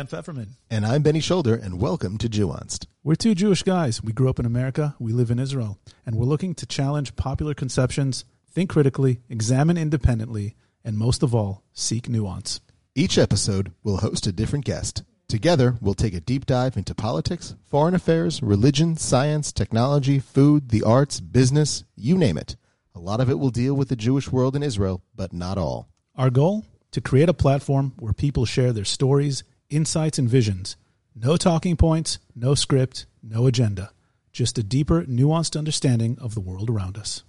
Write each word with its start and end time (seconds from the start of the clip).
Dan 0.00 0.06
Pfefferman. 0.06 0.52
And 0.70 0.86
I'm 0.86 1.02
Benny 1.02 1.20
Shoulder, 1.20 1.54
and 1.54 1.78
welcome 1.78 2.16
to 2.16 2.28
Jewanced. 2.30 2.86
We're 3.04 3.16
two 3.16 3.34
Jewish 3.34 3.62
guys. 3.62 4.02
We 4.02 4.14
grew 4.14 4.30
up 4.30 4.38
in 4.38 4.46
America, 4.46 4.96
we 4.98 5.12
live 5.12 5.30
in 5.30 5.38
Israel, 5.38 5.78
and 6.06 6.16
we're 6.16 6.24
looking 6.24 6.54
to 6.54 6.64
challenge 6.64 7.16
popular 7.16 7.52
conceptions, 7.52 8.24
think 8.50 8.70
critically, 8.70 9.20
examine 9.28 9.76
independently, 9.76 10.56
and 10.82 10.96
most 10.96 11.22
of 11.22 11.34
all, 11.34 11.64
seek 11.74 12.08
nuance. 12.08 12.62
Each 12.94 13.18
episode 13.18 13.72
we'll 13.84 13.98
host 13.98 14.26
a 14.26 14.32
different 14.32 14.64
guest. 14.64 15.02
Together, 15.28 15.76
we'll 15.82 15.92
take 15.92 16.14
a 16.14 16.20
deep 16.20 16.46
dive 16.46 16.78
into 16.78 16.94
politics, 16.94 17.54
foreign 17.66 17.94
affairs, 17.94 18.42
religion, 18.42 18.96
science, 18.96 19.52
technology, 19.52 20.18
food, 20.18 20.70
the 20.70 20.82
arts, 20.82 21.20
business, 21.20 21.84
you 21.94 22.16
name 22.16 22.38
it. 22.38 22.56
A 22.94 23.00
lot 23.00 23.20
of 23.20 23.28
it 23.28 23.38
will 23.38 23.50
deal 23.50 23.74
with 23.74 23.90
the 23.90 23.96
Jewish 23.96 24.32
world 24.32 24.56
in 24.56 24.62
Israel, 24.62 25.02
but 25.14 25.34
not 25.34 25.58
all. 25.58 25.90
Our 26.16 26.30
goal? 26.30 26.64
To 26.92 27.02
create 27.02 27.28
a 27.28 27.34
platform 27.34 27.92
where 27.98 28.14
people 28.14 28.46
share 28.46 28.72
their 28.72 28.86
stories, 28.86 29.44
insights, 29.70 30.18
and 30.18 30.28
visions. 30.28 30.76
No 31.14 31.36
talking 31.36 31.76
points, 31.76 32.18
no 32.34 32.54
script, 32.54 33.06
no 33.22 33.46
agenda. 33.46 33.90
Just 34.32 34.58
a 34.58 34.62
deeper, 34.62 35.02
nuanced 35.02 35.58
understanding 35.58 36.18
of 36.20 36.34
the 36.34 36.40
world 36.40 36.70
around 36.70 36.96
us. 36.96 37.24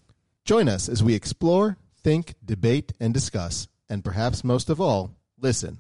Join 0.46 0.68
us 0.68 0.90
as 0.90 1.04
we 1.04 1.16
explore, 1.16 1.78
think, 2.04 2.36
debate, 2.44 2.94
and 3.00 3.14
discuss, 3.14 3.68
and 3.90 4.04
perhaps 4.04 4.44
most 4.44 4.70
of 4.70 4.82
all, 4.82 5.16
listen. 5.40 5.80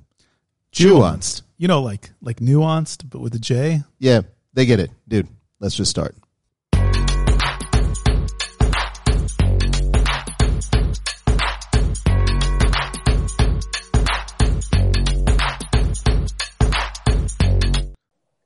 Jewanced. 0.71 1.41
You 1.57 1.67
know, 1.67 1.81
like 1.81 2.11
like 2.21 2.37
nuanced, 2.37 3.09
but 3.09 3.19
with 3.19 3.35
a 3.35 3.39
J. 3.39 3.83
Yeah, 3.99 4.21
they 4.53 4.65
get 4.65 4.79
it. 4.79 4.91
Dude, 5.07 5.27
let's 5.59 5.75
just 5.75 5.91
start. 5.91 6.15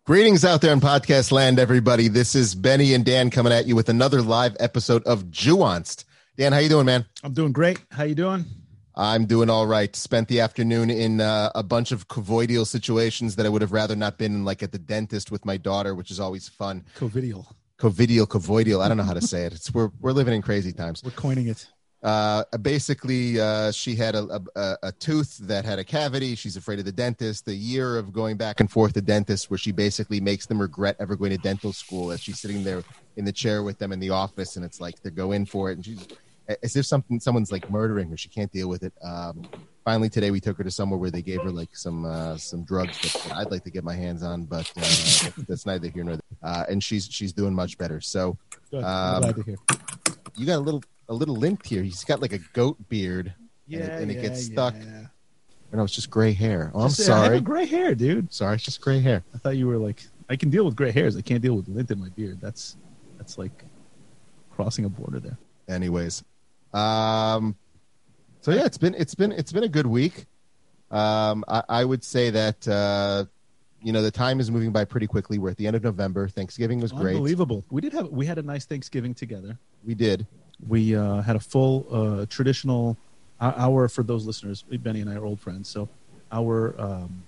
Greetings 0.06 0.46
out 0.46 0.62
there 0.62 0.72
in 0.72 0.82
podcast 0.82 1.32
land, 1.32 1.58
everybody. 1.58 2.10
This 2.10 2.36
is 2.36 2.54
Benny 2.54 2.94
and 2.94 3.04
Dan 3.04 3.32
coming 3.32 3.52
at 3.52 3.66
you 3.66 3.76
with 3.76 3.90
another 3.90 4.22
live 4.22 4.56
episode 4.60 5.02
of 5.06 5.24
Jewanced. 5.32 6.04
Dan, 6.38 6.54
how 6.54 6.60
you 6.60 6.70
doing, 6.70 6.86
man? 6.86 7.08
I'm 7.24 7.34
doing 7.34 7.52
great. 7.52 7.82
How 7.90 8.04
you 8.04 8.14
doing? 8.14 8.46
I'm 8.94 9.26
doing 9.26 9.50
all 9.50 9.66
right. 9.66 9.96
Spent 9.96 10.28
the 10.28 10.42
afternoon 10.42 10.92
in 10.92 11.22
uh, 11.22 11.50
a 11.56 11.64
bunch 11.64 11.92
of 11.92 12.08
covidial 12.08 12.68
situations 12.68 13.36
that 13.38 13.48
I 13.48 13.50
would 13.50 13.64
have 13.64 13.72
rather 13.72 13.96
not 13.96 14.20
been 14.20 14.36
in, 14.36 14.46
like 14.46 14.62
at 14.62 14.72
the 14.72 14.78
dentist 14.78 15.32
with 15.32 15.44
my 15.44 15.58
daughter, 15.58 15.96
which 15.96 16.12
is 16.12 16.20
always 16.20 16.48
fun. 16.48 16.86
Covidial. 16.96 17.48
Covidial, 17.80 18.28
covoidal. 18.30 18.84
I 18.84 18.88
don't 18.88 18.98
know 18.98 19.04
how 19.04 19.16
to 19.16 19.26
say 19.26 19.46
it. 19.46 19.54
It's 19.54 19.74
we're 19.74 19.90
we're 20.00 20.12
living 20.12 20.36
in 20.36 20.44
crazy 20.44 20.72
times. 20.72 21.02
We're 21.04 21.10
coining 21.10 21.48
it. 21.48 21.68
Uh, 22.06 22.44
basically, 22.62 23.40
uh, 23.40 23.72
she 23.72 23.96
had 23.96 24.14
a, 24.14 24.40
a, 24.56 24.78
a 24.84 24.92
tooth 24.92 25.40
that 25.40 25.66
had 25.66 25.80
a 25.80 25.84
cavity. 25.84 26.36
She's 26.36 26.56
afraid 26.56 26.78
of 26.78 26.86
the 26.86 26.92
dentist. 26.92 27.46
The 27.46 27.56
year 27.56 27.98
of 27.98 28.14
going 28.14 28.38
back 28.38 28.60
and 28.60 28.70
forth 28.70 28.94
to 28.94 29.02
dentists, 29.02 29.50
where 29.50 29.58
she 29.58 29.72
basically 29.72 30.22
makes 30.22 30.46
them 30.46 30.62
regret 30.62 30.96
ever 31.00 31.16
going 31.16 31.32
to 31.32 31.38
dental 31.40 31.74
school, 31.74 32.12
as 32.12 32.22
she's 32.22 32.40
sitting 32.40 32.64
there 32.64 32.84
in 33.18 33.26
the 33.26 33.32
chair 33.32 33.64
with 33.64 33.80
them 33.80 33.92
in 33.92 34.00
the 34.00 34.12
office, 34.12 34.56
and 34.56 34.64
it's 34.64 34.80
like 34.80 35.02
they 35.02 35.10
go 35.10 35.32
in 35.32 35.46
for 35.48 35.72
it, 35.72 35.74
and 35.78 35.86
she's 35.86 36.08
as 36.62 36.76
if 36.76 36.86
something 36.86 37.20
someone's 37.20 37.52
like 37.52 37.68
murdering 37.72 38.08
her. 38.12 38.18
She 38.18 38.30
can't 38.30 38.52
deal 38.52 38.70
with 38.70 38.84
it. 38.84 38.94
Um, 39.04 39.48
finally, 39.84 40.10
today 40.10 40.30
we 40.30 40.40
took 40.40 40.58
her 40.60 40.64
to 40.64 40.70
somewhere 40.70 41.00
where 41.00 41.10
they 41.10 41.24
gave 41.24 41.42
her 41.42 41.50
like 41.52 41.76
some 41.76 42.06
uh, 42.06 42.38
some 42.38 42.64
drugs 42.66 43.02
that, 43.02 43.36
I'd 43.36 43.50
like 43.50 43.64
to 43.64 43.72
get 43.72 43.84
my 43.84 43.96
hands 43.96 44.22
on, 44.22 44.44
but 44.46 44.72
uh, 44.78 45.32
that's 45.48 45.66
neither 45.66 45.88
here 45.88 46.04
nor 46.04 46.18
there. 46.18 46.22
Uh, 46.44 46.66
and 46.70 46.84
she's 46.84 47.08
she's 47.12 47.34
doing 47.34 47.56
much 47.56 47.80
better. 47.80 48.00
So 48.00 48.38
Um, 48.72 49.22
glad 49.24 49.36
to 49.38 49.42
hear. 49.44 49.56
you 50.38 50.46
got 50.46 50.58
a 50.58 50.66
little 50.68 50.84
a 51.10 51.14
little 51.14 51.36
lint 51.36 51.66
here. 51.66 51.84
He's 51.84 52.04
got 52.04 52.22
like 52.22 52.34
a 52.34 52.40
goat 52.54 52.78
beard, 52.90 53.34
and 53.72 53.82
it, 53.82 53.90
and 54.02 54.12
it 54.12 54.22
gets 54.22 54.44
stuck. 54.46 54.76
yeah. 54.76 55.06
Or 55.72 55.78
no, 55.78 55.84
it's 55.84 55.94
just 55.96 56.10
gray 56.10 56.32
hair. 56.34 56.72
Oh, 56.76 56.82
I'm 56.84 56.90
Just- 56.90 57.06
sorry. 57.06 57.42
gray 57.42 57.66
hair, 57.66 57.96
dude. 57.96 58.32
Sorry, 58.34 58.56
it's 58.56 58.64
just 58.64 58.82
gray 58.82 59.00
hair. 59.00 59.24
I 59.34 59.38
thought 59.40 59.58
you 59.58 59.68
were 59.68 59.78
like, 59.78 60.04
I 60.30 60.36
can 60.36 60.50
deal 60.50 60.64
with 60.66 60.76
gray 60.76 60.92
hairs. 60.92 61.18
I 61.18 61.22
can't 61.22 61.42
deal 61.42 61.56
with 61.56 61.68
lint 61.68 61.90
in 61.92 62.00
my 62.00 62.10
beard. 62.10 62.40
That's 62.42 62.78
that's 63.18 63.38
like 63.38 63.64
crossing 64.52 64.86
a 64.86 64.90
border 64.90 65.20
there. 65.20 65.38
anyways 65.68 66.24
um 66.74 67.56
so 68.42 68.52
yeah 68.52 68.66
it's 68.66 68.78
been 68.78 68.94
it's 68.96 69.16
been 69.16 69.32
it's 69.32 69.52
been 69.52 69.64
a 69.64 69.68
good 69.70 69.88
week 69.88 70.26
um 70.92 71.44
i, 71.48 71.64
I 71.70 71.86
would 71.86 72.04
say 72.04 72.30
that 72.30 72.68
uh 72.68 73.26
you 73.82 73.92
know 73.94 74.02
the 74.02 74.12
time 74.12 74.40
is 74.40 74.50
moving 74.52 74.72
by 74.72 74.84
pretty 74.86 75.08
quickly 75.08 75.40
we're 75.40 75.50
at 75.50 75.58
the 75.58 75.68
end 75.68 75.76
of 75.76 75.84
november 75.84 76.28
thanksgiving 76.28 76.80
was 76.80 76.92
great 76.92 77.16
Unbelievable. 77.16 77.64
We 77.70 77.82
did 77.82 77.94
have 77.94 78.10
we 78.10 78.26
had 78.26 78.38
a 78.38 78.44
nice 78.44 78.66
Thanksgiving 78.66 79.14
together. 79.14 79.58
we 79.86 79.94
did 79.96 80.26
We 80.68 80.96
uh, 80.96 81.22
had 81.22 81.36
a 81.36 81.40
full 81.40 81.86
uh, 81.92 82.26
traditional 82.28 82.98
uh, 83.40 83.54
hour 83.56 83.88
for 83.88 84.04
those 84.04 84.26
listeners. 84.26 84.64
Benny 84.64 85.02
and 85.02 85.10
I 85.10 85.16
are 85.16 85.26
old 85.26 85.40
friends, 85.40 85.70
so 85.70 85.90
our 86.32 86.76
um, 86.80 87.24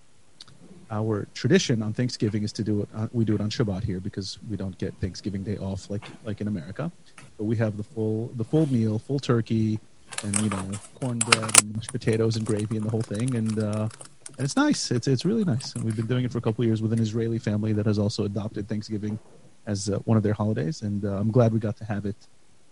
our 0.89 1.27
tradition 1.33 1.83
on 1.83 1.93
Thanksgiving 1.93 2.43
is 2.43 2.53
to 2.53 2.63
do 2.63 2.81
it. 2.81 2.89
On, 2.95 3.09
we 3.11 3.25
do 3.25 3.35
it 3.35 3.41
on 3.41 3.49
Shabbat 3.49 3.83
here 3.83 3.99
because 3.99 4.39
we 4.49 4.55
don't 4.55 4.77
get 4.77 4.93
Thanksgiving 5.01 5.43
Day 5.43 5.57
off 5.57 5.89
like 5.89 6.03
like 6.25 6.41
in 6.41 6.47
America. 6.47 6.91
But 7.37 7.43
we 7.43 7.55
have 7.57 7.77
the 7.77 7.83
full 7.83 8.31
the 8.35 8.43
full 8.43 8.71
meal, 8.71 8.99
full 8.99 9.19
turkey, 9.19 9.79
and 10.23 10.39
you 10.41 10.49
know 10.49 10.71
cornbread 10.95 11.61
and 11.61 11.75
mashed 11.75 11.91
potatoes 11.91 12.35
and 12.37 12.45
gravy 12.45 12.77
and 12.77 12.85
the 12.85 12.89
whole 12.89 13.01
thing. 13.01 13.35
And 13.35 13.59
uh, 13.59 13.89
and 14.37 14.45
it's 14.45 14.55
nice. 14.55 14.91
It's 14.91 15.07
it's 15.07 15.25
really 15.25 15.43
nice. 15.43 15.73
And 15.75 15.83
we've 15.83 15.95
been 15.95 16.07
doing 16.07 16.25
it 16.25 16.31
for 16.31 16.37
a 16.37 16.41
couple 16.41 16.63
of 16.63 16.67
years 16.67 16.81
with 16.81 16.93
an 16.93 16.99
Israeli 16.99 17.39
family 17.39 17.73
that 17.73 17.85
has 17.85 17.99
also 17.99 18.23
adopted 18.25 18.67
Thanksgiving 18.67 19.19
as 19.65 19.89
uh, 19.89 19.97
one 20.05 20.17
of 20.17 20.23
their 20.23 20.33
holidays. 20.33 20.81
And 20.81 21.03
uh, 21.03 21.17
I'm 21.17 21.31
glad 21.31 21.51
we 21.53 21.59
got 21.59 21.75
to 21.77 21.85
have 21.85 22.05
it 22.05 22.15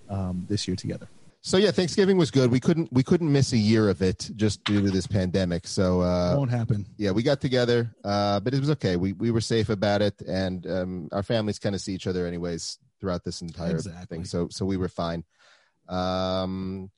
um, 0.09 0.45
this 0.49 0.67
year 0.67 0.75
together. 0.75 1.07
so 1.41 1.57
yeah 1.57 1.71
thanksgiving 1.71 2.17
was 2.17 2.31
good 2.31 2.49
we 2.51 2.59
couldn't 2.59 2.89
we 2.91 3.03
couldn't 3.03 3.31
miss 3.31 3.53
a 3.53 3.57
year 3.57 3.89
of 3.89 4.01
it 4.01 4.29
just 4.35 4.63
due 4.63 4.81
to 4.81 4.89
this 4.89 5.05
pandemic 5.07 5.67
so 5.67 6.01
uh 6.01 6.33
won't 6.35 6.49
happen. 6.49 6.85
yeah 6.97 7.11
we 7.11 7.21
got 7.21 7.39
together 7.39 7.79
uh 8.03 8.39
but 8.39 8.53
it 8.55 8.59
was 8.59 8.69
okay 8.69 8.95
we 8.95 9.13
we 9.13 9.29
were 9.31 9.41
safe 9.41 9.69
about 9.69 10.01
it 10.01 10.15
and 10.27 10.65
um 10.65 11.07
our 11.11 11.21
families 11.23 11.59
kind 11.59 11.75
of 11.75 11.81
see 11.81 11.93
each 11.93 12.07
other 12.07 12.25
anyways 12.25 12.79
throughout 12.99 13.23
this 13.23 13.41
entire 13.41 13.71
Exactly. 13.77 14.07
thing 14.17 14.25
so 14.25 14.47
so 14.49 14.65
we 14.65 14.77
were 14.77 14.89
fine 14.89 15.23
um 15.89 16.89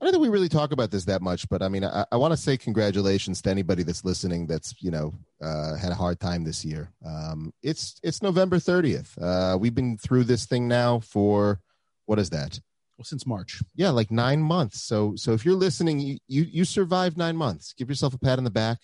I 0.00 0.04
don't 0.04 0.12
think 0.12 0.22
we 0.22 0.28
really 0.28 0.48
talk 0.48 0.70
about 0.70 0.92
this 0.92 1.06
that 1.06 1.22
much, 1.22 1.48
but 1.48 1.60
I 1.60 1.68
mean, 1.68 1.82
I, 1.84 2.04
I 2.12 2.16
want 2.18 2.30
to 2.32 2.36
say 2.36 2.56
congratulations 2.56 3.42
to 3.42 3.50
anybody 3.50 3.82
that's 3.82 4.04
listening. 4.04 4.46
That's 4.46 4.72
you 4.80 4.92
know 4.92 5.12
uh, 5.42 5.74
had 5.74 5.90
a 5.90 5.96
hard 5.96 6.20
time 6.20 6.44
this 6.44 6.64
year. 6.64 6.92
Um, 7.04 7.52
it's 7.64 7.98
it's 8.04 8.22
November 8.22 8.60
thirtieth. 8.60 9.18
Uh, 9.20 9.58
we've 9.60 9.74
been 9.74 9.98
through 9.98 10.22
this 10.24 10.46
thing 10.46 10.68
now 10.68 11.00
for 11.00 11.58
what 12.08 12.18
is 12.18 12.30
that? 12.30 12.58
Well, 12.96 13.04
since 13.04 13.26
March. 13.26 13.62
Yeah, 13.76 13.90
like 13.90 14.10
nine 14.10 14.40
months. 14.40 14.82
So 14.82 15.14
so 15.14 15.32
if 15.32 15.44
you're 15.44 15.54
listening, 15.54 16.00
you 16.00 16.18
you, 16.26 16.42
you 16.50 16.64
survived 16.64 17.16
nine 17.16 17.36
months. 17.36 17.74
Give 17.74 17.88
yourself 17.88 18.14
a 18.14 18.18
pat 18.18 18.38
on 18.38 18.44
the 18.44 18.50
back. 18.50 18.78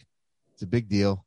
It's 0.53 0.63
a 0.63 0.67
big 0.67 0.89
deal. 0.89 1.25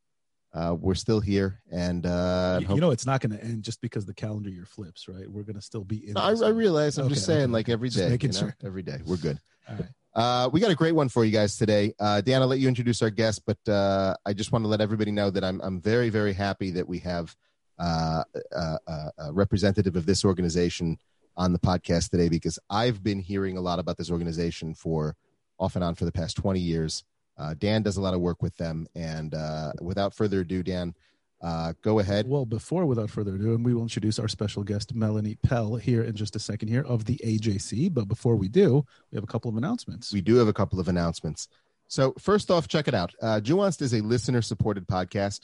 Uh, 0.53 0.75
we're 0.79 0.95
still 0.95 1.19
here, 1.19 1.61
and 1.71 2.05
uh, 2.05 2.59
you, 2.61 2.75
you 2.75 2.81
know 2.81 2.91
it's 2.91 3.05
not 3.05 3.19
going 3.19 3.37
to 3.37 3.43
end 3.43 3.63
just 3.63 3.81
because 3.81 4.05
the 4.05 4.13
calendar 4.13 4.49
year 4.49 4.65
flips, 4.65 5.07
right? 5.09 5.29
We're 5.29 5.43
going 5.43 5.55
to 5.55 5.61
still 5.61 5.83
be 5.83 6.07
in. 6.07 6.13
No, 6.13 6.21
I. 6.21 6.33
I 6.33 6.49
realize. 6.49 6.97
I'm 6.97 7.09
just 7.09 7.25
saying, 7.25 7.43
okay, 7.43 7.51
like 7.51 7.69
every 7.69 7.89
day, 7.89 8.09
making 8.09 8.31
you 8.31 8.41
know? 8.41 8.47
sure. 8.47 8.55
every 8.63 8.83
day 8.83 8.99
we're 9.05 9.17
good. 9.17 9.39
All 9.67 9.75
right. 9.75 9.89
Uh, 10.13 10.49
we 10.49 10.59
got 10.59 10.71
a 10.71 10.75
great 10.75 10.93
one 10.93 11.09
for 11.09 11.25
you 11.25 11.31
guys 11.31 11.57
today. 11.57 11.93
Uh, 11.99 12.21
Dan, 12.21 12.41
I'll 12.41 12.47
let 12.47 12.59
you 12.59 12.67
introduce 12.67 13.01
our 13.01 13.09
guest, 13.09 13.41
but 13.45 13.71
uh, 13.71 14.15
I 14.25 14.33
just 14.33 14.51
want 14.51 14.63
to 14.63 14.69
let 14.69 14.81
everybody 14.81 15.11
know 15.11 15.29
that 15.31 15.43
I'm 15.43 15.59
I'm 15.61 15.81
very 15.81 16.09
very 16.09 16.33
happy 16.33 16.71
that 16.71 16.87
we 16.87 16.99
have 16.99 17.35
uh, 17.79 18.23
a 18.53 19.31
representative 19.31 19.95
of 19.95 20.05
this 20.05 20.23
organization 20.23 20.97
on 21.37 21.53
the 21.53 21.59
podcast 21.59 22.09
today 22.09 22.27
because 22.27 22.59
I've 22.69 23.03
been 23.03 23.19
hearing 23.19 23.57
a 23.57 23.61
lot 23.61 23.79
about 23.79 23.97
this 23.97 24.11
organization 24.11 24.73
for 24.73 25.15
off 25.59 25.75
and 25.75 25.83
on 25.83 25.95
for 25.95 26.05
the 26.05 26.11
past 26.11 26.35
20 26.37 26.59
years. 26.59 27.03
Uh, 27.37 27.53
Dan 27.57 27.83
does 27.83 27.97
a 27.97 28.01
lot 28.01 28.15
of 28.15 28.19
work 28.19 28.41
with 28.41 28.57
them, 28.57 28.87
and 28.95 29.35
uh, 29.35 29.71
without 29.79 30.15
further 30.15 30.39
ado, 30.39 30.63
Dan, 30.63 30.95
uh, 31.41 31.73
go 31.83 31.99
ahead. 31.99 32.27
Well, 32.27 32.45
before, 32.45 32.87
without 32.87 33.11
further 33.11 33.35
ado, 33.35 33.53
and 33.53 33.63
we 33.63 33.75
will 33.75 33.83
introduce 33.83 34.17
our 34.17 34.27
special 34.27 34.63
guest, 34.63 34.95
Melanie 34.95 35.37
Pell, 35.43 35.75
here 35.75 36.01
in 36.01 36.15
just 36.15 36.35
a 36.35 36.39
second 36.39 36.69
here 36.69 36.83
of 36.83 37.05
the 37.05 37.21
AJC. 37.23 37.93
But 37.93 38.07
before 38.07 38.35
we 38.35 38.47
do, 38.47 38.83
we 39.11 39.15
have 39.15 39.23
a 39.23 39.27
couple 39.27 39.49
of 39.49 39.57
announcements. 39.57 40.11
We 40.11 40.21
do 40.21 40.35
have 40.37 40.47
a 40.47 40.53
couple 40.53 40.79
of 40.79 40.87
announcements. 40.87 41.47
So 41.87 42.13
first 42.17 42.49
off, 42.49 42.67
check 42.67 42.87
it 42.87 42.95
out. 42.95 43.13
Uh, 43.21 43.39
Nuanced 43.43 43.81
is 43.83 43.93
a 43.93 44.01
listener-supported 44.01 44.87
podcast. 44.87 45.41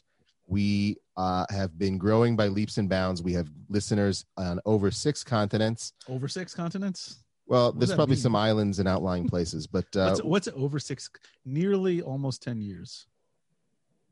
We 0.54 0.98
uh, 1.18 1.46
have 1.50 1.78
been 1.78 1.98
growing 1.98 2.36
by 2.36 2.48
leaps 2.48 2.78
and 2.78 2.88
bounds. 2.88 3.22
We 3.22 3.34
have 3.34 3.50
listeners 3.70 4.26
on 4.38 4.60
over 4.66 4.92
six 4.92 5.24
continents. 5.24 5.94
over 6.08 6.28
six 6.28 6.54
continents. 6.54 7.24
Well, 7.46 7.72
does 7.72 7.80
there's 7.90 7.96
probably 7.96 8.16
mean? 8.16 8.22
some 8.22 8.36
islands 8.36 8.80
and 8.80 8.88
outlying 8.88 9.28
places, 9.28 9.68
but 9.68 9.86
uh, 9.96 10.10
what's, 10.10 10.24
what's 10.24 10.50
over 10.56 10.80
six? 10.80 11.10
Nearly 11.44 12.02
almost 12.02 12.42
ten 12.42 12.62
years. 12.62 13.08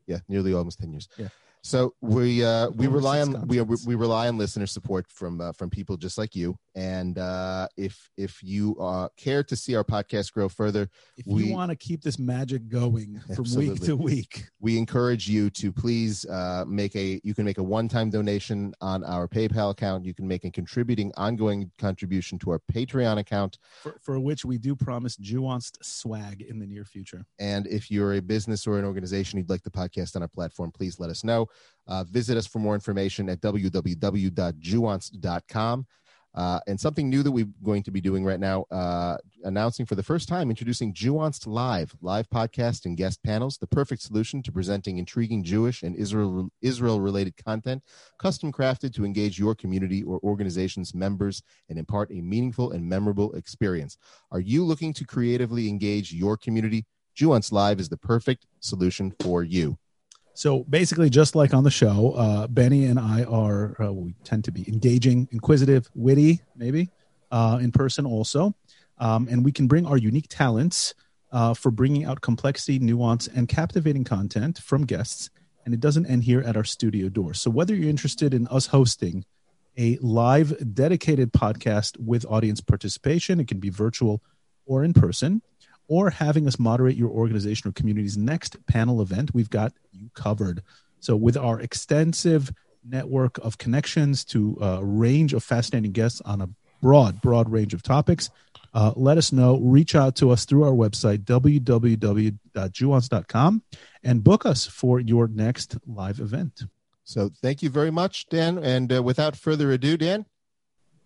yeah, 0.06 0.20
nearly 0.28 0.54
almost 0.54 0.80
ten 0.80 0.92
years. 0.92 1.08
Yeah. 1.18 1.30
So 1.64 1.94
we 2.02 2.44
uh, 2.44 2.70
we 2.72 2.88
Over 2.88 2.98
rely 2.98 3.22
on 3.22 3.48
we 3.48 3.62
we 3.62 3.96
rely 3.96 4.28
on 4.28 4.38
listener 4.38 4.66
support 4.66 5.06
from 5.10 5.40
uh, 5.40 5.52
from 5.54 5.70
people 5.70 5.96
just 5.96 6.18
like 6.18 6.36
you. 6.36 6.58
And 6.75 7.18
uh, 7.18 7.68
if 7.75 8.09
if 8.18 8.41
you 8.41 8.77
uh, 8.79 9.09
care 9.18 9.44
to 9.44 9.56
see 9.56 9.75
our 9.75 9.83
podcast 9.83 10.31
grow 10.31 10.47
further, 10.47 10.89
If 11.18 11.25
We- 11.27 11.47
you 11.47 11.53
want 11.53 11.69
to 11.71 11.75
keep 11.75 12.01
this 12.01 12.18
magic 12.18 12.69
going 12.69 13.19
from 13.35 13.45
week 13.56 13.81
to 13.81 13.95
week, 13.97 14.45
we 14.59 14.77
encourage 14.77 15.27
you 15.27 15.50
to 15.50 15.71
please 15.71 16.25
uh, 16.25 16.63
make 16.68 16.95
a 16.95 17.19
you 17.23 17.33
can 17.33 17.45
make 17.45 17.57
a 17.57 17.63
one-time 17.63 18.09
donation 18.09 18.73
on 18.79 19.03
our 19.03 19.27
paypal 19.27 19.71
account. 19.71 20.06
You 20.06 20.13
can 20.13 20.27
make 20.27 20.45
a 20.45 20.51
contributing 20.51 21.12
ongoing 21.18 21.71
contribution 21.77 22.39
to 22.39 22.51
our 22.51 22.62
patreon 22.73 23.18
account. 23.19 23.57
For, 23.83 23.97
for 24.01 24.19
which 24.19 24.45
we 24.45 24.57
do 24.57 24.75
promise 24.75 25.18
nuanced 25.18 25.77
swag 25.83 26.41
in 26.41 26.59
the 26.59 26.65
near 26.68 26.85
future. 26.85 27.25
and 27.39 27.68
if 27.68 27.91
you're 27.91 28.13
a 28.13 28.21
business 28.21 28.65
or 28.65 28.79
an 28.79 28.85
organization 28.85 29.38
you'd 29.39 29.50
like 29.50 29.63
the 29.63 29.69
podcast 29.71 30.15
on 30.15 30.21
our 30.21 30.27
platform 30.27 30.71
please 30.71 31.00
let 31.00 31.09
us 31.09 31.23
know. 31.23 31.47
Uh, 31.88 32.03
visit 32.06 32.38
us 32.38 32.47
for 32.47 32.59
more 32.59 32.75
information 32.75 33.27
at 33.29 33.41
www.juance.com 33.41 35.85
uh, 36.33 36.60
and 36.68 36.80
something 36.80 37.10
new 37.10 37.24
that 37.24 37.31
we're 37.31 37.48
going 37.63 37.83
to 37.83 37.92
be 37.92 38.01
doing 38.01 38.24
right 38.24 38.39
now, 38.39 38.63
uh, 38.72 39.18
announcing 39.44 39.86
for 39.86 39.95
the 39.95 40.04
first 40.04 40.30
time, 40.30 40.50
introducing 40.50 40.94
Jewanced 40.94 41.45
Live, 41.45 41.94
live 42.01 42.30
podcast 42.30 42.86
and 42.86 42.95
guest 42.95 43.22
panels, 43.24 43.57
the 43.57 43.68
perfect 43.68 44.01
solution 44.01 44.42
to 44.44 44.51
presenting 44.51 44.98
intriguing 44.98 45.44
Jewish 45.44 45.83
and 45.83 45.95
Israel 45.95 46.50
Israel 46.62 47.01
related 47.01 47.36
content, 47.44 47.83
custom 48.18 48.51
crafted 48.51 48.94
to 48.94 49.06
engage 49.06 49.38
your 49.38 49.56
community 49.56 50.04
or 50.04 50.19
organization's 50.24 50.94
members 50.94 51.44
and 51.69 51.78
impart 51.78 52.12
a 52.12 52.22
meaningful 52.22 52.72
and 52.72 52.88
memorable 52.88 53.33
experience. 53.33 53.98
Are 54.31 54.39
you 54.39 54.63
looking 54.63 54.94
to 54.94 55.06
creatively 55.06 55.68
engage 55.68 56.13
your 56.13 56.38
community? 56.38 56.86
Jewanced 57.18 57.51
Live 57.51 57.80
is 57.80 57.89
the 57.89 57.98
perfect 57.98 58.45
solution 58.62 59.13
for 59.19 59.44
you. 59.44 59.78
So 60.33 60.63
basically, 60.63 61.10
just 61.10 61.36
like 61.36 61.54
on 61.54 61.63
the 61.63 61.72
show, 61.72 62.13
uh, 62.13 62.48
Benny 62.48 62.86
and 62.86 63.00
I 63.00 63.24
are, 63.24 63.75
uh, 63.81 63.92
we 63.92 64.16
tend 64.24 64.45
to 64.45 64.51
be 64.51 64.66
engaging, 64.68 65.28
inquisitive, 65.31 65.89
witty, 65.94 66.42
maybe 66.56 66.89
uh, 67.31 67.60
in 67.62 67.72
person 67.72 68.06
also. 68.06 68.56
Um, 68.98 69.28
and 69.30 69.44
we 69.44 69.51
can 69.51 69.68
bring 69.68 69.86
our 69.86 69.98
unique 69.98 70.28
talents 70.30 70.94
uh, 71.31 71.54
for 71.54 71.72
bringing 71.72 72.06
out 72.06 72.22
complexity, 72.22 72.80
nuance, 72.80 73.28
and 73.28 73.48
captivating 73.48 74.04
content 74.04 74.60
from 74.60 74.86
guests. 74.86 75.30
And 75.66 75.74
it 75.74 75.80
doesn't 75.80 76.06
end 76.06 76.24
here 76.24 76.42
at 76.42 76.57
our 76.57 76.63
studio 76.63 77.10
door. 77.10 77.33
So 77.33 77.50
whether 77.50 77.75
you're 77.75 77.89
interested 77.89 78.33
in 78.33 78.48
us 78.48 78.68
hosting 78.68 79.25
a 79.78 79.98
live 80.01 80.74
dedicated 80.74 81.31
podcast 81.31 81.98
with 82.00 82.25
audience 82.25 82.62
participation, 82.62 83.39
it 83.39 83.48
can 83.48 83.60
be 83.60 83.69
virtual 83.69 84.22
or 84.66 84.83
in 84.83 84.94
person, 84.94 85.42
or 85.92 86.10
having 86.10 86.48
us 86.48 86.58
moderate 86.58 86.96
your 86.96 87.10
organization 87.10 87.68
or 87.68 87.74
community's 87.74 88.16
next 88.16 88.66
panel 88.66 89.02
event, 89.02 89.34
we've 89.34 89.50
got 89.50 89.74
you 89.92 90.10
covered. 90.14 90.64
So, 91.02 91.18
with 91.18 91.36
our 91.36 91.60
extensive 91.60 92.50
network 92.88 93.38
of 93.40 93.58
connections 93.58 94.24
to 94.26 94.58
a 94.62 94.86
range 94.86 95.34
of 95.34 95.44
fascinating 95.44 95.92
guests 95.92 96.22
on 96.22 96.40
a 96.40 96.48
broad, 96.82 97.20
broad 97.20 97.50
range 97.50 97.74
of 97.74 97.84
topics, 97.84 98.30
uh, 98.74 98.94
let 98.96 99.18
us 99.18 99.34
know. 99.34 99.60
Reach 99.60 99.94
out 99.94 100.16
to 100.16 100.32
us 100.32 100.46
through 100.46 100.64
our 100.64 100.72
website, 100.72 101.26
www.juance.com, 101.26 103.62
and 104.02 104.24
book 104.24 104.46
us 104.46 104.66
for 104.66 105.02
your 105.02 105.28
next 105.28 105.76
live 105.86 106.22
event. 106.22 106.64
So 107.04 107.32
thank 107.42 107.62
you 107.62 107.70
very 107.70 107.92
much, 107.92 108.30
Dan. 108.30 108.60
And 108.60 108.94
uh, 108.94 109.04
without 109.04 109.36
further 109.36 109.74
ado, 109.74 109.98
Dan, 109.98 110.26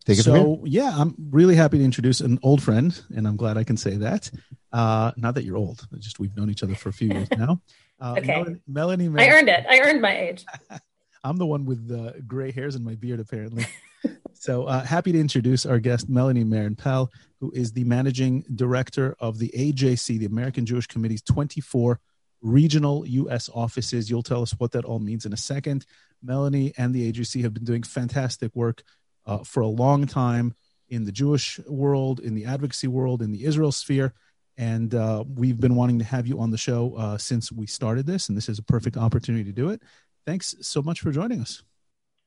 take 0.05 0.17
it 0.19 0.23
so 0.23 0.61
yeah 0.65 0.93
i'm 0.97 1.15
really 1.31 1.55
happy 1.55 1.77
to 1.77 1.83
introduce 1.83 2.21
an 2.21 2.37
old 2.43 2.61
friend 2.61 3.01
and 3.15 3.27
i'm 3.27 3.35
glad 3.35 3.57
i 3.57 3.63
can 3.63 3.77
say 3.77 3.95
that 3.97 4.29
uh 4.71 5.11
not 5.17 5.35
that 5.35 5.43
you're 5.43 5.57
old 5.57 5.87
just 5.99 6.19
we've 6.19 6.35
known 6.35 6.49
each 6.49 6.63
other 6.63 6.75
for 6.75 6.89
a 6.89 6.93
few 6.93 7.07
years 7.09 7.29
now 7.35 7.59
uh, 8.01 8.15
Okay. 8.17 8.27
melanie, 8.27 8.59
melanie 8.67 9.23
I 9.23 9.29
earned 9.29 9.49
it. 9.49 9.65
I 9.69 9.79
earned 9.79 10.01
my 10.01 10.17
age. 10.17 10.45
i'm 11.23 11.37
the 11.37 11.45
one 11.45 11.65
with 11.65 11.87
the 11.87 12.21
gray 12.27 12.51
hairs 12.51 12.75
and 12.75 12.85
my 12.85 12.95
beard 12.95 13.19
apparently 13.19 13.65
so 14.33 14.65
uh, 14.65 14.83
happy 14.83 15.11
to 15.11 15.19
introduce 15.19 15.65
our 15.65 15.79
guest 15.79 16.07
melanie 16.09 16.43
maron 16.43 16.75
pell 16.75 17.11
who 17.39 17.51
is 17.55 17.71
the 17.73 17.83
managing 17.83 18.43
director 18.53 19.15
of 19.19 19.39
the 19.39 19.51
ajc 19.57 20.05
the 20.19 20.25
american 20.25 20.65
jewish 20.65 20.85
committee's 20.87 21.21
24 21.23 21.99
regional 22.41 23.03
us 23.07 23.49
offices 23.55 24.07
you'll 24.09 24.21
tell 24.21 24.43
us 24.43 24.51
what 24.59 24.71
that 24.71 24.85
all 24.85 24.99
means 24.99 25.25
in 25.25 25.33
a 25.33 25.37
second 25.37 25.85
melanie 26.21 26.73
and 26.77 26.93
the 26.93 27.11
ajc 27.11 27.41
have 27.41 27.53
been 27.55 27.63
doing 27.63 27.81
fantastic 27.81 28.55
work 28.55 28.83
uh, 29.25 29.39
for 29.39 29.61
a 29.61 29.67
long 29.67 30.05
time 30.05 30.53
in 30.89 31.05
the 31.05 31.11
Jewish 31.11 31.59
world, 31.67 32.19
in 32.19 32.35
the 32.35 32.45
advocacy 32.45 32.87
world, 32.87 33.21
in 33.21 33.31
the 33.31 33.45
Israel 33.45 33.71
sphere. 33.71 34.13
And 34.57 34.95
uh, 34.95 35.23
we've 35.27 35.59
been 35.59 35.75
wanting 35.75 35.99
to 35.99 36.05
have 36.05 36.27
you 36.27 36.39
on 36.39 36.51
the 36.51 36.57
show 36.57 36.95
uh, 36.95 37.17
since 37.17 37.51
we 37.51 37.67
started 37.67 38.05
this, 38.05 38.29
and 38.29 38.37
this 38.37 38.47
is 38.47 38.59
a 38.59 38.63
perfect 38.63 38.95
opportunity 38.95 39.43
to 39.43 39.51
do 39.51 39.69
it. 39.69 39.81
Thanks 40.25 40.55
so 40.61 40.81
much 40.81 41.01
for 41.01 41.11
joining 41.11 41.41
us. 41.41 41.63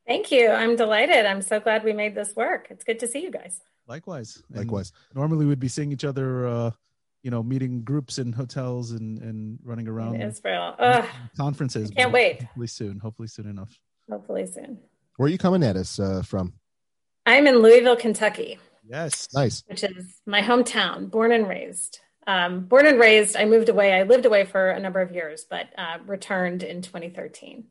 Thank 0.07 0.31
you. 0.31 0.51
I'm 0.51 0.77
delighted. 0.77 1.27
I'm 1.27 1.43
so 1.43 1.61
glad 1.61 1.85
we 1.85 1.93
made 1.93 2.15
this 2.15 2.35
work. 2.35 2.69
It's 2.71 2.85
good 2.85 2.99
to 3.01 3.07
see 3.07 3.23
you 3.23 3.31
guys. 3.31 3.61
Likewise. 3.87 4.43
And 4.49 4.59
Likewise. 4.59 4.93
normally 5.15 5.47
we'd 5.47 5.59
be 5.59 5.69
seeing 5.69 5.93
each 5.93 6.05
other, 6.05 6.47
uh, 6.47 6.71
you 7.23 7.31
know, 7.31 7.43
meeting 7.43 7.83
groups 7.83 8.19
in 8.19 8.33
hotels 8.33 8.93
and, 8.93 9.19
and 9.21 9.59
running 9.63 9.89
around 9.89 10.15
In 10.17 10.23
Israel. 10.23 10.75
Ugh, 10.79 11.05
conferences. 11.37 11.91
Can't 11.91 12.13
wait. 12.13 12.43
Hopefully 12.43 12.67
soon. 12.69 12.99
Hopefully 12.99 13.29
soon 13.29 13.49
enough. 13.49 13.79
hopefully 14.11 14.47
soon. 14.47 14.79
Where 15.17 15.27
are 15.27 15.31
you 15.31 15.39
coming 15.39 15.63
at 15.63 15.77
us 15.77 15.99
uh, 15.99 16.23
from? 16.23 16.55
I'm 17.29 17.47
in 17.47 17.59
Louisville, 17.59 17.97
Kentucky, 17.97 18.59
Yes. 18.89 19.29
Nice. 19.35 19.63
which 19.67 19.85
is 19.85 20.21
my 20.25 20.41
hometown, 20.41 21.11
born 21.11 21.31
and 21.31 21.47
raised. 21.47 22.01
Um, 22.27 22.61
born 22.61 22.87
and 22.87 22.99
raised, 22.99 23.37
I 23.37 23.45
moved 23.45 23.69
away. 23.69 23.93
I 23.93 24.05
lived 24.05 24.25
away 24.25 24.45
for 24.47 24.71
a 24.71 24.81
number 24.81 25.01
of 25.01 25.13
years, 25.13 25.45
but 25.49 25.67
uh, 25.77 25.99
returned 26.07 26.63
in 26.63 26.81
2013. 26.81 27.65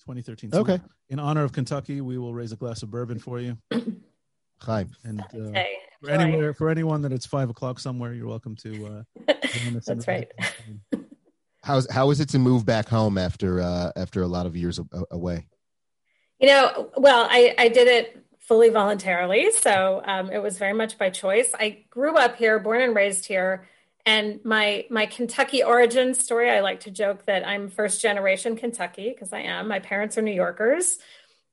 2013. 0.00 0.52
So 0.52 0.60
Okay. 0.60 0.80
In 1.08 1.18
honor 1.18 1.42
of 1.42 1.52
Kentucky, 1.52 2.00
we 2.00 2.16
will 2.16 2.32
raise 2.32 2.52
a 2.52 2.56
glass 2.56 2.82
of 2.84 2.90
bourbon 2.92 3.18
for 3.18 3.40
you. 3.40 3.58
Hi. 4.60 4.86
And 5.04 5.20
uh, 5.20 5.52
Hey, 5.52 5.76
for 6.00 6.10
anywhere 6.10 6.54
for 6.54 6.68
anyone 6.68 7.02
that 7.02 7.12
it's 7.12 7.26
five 7.26 7.50
o'clock 7.50 7.80
somewhere, 7.80 8.12
you're 8.12 8.26
welcome 8.28 8.54
to. 8.56 9.04
Uh, 9.28 9.32
join 9.48 9.76
us 9.76 9.88
in 9.88 9.98
That's 9.98 10.08
right. 10.08 10.30
How's 11.64 11.90
how 11.90 12.10
is 12.10 12.20
it 12.20 12.28
to 12.30 12.38
move 12.38 12.64
back 12.64 12.88
home 12.88 13.18
after 13.18 13.60
uh, 13.60 13.90
after 13.96 14.22
a 14.22 14.28
lot 14.28 14.46
of 14.46 14.56
years 14.56 14.78
away? 15.10 15.46
You 16.38 16.48
know, 16.48 16.90
well, 16.96 17.26
I, 17.28 17.54
I 17.58 17.68
did 17.68 17.88
it 17.88 18.24
fully 18.46 18.70
voluntarily. 18.70 19.50
So 19.50 20.02
um, 20.04 20.30
it 20.30 20.38
was 20.38 20.56
very 20.56 20.72
much 20.72 20.98
by 20.98 21.10
choice. 21.10 21.52
I 21.58 21.84
grew 21.90 22.16
up 22.16 22.36
here, 22.36 22.58
born 22.58 22.80
and 22.80 22.94
raised 22.94 23.26
here. 23.26 23.68
And 24.04 24.38
my 24.44 24.86
my 24.88 25.06
Kentucky 25.06 25.64
origin 25.64 26.14
story, 26.14 26.48
I 26.48 26.60
like 26.60 26.80
to 26.80 26.92
joke 26.92 27.26
that 27.26 27.46
I'm 27.46 27.68
first 27.68 28.00
generation 28.00 28.56
Kentucky 28.56 29.10
because 29.10 29.32
I 29.32 29.40
am. 29.40 29.66
My 29.66 29.80
parents 29.80 30.16
are 30.16 30.22
New 30.22 30.32
Yorkers, 30.32 30.98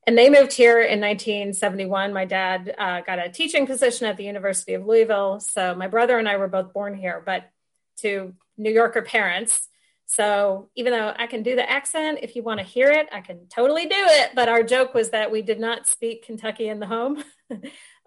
and 0.06 0.16
they 0.16 0.30
moved 0.30 0.52
here 0.52 0.80
in 0.80 1.00
1971. 1.00 2.12
My 2.12 2.24
dad 2.24 2.72
uh, 2.78 3.00
got 3.00 3.18
a 3.18 3.28
teaching 3.28 3.66
position 3.66 4.06
at 4.06 4.16
the 4.16 4.22
University 4.22 4.74
of 4.74 4.86
Louisville, 4.86 5.40
so 5.40 5.74
my 5.74 5.88
brother 5.88 6.16
and 6.16 6.28
I 6.28 6.36
were 6.36 6.46
both 6.46 6.72
born 6.72 6.94
here, 6.94 7.20
but 7.26 7.50
to 7.98 8.34
New 8.56 8.70
Yorker 8.70 9.02
parents. 9.02 9.68
So 10.06 10.68
even 10.76 10.92
though 10.92 11.12
I 11.16 11.26
can 11.26 11.42
do 11.42 11.56
the 11.56 11.68
accent, 11.68 12.18
if 12.22 12.36
you 12.36 12.42
want 12.42 12.60
to 12.60 12.66
hear 12.66 12.90
it, 12.90 13.08
I 13.12 13.20
can 13.20 13.46
totally 13.48 13.86
do 13.86 13.96
it. 13.96 14.30
But 14.34 14.48
our 14.48 14.62
joke 14.62 14.94
was 14.94 15.10
that 15.10 15.30
we 15.30 15.42
did 15.42 15.58
not 15.58 15.86
speak 15.86 16.24
Kentucky 16.26 16.68
in 16.68 16.78
the 16.78 16.86
home 16.86 17.24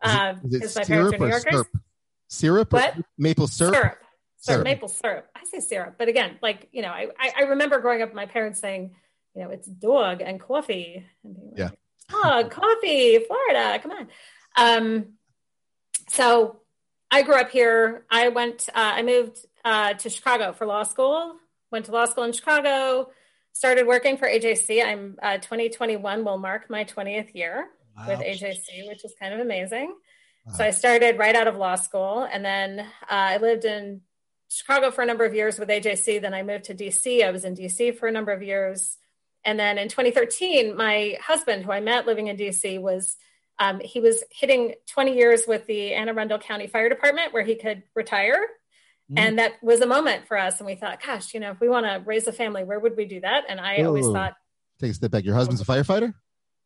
uh, 0.04 0.34
because 0.44 0.76
my 0.76 0.84
parents 0.84 0.88
syrup 0.88 1.14
are 1.14 1.18
New 1.18 1.26
or 1.26 1.30
Yorkers. 1.30 1.52
syrup? 1.52 1.68
Syrup? 2.30 2.74
What? 2.74 2.96
Maple 3.18 3.48
syrup? 3.48 3.76
Syrup. 3.76 3.98
Syrup. 4.40 4.64
Maple 4.64 4.88
syrup. 4.88 5.28
I 5.36 5.42
say 5.46 5.60
syrup, 5.60 5.96
but 5.98 6.08
again, 6.08 6.38
like 6.42 6.70
you 6.72 6.82
know, 6.82 6.90
I, 6.90 7.10
I 7.20 7.42
remember 7.44 7.80
growing 7.80 8.02
up, 8.02 8.14
my 8.14 8.28
parents 8.28 8.60
saying, 8.60 8.96
you 9.36 9.44
know, 9.44 9.50
it's 9.50 9.68
dog 9.68 10.22
and 10.22 10.40
coffee. 10.40 11.06
And 11.24 11.36
being 11.36 11.54
Yeah. 11.56 11.70
Dog, 12.10 12.52
coffee, 12.52 13.20
Florida. 13.20 13.80
Come 13.82 13.92
on. 13.92 14.08
Um, 14.56 15.06
so 16.10 16.62
I 17.10 17.24
grew 17.24 17.36
up 17.36 17.50
here. 17.50 18.06
I 18.10 18.30
went. 18.30 18.70
Uh, 18.70 18.94
I 18.96 19.02
moved 19.02 19.46
uh, 19.66 19.94
to 19.96 20.10
Chicago 20.10 20.54
for 20.54 20.66
law 20.68 20.84
school. 20.84 21.36
Went 21.72 21.86
to 21.86 21.92
law 21.92 22.06
school 22.06 22.24
in 22.24 22.32
Chicago. 22.32 23.10
Started 23.54 23.88
working 23.88 24.18
for 24.18 24.28
AJC. 24.28 24.86
I'm 24.86 25.18
uh, 25.22 25.38
2021 25.38 26.24
will 26.24 26.38
mark 26.38 26.70
my 26.70 26.84
20th 26.84 27.34
year 27.34 27.70
with 28.08 28.20
AJC, 28.20 28.88
which 28.88 29.04
is 29.04 29.16
kind 29.20 29.34
of 29.34 29.40
amazing. 29.40 29.96
Wow. 30.46 30.54
So 30.54 30.64
I 30.64 30.72
started 30.72 31.18
right 31.18 31.36
out 31.36 31.48
of 31.48 31.58
law 31.58 31.76
school, 31.76 32.28
and 32.32 32.46
then 32.46 32.80
uh, 32.80 32.86
I 33.10 33.38
lived 33.38 33.66
in 33.66 34.02
Chicago 34.50 34.92
for 34.92 35.02
a 35.02 35.06
number 35.06 35.26
of 35.26 35.34
years 35.34 35.60
with 35.60 35.70
AJC. 35.70 36.22
Then 36.22 36.34
I 36.34 36.44
moved 36.44 36.66
to 36.66 36.76
DC. 36.76 37.26
I 37.26 37.32
was 37.32 37.44
in 37.44 37.56
DC 37.56 37.98
for 37.98 38.08
a 38.08 38.12
number 38.12 38.32
of 38.32 38.44
years, 38.44 38.98
and 39.44 39.60
then 39.60 39.78
in 39.78 39.90
2013, 39.90 40.76
my 40.76 41.18
husband, 41.22 41.66
who 41.66 41.72
I 41.72 41.80
met 41.80 42.06
living 42.06 42.28
in 42.28 42.38
DC, 42.38 42.80
was 42.80 43.18
um, 43.60 43.80
he 43.80 44.00
was 44.00 44.24
hitting 44.30 44.76
20 44.88 45.16
years 45.16 45.44
with 45.48 45.66
the 45.66 45.94
Anne 45.94 46.10
Arundel 46.10 46.38
County 46.38 46.68
Fire 46.68 46.90
Department, 46.90 47.34
where 47.34 47.44
he 47.44 47.56
could 47.56 47.84
retire. 47.96 48.38
Mm. 49.12 49.20
And 49.20 49.40
that 49.40 49.54
was 49.62 49.82
a 49.82 49.88
moment 49.88 50.28
for 50.28 50.38
us. 50.38 50.60
And 50.60 50.68
we 50.68 50.76
thought, 50.76 51.02
gosh, 51.06 51.34
you 51.34 51.40
know, 51.40 51.52
if 51.52 51.62
we 51.62 51.70
want 51.70 51.86
to 51.86 52.02
raise 52.06 52.28
a 52.28 52.34
family, 52.34 52.64
where 52.64 52.80
would 52.80 52.98
we 52.98 53.06
do 53.06 53.22
that? 53.22 53.46
And 53.48 53.60
I 53.60 53.84
always 53.84 54.06
thought, 54.06 54.34
Take 54.80 54.92
a 54.92 54.94
step 54.94 55.12
back. 55.12 55.24
Your 55.24 55.34
husband's 55.36 55.62
a 55.62 55.66
firefighter? 55.66 56.14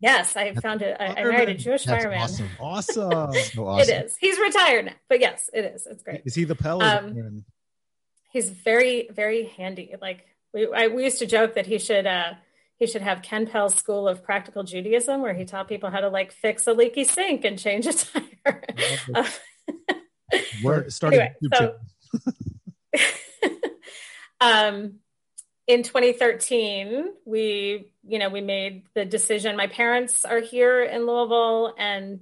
yes, 0.01 0.35
I 0.35 0.53
found 0.55 0.81
it. 0.81 0.97
I, 0.99 1.23
married 1.23 1.49
a 1.49 1.53
Jewish 1.53 1.85
That's 1.85 2.03
fireman. 2.03 2.21
awesome. 2.21 2.49
Awesome. 2.59 3.33
So 3.53 3.67
awesome. 3.67 3.93
It 3.93 4.05
is. 4.05 4.15
He's 4.19 4.39
retired 4.39 4.85
now, 4.85 4.93
but 5.07 5.19
yes, 5.19 5.49
it 5.53 5.65
is. 5.65 5.85
It's 5.85 6.03
great. 6.03 6.23
Is 6.25 6.35
he 6.35 6.43
the 6.43 6.55
Pell? 6.55 6.81
Um, 6.81 7.45
He's 8.31 8.49
very, 8.49 9.09
very 9.11 9.45
handy. 9.45 9.93
Like 10.01 10.25
we, 10.53 10.71
I, 10.73 10.87
we 10.87 11.03
used 11.03 11.19
to 11.19 11.25
joke 11.25 11.55
that 11.55 11.65
he 11.67 11.77
should, 11.79 12.07
uh, 12.07 12.33
he 12.77 12.87
should 12.87 13.01
have 13.01 13.21
Ken 13.21 13.45
Pell's 13.45 13.75
School 13.75 14.07
of 14.07 14.23
Practical 14.23 14.63
Judaism, 14.63 15.21
where 15.21 15.33
he 15.33 15.45
taught 15.45 15.67
people 15.67 15.89
how 15.89 15.99
to 15.99 16.09
like 16.09 16.31
fix 16.31 16.65
a 16.65 16.73
leaky 16.73 17.03
sink 17.03 17.45
and 17.45 17.59
change 17.59 17.85
a 17.87 17.93
tire. 17.93 18.63
We're 20.63 20.89
starting 20.89 21.19
anyway, 21.19 21.35
so, 21.53 21.75
um, 24.41 24.95
in 25.67 25.83
2013, 25.83 27.05
we, 27.25 27.91
you 28.07 28.19
know, 28.19 28.29
we 28.29 28.41
made 28.41 28.83
the 28.93 29.05
decision. 29.05 29.55
My 29.55 29.67
parents 29.67 30.25
are 30.25 30.39
here 30.39 30.83
in 30.83 31.05
Louisville, 31.05 31.73
and 31.77 32.21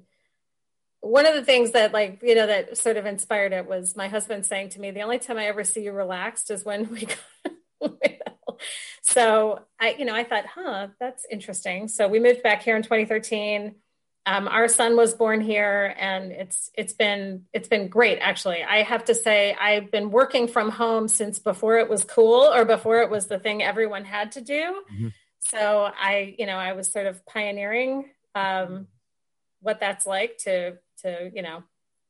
one 1.02 1.26
of 1.26 1.34
the 1.34 1.44
things 1.44 1.72
that, 1.72 1.94
like, 1.94 2.20
you 2.22 2.36
know, 2.36 2.48
that 2.48 2.78
sort 2.78 2.98
of 2.98 3.06
inspired 3.06 3.54
it 3.54 3.68
was 3.68 3.96
my 3.96 4.08
husband 4.08 4.46
saying 4.46 4.70
to 4.70 4.82
me, 4.82 4.92
"The 4.92 5.02
only 5.02 5.20
time 5.20 5.38
I 5.38 5.46
ever 5.46 5.64
see 5.64 5.84
you 5.84 5.92
relaxed 5.92 6.52
is 6.52 6.66
when 6.66 6.90
we." 6.90 7.08
So 9.10 9.60
I, 9.80 9.96
you 9.98 10.06
know, 10.06 10.14
I 10.14 10.24
thought, 10.24 10.46
huh, 10.46 10.90
that's 11.00 11.26
interesting. 11.32 11.88
So 11.88 12.08
we 12.08 12.20
moved 12.20 12.44
back 12.44 12.62
here 12.62 12.76
in 12.76 12.84
2013 12.84 13.76
um, 14.26 14.48
our 14.48 14.68
son 14.68 14.96
was 14.96 15.14
born 15.14 15.42
here 15.42 15.96
and 15.98 16.32
it's 16.32 16.70
it's 16.76 16.94
been 16.94 17.46
it's 17.54 17.68
been 17.68 17.88
great 17.88 18.20
actually. 18.20 18.64
I 18.64 18.84
have 18.84 19.06
to 19.06 19.16
say 19.16 19.56
i've 19.60 19.92
been 19.92 20.12
working 20.12 20.48
from 20.48 20.70
home 20.70 21.08
since 21.08 21.40
before 21.40 21.78
it 21.78 21.90
was 21.90 22.04
cool 22.04 22.44
or 22.54 22.66
before 22.66 23.02
it 23.02 23.10
was 23.10 23.28
the 23.28 23.40
thing 23.40 23.64
everyone 23.64 24.06
had 24.06 24.34
to 24.34 24.42
do. 24.42 24.84
Mm-hmm. 24.94 25.08
so 25.40 25.90
i 26.00 26.36
you 26.38 26.46
know 26.46 26.58
i 26.58 26.74
was 26.74 26.92
sort 26.92 27.08
of 27.08 27.26
pioneering 27.26 28.06
um, 28.36 28.88
what 29.62 29.80
that's 29.80 30.06
like 30.06 30.38
to 30.40 30.78
to 31.02 31.32
you 31.34 31.42
know 31.42 31.64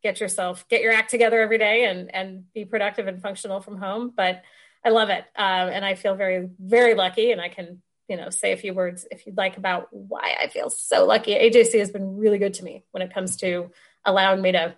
get 0.04 0.20
yourself 0.20 0.68
get 0.68 0.82
your 0.82 0.94
act 0.94 1.10
together 1.12 1.42
every 1.42 1.58
day 1.58 1.86
and 1.86 2.14
and 2.14 2.52
be 2.54 2.66
productive 2.66 3.08
and 3.08 3.22
functional 3.22 3.62
from 3.62 3.78
home. 3.78 4.12
But 4.16 4.44
i 4.84 4.90
love 4.90 5.10
it 5.10 5.26
um, 5.36 5.70
and 5.70 5.84
i 5.84 5.96
feel 5.96 6.16
very 6.16 6.50
very 6.58 6.94
lucky 6.94 7.34
and 7.34 7.42
i 7.42 7.50
can 7.50 7.82
you 8.10 8.18
know, 8.18 8.30
say 8.30 8.52
a 8.52 8.58
few 8.58 8.74
words 8.74 9.08
if 9.12 9.26
you'd 9.26 9.38
like 9.38 9.58
about 9.58 9.88
why 9.92 10.36
I 10.42 10.48
feel 10.48 10.70
so 10.70 11.06
lucky. 11.06 11.34
AJC 11.36 11.80
has 11.80 11.92
been 11.92 12.18
really 12.18 12.40
good 12.40 12.56
to 12.56 12.64
me 12.64 12.84
when 12.92 13.02
it 13.02 13.14
comes 13.14 13.38
to 13.38 13.72
allowing 14.04 14.42
me 14.42 14.54
to 14.54 14.76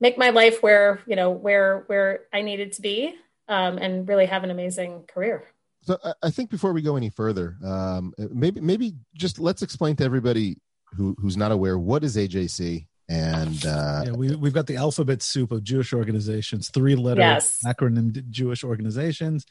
make 0.00 0.16
my 0.16 0.30
life 0.30 0.62
where, 0.62 1.00
you 1.06 1.16
know, 1.16 1.30
where 1.30 1.84
where 1.88 2.20
I 2.32 2.42
needed 2.42 2.72
to 2.72 2.82
be 2.82 3.14
um, 3.48 3.78
and 3.78 4.08
really 4.08 4.26
have 4.26 4.44
an 4.44 4.50
amazing 4.50 5.04
career. 5.08 5.44
So 5.82 5.98
I 6.22 6.30
think 6.30 6.50
before 6.50 6.72
we 6.72 6.82
go 6.82 6.96
any 6.96 7.10
further, 7.10 7.56
um, 7.64 8.12
maybe 8.18 8.60
maybe 8.60 8.94
just 9.14 9.38
let's 9.38 9.62
explain 9.62 9.96
to 9.96 10.04
everybody 10.04 10.58
who 10.96 11.16
who's 11.20 11.36
not 11.36 11.52
aware 11.52 11.78
what 11.78 12.04
is 12.04 12.16
AJC 12.16 12.86
and 13.08 13.64
uh, 13.64 14.02
yeah, 14.06 14.12
we 14.12 14.34
we've 14.34 14.52
got 14.52 14.66
the 14.66 14.76
alphabet 14.76 15.22
soup 15.22 15.52
of 15.52 15.62
Jewish 15.62 15.92
organizations, 15.92 16.70
three 16.70 16.96
letter 16.96 17.20
yes. 17.20 17.60
acronym 17.64 18.28
Jewish 18.30 18.64
organizations. 18.64 19.46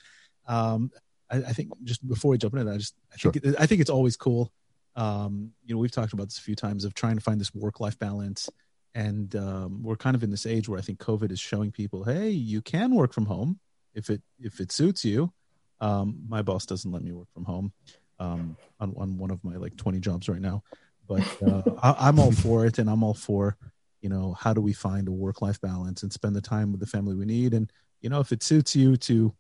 Um, 0.46 0.92
I, 1.36 1.50
I, 1.50 1.54
think 1.54 1.72
just 1.84 2.08
before 2.08 2.32
we 2.32 2.38
jump 2.38 2.54
into 2.54 2.66
that, 2.66 2.74
I 2.74 2.78
just 2.78 2.96
I 3.14 3.18
sure. 3.18 3.32
think 3.32 3.46
it, 3.46 3.56
I 3.60 3.66
think 3.66 3.82
it's 3.82 3.90
always 3.90 4.16
cool. 4.18 4.52
Um, 4.96 5.52
you 5.66 5.74
know, 5.74 5.80
we've 5.80 5.92
talked 5.92 6.14
about 6.14 6.28
this 6.28 6.38
a 6.38 6.42
few 6.42 6.56
times 6.56 6.86
of 6.86 6.94
trying 6.94 7.16
to 7.16 7.22
find 7.22 7.40
this 7.40 7.54
work 7.54 7.80
life 7.80 8.00
balance, 8.00 8.50
and 8.94 9.36
um, 9.36 9.84
we're 9.84 9.98
kind 9.98 10.16
of 10.16 10.24
in 10.24 10.32
this 10.32 10.46
age 10.46 10.70
where 10.70 10.80
I 10.80 10.82
think 10.82 11.00
COVID 11.00 11.32
is 11.32 11.40
showing 11.40 11.72
people, 11.72 12.04
hey, 12.04 12.30
you 12.30 12.62
can 12.62 12.96
work 12.96 13.14
from 13.14 13.26
home 13.26 13.60
if 13.94 14.10
it 14.10 14.22
if 14.40 14.60
it 14.60 14.72
suits 14.72 15.04
you. 15.04 15.34
Um, 15.82 16.20
my 16.28 16.42
boss 16.42 16.66
doesn't 16.66 16.92
let 16.92 17.04
me 17.04 17.12
work 17.12 17.28
from 17.34 17.44
home 17.46 17.74
um, 18.20 18.58
on 18.80 18.94
on 18.98 19.18
one 19.18 19.32
of 19.32 19.44
my 19.44 19.58
like 19.58 19.76
twenty 19.76 20.00
jobs 20.00 20.30
right 20.30 20.42
now, 20.42 20.64
but 21.08 21.24
uh, 21.44 21.64
I, 21.84 22.08
I'm 22.08 22.20
all 22.20 22.32
for 22.32 22.66
it, 22.66 22.80
and 22.80 22.90
I'm 22.90 23.04
all 23.04 23.14
for 23.14 23.58
you 24.02 24.10
know 24.10 24.34
how 24.40 24.54
do 24.54 24.62
we 24.62 24.74
find 24.74 25.08
a 25.08 25.12
work 25.12 25.42
life 25.42 25.60
balance 25.60 26.04
and 26.04 26.14
spend 26.14 26.36
the 26.36 26.42
time 26.42 26.72
with 26.72 26.80
the 26.80 26.88
family 26.88 27.16
we 27.16 27.26
need, 27.26 27.54
and 27.54 27.72
you 28.02 28.10
know 28.10 28.20
if 28.20 28.32
it 28.32 28.44
suits 28.44 28.76
you 28.76 28.96
to 28.98 29.34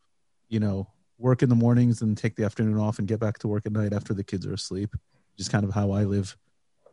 you 0.50 0.60
know 0.60 0.88
work 1.18 1.44
in 1.44 1.50
the 1.50 1.56
mornings 1.56 2.02
and 2.02 2.18
take 2.18 2.36
the 2.36 2.44
afternoon 2.44 2.78
off 2.78 3.00
and 3.00 3.08
get 3.08 3.20
back 3.20 3.40
to 3.40 3.48
work 3.48 3.66
at 3.66 3.72
night 3.72 3.94
after 3.94 4.14
the 4.14 4.24
kids 4.24 4.46
are 4.46 4.54
asleep. 4.54 4.96
Just 5.38 5.52
kind 5.52 5.64
of 5.64 5.74
how 5.74 5.92
I 5.92 6.04
live 6.04 6.36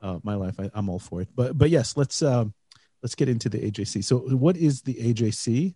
uh, 0.01 0.19
my 0.23 0.35
life. 0.35 0.59
I, 0.59 0.71
am 0.75 0.89
all 0.89 0.99
for 0.99 1.23
it. 1.23 1.29
But 1.35 1.57
but 1.57 1.71
yes, 1.71 1.97
let's 1.97 2.23
um, 2.23 2.55
let's 3.03 3.15
get 3.15 3.29
into 3.29 3.49
the 3.49 3.59
AJC. 3.59 4.05
So 4.05 4.19
what 4.19 4.57
is 4.57 4.83
the 4.83 4.95
AJC? 4.95 5.75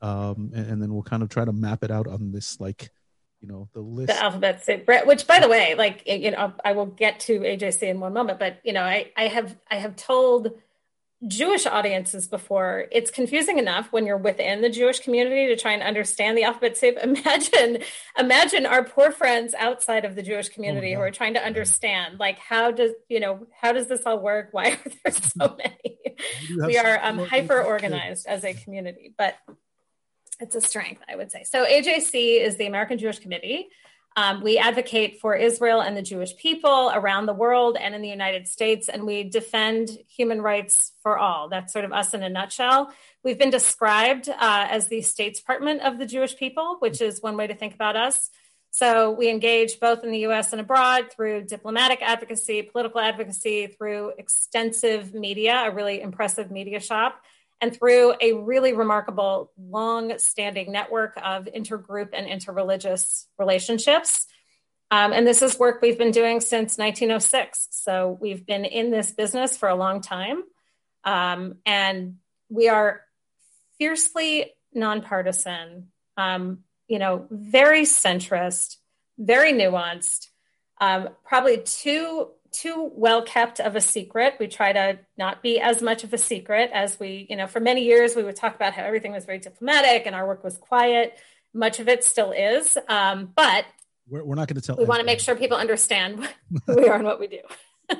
Um, 0.00 0.52
and, 0.54 0.66
and, 0.70 0.82
then 0.82 0.94
we'll 0.94 1.02
kind 1.02 1.24
of 1.24 1.28
try 1.28 1.44
to 1.44 1.52
map 1.52 1.82
it 1.82 1.90
out 1.90 2.06
on 2.06 2.30
this 2.30 2.60
like 2.60 2.92
you 3.40 3.48
know 3.48 3.68
the 3.72 3.80
list 3.80 4.08
the 4.08 4.22
alphabet 4.22 5.06
which 5.06 5.26
by 5.26 5.40
the 5.40 5.48
way 5.48 5.74
like 5.74 6.02
you 6.06 6.30
know 6.30 6.52
i 6.64 6.72
will 6.72 6.86
get 6.86 7.20
to 7.20 7.40
ajc 7.40 7.82
in 7.82 8.00
one 8.00 8.12
moment 8.12 8.38
but 8.38 8.58
you 8.64 8.72
know 8.72 8.82
i 8.82 9.10
i 9.16 9.28
have 9.28 9.56
i 9.70 9.76
have 9.76 9.96
told 9.96 10.52
Jewish 11.26 11.66
audiences 11.66 12.28
before, 12.28 12.86
it's 12.92 13.10
confusing 13.10 13.58
enough 13.58 13.88
when 13.90 14.06
you're 14.06 14.16
within 14.16 14.60
the 14.60 14.70
Jewish 14.70 15.00
community 15.00 15.48
to 15.48 15.56
try 15.56 15.72
and 15.72 15.82
understand 15.82 16.38
the 16.38 16.44
alphabet 16.44 16.76
soup. 16.76 16.96
Imagine, 17.02 17.78
imagine 18.16 18.66
our 18.66 18.84
poor 18.84 19.10
friends 19.10 19.52
outside 19.54 20.04
of 20.04 20.14
the 20.14 20.22
Jewish 20.22 20.48
community 20.48 20.94
oh, 20.94 20.98
who 20.98 21.02
are 21.02 21.10
trying 21.10 21.34
to 21.34 21.44
understand, 21.44 22.20
like, 22.20 22.38
how 22.38 22.70
does 22.70 22.92
you 23.08 23.18
know 23.18 23.46
how 23.60 23.72
does 23.72 23.88
this 23.88 24.02
all 24.06 24.20
work? 24.20 24.48
Why 24.52 24.70
are 24.70 24.90
there 25.04 25.12
so 25.12 25.56
many? 25.56 25.98
we 26.66 26.78
are 26.78 27.00
um, 27.02 27.18
hyper 27.18 27.60
organized 27.62 28.26
as 28.26 28.44
a 28.44 28.54
community, 28.54 29.12
but 29.18 29.34
it's 30.40 30.54
a 30.54 30.60
strength, 30.60 31.02
I 31.08 31.16
would 31.16 31.32
say. 31.32 31.42
So 31.44 31.64
AJC 31.64 32.40
is 32.40 32.56
the 32.56 32.66
American 32.66 32.98
Jewish 32.98 33.18
Committee. 33.18 33.68
Um, 34.18 34.42
we 34.42 34.58
advocate 34.58 35.20
for 35.20 35.36
Israel 35.36 35.80
and 35.80 35.96
the 35.96 36.02
Jewish 36.02 36.34
people 36.34 36.90
around 36.92 37.26
the 37.26 37.32
world 37.32 37.76
and 37.80 37.94
in 37.94 38.02
the 38.02 38.08
United 38.08 38.48
States, 38.48 38.88
and 38.88 39.06
we 39.06 39.22
defend 39.22 39.96
human 40.08 40.42
rights 40.42 40.90
for 41.04 41.16
all. 41.16 41.48
That's 41.48 41.72
sort 41.72 41.84
of 41.84 41.92
us 41.92 42.14
in 42.14 42.24
a 42.24 42.28
nutshell. 42.28 42.92
We've 43.22 43.38
been 43.38 43.50
described 43.50 44.28
uh, 44.28 44.34
as 44.70 44.88
the 44.88 45.02
State 45.02 45.36
Department 45.36 45.82
of 45.82 46.00
the 46.00 46.04
Jewish 46.04 46.36
people, 46.36 46.78
which 46.80 47.00
is 47.00 47.22
one 47.22 47.36
way 47.36 47.46
to 47.46 47.54
think 47.54 47.76
about 47.76 47.94
us. 47.94 48.28
So 48.70 49.12
we 49.12 49.30
engage 49.30 49.78
both 49.78 50.02
in 50.02 50.10
the 50.10 50.26
US 50.26 50.50
and 50.50 50.60
abroad 50.60 51.12
through 51.12 51.44
diplomatic 51.44 52.02
advocacy, 52.02 52.62
political 52.62 53.00
advocacy, 53.00 53.68
through 53.68 54.14
extensive 54.18 55.14
media, 55.14 55.62
a 55.64 55.70
really 55.70 56.00
impressive 56.00 56.50
media 56.50 56.80
shop 56.80 57.22
and 57.60 57.76
through 57.76 58.14
a 58.20 58.34
really 58.34 58.72
remarkable 58.72 59.50
long 59.58 60.18
standing 60.18 60.70
network 60.72 61.14
of 61.22 61.46
intergroup 61.46 62.10
and 62.12 62.26
interreligious 62.26 63.26
relationships. 63.38 64.26
Um, 64.90 65.12
and 65.12 65.26
this 65.26 65.42
is 65.42 65.58
work 65.58 65.82
we've 65.82 65.98
been 65.98 66.12
doing 66.12 66.40
since 66.40 66.78
1906. 66.78 67.68
So 67.70 68.16
we've 68.20 68.46
been 68.46 68.64
in 68.64 68.90
this 68.90 69.10
business 69.10 69.56
for 69.56 69.68
a 69.68 69.74
long 69.74 70.00
time. 70.00 70.42
Um, 71.04 71.56
and 71.66 72.16
we 72.48 72.68
are 72.68 73.02
fiercely 73.78 74.52
nonpartisan, 74.72 75.88
um, 76.16 76.60
you 76.86 76.98
know, 76.98 77.26
very 77.30 77.82
centrist, 77.82 78.76
very 79.18 79.52
nuanced, 79.52 80.28
um, 80.80 81.10
probably 81.24 81.58
too 81.58 82.28
too 82.52 82.90
well 82.94 83.22
kept 83.22 83.60
of 83.60 83.76
a 83.76 83.80
secret. 83.80 84.34
We 84.38 84.48
try 84.48 84.72
to 84.72 84.98
not 85.16 85.42
be 85.42 85.60
as 85.60 85.82
much 85.82 86.04
of 86.04 86.12
a 86.12 86.18
secret 86.18 86.70
as 86.72 86.98
we, 86.98 87.26
you 87.28 87.36
know, 87.36 87.46
for 87.46 87.60
many 87.60 87.84
years 87.84 88.16
we 88.16 88.22
would 88.22 88.36
talk 88.36 88.54
about 88.54 88.74
how 88.74 88.82
everything 88.82 89.12
was 89.12 89.24
very 89.24 89.38
diplomatic 89.38 90.04
and 90.06 90.14
our 90.14 90.26
work 90.26 90.44
was 90.44 90.56
quiet. 90.56 91.18
Much 91.54 91.80
of 91.80 91.88
it 91.88 92.04
still 92.04 92.32
is, 92.32 92.76
um, 92.88 93.32
but 93.34 93.64
we're, 94.08 94.24
we're 94.24 94.34
not 94.34 94.48
going 94.48 94.60
to 94.60 94.66
tell. 94.66 94.76
We 94.76 94.84
want 94.84 95.00
to 95.00 95.06
make 95.06 95.20
sure 95.20 95.34
people 95.34 95.56
understand 95.56 96.28
who 96.66 96.76
we 96.76 96.88
are 96.88 96.96
and 96.96 97.04
what 97.04 97.20
we 97.20 97.26
do. 97.26 97.40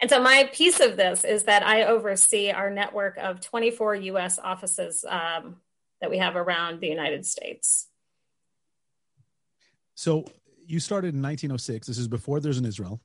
and 0.00 0.10
so 0.10 0.22
my 0.22 0.48
piece 0.52 0.80
of 0.80 0.96
this 0.96 1.24
is 1.24 1.44
that 1.44 1.62
I 1.62 1.84
oversee 1.84 2.50
our 2.50 2.70
network 2.70 3.16
of 3.18 3.40
24 3.40 3.96
U.S. 3.96 4.38
offices 4.38 5.04
um, 5.08 5.56
that 6.00 6.10
we 6.10 6.18
have 6.18 6.36
around 6.36 6.80
the 6.80 6.88
United 6.88 7.26
States. 7.26 7.88
So 9.94 10.24
you 10.66 10.80
started 10.80 11.14
in 11.14 11.22
1906. 11.22 11.86
This 11.86 11.98
is 11.98 12.08
before 12.08 12.40
there's 12.40 12.58
an 12.58 12.66
Israel. 12.66 13.00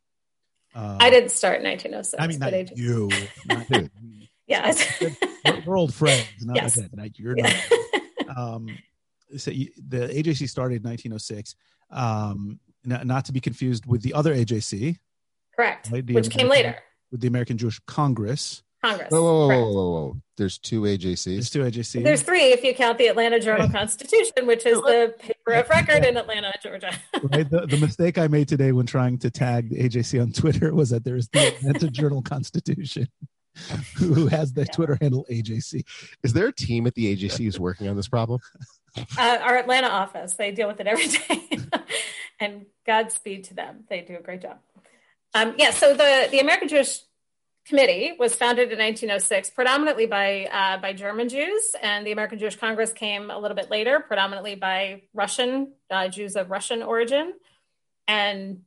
Uh, 0.75 0.97
I 0.99 1.09
didn't 1.09 1.31
start 1.31 1.59
in 1.59 1.65
1906. 1.65 2.21
I 2.21 2.27
mean, 2.27 2.39
not 2.39 2.53
I 2.53 2.67
you. 2.75 3.09
Not 3.47 3.65
yeah. 4.47 4.73
we're, 5.45 5.63
we're, 5.65 5.77
old 5.77 5.93
friends. 5.93 6.27
Not 6.41 6.55
yes. 6.55 6.77
Like 6.77 6.91
that. 6.91 7.19
You're 7.19 7.38
yeah. 7.38 7.43
not. 7.43 7.79
Um, 8.38 8.77
so 9.38 9.49
you, 9.49 9.69
the 9.75 10.07
AJC 10.07 10.47
started 10.47 10.83
in 10.83 10.89
1906. 10.89 11.55
Um, 11.89 12.59
not, 12.85 13.07
not, 13.07 13.25
to 13.25 13.31
be 13.31 13.39
confused 13.39 13.88
with 13.88 14.03
the 14.03 14.13
other 14.13 14.35
AJC. 14.35 14.97
Correct. 15.55 15.89
Right? 15.91 16.05
Which 16.05 16.27
American, 16.27 16.31
came 16.31 16.47
later. 16.47 16.77
With 17.11 17.21
the 17.21 17.27
American 17.27 17.57
Jewish 17.57 17.79
Congress. 17.88 18.61
Congress. 18.83 19.09
Whoa, 19.12 19.21
whoa, 19.21 19.48
whoa, 19.48 19.71
whoa, 19.74 19.91
whoa, 19.91 20.17
There's 20.38 20.57
two 20.57 20.81
AJCs. 20.81 21.25
There's 21.25 21.50
two 21.50 21.63
AJCs. 21.63 22.03
There's 22.03 22.21
three 22.21 22.53
if 22.53 22.63
you 22.63 22.74
count 22.74 22.98
the 22.98 23.07
Atlanta 23.07 23.39
Journal 23.39 23.69
Constitution, 23.69 24.48
which 24.48 24.65
is 24.65 24.77
the 24.77 25.13
paper 25.19 25.51
of 25.51 25.69
record 25.69 26.05
in 26.05 26.15
Atlanta, 26.15 26.53
Georgia. 26.63 26.91
right. 27.24 27.50
The, 27.50 27.67
the 27.67 27.77
mistake 27.77 28.17
I 28.17 28.27
made 28.27 28.48
today 28.48 28.71
when 28.71 28.86
trying 28.86 29.17
to 29.19 29.29
tag 29.29 29.69
the 29.69 29.83
AJC 29.83 30.21
on 30.21 30.31
Twitter 30.31 30.74
was 30.74 30.91
that 30.91 31.03
there's 31.03 31.27
the 31.29 31.48
Atlanta 31.48 31.89
Journal 31.91 32.21
Constitution. 32.21 33.07
Who 33.98 34.27
has 34.27 34.53
the 34.53 34.62
yeah. 34.62 34.71
Twitter 34.71 34.98
handle 35.01 35.25
AJC? 35.29 35.83
Is 36.24 36.31
there 36.31 36.48
a 36.48 36.53
team 36.53 36.88
at 36.88 36.95
the 36.95 37.13
AJC 37.13 37.43
who's 37.43 37.59
working 37.59 37.89
on 37.89 37.98
this 37.98 38.07
problem? 38.07 38.39
Uh, 39.17 39.38
our 39.41 39.57
Atlanta 39.57 39.88
office. 39.88 40.36
They 40.36 40.51
deal 40.51 40.69
with 40.69 40.79
it 40.79 40.88
every 40.88 41.07
day, 41.07 41.59
and 42.39 42.65
Godspeed 42.88 43.45
to 43.45 43.53
them. 43.53 43.83
They 43.89 44.01
do 44.01 44.15
a 44.15 44.21
great 44.21 44.41
job. 44.41 44.59
Um, 45.33 45.55
yeah. 45.57 45.71
So 45.71 45.93
the 45.93 46.29
the 46.31 46.39
American 46.39 46.69
Jewish 46.69 47.01
committee 47.69 48.13
was 48.17 48.33
founded 48.35 48.71
in 48.71 48.79
1906 48.79 49.51
predominantly 49.51 50.07
by 50.07 50.45
uh, 50.45 50.81
by 50.81 50.91
German 50.91 51.29
Jews, 51.29 51.75
and 51.81 52.05
the 52.05 52.11
American 52.11 52.39
Jewish 52.39 52.55
Congress 52.55 52.91
came 52.91 53.29
a 53.29 53.38
little 53.38 53.55
bit 53.55 53.69
later, 53.69 53.99
predominantly 53.99 54.55
by 54.55 55.03
Russian 55.13 55.73
uh, 55.89 56.07
Jews 56.09 56.35
of 56.35 56.49
Russian 56.49 56.81
origin. 56.81 57.33
And 58.07 58.61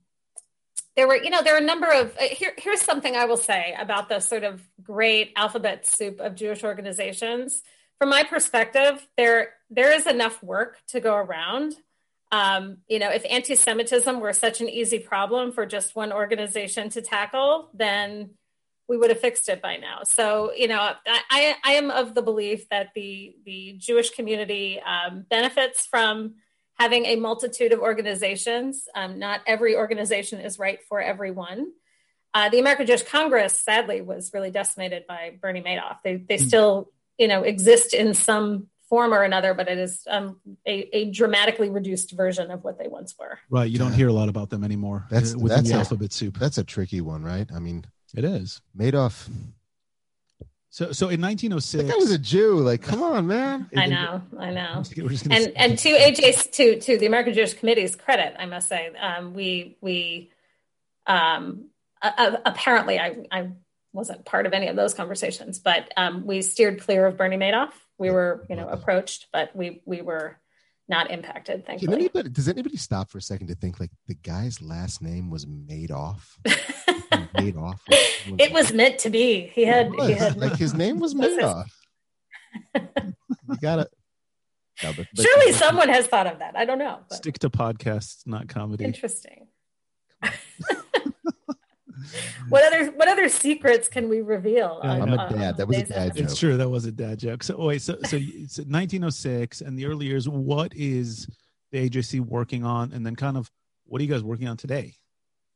there 0.94 1.08
were, 1.08 1.16
you 1.16 1.30
know, 1.30 1.42
there 1.42 1.54
are 1.54 1.58
a 1.58 1.64
number 1.64 1.90
of. 1.90 2.16
Uh, 2.16 2.28
here, 2.30 2.52
here's 2.56 2.80
something 2.80 3.16
I 3.16 3.24
will 3.24 3.36
say 3.36 3.74
about 3.78 4.08
the 4.08 4.20
sort 4.20 4.44
of 4.44 4.62
great 4.82 5.32
alphabet 5.36 5.86
soup 5.86 6.20
of 6.20 6.36
Jewish 6.36 6.62
organizations. 6.62 7.62
From 7.98 8.08
my 8.08 8.22
perspective, 8.22 9.06
there 9.16 9.54
there 9.68 9.92
is 9.92 10.06
enough 10.06 10.42
work 10.42 10.78
to 10.88 11.00
go 11.00 11.14
around. 11.16 11.74
Um, 12.30 12.78
you 12.88 12.98
know, 12.98 13.10
if 13.10 13.26
anti-Semitism 13.28 14.18
were 14.18 14.32
such 14.32 14.62
an 14.62 14.68
easy 14.68 14.98
problem 14.98 15.52
for 15.52 15.66
just 15.66 15.94
one 15.94 16.12
organization 16.12 16.88
to 16.90 17.02
tackle, 17.02 17.68
then 17.74 18.30
we 18.92 18.98
would 18.98 19.08
have 19.08 19.20
fixed 19.20 19.48
it 19.48 19.62
by 19.62 19.78
now. 19.78 20.00
So, 20.04 20.52
you 20.54 20.68
know, 20.68 20.78
I, 20.78 21.54
I 21.64 21.72
am 21.72 21.90
of 21.90 22.14
the 22.14 22.20
belief 22.20 22.68
that 22.68 22.90
the 22.94 23.34
the 23.46 23.74
Jewish 23.78 24.10
community 24.10 24.82
um, 24.82 25.24
benefits 25.30 25.86
from 25.86 26.34
having 26.78 27.06
a 27.06 27.16
multitude 27.16 27.72
of 27.72 27.80
organizations. 27.80 28.88
Um, 28.94 29.18
not 29.18 29.40
every 29.46 29.76
organization 29.76 30.40
is 30.40 30.58
right 30.58 30.78
for 30.90 31.00
everyone. 31.00 31.72
Uh, 32.34 32.50
the 32.50 32.58
American 32.58 32.86
Jewish 32.86 33.02
Congress, 33.02 33.58
sadly, 33.58 34.02
was 34.02 34.30
really 34.34 34.50
decimated 34.50 35.06
by 35.08 35.38
Bernie 35.40 35.62
Madoff. 35.62 35.96
They 36.04 36.16
they 36.16 36.36
mm. 36.36 36.46
still, 36.46 36.90
you 37.16 37.28
know, 37.28 37.44
exist 37.44 37.94
in 37.94 38.12
some 38.12 38.66
form 38.90 39.14
or 39.14 39.22
another, 39.22 39.54
but 39.54 39.68
it 39.68 39.78
is 39.78 40.02
um, 40.10 40.38
a, 40.66 40.94
a, 40.94 41.10
dramatically 41.10 41.70
reduced 41.70 42.12
version 42.12 42.50
of 42.50 42.62
what 42.62 42.78
they 42.78 42.88
once 42.88 43.14
were. 43.18 43.38
Right. 43.48 43.70
You 43.70 43.78
don't 43.78 43.94
hear 43.94 44.08
a 44.08 44.12
lot 44.12 44.28
about 44.28 44.50
them 44.50 44.62
anymore. 44.62 45.06
That's 45.10 45.34
within 45.34 45.48
that's 45.48 45.68
the 45.70 45.76
a, 45.76 45.78
alphabet 45.78 46.12
soup. 46.12 46.38
That's 46.38 46.58
a 46.58 46.64
tricky 46.64 47.00
one, 47.00 47.22
right? 47.22 47.50
I 47.54 47.58
mean, 47.58 47.86
it 48.14 48.24
is. 48.24 48.60
Madoff 48.76 49.28
so, 50.72 50.90
so 50.90 51.10
in 51.10 51.20
1906, 51.20 51.84
that 51.84 51.98
was 51.98 52.10
a 52.10 52.18
Jew. 52.18 52.54
Like, 52.60 52.80
come 52.80 53.02
on, 53.02 53.26
man. 53.26 53.68
I 53.76 53.84
know, 53.84 54.22
I 54.40 54.50
know. 54.52 54.82
and 55.30 55.52
and 55.54 55.78
to 55.78 55.88
AJ's 55.90 56.46
to 56.46 56.80
to 56.80 56.96
the 56.96 57.04
American 57.04 57.34
Jewish 57.34 57.52
Committee's 57.52 57.94
credit, 57.94 58.34
I 58.38 58.46
must 58.46 58.70
say, 58.70 58.90
um, 58.98 59.34
we 59.34 59.76
we 59.82 60.30
um, 61.06 61.66
uh, 62.00 62.38
apparently 62.46 62.98
I 62.98 63.26
I 63.30 63.50
wasn't 63.92 64.24
part 64.24 64.46
of 64.46 64.54
any 64.54 64.68
of 64.68 64.74
those 64.74 64.94
conversations, 64.94 65.58
but 65.58 65.92
um, 65.98 66.24
we 66.24 66.40
steered 66.40 66.80
clear 66.80 67.06
of 67.06 67.18
Bernie 67.18 67.36
Madoff. 67.36 67.72
We 67.98 68.10
were 68.10 68.46
you 68.48 68.56
know 68.56 68.66
approached, 68.66 69.26
but 69.30 69.54
we 69.54 69.82
we 69.84 70.00
were 70.00 70.38
not 70.88 71.10
impacted. 71.10 71.66
Thankfully. 71.66 71.94
Anybody, 71.94 72.30
does 72.30 72.48
anybody 72.48 72.78
stop 72.78 73.10
for 73.10 73.18
a 73.18 73.22
second 73.22 73.48
to 73.48 73.54
think 73.54 73.78
like 73.78 73.90
the 74.08 74.14
guy's 74.14 74.62
last 74.62 75.02
name 75.02 75.28
was 75.28 75.44
Madoff? 75.44 76.38
Madoff. 77.12 77.78
it 78.38 78.52
was 78.52 78.72
meant 78.72 78.98
to 79.00 79.10
be. 79.10 79.50
He 79.54 79.64
had, 79.64 79.92
he 79.94 80.12
had 80.12 80.36
like 80.36 80.56
his 80.56 80.74
name 80.74 80.98
was 80.98 81.14
Madoff. 81.14 81.66
you 82.74 83.56
gotta. 83.60 83.88
No, 84.82 84.92
but, 84.96 85.06
but, 85.14 85.24
Surely 85.24 85.52
someone 85.52 85.88
has 85.90 86.06
thought 86.08 86.26
of 86.26 86.40
that. 86.40 86.56
I 86.56 86.64
don't 86.64 86.78
know. 86.78 86.98
But. 87.08 87.16
Stick 87.18 87.38
to 87.40 87.50
podcasts, 87.50 88.26
not 88.26 88.48
comedy. 88.48 88.84
Interesting. 88.84 89.46
what 92.48 92.64
other 92.64 92.90
what 92.92 93.08
other 93.08 93.28
secrets 93.28 93.88
can 93.88 94.08
we 94.08 94.20
reveal? 94.22 94.80
On, 94.82 95.02
I'm 95.02 95.12
a 95.12 95.28
dad. 95.28 95.56
That 95.56 95.68
was 95.68 95.78
a 95.78 95.84
dad 95.84 96.16
joke. 96.16 96.24
It's 96.24 96.38
true. 96.38 96.56
That 96.56 96.68
was 96.68 96.84
a 96.86 96.92
dad 96.92 97.18
joke. 97.18 97.42
So 97.42 97.56
wait, 97.58 97.82
so 97.82 97.96
so 98.04 98.16
it's 98.16 98.58
1906 98.58 99.60
and 99.60 99.78
the 99.78 99.86
early 99.86 100.06
years. 100.06 100.28
What 100.28 100.72
is 100.74 101.28
the 101.70 101.88
AJC 101.88 102.20
working 102.20 102.64
on, 102.64 102.92
and 102.92 103.04
then 103.04 103.16
kind 103.16 103.36
of 103.36 103.50
what 103.84 104.00
are 104.00 104.04
you 104.04 104.10
guys 104.10 104.22
working 104.22 104.48
on 104.48 104.56
today? 104.56 104.94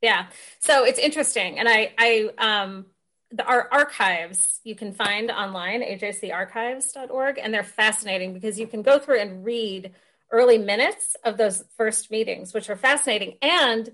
Yeah. 0.02 0.26
So 0.58 0.84
it's 0.84 0.98
interesting. 0.98 1.58
And 1.58 1.68
I, 1.68 1.92
I, 1.98 2.30
um, 2.38 2.86
the, 3.30 3.44
our 3.44 3.68
archives 3.72 4.60
you 4.62 4.74
can 4.74 4.92
find 4.92 5.30
online, 5.30 5.82
ajcarchives.org, 5.82 7.38
and 7.42 7.52
they're 7.52 7.64
fascinating 7.64 8.32
because 8.32 8.58
you 8.58 8.66
can 8.66 8.82
go 8.82 8.98
through 8.98 9.20
and 9.20 9.44
read 9.44 9.92
early 10.30 10.58
minutes 10.58 11.16
of 11.24 11.36
those 11.36 11.64
first 11.76 12.10
meetings, 12.10 12.52
which 12.52 12.68
are 12.68 12.76
fascinating. 12.76 13.36
And 13.42 13.90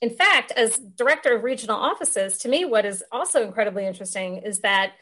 in 0.00 0.10
fact, 0.10 0.52
as 0.52 0.76
director 0.76 1.36
of 1.36 1.44
regional 1.44 1.76
offices, 1.76 2.38
to 2.38 2.48
me, 2.48 2.64
what 2.64 2.84
is 2.84 3.04
also 3.12 3.44
incredibly 3.44 3.86
interesting 3.86 4.38
is 4.38 4.60
that 4.60 4.92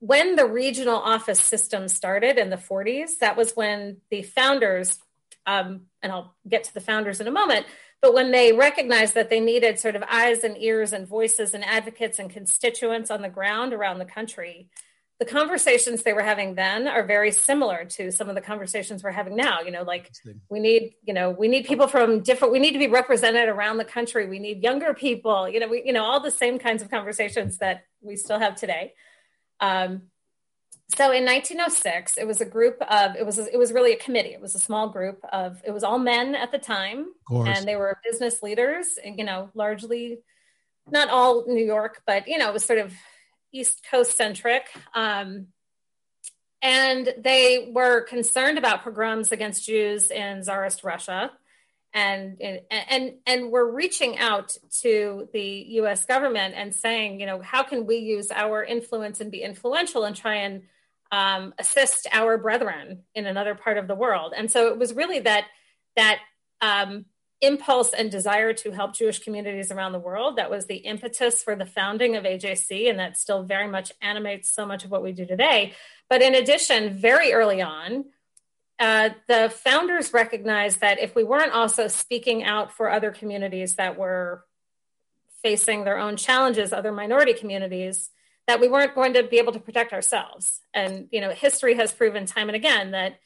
when 0.00 0.36
the 0.36 0.46
regional 0.46 0.96
office 0.96 1.40
system 1.40 1.88
started 1.88 2.38
in 2.38 2.50
the 2.50 2.56
40s, 2.56 3.18
that 3.20 3.36
was 3.36 3.52
when 3.52 3.98
the 4.10 4.22
founders, 4.22 4.98
um, 5.46 5.82
and 6.02 6.12
I'll 6.12 6.34
get 6.48 6.64
to 6.64 6.74
the 6.74 6.80
founders 6.80 7.20
in 7.20 7.26
a 7.26 7.32
moment, 7.32 7.66
but 8.00 8.14
when 8.14 8.30
they 8.30 8.52
recognized 8.52 9.14
that 9.14 9.30
they 9.30 9.40
needed 9.40 9.78
sort 9.78 9.96
of 9.96 10.04
eyes 10.08 10.44
and 10.44 10.56
ears 10.58 10.92
and 10.92 11.06
voices 11.06 11.54
and 11.54 11.64
advocates 11.64 12.18
and 12.18 12.30
constituents 12.30 13.10
on 13.10 13.22
the 13.22 13.28
ground 13.28 13.72
around 13.72 13.98
the 13.98 14.04
country, 14.04 14.68
the 15.18 15.24
conversations 15.24 16.04
they 16.04 16.12
were 16.12 16.22
having 16.22 16.54
then 16.54 16.86
are 16.86 17.02
very 17.02 17.32
similar 17.32 17.84
to 17.84 18.12
some 18.12 18.28
of 18.28 18.36
the 18.36 18.40
conversations 18.40 19.02
we're 19.02 19.10
having 19.10 19.34
now. 19.34 19.60
You 19.62 19.72
know 19.72 19.82
like 19.82 20.12
we 20.48 20.60
need 20.60 20.94
you 21.04 21.12
know 21.12 21.30
we 21.30 21.48
need 21.48 21.66
people 21.66 21.88
from 21.88 22.20
different 22.20 22.52
we 22.52 22.60
need 22.60 22.72
to 22.72 22.78
be 22.78 22.86
represented 22.86 23.48
around 23.48 23.78
the 23.78 23.84
country. 23.84 24.28
We 24.28 24.38
need 24.38 24.62
younger 24.62 24.94
people. 24.94 25.48
You 25.48 25.58
know 25.58 25.68
we 25.68 25.82
you 25.84 25.92
know 25.92 26.04
all 26.04 26.20
the 26.20 26.30
same 26.30 26.58
kinds 26.58 26.82
of 26.82 26.90
conversations 26.90 27.58
that 27.58 27.84
we 28.00 28.16
still 28.16 28.38
have 28.38 28.54
today. 28.54 28.94
Um, 29.58 30.02
so 30.96 31.12
in 31.12 31.24
1906 31.26 32.16
it 32.16 32.26
was 32.26 32.40
a 32.40 32.46
group 32.46 32.80
of 32.80 33.14
it 33.14 33.26
was 33.26 33.38
it 33.38 33.58
was 33.58 33.72
really 33.72 33.92
a 33.92 33.96
committee. 33.96 34.32
It 34.32 34.40
was 34.40 34.54
a 34.54 34.58
small 34.58 34.88
group 34.88 35.22
of 35.32 35.60
it 35.64 35.70
was 35.70 35.84
all 35.84 35.98
men 35.98 36.34
at 36.34 36.50
the 36.50 36.58
time. 36.58 37.08
And 37.46 37.68
they 37.68 37.76
were 37.76 37.98
business 38.02 38.42
leaders 38.42 38.86
you 39.04 39.24
know 39.24 39.50
largely 39.54 40.20
not 40.90 41.10
all 41.10 41.44
new 41.46 41.64
york 41.64 42.00
but 42.06 42.26
you 42.26 42.38
know 42.38 42.48
it 42.48 42.54
was 42.54 42.64
sort 42.64 42.78
of 42.78 42.94
east 43.52 43.86
coast 43.90 44.16
centric. 44.16 44.66
Um, 44.94 45.48
and 46.60 47.14
they 47.18 47.70
were 47.72 48.00
concerned 48.00 48.58
about 48.58 48.82
pogroms 48.82 49.30
against 49.30 49.66
jews 49.66 50.10
in 50.10 50.42
tsarist 50.42 50.84
russia. 50.84 51.32
And 51.92 52.40
and 52.70 53.12
and 53.26 53.50
we're 53.50 53.70
reaching 53.70 54.18
out 54.18 54.56
to 54.82 55.28
the 55.32 55.66
US 55.80 56.04
government 56.06 56.54
and 56.56 56.74
saying 56.74 57.20
you 57.20 57.26
know 57.26 57.40
how 57.42 57.62
can 57.62 57.84
we 57.86 57.96
use 57.96 58.30
our 58.30 58.64
influence 58.64 59.20
and 59.20 59.30
be 59.30 59.42
influential 59.42 60.04
and 60.04 60.16
try 60.16 60.36
and 60.36 60.62
um, 61.10 61.54
assist 61.58 62.06
our 62.12 62.36
brethren 62.38 63.04
in 63.14 63.26
another 63.26 63.54
part 63.54 63.78
of 63.78 63.88
the 63.88 63.94
world. 63.94 64.34
And 64.36 64.50
so 64.50 64.68
it 64.68 64.78
was 64.78 64.94
really 64.94 65.20
that 65.20 65.46
that 65.96 66.18
um, 66.60 67.06
impulse 67.40 67.92
and 67.92 68.10
desire 68.10 68.52
to 68.52 68.70
help 68.70 68.94
Jewish 68.94 69.20
communities 69.20 69.70
around 69.70 69.92
the 69.92 69.98
world 69.98 70.36
that 70.36 70.50
was 70.50 70.66
the 70.66 70.76
impetus 70.76 71.42
for 71.42 71.54
the 71.54 71.66
founding 71.66 72.16
of 72.16 72.24
AJC, 72.24 72.90
and 72.90 72.98
that 72.98 73.16
still 73.16 73.42
very 73.42 73.68
much 73.68 73.92
animates 74.02 74.52
so 74.52 74.66
much 74.66 74.84
of 74.84 74.90
what 74.90 75.02
we 75.02 75.12
do 75.12 75.24
today. 75.24 75.74
But 76.08 76.22
in 76.22 76.34
addition, 76.34 76.96
very 76.98 77.32
early 77.32 77.62
on, 77.62 78.06
uh, 78.78 79.10
the 79.26 79.50
founders 79.50 80.12
recognized 80.12 80.80
that 80.80 81.00
if 81.00 81.14
we 81.14 81.24
weren't 81.24 81.52
also 81.52 81.88
speaking 81.88 82.44
out 82.44 82.72
for 82.72 82.90
other 82.90 83.10
communities 83.10 83.74
that 83.76 83.98
were 83.98 84.44
facing 85.42 85.84
their 85.84 85.98
own 85.98 86.16
challenges, 86.16 86.72
other 86.72 86.92
minority 86.92 87.32
communities, 87.32 88.10
that 88.48 88.60
we 88.60 88.66
weren't 88.66 88.94
going 88.94 89.12
to 89.12 89.22
be 89.22 89.38
able 89.38 89.52
to 89.52 89.60
protect 89.60 89.92
ourselves. 89.92 90.62
And, 90.72 91.06
you 91.12 91.20
know, 91.20 91.30
history 91.30 91.74
has 91.74 91.92
proven 91.92 92.24
time 92.24 92.48
and 92.48 92.56
again 92.56 92.92
that, 92.92 93.20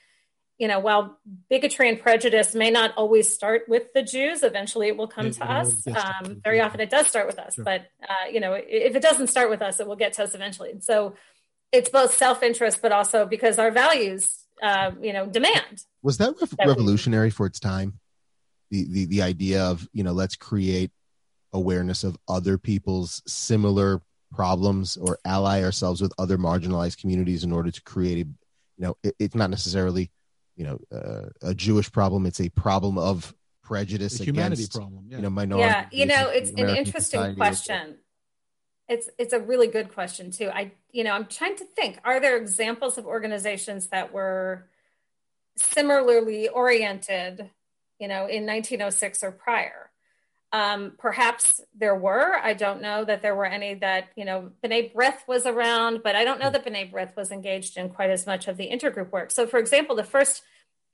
you 0.58 0.66
know, 0.66 0.80
while 0.80 1.16
bigotry 1.48 1.88
and 1.88 1.98
prejudice 1.98 2.56
may 2.56 2.70
not 2.70 2.92
always 2.96 3.32
start 3.32 3.62
with 3.68 3.84
the 3.94 4.02
Jews, 4.02 4.42
eventually 4.42 4.88
it 4.88 4.96
will 4.96 5.06
come 5.06 5.28
it, 5.28 5.34
to 5.34 5.48
us. 5.48 5.86
Um, 5.86 6.40
very 6.42 6.60
often 6.60 6.80
it 6.80 6.90
does 6.90 7.06
start 7.06 7.28
with 7.28 7.38
us, 7.38 7.54
sure. 7.54 7.64
but, 7.64 7.86
uh, 8.02 8.28
you 8.32 8.40
know, 8.40 8.54
if 8.54 8.96
it 8.96 9.00
doesn't 9.00 9.28
start 9.28 9.48
with 9.48 9.62
us, 9.62 9.78
it 9.78 9.86
will 9.86 9.96
get 9.96 10.14
to 10.14 10.24
us 10.24 10.34
eventually. 10.34 10.72
And 10.72 10.82
so 10.82 11.14
it's 11.70 11.88
both 11.88 12.14
self 12.14 12.42
interest, 12.42 12.82
but 12.82 12.90
also 12.90 13.24
because 13.24 13.60
our 13.60 13.70
values, 13.70 14.44
uh, 14.60 14.90
you 15.00 15.12
know, 15.12 15.26
demand. 15.26 15.84
Was 16.02 16.18
that, 16.18 16.34
re- 16.40 16.48
that 16.58 16.66
revolutionary 16.66 17.28
we, 17.28 17.30
for 17.30 17.46
its 17.46 17.60
time? 17.60 18.00
The, 18.72 18.86
the, 18.90 19.04
the 19.06 19.22
idea 19.22 19.62
of, 19.62 19.88
you 19.92 20.02
know, 20.02 20.12
let's 20.12 20.34
create 20.34 20.90
awareness 21.52 22.02
of 22.02 22.16
other 22.26 22.58
people's 22.58 23.22
similar 23.26 24.02
problems 24.32 24.96
or 24.96 25.18
ally 25.24 25.62
ourselves 25.62 26.00
with 26.00 26.12
other 26.18 26.38
marginalized 26.38 26.98
communities 26.98 27.44
in 27.44 27.52
order 27.52 27.70
to 27.70 27.82
create 27.82 28.26
a 28.26 28.28
you 28.28 28.86
know 28.86 28.96
it, 29.02 29.14
it's 29.18 29.34
not 29.34 29.50
necessarily 29.50 30.10
you 30.56 30.64
know 30.64 30.78
uh, 30.92 31.28
a 31.42 31.54
jewish 31.54 31.90
problem. 31.92 32.26
It's 32.26 32.40
a 32.40 32.48
problem 32.50 32.98
of 32.98 33.34
prejudice 33.62 34.20
a 34.20 34.24
humanity 34.24 34.62
against 34.62 34.72
problem 34.72 35.04
yeah. 35.08 35.16
you 35.16 35.22
know 35.22 35.30
minority 35.30 35.68
yeah 35.68 35.86
you 35.92 36.06
know 36.06 36.28
it's 36.28 36.50
an 36.50 36.68
interesting 36.68 37.34
question. 37.36 37.98
It's 38.88 39.08
it's 39.18 39.32
a 39.32 39.40
really 39.40 39.68
good 39.68 39.94
question 39.94 40.30
too. 40.32 40.50
I 40.50 40.72
you 40.92 41.02
know 41.02 41.12
i'm 41.12 41.26
trying 41.26 41.56
to 41.56 41.64
think 41.64 41.98
are 42.04 42.20
there 42.20 42.36
examples 42.36 42.98
of 42.98 43.06
organizations 43.06 43.88
that 43.88 44.12
were 44.12 44.68
similarly 45.56 46.48
oriented 46.48 47.50
you 47.98 48.08
know 48.08 48.26
in 48.26 48.46
1906 48.46 49.24
or 49.24 49.32
prior 49.32 49.90
um, 50.52 50.92
perhaps 50.98 51.60
there 51.74 51.94
were. 51.94 52.36
I 52.36 52.52
don't 52.52 52.82
know 52.82 53.04
that 53.04 53.22
there 53.22 53.34
were 53.34 53.46
any 53.46 53.74
that, 53.74 54.08
you 54.16 54.24
know, 54.26 54.50
B'nai 54.62 54.92
B'rith 54.92 55.26
was 55.26 55.46
around, 55.46 56.02
but 56.04 56.14
I 56.14 56.24
don't 56.24 56.40
know 56.40 56.50
that 56.50 56.64
B'nai 56.64 56.92
B'rith 56.92 57.16
was 57.16 57.30
engaged 57.30 57.78
in 57.78 57.88
quite 57.88 58.10
as 58.10 58.26
much 58.26 58.48
of 58.48 58.58
the 58.58 58.68
intergroup 58.70 59.10
work. 59.10 59.30
So, 59.30 59.46
for 59.46 59.58
example, 59.58 59.96
the 59.96 60.04
first 60.04 60.42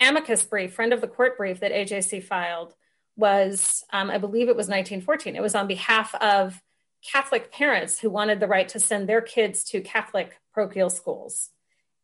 amicus 0.01 0.44
brief, 0.44 0.75
friend 0.75 0.92
of 0.92 1.01
the 1.01 1.09
court 1.09 1.37
brief 1.37 1.59
that 1.61 1.73
AJC 1.73 2.23
filed 2.23 2.75
was, 3.16 3.85
um, 3.92 4.11
I 4.11 4.18
believe 4.18 4.49
it 4.49 4.57
was 4.57 4.68
1914. 4.68 5.35
It 5.35 5.42
was 5.42 5.57
on 5.57 5.66
behalf 5.66 6.14
of 6.14 6.62
Catholic 7.05 7.51
parents 7.51 7.99
who 7.99 8.11
wanted 8.11 8.38
the 8.38 8.47
right 8.47 8.68
to 8.68 8.79
send 8.79 9.09
their 9.09 9.21
kids 9.21 9.64
to 9.64 9.81
Catholic 9.81 10.38
parochial 10.55 10.90
schools. 10.90 11.51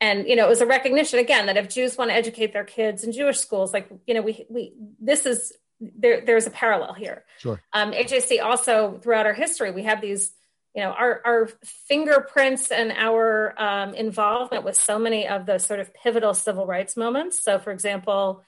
And 0.00 0.28
you 0.28 0.34
know, 0.34 0.46
it 0.46 0.48
was 0.48 0.60
a 0.60 0.66
recognition 0.66 1.20
again 1.20 1.46
that 1.46 1.56
if 1.56 1.68
Jews 1.68 1.96
want 1.96 2.10
to 2.10 2.16
educate 2.16 2.52
their 2.52 2.64
kids 2.64 3.04
in 3.04 3.12
Jewish 3.12 3.38
schools, 3.38 3.72
like 3.72 3.88
you 4.06 4.14
know, 4.14 4.22
we 4.22 4.44
we 4.50 4.72
this 5.00 5.24
is 5.24 5.52
there, 5.96 6.22
there's 6.24 6.46
a 6.46 6.50
parallel 6.50 6.94
here. 6.94 7.24
Sure. 7.38 7.60
Um, 7.72 7.92
AJC 7.92 8.42
also 8.42 8.98
throughout 9.02 9.26
our 9.26 9.32
history, 9.32 9.70
we 9.70 9.84
have 9.84 10.00
these, 10.00 10.32
you 10.74 10.82
know, 10.82 10.90
our, 10.90 11.20
our 11.24 11.48
fingerprints 11.88 12.70
and 12.70 12.92
our 12.92 13.54
um, 13.60 13.94
involvement 13.94 14.64
with 14.64 14.76
so 14.76 14.98
many 14.98 15.26
of 15.26 15.46
the 15.46 15.58
sort 15.58 15.80
of 15.80 15.92
pivotal 15.94 16.34
civil 16.34 16.66
rights 16.66 16.96
moments. 16.96 17.42
So, 17.42 17.58
for 17.58 17.72
example, 17.72 18.42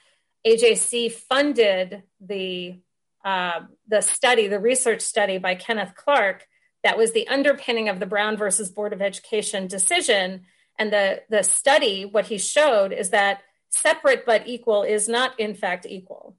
AJC 0.47 1.13
funded 1.13 2.03
the 2.21 2.77
uh, 3.25 3.63
the 3.89 4.03
study, 4.03 4.47
the 4.47 4.61
research 4.61 5.01
study 5.01 5.39
by 5.39 5.57
Kenneth 5.57 5.95
Clark 5.97 6.47
that 6.87 6.97
was 6.97 7.13
the 7.13 7.27
underpinning 7.27 7.89
of 7.89 7.99
the 7.99 8.07
Brown 8.07 8.37
versus 8.37 8.71
Board 8.71 8.93
of 8.93 9.03
Education 9.03 9.67
decision. 9.67 10.43
And 10.79 10.93
the 10.93 11.23
the 11.29 11.43
study, 11.43 12.05
what 12.05 12.27
he 12.27 12.39
showed 12.39 12.93
is 12.93 13.11
that 13.11 13.43
separate 13.71 14.25
but 14.25 14.47
equal 14.47 14.85
is 14.85 15.09
not 15.09 15.39
in 15.41 15.57
fact 15.57 15.85
equal. 15.89 16.37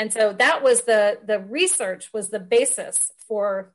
And 0.00 0.10
so 0.10 0.32
that 0.32 0.62
was 0.62 0.84
the 0.84 1.18
the 1.22 1.38
research 1.38 2.08
was 2.10 2.30
the 2.30 2.40
basis 2.40 3.12
for 3.28 3.74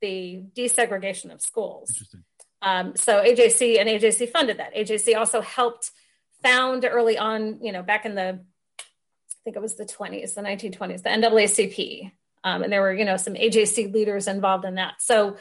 the 0.00 0.44
desegregation 0.56 1.32
of 1.32 1.40
schools. 1.40 2.14
Um, 2.62 2.94
so 2.94 3.20
AJC 3.20 3.80
and 3.80 3.88
AJC 3.88 4.30
funded 4.30 4.58
that. 4.58 4.72
AJC 4.72 5.16
also 5.16 5.40
helped 5.40 5.90
found 6.44 6.84
early 6.84 7.18
on, 7.18 7.58
you 7.60 7.72
know, 7.72 7.82
back 7.82 8.06
in 8.06 8.14
the, 8.14 8.38
I 8.78 8.84
think 9.42 9.56
it 9.56 9.62
was 9.62 9.74
the 9.74 9.84
20s, 9.84 10.34
the 10.34 10.42
1920s, 10.42 11.02
the 11.02 11.08
NAACP. 11.08 12.12
Um, 12.44 12.62
and 12.62 12.72
there 12.72 12.80
were, 12.80 12.92
you 12.92 13.04
know, 13.04 13.16
some 13.16 13.34
AJC 13.34 13.92
leaders 13.92 14.28
involved 14.28 14.64
in 14.64 14.76
that. 14.76 15.02
So 15.02 15.38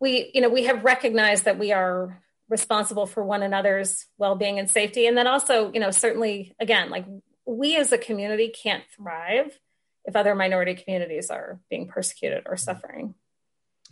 we, 0.00 0.32
you 0.34 0.40
know, 0.40 0.48
we 0.48 0.64
have 0.64 0.82
recognized 0.82 1.44
that 1.44 1.60
we 1.60 1.70
are 1.72 2.20
responsible 2.48 3.06
for 3.06 3.22
one 3.22 3.44
another's 3.44 4.06
well-being 4.18 4.58
and 4.58 4.68
safety 4.68 5.06
and 5.06 5.16
then 5.18 5.26
also 5.26 5.72
you 5.72 5.80
know 5.80 5.90
certainly 5.90 6.54
again 6.60 6.90
like 6.90 7.04
we 7.44 7.76
as 7.76 7.90
a 7.90 7.98
community 7.98 8.48
can't 8.48 8.84
thrive 8.96 9.58
if 10.06 10.16
other 10.16 10.34
minority 10.34 10.74
communities 10.74 11.30
are 11.30 11.60
being 11.68 11.88
persecuted 11.88 12.44
or 12.46 12.56
suffering. 12.56 13.14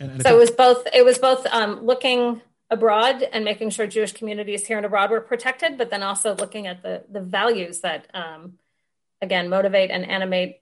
And, 0.00 0.12
and 0.12 0.22
so 0.22 0.34
it 0.34 0.38
was 0.38 0.50
both 0.50 0.86
it 0.94 1.04
was 1.04 1.18
both 1.18 1.46
um, 1.46 1.84
looking 1.84 2.40
abroad 2.70 3.22
and 3.22 3.44
making 3.44 3.70
sure 3.70 3.86
jewish 3.86 4.12
communities 4.12 4.66
here 4.66 4.78
and 4.78 4.86
abroad 4.86 5.10
were 5.10 5.20
protected 5.20 5.76
but 5.76 5.90
then 5.90 6.02
also 6.02 6.34
looking 6.34 6.66
at 6.66 6.82
the 6.82 7.04
the 7.10 7.20
values 7.20 7.80
that 7.80 8.08
um, 8.14 8.54
again 9.20 9.50
motivate 9.50 9.90
and 9.90 10.08
animate 10.08 10.56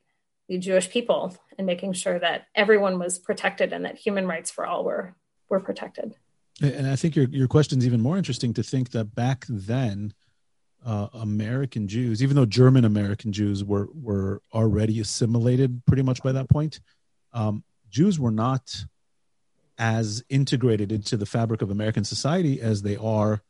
the 0.48 0.58
jewish 0.58 0.90
people 0.90 1.34
and 1.56 1.66
making 1.66 1.92
sure 1.92 2.18
that 2.18 2.48
everyone 2.54 2.98
was 2.98 3.18
protected 3.18 3.72
and 3.72 3.84
that 3.84 3.96
human 3.96 4.26
rights 4.26 4.50
for 4.50 4.66
all 4.66 4.84
were 4.84 5.14
were 5.48 5.60
protected. 5.60 6.16
And 6.60 6.86
I 6.86 6.96
think 6.96 7.14
your 7.14 7.28
your 7.28 7.48
question 7.48 7.78
is 7.78 7.86
even 7.86 8.00
more 8.00 8.16
interesting 8.16 8.54
to 8.54 8.62
think 8.62 8.90
that 8.90 9.14
back 9.14 9.44
then, 9.48 10.14
uh, 10.84 11.08
American 11.14 11.88
Jews, 11.88 12.22
even 12.22 12.36
though 12.36 12.46
German 12.46 12.84
American 12.84 13.32
Jews 13.32 13.64
were 13.64 13.88
were 13.94 14.42
already 14.52 15.00
assimilated 15.00 15.82
pretty 15.86 16.02
much 16.02 16.22
by 16.22 16.32
that 16.32 16.48
point, 16.48 16.80
um, 17.32 17.64
Jews 17.90 18.18
were 18.18 18.30
not 18.30 18.84
as 19.78 20.22
integrated 20.28 20.92
into 20.92 21.16
the 21.16 21.26
fabric 21.26 21.62
of 21.62 21.70
American 21.70 22.04
society 22.04 22.60
as 22.60 22.82
they 22.82 22.96
are, 22.96 23.42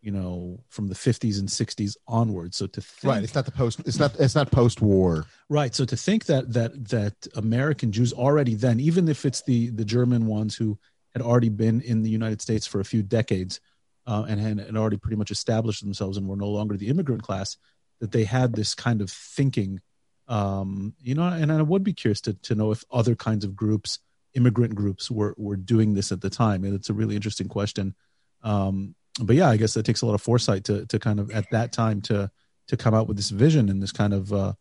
you 0.00 0.10
know, 0.10 0.58
from 0.68 0.88
the 0.88 0.94
50s 0.94 1.38
and 1.38 1.48
60s 1.48 1.96
onwards. 2.08 2.56
So 2.56 2.66
to 2.66 2.80
think, 2.80 3.14
right, 3.14 3.22
it's 3.22 3.34
not 3.34 3.44
the 3.44 3.52
post, 3.52 3.80
it's 3.80 3.98
not 3.98 4.14
it's 4.18 4.34
not 4.34 4.50
post 4.50 4.80
war. 4.80 5.26
Right. 5.48 5.74
So 5.74 5.84
to 5.84 5.96
think 5.96 6.26
that 6.26 6.52
that 6.52 6.88
that 6.88 7.26
American 7.34 7.92
Jews 7.92 8.12
already 8.12 8.54
then, 8.54 8.80
even 8.80 9.08
if 9.08 9.24
it's 9.24 9.42
the 9.42 9.70
the 9.70 9.84
German 9.84 10.26
ones 10.26 10.56
who 10.56 10.78
had 11.14 11.22
already 11.22 11.48
been 11.48 11.80
in 11.80 12.02
the 12.02 12.10
United 12.10 12.42
States 12.42 12.66
for 12.66 12.80
a 12.80 12.84
few 12.84 13.02
decades 13.02 13.60
uh, 14.06 14.24
and 14.28 14.40
had, 14.40 14.76
already 14.76 14.96
pretty 14.96 15.16
much 15.16 15.30
established 15.30 15.82
themselves 15.82 16.16
and 16.16 16.28
were 16.28 16.36
no 16.36 16.48
longer 16.48 16.76
the 16.76 16.88
immigrant 16.88 17.22
class, 17.22 17.56
that 18.00 18.12
they 18.12 18.24
had 18.24 18.54
this 18.54 18.74
kind 18.74 19.00
of 19.00 19.10
thinking. 19.10 19.80
Um, 20.28 20.94
you 21.00 21.14
know, 21.14 21.24
and 21.24 21.52
I 21.52 21.62
would 21.62 21.84
be 21.84 21.92
curious 21.92 22.20
to, 22.22 22.34
to 22.34 22.54
know 22.54 22.72
if 22.72 22.84
other 22.90 23.14
kinds 23.14 23.44
of 23.44 23.56
groups, 23.56 23.98
immigrant 24.34 24.74
groups, 24.74 25.10
were, 25.10 25.34
were 25.36 25.56
doing 25.56 25.94
this 25.94 26.12
at 26.12 26.20
the 26.20 26.30
time. 26.30 26.64
And 26.64 26.74
it's 26.74 26.90
a 26.90 26.94
really 26.94 27.16
interesting 27.16 27.48
question. 27.48 27.94
Um, 28.42 28.94
but 29.20 29.36
yeah, 29.36 29.48
I 29.48 29.56
guess 29.56 29.74
that 29.74 29.84
takes 29.86 30.02
a 30.02 30.06
lot 30.06 30.14
of 30.14 30.22
foresight 30.22 30.64
to, 30.64 30.86
to 30.86 30.98
kind 30.98 31.20
of 31.20 31.30
at 31.30 31.50
that 31.50 31.72
time 31.72 32.02
to, 32.02 32.30
to 32.68 32.76
come 32.76 32.94
out 32.94 33.08
with 33.08 33.16
this 33.16 33.30
vision 33.30 33.68
and 33.68 33.82
this 33.82 33.92
kind 33.92 34.12
of, 34.12 34.32
uh, 34.32 34.52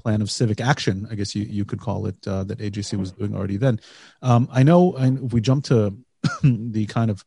plan 0.00 0.22
of 0.22 0.30
civic 0.30 0.62
action, 0.62 1.06
I 1.10 1.14
guess 1.14 1.34
you, 1.34 1.44
you 1.44 1.66
could 1.66 1.78
call 1.78 2.06
it, 2.06 2.16
uh, 2.26 2.44
that 2.44 2.58
AJC 2.58 2.98
was 2.98 3.12
doing 3.12 3.36
already 3.36 3.58
then. 3.58 3.80
Um, 4.22 4.48
I 4.50 4.62
know 4.62 4.94
and 4.94 5.26
if 5.26 5.32
we 5.34 5.42
jump 5.42 5.64
to 5.66 5.94
the 6.42 6.86
kind 6.86 7.10
of 7.10 7.22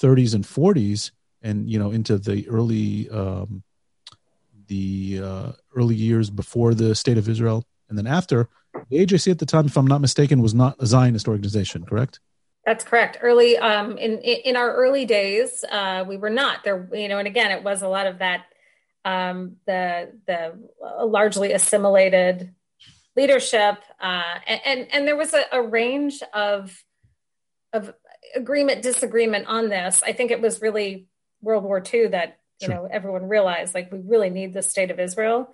30s 0.00 0.34
and 0.34 0.44
40s 0.44 1.10
and, 1.42 1.68
you 1.70 1.78
know, 1.78 1.90
into 1.90 2.18
the 2.18 2.48
early, 2.48 3.08
um, 3.10 3.62
the 4.66 5.20
uh, 5.22 5.52
early 5.76 5.94
years 5.94 6.30
before 6.30 6.74
the 6.74 6.94
state 6.94 7.18
of 7.18 7.28
Israel 7.28 7.64
and 7.88 7.98
then 7.98 8.06
after, 8.06 8.48
the 8.90 9.04
AJC 9.04 9.30
at 9.30 9.38
the 9.38 9.46
time, 9.46 9.66
if 9.66 9.76
I'm 9.76 9.86
not 9.86 10.00
mistaken, 10.00 10.40
was 10.40 10.54
not 10.54 10.76
a 10.80 10.86
Zionist 10.86 11.28
organization, 11.28 11.84
correct? 11.84 12.20
That's 12.66 12.82
correct. 12.82 13.18
Early 13.20 13.58
um, 13.58 13.98
in 13.98 14.18
in 14.20 14.56
our 14.56 14.74
early 14.74 15.04
days, 15.04 15.64
uh, 15.70 16.04
we 16.06 16.16
were 16.16 16.30
not 16.30 16.64
there. 16.64 16.88
You 16.92 17.08
know, 17.08 17.18
and 17.18 17.28
again, 17.28 17.50
it 17.50 17.62
was 17.62 17.82
a 17.82 17.88
lot 17.88 18.06
of 18.06 18.18
that 18.18 18.46
um, 19.04 19.56
the 19.66 20.12
the 20.26 20.58
largely 21.04 21.52
assimilated 21.52 22.54
leadership, 23.16 23.76
uh, 24.00 24.34
and 24.46 24.88
and 24.90 25.06
there 25.06 25.16
was 25.16 25.34
a, 25.34 25.44
a, 25.52 25.62
range 25.62 26.22
of 26.32 26.82
of 27.74 27.92
agreement 28.34 28.82
disagreement 28.82 29.46
on 29.46 29.68
this. 29.68 30.02
I 30.04 30.12
think 30.12 30.30
it 30.30 30.40
was 30.40 30.62
really 30.62 31.06
World 31.40 31.64
War 31.64 31.82
II 31.92 32.08
that 32.08 32.38
you 32.60 32.66
sure. 32.66 32.74
know 32.74 32.88
everyone 32.90 33.28
realized 33.28 33.74
like 33.74 33.92
we 33.92 33.98
really 33.98 34.30
need 34.30 34.52
the 34.52 34.62
state 34.62 34.90
of 34.90 34.98
Israel, 35.00 35.52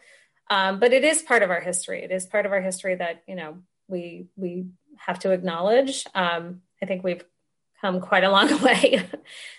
um, 0.48 0.80
but 0.80 0.92
it 0.92 1.04
is 1.04 1.22
part 1.22 1.42
of 1.42 1.50
our 1.50 1.60
history. 1.60 2.02
It 2.02 2.10
is 2.10 2.26
part 2.26 2.46
of 2.46 2.52
our 2.52 2.60
history 2.60 2.94
that 2.96 3.22
you 3.26 3.34
know 3.34 3.58
we 3.88 4.26
we 4.36 4.66
have 4.96 5.18
to 5.20 5.30
acknowledge. 5.30 6.04
Um, 6.14 6.62
I 6.82 6.86
think 6.86 7.04
we've 7.04 7.24
come 7.80 8.00
quite 8.00 8.24
a 8.24 8.30
long 8.30 8.62
way 8.62 9.02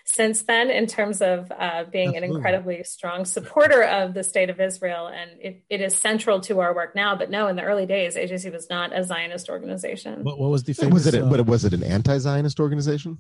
since 0.06 0.44
then 0.44 0.70
in 0.70 0.88
terms 0.88 1.22
of 1.22 1.52
uh, 1.52 1.86
being 1.86 2.10
Absolutely. 2.10 2.18
an 2.18 2.36
incredibly 2.36 2.84
strong 2.84 3.26
supporter 3.26 3.84
of 3.84 4.14
the 4.14 4.24
state 4.24 4.50
of 4.50 4.60
Israel. 4.60 5.08
And 5.08 5.32
it, 5.40 5.64
it 5.70 5.82
is 5.82 5.96
central 5.96 6.40
to 6.42 6.60
our 6.60 6.74
work 6.76 6.96
now. 6.96 7.16
But 7.16 7.30
no, 7.30 7.48
in 7.48 7.56
the 7.56 7.64
early 7.64 7.86
days, 7.86 8.16
AJC 8.16 8.52
was 8.52 8.70
not 8.70 8.98
a 8.98 9.04
Zionist 9.04 9.50
organization. 9.50 10.24
What, 10.24 10.40
what 10.40 10.50
was 10.50 10.64
the 10.64 10.74
famous, 10.74 11.06
was 11.06 11.14
it? 11.14 11.22
Uh, 11.22 11.44
was 11.44 11.66
it 11.66 11.74
an 11.74 11.84
anti-Zionist 11.84 12.60
organization? 12.60 13.18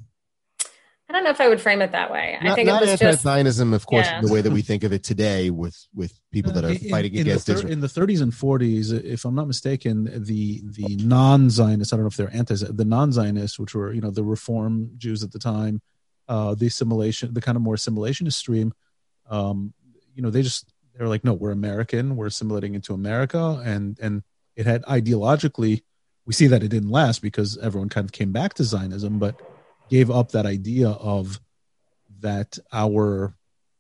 I 1.12 1.13
don't 1.13 1.26
know 1.26 1.30
if 1.30 1.41
I 1.41 1.50
would 1.50 1.60
frame 1.60 1.82
it 1.82 1.91
that 1.91 2.10
way. 2.10 2.38
Not, 2.41 2.54
I 2.54 2.56
think 2.56 2.67
not 2.67 2.84
it 2.84 2.89
was 2.89 3.02
anti-Zionism, 3.02 3.71
just, 3.71 3.84
of 3.84 3.86
course, 3.86 4.06
yeah. 4.06 4.21
the 4.21 4.32
way 4.32 4.39
that 4.39 4.52
we 4.52 4.62
think 4.62 4.86
of 4.86 4.93
it 4.93 5.04
today, 5.04 5.50
with 5.50 5.78
with 5.93 6.17
people 6.32 6.54
that 6.54 6.63
are 6.63 6.69
in, 6.69 6.89
fighting 6.89 7.15
in 7.15 7.21
against 7.21 7.47
the 7.47 7.54
thir- 7.54 7.60
Israel. 7.60 7.74
In 7.74 7.82
the 7.82 7.88
30s 7.88 8.21
and 8.21 8.32
40s, 8.32 9.04
if 9.04 9.26
I'm 9.26 9.36
not 9.36 9.47
mistaken, 9.47 10.06
the 10.06 10.62
the 10.63 10.95
non-Zionists, 11.04 11.91
I 11.91 11.97
don't 11.97 12.04
know 12.04 12.08
if 12.08 12.15
they're 12.15 12.34
anti, 12.34 12.56
the 12.56 12.86
non-Zionists, 12.86 13.60
which 13.60 13.76
were 13.76 13.91
you 13.91 14.00
know 14.00 14.12
the 14.12 14.24
Reform 14.24 14.91
Jews 14.97 15.21
at 15.21 15.34
the 15.34 15.39
time, 15.39 15.82
uh, 16.30 16.56
the 16.56 16.67
assimilation, 16.67 17.34
the 17.34 17.41
kind 17.41 17.58
of 17.58 17.62
more 17.62 17.76
assimilationist 17.76 18.34
stream, 18.34 18.74
um, 19.30 19.74
you 20.15 20.21
know, 20.21 20.30
they 20.30 20.41
just 20.41 20.74
they're 20.95 21.08
like, 21.08 21.24
no, 21.24 21.34
we're 21.34 21.52
American, 21.52 22.15
we're 22.15 22.28
assimilating 22.28 22.76
into 22.76 22.93
America, 22.93 23.62
and 23.65 23.97
and 24.00 24.24
it 24.56 24.65
had 24.65 24.84
ideologically, 24.84 25.84
we 26.26 26.34
see 26.34 26.47
that 26.47 26.63
it 26.63 26.67
didn't 26.67 26.89
last 26.89 27.21
because 27.21 27.58
everyone 27.58 27.89
kind 27.89 28.06
of 28.06 28.12
came 28.12 28.32
back 28.32 28.54
to 28.56 28.63
Zionism, 28.63 29.19
but 29.19 29.36
gave 29.92 30.10
up 30.10 30.32
that 30.32 30.46
idea 30.46 30.90
of 30.90 31.40
that 32.22 32.58
our 32.72 33.36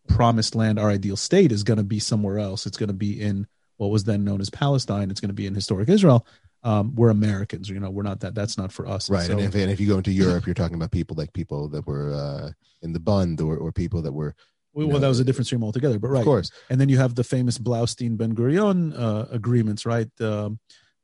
promised 0.09 0.55
land, 0.55 0.77
our 0.77 0.89
ideal 0.89 1.15
state 1.15 1.53
is 1.53 1.63
going 1.63 1.77
to 1.77 1.85
be 1.85 1.99
somewhere 1.99 2.37
else. 2.37 2.65
It's 2.65 2.77
going 2.77 2.89
to 2.89 2.93
be 2.93 3.19
in 3.19 3.47
what 3.77 3.91
was 3.91 4.03
then 4.03 4.25
known 4.25 4.41
as 4.41 4.49
Palestine. 4.49 5.09
It's 5.09 5.21
going 5.21 5.29
to 5.29 5.33
be 5.33 5.47
in 5.47 5.55
historic 5.55 5.87
Israel. 5.87 6.27
Um, 6.63 6.93
we're 6.95 7.09
Americans, 7.09 7.69
you 7.69 7.79
know, 7.79 7.89
we're 7.89 8.03
not 8.03 8.19
that. 8.19 8.35
That's 8.35 8.57
not 8.57 8.71
for 8.71 8.87
us. 8.87 9.09
Right. 9.09 9.21
And, 9.21 9.27
so, 9.27 9.33
and, 9.37 9.41
if, 9.41 9.55
and 9.55 9.71
if 9.71 9.79
you 9.79 9.87
go 9.87 9.97
into 9.97 10.11
Europe, 10.11 10.45
you're 10.45 10.53
talking 10.53 10.75
about 10.75 10.91
people 10.91 11.15
like 11.15 11.33
people 11.33 11.69
that 11.69 11.87
were 11.87 12.13
uh, 12.13 12.51
in 12.83 12.93
the 12.93 12.99
Bund 12.99 13.39
or, 13.39 13.57
or 13.57 13.71
people 13.71 14.01
that 14.03 14.11
were. 14.11 14.35
Well, 14.73 14.87
know, 14.87 14.99
that 14.99 15.07
was 15.07 15.19
a 15.19 15.23
different 15.23 15.47
stream 15.47 15.63
altogether, 15.63 15.97
but 15.97 16.09
right. 16.09 16.19
Of 16.19 16.25
course. 16.25 16.51
And 16.69 16.79
then 16.79 16.87
you 16.89 16.97
have 16.97 17.15
the 17.15 17.23
famous 17.23 17.57
Blaustein 17.57 18.17
Ben 18.17 18.35
Gurion 18.35 18.93
uh, 18.97 19.25
agreements, 19.31 19.85
right? 19.85 20.09
Um, 20.19 20.59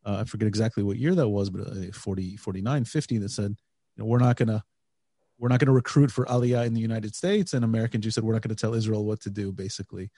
uh, 0.05 0.17
I 0.19 0.23
forget 0.25 0.47
exactly 0.47 0.83
what 0.83 0.97
year 0.97 1.15
that 1.15 1.27
was, 1.27 1.49
but 1.49 1.67
uh, 1.67 1.91
40, 1.93 2.37
49, 2.37 2.85
50 2.85 3.17
that 3.17 3.29
said, 3.29 3.51
you 3.95 4.03
know, 4.03 4.05
we're 4.05 4.19
not 4.19 4.35
going 4.35 4.49
to 4.49 4.63
we're 5.39 5.49
not 5.49 5.59
going 5.59 5.67
to 5.67 5.73
recruit 5.73 6.11
for 6.11 6.25
Aliyah 6.25 6.65
in 6.65 6.73
the 6.73 6.81
United 6.81 7.15
States, 7.15 7.53
and 7.53 7.63
American 7.63 8.01
Jews 8.01 8.15
said 8.15 8.23
we're 8.23 8.33
not 8.33 8.41
going 8.41 8.55
to 8.55 8.59
tell 8.59 8.73
Israel 8.73 9.05
what 9.05 9.21
to 9.21 9.29
do. 9.29 9.51
Basically, 9.51 10.09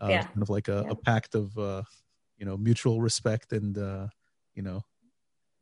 uh, 0.00 0.08
yeah. 0.08 0.22
kind 0.22 0.42
of 0.42 0.50
like 0.50 0.68
a, 0.68 0.84
yeah. 0.86 0.92
a 0.92 0.94
pact 0.94 1.34
of 1.34 1.56
uh, 1.58 1.82
you 2.36 2.46
know 2.46 2.56
mutual 2.56 3.00
respect 3.00 3.52
and 3.52 3.76
uh, 3.76 4.06
you 4.54 4.62
know 4.62 4.84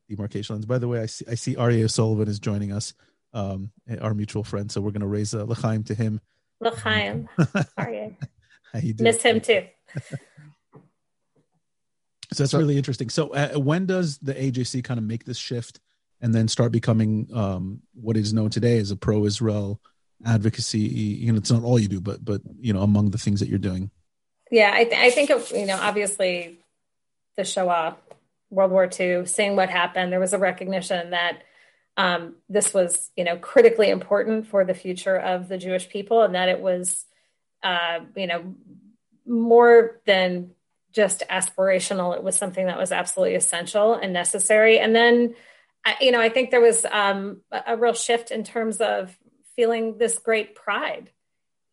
demarcation 0.09 0.57
lines. 0.57 0.67
By 0.67 0.79
the 0.79 0.89
way, 0.89 1.01
I 1.01 1.07
see 1.07 1.25
I 1.31 1.35
see 1.35 1.55
Aryeh 1.55 1.85
O'Sullivan 1.85 2.29
is 2.29 2.39
joining 2.39 2.73
us, 2.73 2.95
um, 3.33 3.71
our 4.01 4.15
mutual 4.15 4.45
friend. 4.45 4.71
So 4.71 4.81
we're 4.81 4.93
going 4.93 5.01
to 5.01 5.07
raise 5.07 5.35
a 5.35 5.45
l'chaim 5.45 5.83
to 5.85 5.95
him. 5.95 6.21
L'chaim, 6.61 7.29
Aryeh. 7.39 8.15
How 8.73 8.79
you 8.81 8.93
doing? 8.93 9.05
Miss 9.05 9.23
him 9.23 9.41
too. 9.41 9.65
so 12.33 12.43
that's 12.43 12.55
really 12.55 12.77
interesting. 12.77 13.09
So 13.09 13.29
uh, 13.29 13.55
when 13.55 13.87
does 13.87 14.19
the 14.19 14.35
AJC 14.35 14.85
kind 14.85 14.99
of 14.99 15.05
make 15.05 15.25
this 15.25 15.39
shift? 15.39 15.81
And 16.21 16.35
then 16.35 16.49
start 16.49 16.73
becoming 16.73 17.29
um, 17.35 17.83
what 17.95 18.17
is 18.17 18.33
known 18.33 18.51
today 18.51 18.79
as 18.79 18.91
a 18.91 18.97
pro-Israel 18.97 19.81
advocacy. 20.25 20.79
You 20.79 21.33
know, 21.33 21.39
it's 21.39 21.51
not 21.51 21.63
all 21.63 21.79
you 21.79 21.89
do, 21.89 22.01
but 22.01 22.25
but 22.25 22.41
you 22.59 22.73
know, 22.73 22.83
among 22.83 23.11
the 23.11 23.19
things 23.19 23.41
that 23.41 23.49
you're 23.49 23.59
doing. 23.59 23.91
Yeah, 24.51 24.71
I, 24.73 24.85
th- 24.85 24.97
I 24.97 25.11
think 25.11 25.31
of, 25.31 25.51
you 25.51 25.67
know, 25.67 25.77
obviously, 25.81 26.61
the 27.37 27.45
Shoah 27.45 27.97
World 28.51 28.71
War 28.71 28.89
II, 28.89 29.27
seeing 29.27 29.57
what 29.57 29.71
happened, 29.71 30.13
there 30.13 30.21
was 30.21 30.33
a 30.33 30.39
recognition 30.39 31.11
that 31.11 31.43
um, 31.97 32.37
this 32.49 32.73
was, 32.73 33.11
you 33.17 33.25
know, 33.25 33.37
critically 33.37 33.91
important 33.91 34.47
for 34.47 34.65
the 34.65 34.75
future 34.75 35.17
of 35.17 35.49
the 35.49 35.59
Jewish 35.59 35.89
people, 35.89 36.23
and 36.23 36.35
that 36.35 36.49
it 36.49 36.61
was, 36.61 37.05
uh, 37.63 38.01
you 38.15 38.27
know, 38.27 38.55
more 39.27 40.01
than 40.07 40.53
just 40.93 41.25
aspirational. 41.29 42.15
It 42.15 42.23
was 42.23 42.37
something 42.37 42.67
that 42.67 42.79
was 42.79 42.93
absolutely 42.93 43.35
essential 43.35 43.95
and 43.95 44.13
necessary. 44.13 44.79
And 44.79 44.95
then, 44.95 45.35
you 46.01 46.11
know, 46.11 46.21
I 46.21 46.29
think 46.29 46.51
there 46.51 46.61
was 46.61 46.85
um, 46.85 47.43
a 47.67 47.77
real 47.77 47.95
shift 47.95 48.31
in 48.31 48.45
terms 48.45 48.81
of 48.81 49.17
feeling 49.55 49.99
this 49.99 50.19
great 50.19 50.55
pride 50.55 51.11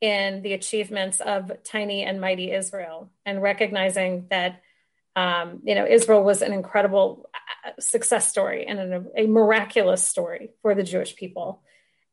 in 0.02 0.42
the 0.42 0.54
achievements 0.54 1.20
of 1.20 1.52
tiny 1.64 2.04
and 2.04 2.20
mighty 2.20 2.52
Israel 2.52 3.10
and 3.26 3.42
recognizing 3.42 4.28
that 4.30 4.62
um, 5.16 5.62
you 5.64 5.76
know 5.76 5.86
Israel 5.86 6.24
was 6.24 6.42
an 6.42 6.52
incredible 6.54 7.30
uh, 7.66 7.72
success 7.80 8.30
story 8.30 8.66
and 8.66 8.80
an, 8.80 9.08
a 9.16 9.28
miraculous 9.28 10.06
story 10.06 10.52
for 10.62 10.76
the 10.76 10.84
Jewish 10.84 11.16
people. 11.16 11.62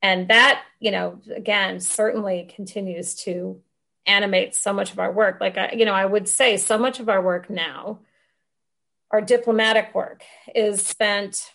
And 0.03 0.29
that 0.29 0.63
you 0.79 0.91
know 0.91 1.21
again 1.35 1.81
certainly 1.81 2.53
continues 2.55 3.15
to 3.25 3.61
animate 4.07 4.55
so 4.55 4.73
much 4.73 4.93
of 4.93 4.99
our 4.99 5.13
work. 5.13 5.39
Like 5.41 5.59
I, 5.59 5.73
you 5.73 5.85
know 5.85 5.95
I 5.95 6.05
would 6.05 6.29
say 6.29 6.57
so 6.59 6.79
much 6.79 7.01
of 7.01 7.09
our 7.09 7.23
work 7.23 7.51
now 7.51 8.01
our 9.11 9.21
diplomatic 9.21 9.95
work 9.95 10.23
is 10.55 10.85
spent 10.85 11.51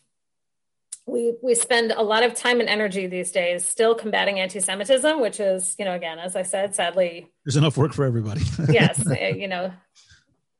we 1.06 1.36
we 1.41 1.54
spend 1.56 1.91
a 1.91 2.02
lot 2.02 2.24
of 2.24 2.34
time 2.34 2.60
and 2.60 2.70
energy 2.70 3.08
these 3.08 3.32
days 3.32 3.65
still 3.65 3.94
combating 3.94 4.39
anti-Semitism, 4.39 5.20
which 5.20 5.39
is, 5.39 5.76
you 5.78 5.86
know, 5.86 5.94
again, 5.94 6.18
as 6.18 6.36
I 6.36 6.41
said, 6.41 6.74
sadly, 6.74 7.32
there's 7.46 7.58
enough 7.58 7.78
work 7.78 7.94
for 7.94 8.06
everybody. 8.06 8.41
yes, 8.70 9.06
eh, 9.10 9.30
you 9.30 9.48
know, 9.48 9.72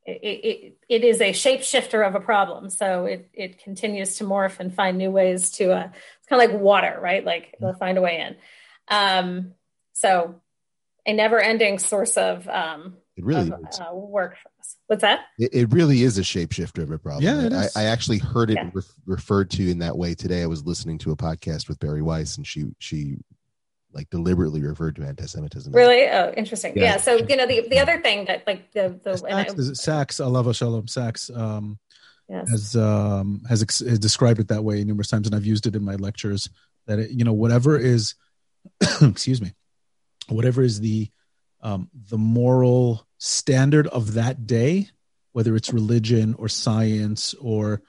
it, 0.05 0.12
it, 0.21 0.77
it 0.88 1.03
is 1.03 1.19
a 1.19 1.31
shapeshifter 1.31 2.08
of 2.08 2.13
a 2.13 2.19
problem, 2.19 2.69
so 2.69 3.05
it 3.05 3.29
it 3.34 3.63
continues 3.63 4.17
to 4.17 4.23
morph 4.23 4.60
and 4.60 4.73
find 4.73 4.97
new 4.97 5.10
ways 5.10 5.51
to. 5.51 5.71
Uh, 5.71 5.89
it's 6.19 6.27
kind 6.27 6.41
of 6.41 6.51
like 6.51 6.62
water, 6.62 6.97
right? 7.01 7.25
Like 7.25 7.55
it'll 7.60 7.73
find 7.73 7.97
a 7.97 8.01
way 8.01 8.19
in. 8.19 8.36
Um, 8.88 9.53
so, 9.93 10.41
a 11.08 11.13
never-ending 11.13 11.79
source 11.79 12.17
of 12.17 12.47
um, 12.47 12.97
it 13.15 13.25
really 13.25 13.51
of, 13.51 13.60
uh, 13.79 13.95
work. 13.95 14.38
What's 14.88 15.01
that? 15.01 15.25
It, 15.39 15.54
it, 15.54 15.73
really 15.73 16.04
is 16.04 16.17
a 16.17 16.21
shapeshifter 16.21 16.84
of 16.84 16.91
a 16.91 16.99
problem. 16.99 17.23
Yeah, 17.23 17.67
I, 17.75 17.82
I, 17.82 17.84
actually 17.86 18.19
heard 18.19 18.51
it 18.51 18.56
yeah. 18.56 18.69
re- 18.71 18.84
referred 19.08 19.49
to 19.51 19.69
in 19.69 19.80
that 19.80 19.97
way 19.97 20.13
today. 20.13 20.43
I 20.43 20.45
was 20.45 20.63
listening 20.63 20.99
to 20.99 21.12
a 21.12 21.15
podcast 21.15 21.67
with 21.67 21.80
Bari 21.80 22.04
Weiss, 22.04 22.38
and 22.38 22.45
she 22.45 22.65
she 22.78 23.17
like 23.95 24.10
deliberately 24.10 24.62
referred 24.62 24.95
to 24.97 25.04
anti-Semitism. 25.04 25.73
Really? 25.73 26.08
Oh, 26.08 26.34
interesting. 26.38 26.73
Yeah. 26.75 26.84
yeah 26.84 26.97
so 26.97 27.15
you 27.15 27.36
know 27.36 27.47
the 27.47 27.67
the 27.67 27.80
other 27.80 27.99
thing 28.01 28.25
that 28.25 28.45
like 28.45 28.71
the 28.73 28.99
the 29.04 29.17
Sacks, 29.17 29.54
I, 29.58 29.73
Sacks 29.73 30.17
Alav 30.19 30.56
Shalom 30.56 30.88
Sacks 30.88 31.32
um, 31.34 31.80
yes. 32.30 32.49
has 32.49 32.75
um, 32.75 33.41
has, 33.49 33.63
ex- 33.63 33.80
has 33.80 33.99
described 33.99 34.39
it 34.39 34.49
that 34.49 34.63
way 34.63 34.84
numerous 34.84 35.08
times, 35.08 35.28
and 35.28 35.36
I've 35.36 35.45
used 35.45 35.65
it 35.65 35.75
in 35.75 35.84
my 35.84 35.95
lectures. 35.95 36.49
That 36.88 36.99
it, 36.99 37.12
you 37.12 37.23
know 37.23 37.34
whatever 37.34 37.78
is, 37.80 38.13
excuse 39.01 39.41
me, 39.41 39.54
whatever 40.28 40.62
is 40.62 40.80
the 40.80 41.10
um, 41.65 41.89
the 42.10 42.17
moral 42.17 43.08
standard 43.17 43.88
of 43.88 44.13
that 44.13 44.45
day, 44.45 44.88
whether 45.32 45.56
it's 45.56 45.73
religion 45.73 46.36
or 46.38 46.47
science 46.47 47.34
or 47.41 47.82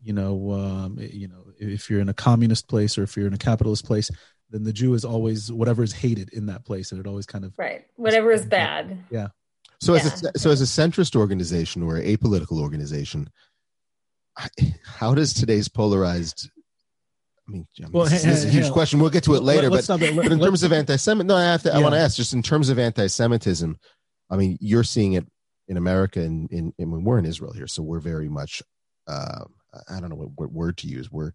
you 0.00 0.12
know 0.12 0.52
um, 0.52 0.98
you 1.00 1.26
know 1.26 1.44
if 1.58 1.90
you're 1.90 2.00
in 2.00 2.08
a 2.08 2.14
communist 2.14 2.68
place 2.68 2.96
or 2.96 3.02
if 3.02 3.16
you're 3.16 3.26
in 3.26 3.34
a 3.34 3.38
capitalist 3.38 3.84
place, 3.84 4.08
then 4.50 4.62
the 4.62 4.72
Jew 4.72 4.94
is 4.94 5.04
always 5.04 5.50
whatever 5.50 5.82
is 5.82 5.92
hated 5.92 6.32
in 6.32 6.46
that 6.46 6.64
place, 6.64 6.92
and 6.92 7.00
it 7.00 7.08
always 7.08 7.26
kind 7.26 7.44
of 7.44 7.58
right 7.58 7.84
whatever 7.96 8.30
is 8.30 8.46
bad. 8.46 9.04
Yeah. 9.10 9.28
So 9.80 9.94
yeah. 9.94 10.00
as 10.00 10.22
a, 10.22 10.38
so 10.38 10.50
as 10.50 10.60
a 10.60 10.64
centrist 10.64 11.16
organization 11.16 11.82
or 11.82 11.96
a 11.96 12.16
apolitical 12.16 12.60
organization, 12.60 13.28
how 14.84 15.12
does 15.12 15.34
today's 15.34 15.66
polarized 15.66 16.50
I 17.46 17.50
mean, 17.50 17.66
I 17.78 17.82
mean 17.82 17.92
well, 17.92 18.04
this, 18.04 18.22
hey, 18.22 18.30
this, 18.30 18.38
is 18.40 18.44
a 18.46 18.48
huge 18.48 18.64
hey, 18.64 18.70
question. 18.70 19.00
We'll 19.00 19.10
get 19.10 19.24
to 19.24 19.34
it 19.34 19.42
later, 19.42 19.68
but, 19.68 19.86
but, 19.86 20.02
in 20.02 20.40
terms 20.40 20.62
of 20.62 20.72
anti-Semitism, 20.72 21.26
no, 21.26 21.36
I 21.36 21.44
have 21.44 21.62
to. 21.64 21.68
Yeah. 21.68 21.78
I 21.78 21.80
want 21.80 21.94
to 21.94 21.98
ask, 21.98 22.16
just 22.16 22.32
in 22.32 22.42
terms 22.42 22.68
of 22.68 22.78
anti-Semitism. 22.78 23.78
I 24.30 24.36
mean, 24.36 24.56
you're 24.60 24.84
seeing 24.84 25.12
it 25.12 25.26
in 25.68 25.76
America, 25.76 26.20
and 26.20 26.50
in, 26.50 26.72
in, 26.78 26.90
when 26.90 27.04
we're 27.04 27.18
in 27.18 27.26
Israel 27.26 27.52
here, 27.52 27.66
so 27.66 27.82
we're 27.82 28.00
very 28.00 28.28
much. 28.28 28.62
Uh, 29.06 29.44
I 29.90 30.00
don't 30.00 30.08
know 30.08 30.16
what, 30.16 30.30
what, 30.36 30.52
word 30.52 30.78
to 30.78 30.86
use. 30.86 31.10
We're 31.10 31.32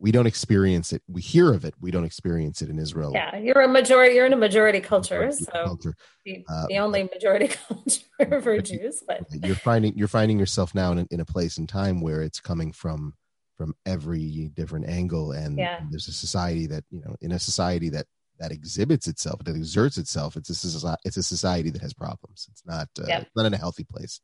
we 0.00 0.12
don't 0.12 0.26
experience 0.26 0.92
it. 0.92 1.02
We 1.08 1.20
hear 1.20 1.52
of 1.52 1.64
it. 1.64 1.74
We 1.80 1.90
don't 1.90 2.04
experience 2.04 2.62
it 2.62 2.68
in 2.68 2.78
Israel. 2.78 3.12
Yeah, 3.14 3.36
you're 3.36 3.62
a 3.62 3.68
majority. 3.68 4.14
You're 4.14 4.26
in 4.26 4.32
a 4.32 4.36
majority 4.36 4.80
culture, 4.80 5.26
majority 5.26 5.44
so 5.44 5.64
culture. 5.64 5.94
The, 6.24 6.44
uh, 6.48 6.66
the, 6.68 6.78
only 6.78 7.04
majority 7.04 7.48
culture 7.68 8.40
for 8.40 8.60
Jews. 8.60 9.02
But 9.06 9.26
you're 9.44 9.56
finding 9.56 9.96
you're 9.96 10.08
finding 10.08 10.38
yourself 10.38 10.74
now 10.74 10.92
in, 10.92 11.06
in 11.10 11.20
a 11.20 11.24
place 11.24 11.58
and 11.58 11.68
time 11.68 12.00
where 12.00 12.22
it's 12.22 12.40
coming 12.40 12.72
from 12.72 13.14
from 13.58 13.74
every 13.84 14.50
different 14.54 14.88
angle 14.88 15.32
and, 15.32 15.58
yeah. 15.58 15.78
and, 15.78 15.92
there's 15.92 16.08
a 16.08 16.12
society 16.12 16.66
that 16.66 16.84
you 16.90 17.00
know 17.04 17.14
in 17.20 17.32
a 17.32 17.38
society 17.38 17.90
that 17.90 18.06
that 18.38 18.52
exhibits 18.52 19.08
itself 19.08 19.42
that 19.44 19.56
exerts 19.56 19.98
itself 19.98 20.36
it's 20.36 20.48
a 20.48 20.98
it's 21.04 21.16
a 21.16 21.22
society 21.22 21.70
that 21.70 21.82
has 21.82 21.92
problems 21.92 22.46
it's 22.50 22.64
not 22.64 22.88
uh, 23.00 23.06
yep. 23.08 23.22
it's 23.22 23.30
not 23.36 23.44
in 23.44 23.52
a 23.52 23.58
healthy 23.58 23.84
place 23.84 24.20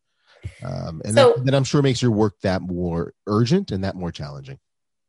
um, 0.62 1.02
and 1.04 1.14
so, 1.14 1.34
that, 1.36 1.46
that 1.46 1.54
i'm 1.54 1.64
sure 1.64 1.82
makes 1.82 2.00
your 2.00 2.12
work 2.12 2.34
that 2.42 2.62
more 2.62 3.12
urgent 3.26 3.72
and 3.72 3.82
that 3.82 3.96
more 3.96 4.12
challenging 4.12 4.58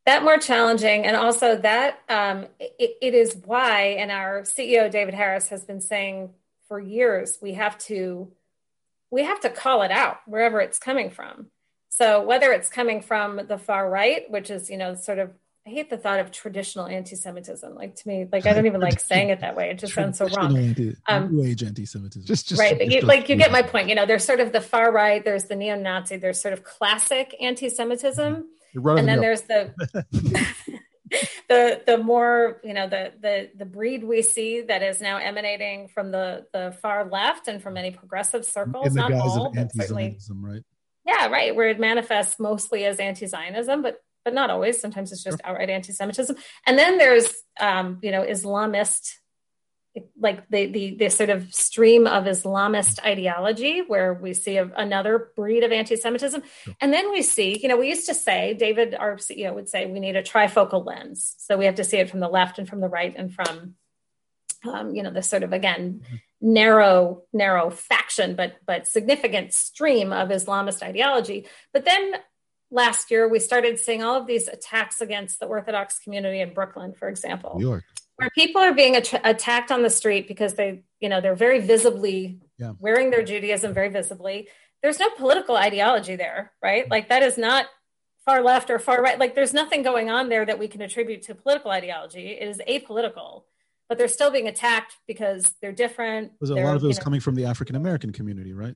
that 0.08 0.24
more 0.24 0.38
challenging 0.38 1.06
and 1.06 1.16
also 1.16 1.56
that 1.58 2.00
um, 2.10 2.46
it, 2.60 2.98
it 3.02 3.14
is 3.14 3.40
why 3.46 3.96
and 4.00 4.12
our 4.12 4.42
ceo 4.42 4.90
david 4.90 5.14
harris 5.14 5.50
has 5.50 5.64
been 5.64 5.82
saying 5.82 6.32
for 6.68 6.80
years 6.80 7.38
we 7.42 7.54
have 7.54 7.78
to 7.78 8.32
we 9.12 9.24
have 9.24 9.40
to 9.40 9.50
call 9.50 9.84
it 9.84 9.92
out 9.92 10.18
wherever 10.26 10.60
it's 10.60 10.80
coming 10.80 11.12
from 11.12 11.48
so 11.96 12.22
whether 12.22 12.52
it's 12.52 12.68
coming 12.68 13.02
from 13.02 13.40
the 13.48 13.58
far 13.58 13.90
right, 13.90 14.30
which 14.30 14.50
is, 14.50 14.70
you 14.70 14.76
know, 14.76 14.96
sort 14.96 15.18
of 15.18 15.32
I 15.66 15.70
hate 15.70 15.90
the 15.90 15.98
thought 15.98 16.20
of 16.20 16.30
traditional 16.30 16.88
anti-Semitism. 16.88 17.74
Like 17.74 17.96
to 17.96 18.08
me, 18.08 18.28
like 18.30 18.46
I 18.46 18.52
don't 18.52 18.66
even 18.66 18.82
like 18.82 19.00
saying 19.12 19.30
it 19.30 19.40
that 19.40 19.56
way. 19.56 19.70
It 19.70 19.80
just 19.80 19.94
sounds 19.94 20.18
so 20.18 20.28
wrong. 20.28 20.58
Anti, 20.58 20.94
um, 21.08 21.34
new 21.34 21.46
age 21.46 21.64
anti-Semitism. 21.64 22.26
Just, 22.26 22.50
just 22.50 22.60
right. 22.60 22.86
you, 22.86 23.00
like 23.00 23.30
you 23.30 23.38
get 23.38 23.50
my 23.50 23.62
point. 23.62 23.88
You 23.88 23.96
know, 23.96 24.06
there's 24.06 24.26
sort 24.26 24.42
of 24.42 24.52
the 24.52 24.60
far 24.60 24.92
right. 24.92 25.24
There's 25.24 25.46
the 25.46 25.56
neo-Nazi. 25.56 26.18
There's 26.18 26.42
sort 26.42 26.54
of 26.54 26.66
classic 26.66 27.34
anti-Semitism, 27.40 28.46
and 28.76 29.08
then 29.08 29.22
there's 29.22 29.44
the 29.44 29.74
the 31.48 31.82
the 31.86 31.98
more 31.98 32.60
you 32.62 32.74
know 32.74 32.90
the 32.90 33.14
the 33.22 33.52
the 33.56 33.66
breed 33.66 34.04
we 34.04 34.22
see 34.22 34.62
that 34.62 34.84
is 34.84 35.00
now 35.00 35.18
emanating 35.18 35.88
from 35.88 36.12
the 36.12 36.46
the 36.52 36.78
far 36.82 37.10
left 37.10 37.48
and 37.48 37.64
from 37.64 37.76
many 37.76 37.92
progressive 37.92 38.44
circles. 38.44 38.88
In 38.88 38.94
the 38.96 39.00
not 39.00 39.12
guise 39.12 39.22
all, 39.22 39.48
of 39.48 39.58
anti-Semitism, 39.58 40.46
right? 40.46 40.64
Yeah, 41.06 41.28
right. 41.28 41.56
Where 41.56 41.70
it 41.70 41.80
manifests 41.80 42.40
mostly 42.40 42.86
as 42.86 43.00
anti-Zionism, 43.00 43.82
but 43.82 44.02
but 44.24 44.34
not 44.34 44.50
always. 44.50 44.82
Sometimes 44.82 45.12
it's 45.12 45.24
just 45.24 45.40
outright 45.44 45.70
anti-Semitism. 45.70 46.36
And 46.66 46.80
then 46.80 46.98
there's 46.98 47.32
um, 47.60 48.00
you 48.02 48.12
know 48.12 48.24
Islamist, 48.24 49.14
like 50.20 50.50
the 50.50 50.66
the 50.66 50.96
the 50.96 51.10
sort 51.10 51.30
of 51.30 51.54
stream 51.54 52.08
of 52.08 52.24
Islamist 52.24 53.04
ideology, 53.06 53.84
where 53.86 54.16
we 54.16 54.34
see 54.34 54.58
a, 54.58 54.66
another 54.76 55.30
breed 55.36 55.64
of 55.64 55.72
anti-Semitism, 55.72 56.42
and 56.82 56.92
then 56.92 57.12
we 57.12 57.22
see 57.22 57.60
you 57.62 57.70
know 57.70 57.78
we 57.78 57.88
used 57.88 58.08
to 58.08 58.16
say 58.16 58.56
David, 58.56 58.96
our 58.96 59.18
CEO, 59.18 59.54
would 59.54 59.70
say 59.70 59.86
we 59.86 60.00
need 60.00 60.16
a 60.16 60.24
trifocal 60.24 60.84
lens, 60.84 61.36
so 61.38 61.56
we 61.56 61.66
have 61.66 61.76
to 61.76 61.84
see 61.84 61.98
it 61.98 62.10
from 62.10 62.20
the 62.20 62.28
left 62.28 62.58
and 62.58 62.68
from 62.68 62.82
the 62.82 62.90
right 62.90 63.14
and 63.16 63.32
from 63.32 63.76
um, 64.68 64.96
you 64.96 65.04
know 65.04 65.12
this 65.12 65.30
sort 65.30 65.44
of 65.44 65.54
again 65.54 66.02
mm-hmm 66.04 66.16
narrow 66.46 67.24
narrow 67.34 67.72
faction 67.72 68.36
but 68.36 68.54
but 68.68 68.88
significant 68.88 69.52
stream 69.52 70.14
of 70.14 70.30
islamist 70.30 70.84
ideology. 70.84 71.48
But 71.74 71.86
then 71.86 72.14
last 72.70 73.10
year 73.10 73.28
we 73.28 73.40
started 73.40 73.80
seeing 73.80 74.04
all 74.04 74.16
of 74.16 74.28
these 74.28 74.48
attacks 74.48 75.02
against 75.02 75.40
the 75.40 75.48
orthodox 75.48 75.98
community 75.98 76.42
in 76.42 76.54
brooklyn 76.54 76.94
for 76.94 77.08
example 77.08 77.56
new 77.58 77.68
york. 77.68 77.84
where 78.18 78.30
people 78.32 78.62
are 78.62 78.74
being 78.74 78.96
att- 78.96 79.22
attacked 79.24 79.72
on 79.72 79.82
the 79.82 79.90
street 79.90 80.28
because 80.28 80.54
they 80.54 80.84
you 81.00 81.10
know 81.10 81.20
they're 81.20 81.36
very 81.36 81.62
visibly 81.62 82.40
yeah. 82.60 82.74
wearing 82.80 83.10
their 83.10 83.24
judaism 83.24 83.74
very 83.74 83.90
visibly. 83.90 84.48
There's 84.84 85.00
no 85.00 85.10
political 85.10 85.58
ideology 85.58 86.16
there 86.16 86.52
right? 86.62 86.84
Mm-hmm. 86.84 86.92
Like 86.92 87.10
that 87.10 87.24
is 87.24 87.40
not 87.40 87.66
far 88.24 88.44
left 88.44 88.70
or 88.70 88.78
far 88.78 89.02
right. 89.02 89.20
Like 89.20 89.34
there's 89.34 89.54
nothing 89.54 89.82
going 89.82 90.12
on 90.12 90.30
there 90.30 90.46
that 90.46 90.60
we 90.60 90.68
can 90.68 90.82
attribute 90.82 91.24
to 91.24 91.36
political 91.36 91.72
ideology. 91.72 92.38
It 92.40 92.48
is 92.48 92.62
apolitical 92.68 93.44
but 93.88 93.98
they're 93.98 94.08
still 94.08 94.32
being 94.32 94.48
attacked 94.48 94.96
because 95.08 95.54
they're 95.62 95.72
different. 95.72 96.32
Was 96.40 96.50
a 96.50 96.56
lot 96.56 96.76
of 96.76 96.84
it 96.84 96.88
was 96.88 96.98
know, 96.98 97.04
coming 97.04 97.20
from 97.20 97.36
the 97.36 97.46
African 97.46 97.76
American 97.76 98.12
community, 98.12 98.54
right? 98.54 98.76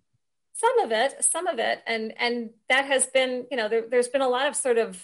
Some 0.53 0.79
of 0.79 0.91
it, 0.91 1.23
some 1.23 1.47
of 1.47 1.59
it, 1.59 1.79
and 1.87 2.13
and 2.17 2.51
that 2.67 2.85
has 2.85 3.07
been, 3.07 3.45
you 3.49 3.57
know, 3.57 3.69
there, 3.69 3.83
there's 3.89 4.07
been 4.07 4.21
a 4.21 4.29
lot 4.29 4.47
of 4.47 4.55
sort 4.55 4.77
of 4.77 5.03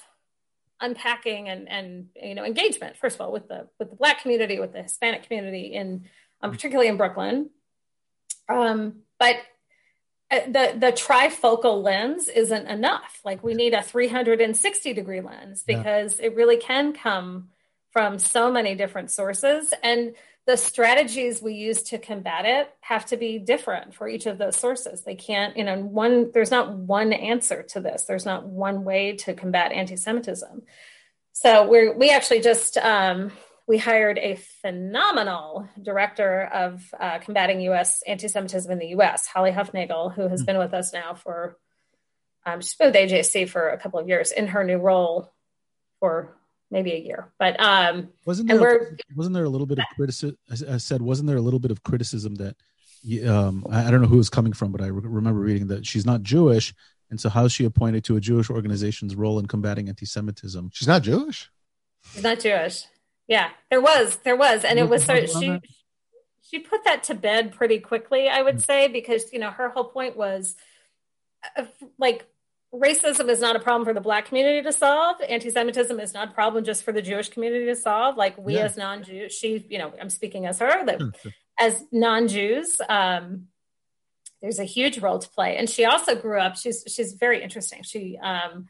unpacking 0.82 1.50
and 1.50 1.70
and 1.70 2.08
you 2.22 2.36
know 2.36 2.44
engagement. 2.44 2.98
First 2.98 3.16
of 3.16 3.22
all, 3.22 3.32
with 3.32 3.48
the 3.48 3.68
with 3.80 3.90
the 3.90 3.96
Black 3.96 4.22
community, 4.22 4.60
with 4.60 4.74
the 4.74 4.84
Hispanic 4.84 5.24
community, 5.24 5.74
in 5.74 6.06
um, 6.42 6.52
particularly 6.52 6.90
in 6.90 6.98
Brooklyn. 6.98 7.50
Um, 8.48 9.02
but 9.20 9.38
uh, 10.30 10.42
the 10.48 10.76
the 10.78 10.92
trifocal 10.92 11.82
lens 11.84 12.28
isn't 12.28 12.68
enough. 12.68 13.22
Like 13.24 13.44
we 13.44 13.54
need 13.54 13.74
a 13.74 13.82
360 13.82 14.94
degree 14.94 15.22
lens 15.22 15.64
because 15.66 16.20
yeah. 16.20 16.28
it 16.28 16.36
really 16.36 16.58
can 16.58 16.94
come 16.94 17.50
from 17.96 18.20
so 18.20 18.52
many 18.52 18.76
different 18.76 19.10
sources. 19.10 19.74
And 19.82 20.16
the 20.46 20.58
strategies 20.58 21.42
we 21.42 21.54
use 21.54 21.82
to 21.84 21.98
combat 21.98 22.46
it 22.46 22.70
have 22.82 23.06
to 23.06 23.16
be 23.16 23.40
different 23.40 23.96
for 23.96 24.06
each 24.10 24.26
of 24.26 24.38
those 24.38 24.58
sources. 24.58 25.04
They 25.04 25.16
can't, 25.16 25.56
you 25.56 25.64
know, 25.64 25.80
one, 25.80 26.32
there's 26.34 26.52
not 26.52 26.74
one 26.74 27.14
answer 27.14 27.64
to 27.70 27.80
this. 27.80 28.04
There's 28.04 28.26
not 28.26 28.46
one 28.46 28.84
way 28.84 29.16
to 29.20 29.34
combat 29.34 29.72
anti 29.72 29.96
Semitism. 29.96 30.64
So 31.32 31.70
we're, 31.70 31.98
we 31.98 32.10
actually 32.10 32.42
just, 32.42 32.76
um, 32.76 33.32
we 33.66 33.78
hired 33.78 34.18
a 34.18 34.36
phenomenal 34.62 35.70
director 35.82 36.44
of 36.54 36.84
uh, 37.00 37.20
combating 37.20 37.62
U.S. 37.62 38.04
anti-Semitism 38.06 38.70
in 38.70 38.78
the 38.78 38.88
U.S., 38.88 39.26
Holly 39.26 39.52
Huffnagle, 39.52 40.14
who 40.14 40.28
has 40.28 40.42
mm-hmm. 40.42 40.48
been 40.48 40.58
with 40.58 40.74
us 40.74 40.92
now 40.92 41.14
for 41.14 41.58
um, 42.46 42.60
she's 42.60 42.76
been 42.76 42.92
with 42.92 42.96
AJC 42.96 43.48
for 43.48 43.70
a 43.70 43.78
couple 43.78 44.00
of 44.00 44.10
years 44.10 44.34
in 44.34 44.48
her 44.48 44.66
new 44.66 44.78
role 44.80 45.34
for 46.00 46.36
maybe 46.76 46.92
a 46.92 47.00
year. 47.00 47.32
But 47.40 47.60
um, 47.60 48.10
wasn't 48.26 48.50
there 48.50 48.98
wasn't 49.16 49.34
there 49.34 49.46
a 49.46 49.50
little 49.50 49.66
bit 49.66 49.80
of 49.80 49.86
criticism? 49.96 50.38
I 50.70 50.78
said 50.78 51.02
wasn't 51.02 51.28
there 51.28 51.38
a 51.38 51.42
little 51.42 51.60
bit 51.60 51.72
of 51.72 51.84
criticism 51.84 52.36
that 52.36 52.56
um, 53.28 53.66
I, 53.70 53.88
I 53.88 53.92
don't 53.92 54.02
know 54.02 54.08
who 54.08 54.18
was 54.18 54.30
coming 54.30 54.54
from, 54.54 54.72
but 54.72 54.82
I 54.82 54.88
re- 54.88 55.10
remember 55.20 55.40
reading 55.40 55.68
that 55.68 55.86
she's 55.86 56.06
not 56.06 56.22
Jewish, 56.22 56.74
and 57.10 57.20
so 57.20 57.30
how 57.30 57.46
is 57.46 57.54
she 57.54 57.66
appointed 57.66 58.04
to 58.06 58.18
a 58.18 58.22
Jewish 58.22 58.50
organization's 58.50 59.16
role 59.16 59.40
in 59.40 59.46
combating 59.46 59.88
anti-Semitism? 59.88 60.72
She's 60.74 60.88
not 60.88 61.02
Jewish. 61.02 61.50
She's 62.14 62.24
not 62.24 62.40
Jewish. 62.40 62.86
Yeah, 63.28 63.50
there 63.72 63.82
was, 63.82 64.18
there 64.18 64.36
was, 64.36 64.64
and 64.64 64.78
it 64.78 64.90
was 64.90 65.04
sort 65.04 65.24
of 65.24 65.30
she. 65.32 65.60
She 66.48 66.60
put 66.60 66.84
that 66.84 67.02
to 67.06 67.16
bed 67.16 67.54
pretty 67.54 67.80
quickly, 67.80 68.30
I 68.30 68.44
would 68.44 68.58
mm. 68.58 68.66
say, 68.66 68.88
because 68.88 69.34
you 69.34 69.40
know 69.40 69.50
her 69.50 69.70
whole 69.70 69.86
point 69.86 70.16
was, 70.16 70.56
uh, 71.58 71.66
like, 71.98 72.28
racism 72.76 73.30
is 73.30 73.40
not 73.40 73.56
a 73.56 73.60
problem 73.60 73.86
for 73.86 73.94
the 73.94 74.02
black 74.02 74.26
community 74.26 74.62
to 74.62 74.72
solve. 74.72 75.18
Anti-Semitism 75.28 76.00
is 76.00 76.14
not 76.14 76.30
a 76.30 76.32
problem 76.32 76.64
just 76.64 76.84
for 76.84 76.92
the 76.92 77.02
Jewish 77.02 77.30
community 77.30 77.66
to 77.66 77.76
solve. 77.76 78.18
Like 78.18 78.38
we 78.38 78.56
yeah. 78.56 78.66
as 78.66 78.78
non-Jews, 78.78 79.34
she, 79.34 79.66
you 79.70 79.78
know, 79.78 79.94
I'm 80.00 80.10
speaking 80.10 80.46
as 80.46 80.60
her, 80.60 80.86
that 80.86 81.00
mm, 81.00 81.16
as 81.60 81.84
non-Jews, 81.92 82.82
um, 82.88 83.48
there's 84.42 84.60
a 84.60 84.66
huge 84.66 85.00
role 85.00 85.20
to 85.20 85.30
play. 85.30 85.58
And 85.58 85.70
she 85.70 85.86
also 85.86 86.16
grew 86.16 86.40
up. 86.40 86.58
She's 86.58 86.84
she's 86.88 87.14
very 87.14 87.42
interesting. 87.42 87.84
She 87.84 88.18
um, 88.22 88.68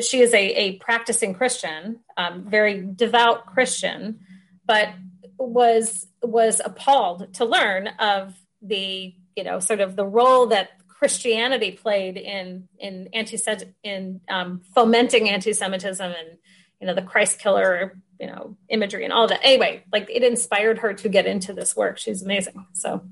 she 0.00 0.20
is 0.20 0.32
a, 0.32 0.44
a 0.54 0.76
practicing 0.78 1.34
Christian, 1.34 2.00
um, 2.16 2.48
very 2.48 2.86
devout 2.94 3.46
Christian, 3.46 4.20
but 4.64 4.90
was 5.38 6.06
was 6.22 6.60
appalled 6.64 7.34
to 7.34 7.44
learn 7.44 7.88
of 7.98 8.34
the 8.62 9.14
you 9.36 9.44
know 9.44 9.58
sort 9.58 9.80
of 9.80 9.96
the 9.96 10.06
role 10.06 10.46
that 10.46 10.70
Christianity 10.98 11.72
played 11.72 12.16
in 12.16 12.68
in 12.78 13.08
anti 13.12 13.38
in 13.82 14.20
um, 14.28 14.62
fomenting 14.74 15.28
anti-Semitism 15.28 16.06
and 16.06 16.38
you 16.80 16.86
know 16.86 16.94
the 16.94 17.02
Christ 17.02 17.38
killer 17.38 17.98
you 18.20 18.26
know 18.26 18.56
imagery 18.68 19.04
and 19.04 19.12
all 19.12 19.26
that. 19.26 19.40
Anyway, 19.42 19.84
like 19.92 20.08
it 20.08 20.22
inspired 20.22 20.78
her 20.78 20.94
to 20.94 21.08
get 21.08 21.26
into 21.26 21.52
this 21.52 21.76
work. 21.76 21.98
She's 21.98 22.22
amazing. 22.22 22.66
So 22.72 23.02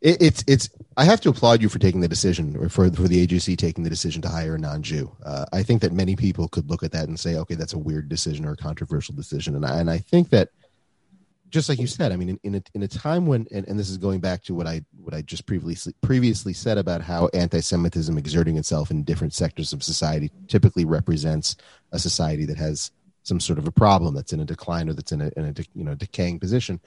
it, 0.00 0.20
it's 0.20 0.44
it's 0.46 0.68
I 0.96 1.04
have 1.04 1.20
to 1.22 1.30
applaud 1.30 1.62
you 1.62 1.68
for 1.68 1.78
taking 1.78 2.00
the 2.00 2.08
decision, 2.08 2.56
or 2.56 2.68
for 2.68 2.90
for 2.90 3.08
the 3.08 3.26
AJC 3.26 3.56
taking 3.56 3.84
the 3.84 3.90
decision 3.90 4.20
to 4.22 4.28
hire 4.28 4.56
a 4.56 4.58
non-Jew. 4.58 5.10
Uh, 5.24 5.46
I 5.52 5.62
think 5.62 5.80
that 5.82 5.92
many 5.92 6.16
people 6.16 6.48
could 6.48 6.68
look 6.68 6.82
at 6.82 6.92
that 6.92 7.08
and 7.08 7.18
say, 7.18 7.36
okay, 7.36 7.54
that's 7.54 7.72
a 7.72 7.78
weird 7.78 8.08
decision 8.08 8.44
or 8.44 8.52
a 8.52 8.56
controversial 8.56 9.14
decision, 9.14 9.54
and 9.54 9.64
I, 9.64 9.78
and 9.78 9.90
I 9.90 9.98
think 9.98 10.30
that 10.30 10.50
just 11.52 11.68
like 11.68 11.78
you 11.78 11.86
said, 11.86 12.12
I 12.12 12.16
mean, 12.16 12.30
in, 12.30 12.40
in 12.42 12.54
a 12.54 12.62
in 12.74 12.82
a 12.82 12.88
time 12.88 13.26
when, 13.26 13.46
and, 13.52 13.68
and 13.68 13.78
this 13.78 13.90
is 13.90 13.98
going 13.98 14.20
back 14.20 14.42
to 14.44 14.54
what 14.54 14.66
I 14.66 14.82
what 14.96 15.12
I 15.12 15.20
just 15.20 15.44
previously 15.44 15.94
previously 16.00 16.54
said 16.54 16.78
about 16.78 17.02
how 17.02 17.28
anti-Semitism 17.34 18.16
exerting 18.16 18.56
itself 18.56 18.90
in 18.90 19.02
different 19.02 19.34
sectors 19.34 19.74
of 19.74 19.82
society 19.82 20.32
typically 20.48 20.86
represents 20.86 21.56
a 21.92 21.98
society 21.98 22.46
that 22.46 22.56
has 22.56 22.90
some 23.22 23.38
sort 23.38 23.58
of 23.58 23.68
a 23.68 23.70
problem 23.70 24.14
that's 24.14 24.32
in 24.32 24.40
a 24.40 24.46
decline 24.46 24.88
or 24.88 24.94
that's 24.94 25.12
in 25.12 25.20
a, 25.20 25.30
in 25.36 25.44
a 25.44 25.54
you 25.74 25.84
know 25.84 25.94
decaying 25.94 26.40
position. 26.40 26.80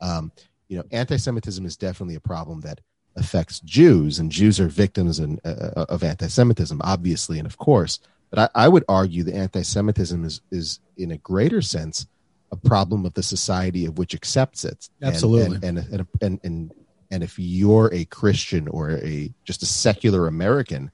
Um, 0.00 0.32
you 0.66 0.76
know, 0.76 0.84
anti-Semitism 0.90 1.64
is 1.64 1.76
definitely 1.76 2.16
a 2.16 2.20
problem 2.20 2.60
that 2.62 2.80
affects 3.14 3.60
Jews, 3.60 4.18
and 4.18 4.32
Jews 4.32 4.58
are 4.58 4.68
victims 4.68 5.20
in, 5.20 5.38
uh, 5.44 5.70
uh, 5.76 5.86
of 5.88 6.02
anti-Semitism, 6.02 6.80
obviously, 6.82 7.38
and 7.38 7.46
of 7.46 7.56
course. 7.56 8.00
But 8.30 8.50
I, 8.54 8.64
I 8.64 8.68
would 8.68 8.84
argue 8.88 9.22
that 9.22 9.34
anti-Semitism 9.34 10.24
is 10.24 10.40
is 10.50 10.80
in 10.96 11.12
a 11.12 11.18
greater 11.18 11.62
sense 11.62 12.08
a 12.50 12.56
problem 12.56 13.04
of 13.04 13.14
the 13.14 13.22
society 13.22 13.84
of 13.86 13.98
which 13.98 14.14
accepts 14.14 14.64
it. 14.64 14.88
Absolutely, 15.02 15.56
and 15.56 15.78
and 15.78 15.78
and 15.78 16.06
and, 16.20 16.40
and, 16.42 16.72
and 17.10 17.22
if 17.22 17.38
you're 17.38 17.90
a 17.92 18.04
Christian 18.06 18.68
or 18.68 18.90
a 18.90 19.32
just 19.44 19.62
a 19.62 19.66
secular 19.66 20.26
American, 20.26 20.90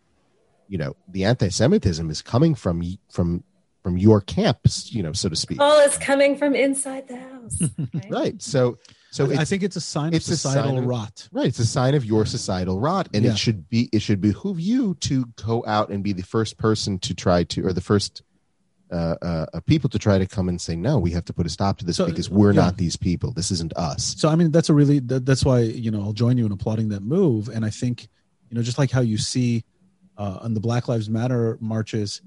you 0.69 0.79
know, 0.79 0.97
the 1.09 1.25
anti-Semitism 1.25 2.11
is 2.11 2.23
coming 2.23 2.55
from 2.55 2.83
from 3.11 3.45
from 3.83 3.99
your 3.99 4.21
camps, 4.21 4.93
you 4.93 5.03
know, 5.03 5.13
so 5.13 5.29
to 5.29 5.37
speak. 5.37 5.61
All 5.61 5.79
is 5.81 5.99
coming 5.99 6.37
from 6.37 6.55
inside 6.55 7.07
the 7.07 7.17
house. 7.17 7.63
Right. 7.95 8.11
right. 8.11 8.43
So 8.43 8.79
so 9.15 9.31
I 9.31 9.45
think 9.45 9.63
it's 9.63 9.77
a 9.77 9.81
sign 9.81 10.13
it's 10.13 10.27
of 10.29 10.39
societal 10.39 10.79
of, 10.79 10.87
rot. 10.87 11.29
Right. 11.31 11.47
It's 11.47 11.61
a 11.61 11.67
sign 11.67 11.95
of 11.95 12.05
your 12.05 12.27
societal 12.27 12.81
rot. 12.81 13.09
And 13.15 13.25
yeah. 13.25 13.31
it 13.31 13.39
should 13.39 13.69
be 13.69 13.89
it 13.93 14.01
should 14.01 14.21
behoove 14.21 14.59
you 14.59 14.95
to 15.01 15.27
go 15.37 15.63
out 15.67 15.91
and 15.91 16.03
be 16.03 16.13
the 16.13 16.23
first 16.23 16.57
person 16.59 16.99
to 17.01 17.15
try 17.15 17.45
to 17.45 17.65
or 17.65 17.73
the 17.73 17.81
first 17.81 18.23
uh, 18.95 19.47
uh, 19.53 19.61
people 19.67 19.91
to 19.91 19.99
try 19.99 20.19
to 20.19 20.27
come 20.27 20.49
and 20.49 20.61
say 20.61 20.77
no 20.77 20.99
we 20.99 21.11
have 21.11 21.25
to 21.25 21.33
put 21.33 21.47
a 21.47 21.49
stop 21.49 21.79
to 21.79 21.85
this 21.85 21.97
so, 21.97 22.07
because 22.07 22.31
we're 22.31 22.53
yeah. 22.53 22.61
not 22.61 22.77
these 22.77 22.97
people 22.97 23.33
this 23.33 23.51
isn't 23.51 23.73
us 23.77 24.15
so 24.17 24.29
i 24.29 24.37
mean 24.37 24.51
that's 24.51 24.69
a 24.69 24.75
really 24.75 25.01
that, 25.01 25.27
that's 25.27 25.45
why 25.45 25.61
you 25.61 25.91
know 25.91 26.01
i'll 26.03 26.13
join 26.13 26.39
you 26.39 26.47
in 26.47 26.53
applauding 26.53 26.89
that 26.89 27.03
move 27.03 27.49
and 27.49 27.65
i 27.65 27.71
think 27.71 28.09
you 28.51 28.57
know 28.57 28.63
just 28.63 28.79
like 28.79 28.91
how 28.91 29.01
you 29.01 29.19
see 29.19 29.65
uh, 30.17 30.39
on 30.43 30.55
the 30.55 30.61
black 30.61 30.87
lives 30.87 31.11
matter 31.11 31.59
marches 31.61 32.23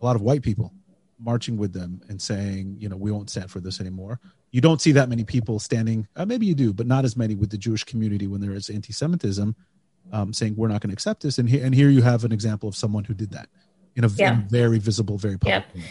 a 0.00 0.04
lot 0.04 0.14
of 0.14 0.20
white 0.20 0.42
people 0.42 0.72
marching 1.18 1.56
with 1.56 1.72
them 1.72 2.00
and 2.08 2.20
saying 2.20 2.76
you 2.78 2.88
know 2.88 2.96
we 2.96 3.10
won't 3.10 3.30
stand 3.30 3.50
for 3.50 3.60
this 3.60 3.80
anymore 3.80 4.20
you 4.50 4.60
don't 4.60 4.80
see 4.80 4.92
that 4.92 5.08
many 5.08 5.24
people 5.24 5.58
standing 5.58 6.06
uh, 6.16 6.26
maybe 6.26 6.44
you 6.44 6.54
do 6.54 6.72
but 6.72 6.86
not 6.86 7.04
as 7.04 7.16
many 7.16 7.34
with 7.34 7.50
the 7.50 7.58
jewish 7.58 7.84
community 7.84 8.26
when 8.26 8.40
there 8.40 8.52
is 8.52 8.68
anti-semitism 8.68 9.56
um, 10.12 10.32
saying 10.32 10.54
we're 10.56 10.68
not 10.68 10.80
going 10.82 10.90
to 10.90 10.94
accept 10.94 11.22
this 11.22 11.38
and 11.38 11.48
here 11.48 11.64
and 11.64 11.74
here 11.74 11.88
you 11.88 12.02
have 12.02 12.24
an 12.24 12.32
example 12.32 12.68
of 12.68 12.76
someone 12.76 13.04
who 13.04 13.14
did 13.14 13.30
that 13.30 13.48
in 13.96 14.04
a, 14.04 14.08
yeah. 14.08 14.34
in 14.34 14.48
very 14.48 14.78
visible, 14.78 15.18
very 15.18 15.38
public. 15.38 15.64
Yeah. 15.74 15.82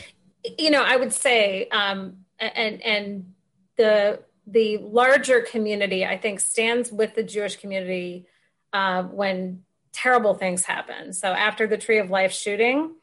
You 0.58 0.72
know, 0.72 0.84
I 0.84 0.96
would 0.96 1.14
say, 1.14 1.68
um, 1.70 2.26
and 2.40 2.82
and 2.82 3.34
the 3.78 4.22
the 4.48 4.78
larger 4.78 5.42
community, 5.42 6.06
I 6.06 6.18
think, 6.18 6.40
stands 6.40 6.92
with 6.92 7.16
the 7.16 7.24
Jewish 7.24 7.58
community 7.58 8.26
uh, 8.74 9.04
when 9.04 9.64
terrible 9.92 10.34
things 10.34 10.64
happen. 10.64 11.14
So 11.14 11.28
after 11.28 11.68
the 11.68 11.78
Tree 11.78 12.00
of 12.00 12.10
Life 12.10 12.32
shooting, 12.32 12.96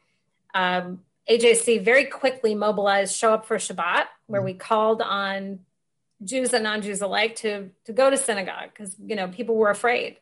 um, 0.53 1.01
AJC 1.29 1.83
very 1.83 2.05
quickly 2.05 2.55
mobilized 2.55 3.15
Show 3.15 3.33
Up 3.33 3.45
for 3.45 3.57
Shabbat, 3.57 4.05
where 4.25 4.41
we 4.41 4.53
called 4.53 5.01
on 5.01 5.59
Jews 6.23 6.53
and 6.53 6.63
non-Jews 6.63 7.01
alike 7.01 7.35
to 7.37 7.69
to 7.85 7.93
go 7.93 8.09
to 8.09 8.17
synagogue 8.17 8.69
because 8.73 8.95
you 9.05 9.15
know 9.15 9.27
people 9.27 9.55
were 9.55 9.69
afraid 9.69 10.17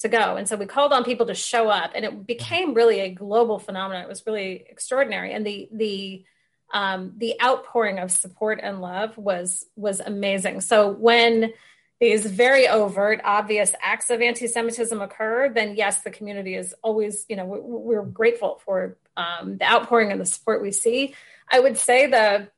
to 0.00 0.08
go. 0.08 0.36
And 0.36 0.48
so 0.48 0.56
we 0.56 0.66
called 0.66 0.92
on 0.92 1.04
people 1.04 1.26
to 1.26 1.34
show 1.34 1.68
up 1.68 1.92
and 1.94 2.04
it 2.04 2.26
became 2.26 2.74
really 2.74 3.00
a 3.00 3.10
global 3.10 3.58
phenomenon. 3.58 4.02
It 4.02 4.08
was 4.08 4.26
really 4.26 4.64
extraordinary. 4.68 5.32
And 5.32 5.46
the, 5.46 5.68
the, 5.72 6.24
um, 6.72 7.12
the 7.18 7.40
outpouring 7.42 7.98
of 7.98 8.10
support 8.10 8.60
and 8.62 8.80
love 8.80 9.16
was, 9.16 9.66
was 9.76 10.00
amazing. 10.00 10.60
So 10.60 10.90
when 10.90 11.52
these 12.00 12.26
very 12.26 12.68
overt, 12.68 13.20
obvious 13.24 13.74
acts 13.80 14.10
of 14.10 14.20
anti-Semitism 14.20 15.00
occur, 15.00 15.48
then 15.48 15.76
yes, 15.76 16.02
the 16.02 16.10
community 16.10 16.54
is 16.54 16.74
always, 16.82 17.24
you 17.28 17.36
know, 17.36 17.44
we're, 17.44 17.60
we're 17.60 18.02
grateful 18.02 18.60
for 18.64 18.96
um, 19.16 19.58
the 19.58 19.64
outpouring 19.64 20.10
and 20.10 20.20
the 20.20 20.26
support 20.26 20.60
we 20.60 20.72
see. 20.72 21.14
I 21.50 21.60
would 21.60 21.76
say 21.76 22.06
the, 22.06 22.48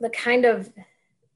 the 0.00 0.10
kind 0.10 0.44
of, 0.44 0.72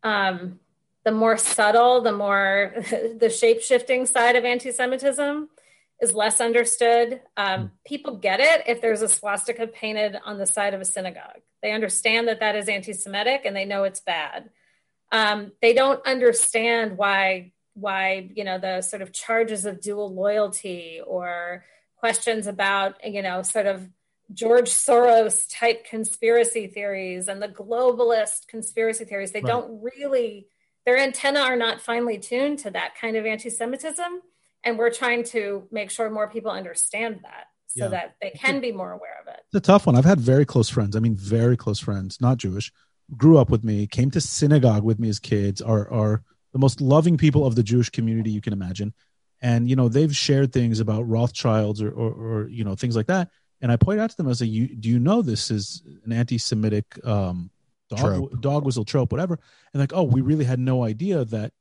um, 0.03 0.59
the 1.05 1.13
more 1.13 1.37
subtle, 1.37 2.01
the 2.01 2.13
more 2.13 2.75
the 3.19 3.31
shape 3.31 3.61
shifting 3.61 4.07
side 4.07 4.37
of 4.37 4.45
anti 4.45 4.73
Semitism 4.73 5.49
is 6.01 6.15
less 6.15 6.41
understood. 6.41 7.21
Um, 7.37 7.61
hmm. 7.61 7.67
people 7.85 8.17
get 8.17 8.41
it 8.41 8.65
if 8.67 8.81
there's 8.81 9.03
a 9.03 9.09
swastika 9.09 9.67
painted 9.67 10.17
on 10.25 10.39
the 10.39 10.47
side 10.47 10.75
of 10.75 10.81
a 10.81 10.85
synagogue. 10.85 11.41
They 11.63 11.73
understand 11.73 12.29
that 12.29 12.41
that 12.41 12.57
is 12.57 12.69
anti 12.69 12.93
Semitic 12.93 13.43
and 13.45 13.55
they 13.55 13.65
know 13.65 13.85
it's 13.85 14.01
bad. 14.01 14.51
Um, 15.11 15.53
they 15.61 15.75
don't 15.75 16.05
understand 16.07 16.97
why 16.97 17.53
why 17.75 18.31
you 18.35 18.45
know 18.45 18.59
the 18.59 18.83
sort 18.83 19.03
of 19.03 19.13
charges 19.13 19.65
of 19.65 19.81
dual 19.81 20.13
loyalty 20.13 21.01
or 21.07 21.65
questions 21.97 22.47
about 22.47 22.97
you 23.05 23.23
know 23.23 23.43
sort 23.43 23.67
of 23.67 23.89
George 24.33 24.71
Soros 24.71 25.47
type 25.51 25.85
conspiracy 25.85 26.67
theories 26.67 27.29
and 27.29 27.43
the 27.43 27.49
globalist 27.49 28.47
conspiracy 28.49 29.05
theories. 29.05 29.33
They 29.33 29.41
right. 29.41 29.51
don't 29.51 29.83
really 29.83 30.47
their 30.85 30.99
antenna 30.99 31.41
are 31.41 31.57
not 31.57 31.81
finely 31.81 32.19
tuned 32.19 32.59
to 32.61 32.71
that 32.71 32.97
kind 33.01 33.17
of 33.17 33.25
anti-Semitism, 33.25 34.21
and 34.65 34.79
we're 34.79 34.91
trying 34.91 35.23
to 35.25 35.69
make 35.71 35.91
sure 35.91 36.11
more 36.11 36.29
people 36.29 36.51
understand 36.51 37.21
that 37.23 37.47
so 37.77 37.85
yeah. 37.85 37.91
that 37.91 38.17
they 38.21 38.31
can 38.31 38.61
be 38.61 38.73
more 38.73 38.93
aware 38.93 39.17
of 39.21 39.29
it. 39.29 39.41
It's 39.47 39.55
a 39.55 39.61
tough 39.61 39.87
one. 39.87 39.97
I've 39.97 40.05
had 40.05 40.21
very 40.21 40.45
close 40.45 40.69
friends. 40.69 40.97
I 40.97 41.01
mean, 41.01 41.17
very 41.17 41.57
close 41.57 41.79
friends, 41.79 42.21
not 42.21 42.39
Jewish, 42.39 42.73
grew 43.17 43.39
up 43.39 43.51
with 43.51 43.65
me, 43.65 43.87
came 43.87 44.11
to 44.13 44.21
synagogue 44.21 44.85
with 44.85 44.99
me 44.99 45.09
as 45.09 45.19
kids, 45.19 45.61
are 45.61 45.91
are 45.91 46.23
the 46.53 46.59
most 46.59 46.81
loving 46.81 47.17
people 47.17 47.47
of 47.47 47.55
the 47.55 47.63
Jewish 47.63 47.91
community 47.91 48.31
you 48.31 48.41
can 48.41 48.53
imagine. 48.53 48.93
And 49.41 49.69
you 49.69 49.77
know, 49.77 49.89
they've 49.89 50.15
shared 50.15 50.53
things 50.53 50.81
about 50.81 51.09
Rothschilds 51.09 51.83
or 51.83 51.91
or, 51.91 52.13
or 52.13 52.49
you 52.49 52.65
know 52.65 52.75
things 52.75 52.97
like 52.97 53.07
that. 53.07 53.31
And 53.61 53.71
I 53.71 53.77
point 53.77 54.01
out 54.01 54.11
to 54.11 54.17
them, 54.17 54.29
I 54.29 54.33
say, 54.33 54.47
"You 54.47 54.69
do 54.69 54.89
you 54.89 54.99
know 54.99 55.23
this 55.23 55.51
is 55.51 55.83
an 56.05 56.13
anti-Semitic 56.13 57.07
um, 57.07 57.51
dog, 57.89 58.01
trope. 58.01 58.41
dog 58.41 58.65
whistle 58.65 58.85
trope, 58.85 59.13
whatever. 59.13 59.39
And 59.73 59.81
like, 59.81 59.93
oh, 59.95 60.03
we 60.03 60.21
really 60.21 60.45
had 60.45 60.59
no 60.59 60.85
idea 60.85 61.25
that 61.27 61.53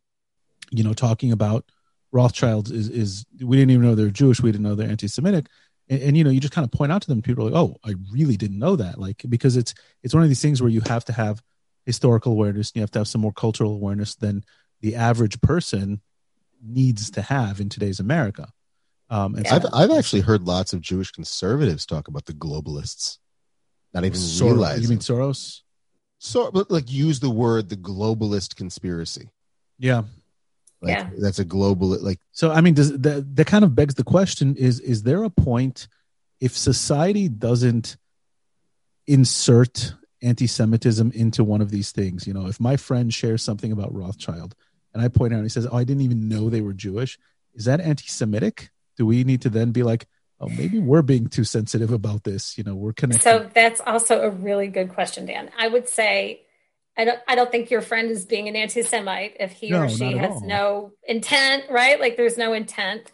you 0.72 0.84
know, 0.84 0.93
talking 0.93 1.32
about 1.32 1.66
Rothschilds 2.12 2.72
is 2.72 2.89
is 2.89 3.26
we 3.41 3.57
didn't 3.57 3.72
even 3.72 3.86
know 3.86 3.95
they're 3.95 4.09
Jewish. 4.09 4.41
We 4.41 4.51
didn't 4.51 4.64
know 4.64 4.76
they're 4.76 4.89
anti-Semitic. 4.89 5.47
And, 5.92 6.02
and, 6.02 6.18
you 6.18 6.24
know, 6.24 6.30
you 6.30 6.39
just 6.39 6.54
kind 6.54 6.66
of 6.66 6.72
point 6.72 6.92
out 6.92 7.02
to 7.02 7.08
them, 7.10 7.22
people 7.22 7.46
are 7.46 7.52
like, 7.52 7.60
"Oh, 7.60 7.76
I 7.84 7.94
really 8.12 8.38
didn't 8.38 8.58
know 8.58 8.78
that." 8.78 8.98
Like 8.98 9.24
because 9.28 9.58
it's 9.58 9.76
it's 10.02 10.14
one 10.14 10.24
of 10.24 10.30
these 10.30 10.42
things 10.42 10.62
where 10.62 10.72
you 10.72 10.82
have 10.88 11.06
to 11.06 11.14
have 11.14 11.44
historical 11.86 12.32
awareness, 12.32 12.70
and 12.70 12.78
you 12.78 12.82
have 12.82 12.92
to 12.92 13.00
have 13.00 13.08
some 13.10 13.22
more 13.22 13.34
cultural 13.34 13.74
awareness 13.74 14.16
than 14.16 14.44
the 14.80 14.96
average 14.96 15.42
person 15.42 16.02
needs 16.64 17.12
to 17.12 17.22
have 17.22 17.60
in 17.60 17.70
today's 17.70 18.00
America. 18.00 18.48
Um, 19.10 19.36
and 19.36 19.46
I've 19.48 19.66
I've 19.74 19.92
actually 19.92 20.22
heard 20.22 20.44
lots 20.44 20.72
of 20.72 20.80
Jewish 20.80 21.12
conservatives 21.12 21.86
talk 21.86 22.08
about 22.08 22.26
the 22.26 22.34
globalists, 22.34 23.18
not 23.94 24.06
even 24.06 24.18
Soros, 24.18 24.42
realize. 24.42 24.82
You 24.82 24.88
mean 24.88 25.00
Soros? 25.00 25.62
So, 26.20 26.52
like, 26.70 26.89
use 26.89 27.20
the 27.20 27.32
word 27.32 27.68
the 27.68 27.76
globalist 27.76 28.56
conspiracy. 28.56 29.30
Yeah, 29.78 30.04
like, 30.82 30.97
yeah, 30.97 31.09
that's 31.19 31.39
a 31.39 31.45
global 31.45 31.89
like. 32.01 32.19
So, 32.32 32.51
I 32.51 32.61
mean, 32.61 32.73
does 32.73 32.91
that 32.99 33.36
that 33.36 33.47
kind 33.47 33.63
of 33.63 33.75
begs 33.75 33.93
the 33.93 34.03
question: 34.03 34.55
Is 34.55 34.79
is 34.79 35.03
there 35.03 35.23
a 35.23 35.29
point 35.29 35.88
if 36.39 36.57
society 36.57 37.29
doesn't 37.29 37.97
insert 39.05 39.93
anti-Semitism 40.23 41.11
into 41.13 41.43
one 41.43 41.61
of 41.61 41.69
these 41.69 41.91
things? 41.91 42.25
You 42.25 42.34
know, 42.34 42.47
if 42.47 42.59
my 42.59 42.77
friend 42.77 43.13
shares 43.13 43.43
something 43.43 43.71
about 43.71 43.93
Rothschild, 43.93 44.55
and 44.93 45.03
I 45.03 45.07
point 45.07 45.34
out, 45.34 45.38
and 45.38 45.45
he 45.45 45.49
says, 45.49 45.67
"Oh, 45.71 45.77
I 45.77 45.84
didn't 45.84 46.01
even 46.01 46.27
know 46.27 46.49
they 46.49 46.61
were 46.61 46.73
Jewish," 46.73 47.19
is 47.53 47.65
that 47.65 47.79
anti-Semitic? 47.79 48.71
Do 48.97 49.05
we 49.05 49.23
need 49.23 49.41
to 49.41 49.49
then 49.49 49.71
be 49.71 49.84
like, 49.84 50.07
"Oh, 50.39 50.49
maybe 50.49 50.79
we're 50.79 51.03
being 51.03 51.27
too 51.27 51.43
sensitive 51.43 51.91
about 51.91 52.23
this"? 52.23 52.57
You 52.57 52.63
know, 52.63 52.73
we're 52.73 52.93
connected. 52.93 53.23
So 53.23 53.47
that's 53.53 53.82
also 53.86 54.21
a 54.21 54.32
really 54.32 54.67
good 54.67 54.89
question, 54.89 55.27
Dan. 55.27 55.51
I 55.59 55.67
would 55.67 55.88
say 55.88 56.41
I 56.98 57.06
don't 57.06 57.20
I 57.28 57.36
don't 57.36 57.52
think 57.52 57.72
your 57.72 57.82
friend 57.82 58.12
is 58.12 58.26
being 58.26 58.48
an 58.48 58.56
anti-Semite 58.56 59.38
if 59.39 59.52
he 59.52 59.70
no, 59.70 59.84
or 59.84 59.89
she 59.89 60.18
has 60.18 60.32
all. 60.32 60.42
no 60.42 60.92
intent, 61.04 61.66
right? 61.70 62.00
Like 62.00 62.18
there's 62.18 62.38
no 62.38 62.54
intent. 62.54 63.12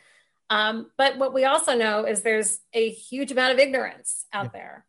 Um, 0.50 0.92
but 0.98 1.18
what 1.18 1.34
we 1.34 1.46
also 1.46 1.76
know 1.76 2.06
is 2.06 2.22
there's 2.22 2.60
a 2.74 2.90
huge 2.90 3.32
amount 3.32 3.54
of 3.54 3.60
ignorance 3.60 4.26
out 4.34 4.46
yeah. 4.46 4.52
there. 4.54 4.86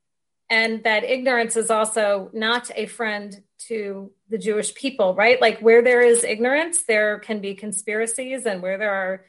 And 0.50 0.82
that 0.84 1.04
ignorance 1.04 1.56
is 1.56 1.70
also 1.70 2.30
not 2.32 2.70
a 2.74 2.86
friend 2.86 3.42
to 3.66 4.10
the 4.30 4.38
Jewish 4.38 4.74
people, 4.74 5.14
right? 5.14 5.40
Like 5.40 5.60
where 5.60 5.82
there 5.82 6.00
is 6.00 6.24
ignorance, 6.24 6.84
there 6.84 7.18
can 7.18 7.40
be 7.40 7.54
conspiracies, 7.54 8.46
and 8.46 8.62
where 8.62 8.78
there 8.78 8.94
are 8.94 9.24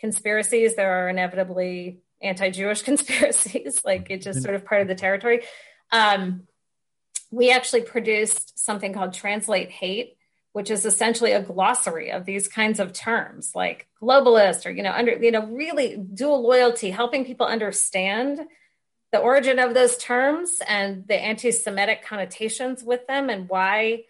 conspiracies, 0.00 0.74
there 0.74 1.04
are 1.04 1.08
inevitably 1.08 2.00
anti-Jewish 2.20 2.82
conspiracies. 2.90 3.84
like 3.84 4.08
it's 4.10 4.24
just 4.24 4.42
sort 4.42 4.56
of 4.56 4.64
part 4.64 4.82
of 4.82 4.88
the 4.88 4.94
territory. 4.96 5.42
Um, 5.92 6.48
we 7.34 7.50
actually 7.50 7.82
produced 7.82 8.58
something 8.58 8.92
called 8.92 9.12
Translate 9.12 9.70
Hate, 9.70 10.16
which 10.52 10.70
is 10.70 10.86
essentially 10.86 11.32
a 11.32 11.42
glossary 11.42 12.12
of 12.12 12.24
these 12.24 12.46
kinds 12.46 12.78
of 12.78 12.92
terms 12.92 13.52
like 13.56 13.88
globalist 14.00 14.66
or, 14.66 14.70
you 14.70 14.84
know, 14.84 14.92
under, 14.92 15.12
you 15.12 15.32
know, 15.32 15.44
really 15.46 15.96
dual 15.96 16.42
loyalty, 16.42 16.90
helping 16.90 17.24
people 17.24 17.46
understand 17.46 18.40
the 19.10 19.18
origin 19.18 19.58
of 19.58 19.74
those 19.74 19.96
terms 19.96 20.50
and 20.68 21.08
the 21.08 21.16
anti-Semitic 21.16 22.04
connotations 22.04 22.84
with 22.84 23.04
them 23.08 23.28
and 23.28 23.48
why, 23.48 24.04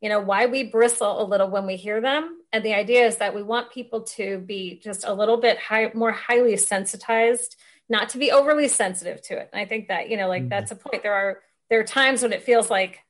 you 0.00 0.08
know, 0.08 0.20
why 0.20 0.46
we 0.46 0.64
bristle 0.64 1.22
a 1.22 1.28
little 1.28 1.50
when 1.50 1.66
we 1.66 1.76
hear 1.76 2.00
them. 2.00 2.38
And 2.52 2.64
the 2.64 2.74
idea 2.74 3.06
is 3.06 3.16
that 3.18 3.34
we 3.34 3.42
want 3.42 3.72
people 3.72 4.02
to 4.16 4.38
be 4.38 4.80
just 4.82 5.04
a 5.04 5.12
little 5.12 5.36
bit 5.36 5.58
high, 5.58 5.90
more 5.94 6.12
highly 6.12 6.56
sensitized, 6.56 7.56
not 7.90 8.08
to 8.10 8.18
be 8.18 8.32
overly 8.32 8.68
sensitive 8.68 9.20
to 9.22 9.38
it. 9.38 9.50
And 9.52 9.60
I 9.60 9.66
think 9.66 9.88
that, 9.88 10.08
you 10.08 10.16
know, 10.16 10.28
like 10.28 10.42
mm-hmm. 10.42 10.48
that's 10.48 10.72
a 10.72 10.76
point. 10.76 11.02
There 11.02 11.14
are 11.14 11.40
there 11.72 11.80
are 11.80 11.84
times 11.84 12.20
when 12.20 12.34
it 12.34 12.42
feels 12.42 12.68
like, 12.68 13.00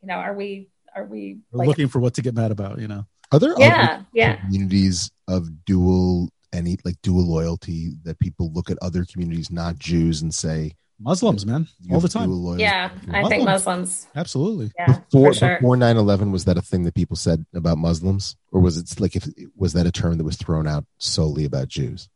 you 0.00 0.06
know, 0.06 0.14
are 0.14 0.32
we 0.32 0.68
are 0.94 1.04
we 1.04 1.38
like, 1.50 1.66
looking 1.66 1.88
for 1.88 1.98
what 1.98 2.14
to 2.14 2.22
get 2.22 2.36
mad 2.36 2.52
about? 2.52 2.78
You 2.78 2.86
know, 2.86 3.04
are 3.32 3.40
there 3.40 3.52
yeah 3.58 4.02
yeah 4.12 4.36
communities 4.36 5.10
of 5.26 5.64
dual 5.64 6.28
any 6.52 6.78
like 6.84 6.94
dual 7.02 7.26
loyalty 7.26 7.94
that 8.04 8.20
people 8.20 8.52
look 8.52 8.70
at 8.70 8.78
other 8.80 9.04
communities 9.04 9.50
not 9.50 9.80
Jews 9.80 10.22
and 10.22 10.32
say 10.32 10.76
Muslims, 11.00 11.44
man, 11.44 11.66
all 11.90 11.98
the 11.98 12.08
time. 12.08 12.30
Yeah, 12.60 12.90
I 13.10 13.28
think 13.28 13.42
Muslims. 13.42 14.06
Absolutely. 14.14 14.70
Yeah, 14.78 15.00
before 15.10 15.34
sure. 15.34 15.56
before 15.56 15.76
9-11, 15.76 16.30
was 16.30 16.44
that 16.44 16.56
a 16.56 16.62
thing 16.62 16.84
that 16.84 16.94
people 16.94 17.16
said 17.16 17.44
about 17.56 17.76
Muslims, 17.76 18.36
or 18.52 18.60
was 18.60 18.76
it 18.76 19.00
like 19.00 19.16
if 19.16 19.28
was 19.56 19.72
that 19.72 19.84
a 19.84 19.90
term 19.90 20.16
that 20.18 20.24
was 20.24 20.36
thrown 20.36 20.68
out 20.68 20.84
solely 20.98 21.44
about 21.44 21.66
Jews 21.66 22.08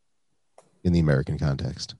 in 0.85 0.93
the 0.93 1.01
American 1.01 1.37
context? 1.37 1.97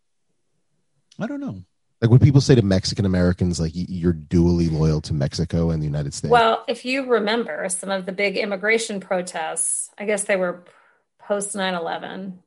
I 1.19 1.27
don't 1.27 1.41
know. 1.41 1.65
Like 2.01 2.11
when 2.11 2.21
people 2.21 2.41
say 2.41 2.55
to 2.55 2.63
Mexican 2.63 3.05
Americans, 3.05 3.61
like 3.61 3.73
you're 3.75 4.15
dually 4.15 4.73
loyal 4.73 5.03
to 5.03 5.13
Mexico 5.13 5.71
and 5.71 5.83
the 5.83 5.87
United 5.87 6.15
States. 6.15 6.31
Well, 6.31 6.65
if 6.67 6.87
you 6.87 7.05
remember 7.07 7.69
some 7.69 7.91
of 7.91 8.07
the 8.07 8.13
big 8.13 8.39
immigration 8.39 9.01
protests, 9.01 9.91
I 9.99 10.07
guess 10.07 10.25
they 10.25 10.37
were 10.37 10.65
post 11.19 11.55
9 11.55 11.75
11. 11.75 12.39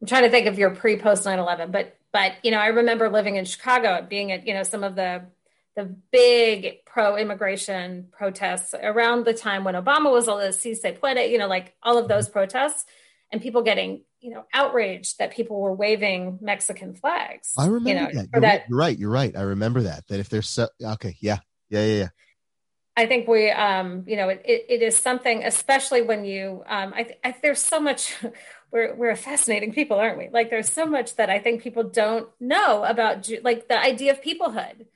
I'm 0.00 0.06
trying 0.06 0.22
to 0.22 0.30
think 0.30 0.46
if 0.46 0.58
you're 0.58 0.74
pre 0.74 0.96
post 0.96 1.24
9 1.24 1.38
11, 1.38 1.72
but, 1.72 1.96
but, 2.12 2.34
you 2.44 2.52
know, 2.52 2.58
I 2.58 2.68
remember 2.68 3.08
living 3.08 3.36
in 3.36 3.44
Chicago, 3.44 4.06
being 4.08 4.30
at, 4.30 4.46
you 4.46 4.54
know, 4.54 4.62
some 4.62 4.84
of 4.84 4.94
the, 4.94 5.22
the 5.74 5.84
big 6.12 6.84
pro 6.84 7.16
immigration 7.16 8.08
protests 8.12 8.74
around 8.80 9.24
the 9.24 9.34
time 9.34 9.64
when 9.64 9.74
Obama 9.74 10.12
was 10.12 10.28
all 10.28 10.38
the 10.38 10.52
Si 10.52 10.74
se 10.74 10.98
puede, 11.00 11.30
you 11.30 11.38
know, 11.38 11.48
like 11.48 11.74
all 11.82 11.98
of 11.98 12.06
those 12.06 12.28
protests 12.28 12.84
and 13.32 13.42
people 13.42 13.62
getting 13.62 14.02
you 14.22 14.30
know 14.30 14.44
outraged 14.54 15.18
that 15.18 15.32
people 15.32 15.60
were 15.60 15.74
waving 15.74 16.38
Mexican 16.40 16.94
flags. 16.94 17.52
I 17.58 17.66
remember 17.66 17.88
you 17.88 17.94
know, 17.94 18.06
that. 18.12 18.28
You're, 18.32 18.40
that. 18.40 18.68
You're 18.68 18.78
right. 18.78 18.98
You're 18.98 19.10
right. 19.10 19.36
I 19.36 19.42
remember 19.42 19.82
that. 19.82 20.06
That 20.08 20.20
if 20.20 20.28
there's 20.28 20.48
so 20.48 20.68
okay, 20.82 21.16
yeah, 21.20 21.38
yeah, 21.68 21.84
yeah, 21.84 21.98
yeah. 21.98 22.08
I 22.96 23.06
think 23.06 23.26
we, 23.26 23.50
um, 23.50 24.04
you 24.06 24.16
know, 24.16 24.28
it, 24.28 24.42
it, 24.44 24.66
it 24.68 24.82
is 24.82 24.96
something, 24.96 25.44
especially 25.44 26.02
when 26.02 26.26
you, 26.26 26.62
um, 26.66 26.92
I, 26.94 27.16
I 27.24 27.34
there's 27.42 27.60
so 27.60 27.80
much. 27.80 28.16
We're 28.72 28.94
we're 28.94 29.16
fascinating 29.16 29.74
people, 29.74 29.98
aren't 29.98 30.16
we? 30.16 30.30
Like 30.32 30.48
there's 30.48 30.72
so 30.72 30.86
much 30.86 31.16
that 31.16 31.28
I 31.28 31.40
think 31.40 31.62
people 31.62 31.82
don't 31.82 32.26
know 32.40 32.82
about, 32.84 33.28
like 33.42 33.68
the 33.68 33.78
idea 33.78 34.12
of 34.12 34.22
peoplehood 34.22 34.86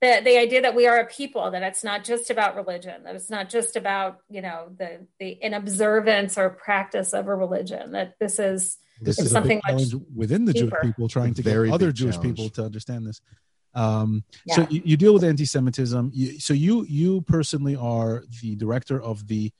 the 0.00 0.20
the 0.24 0.38
idea 0.38 0.62
that 0.62 0.74
we 0.74 0.86
are 0.86 0.98
a 0.98 1.06
people 1.06 1.50
that 1.50 1.62
it's 1.62 1.84
not 1.84 2.04
just 2.04 2.30
about 2.30 2.56
religion 2.56 3.02
that 3.04 3.14
it's 3.14 3.30
not 3.30 3.48
just 3.48 3.76
about 3.76 4.18
you 4.28 4.40
know 4.40 4.68
the 4.78 5.06
the 5.18 5.42
an 5.42 5.54
observance 5.54 6.38
or 6.38 6.50
practice 6.50 7.12
of 7.12 7.28
a 7.28 7.34
religion 7.34 7.92
that 7.92 8.14
this 8.18 8.38
is 8.38 8.78
this 9.00 9.18
is 9.18 9.30
something 9.30 9.60
challenge 9.66 9.94
within 10.14 10.44
the 10.44 10.52
deeper. 10.52 10.68
Jewish 10.70 10.82
people 10.82 11.08
trying 11.08 11.34
to 11.34 11.42
Very 11.42 11.68
get 11.68 11.74
other 11.74 11.92
Jewish 11.92 12.16
challenge. 12.16 12.36
people 12.36 12.50
to 12.50 12.64
understand 12.64 13.06
this. 13.06 13.20
Um, 13.74 14.24
yeah. 14.44 14.56
So 14.56 14.66
you, 14.68 14.82
you, 14.84 14.96
deal 14.96 15.14
with 15.14 15.22
anti-Semitism. 15.22 16.10
You, 16.12 16.40
so 16.40 16.54
you 16.54 16.84
you 16.84 17.20
personally 17.22 17.76
are 17.76 18.24
the 18.42 18.56
director 18.56 19.00
of 19.00 19.26
the 19.28 19.52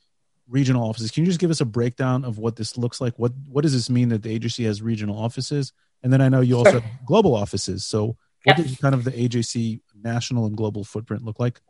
regional 0.47 0.87
offices. 0.87 1.11
Can 1.11 1.23
you 1.23 1.27
just 1.27 1.39
give 1.39 1.49
us 1.49 1.61
a 1.61 1.65
breakdown 1.65 2.25
of 2.25 2.37
what 2.37 2.55
this 2.55 2.77
looks 2.77 2.99
like? 2.99 3.17
What 3.17 3.31
what 3.47 3.61
does 3.61 3.73
this 3.73 3.89
mean 3.89 4.09
that 4.09 4.21
the 4.21 4.29
agency 4.29 4.65
has 4.65 4.81
regional 4.81 5.17
offices? 5.17 5.73
And 6.03 6.11
then 6.11 6.21
I 6.21 6.29
know 6.29 6.41
you 6.41 6.57
also 6.57 6.71
sure. 6.71 6.79
have 6.81 7.05
global 7.05 7.35
offices. 7.35 7.85
So 7.85 8.17
what 8.43 8.57
yep. 8.57 8.67
does 8.67 8.77
kind 8.77 8.95
of 8.95 9.03
the 9.03 9.11
AJC 9.11 9.81
national 9.95 10.45
and 10.45 10.57
global 10.57 10.83
footprint 10.83 11.23
look 11.23 11.39
like? 11.39 11.61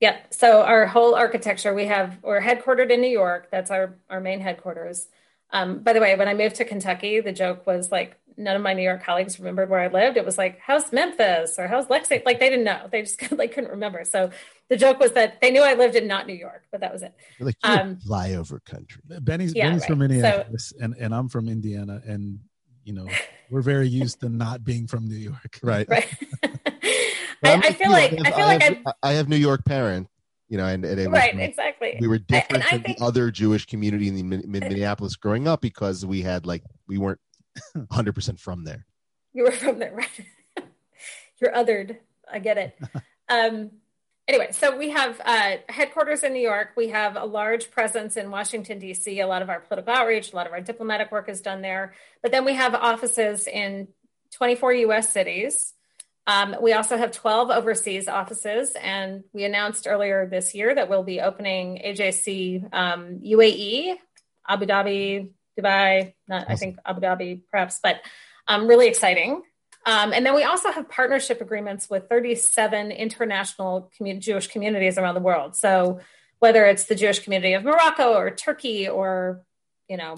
Yeah. 0.00 0.16
So 0.30 0.62
our 0.62 0.86
whole 0.86 1.14
architecture, 1.14 1.74
we 1.74 1.86
have 1.86 2.18
we're 2.22 2.40
headquartered 2.40 2.90
in 2.90 3.00
New 3.00 3.10
York. 3.10 3.48
That's 3.50 3.70
our 3.70 3.96
our 4.08 4.20
main 4.20 4.40
headquarters. 4.40 5.08
Um, 5.50 5.78
by 5.80 5.92
the 5.92 6.00
way, 6.00 6.14
when 6.14 6.28
I 6.28 6.34
moved 6.34 6.56
to 6.56 6.64
Kentucky, 6.64 7.20
the 7.20 7.32
joke 7.32 7.66
was 7.66 7.90
like 7.90 8.16
none 8.38 8.54
of 8.54 8.62
my 8.62 8.72
New 8.72 8.82
York 8.82 9.02
colleagues 9.02 9.38
remembered 9.38 9.68
where 9.68 9.80
I 9.80 9.88
lived. 9.88 10.16
It 10.16 10.24
was 10.24 10.38
like, 10.38 10.60
how's 10.60 10.92
Memphis 10.92 11.56
or 11.58 11.66
how's 11.66 11.90
Lexington? 11.90 12.24
Like 12.24 12.38
they 12.38 12.48
didn't 12.48 12.64
know. 12.64 12.88
They 12.90 13.02
just 13.02 13.32
like 13.36 13.52
couldn't 13.52 13.70
remember. 13.70 14.04
So 14.04 14.30
the 14.68 14.76
joke 14.76 15.00
was 15.00 15.12
that 15.12 15.40
they 15.40 15.50
knew 15.50 15.62
I 15.62 15.74
lived 15.74 15.96
in 15.96 16.06
not 16.06 16.26
New 16.26 16.34
York, 16.34 16.64
but 16.70 16.80
that 16.80 16.92
was 16.92 17.02
it. 17.02 17.14
Like 17.40 17.56
um, 17.64 17.96
flyover 17.96 18.64
country. 18.64 19.02
Benny's, 19.20 19.54
yeah, 19.54 19.66
Benny's 19.66 19.82
right. 19.82 19.88
from 19.88 19.98
Minneapolis 19.98 20.72
so, 20.76 20.84
and, 20.84 20.94
and 20.94 21.14
I'm 21.14 21.28
from 21.28 21.48
Indiana. 21.48 22.00
And 22.06 22.38
you 22.88 22.94
know, 22.94 23.06
we're 23.50 23.60
very 23.60 23.86
used 23.86 24.20
to 24.20 24.30
not 24.30 24.64
being 24.64 24.86
from 24.86 25.06
New 25.08 25.16
York. 25.16 25.60
Right. 25.62 25.86
Right. 25.88 26.08
I, 27.44 27.54
I, 27.54 27.72
feel 27.72 27.90
like 27.92 28.12
I, 28.12 28.30
feel 28.32 28.46
like 28.46 28.62
have, 28.62 28.78
I 29.02 29.12
have 29.12 29.28
New 29.28 29.36
York 29.36 29.64
parents 29.64 30.10
you 30.48 30.56
know, 30.56 30.64
and, 30.64 30.84
and 30.84 31.12
right, 31.12 31.34
was, 31.34 31.44
exactly. 31.44 31.98
We 32.00 32.08
were 32.08 32.18
different 32.18 32.64
from 32.64 32.82
think, 32.82 32.98
the 32.98 33.04
other 33.04 33.30
Jewish 33.30 33.66
community 33.66 34.08
in 34.08 34.16
the 34.16 34.22
Minneapolis 34.46 35.14
growing 35.14 35.46
up 35.46 35.60
because 35.60 36.06
we 36.06 36.22
had 36.22 36.46
like 36.46 36.62
we 36.86 36.96
weren't 36.96 37.20
100 37.74 38.14
percent 38.14 38.40
from 38.40 38.64
there. 38.64 38.86
You 39.34 39.44
were 39.44 39.50
from 39.50 39.78
there, 39.78 39.94
right? 39.94 40.66
You're 41.40 41.52
othered. 41.52 41.98
I 42.32 42.38
get 42.38 42.56
it. 42.56 42.78
Um, 43.28 43.72
anyway, 44.28 44.48
so 44.52 44.76
we 44.76 44.90
have 44.90 45.20
uh, 45.24 45.56
headquarters 45.68 46.22
in 46.22 46.32
New 46.32 46.42
York. 46.42 46.70
We 46.76 46.88
have 46.88 47.16
a 47.16 47.24
large 47.24 47.70
presence 47.70 48.16
in 48.16 48.30
Washington, 48.30 48.78
D.C. 48.78 49.20
A 49.20 49.26
lot 49.26 49.42
of 49.42 49.50
our 49.50 49.60
political 49.60 49.92
outreach, 49.92 50.32
a 50.32 50.36
lot 50.36 50.46
of 50.46 50.52
our 50.52 50.60
diplomatic 50.60 51.10
work 51.10 51.28
is 51.28 51.40
done 51.40 51.62
there. 51.62 51.94
But 52.22 52.30
then 52.30 52.44
we 52.44 52.54
have 52.54 52.74
offices 52.74 53.46
in 53.46 53.88
24 54.32 54.74
U.S. 54.74 55.12
cities. 55.12 55.72
Um, 56.26 56.56
we 56.60 56.74
also 56.74 56.98
have 56.98 57.10
12 57.10 57.50
overseas 57.50 58.06
offices, 58.06 58.76
and 58.80 59.24
we 59.32 59.44
announced 59.44 59.86
earlier 59.88 60.26
this 60.26 60.54
year 60.54 60.74
that 60.74 60.90
we'll 60.90 61.02
be 61.02 61.22
opening 61.22 61.80
AJC 61.82 62.74
um, 62.74 63.20
UAE, 63.24 63.94
Abu 64.46 64.66
Dhabi, 64.66 65.30
Dubai, 65.58 66.12
not. 66.28 66.50
I 66.50 66.56
think 66.56 66.78
Abu 66.84 67.00
Dhabi 67.00 67.40
perhaps, 67.50 67.80
but 67.82 68.02
um, 68.46 68.66
really 68.66 68.88
exciting. 68.88 69.42
Um, 69.88 70.12
and 70.12 70.26
then 70.26 70.34
we 70.34 70.44
also 70.44 70.70
have 70.70 70.90
partnership 70.90 71.40
agreements 71.40 71.88
with 71.88 72.10
37 72.10 72.90
international 72.90 73.90
commun- 73.96 74.20
Jewish 74.20 74.46
communities 74.48 74.98
around 74.98 75.14
the 75.14 75.22
world. 75.22 75.56
So 75.56 76.00
whether 76.40 76.66
it's 76.66 76.84
the 76.84 76.94
Jewish 76.94 77.20
community 77.20 77.54
of 77.54 77.64
Morocco 77.64 78.12
or 78.12 78.30
Turkey 78.30 78.86
or, 78.86 79.40
you 79.88 79.96
know, 79.96 80.14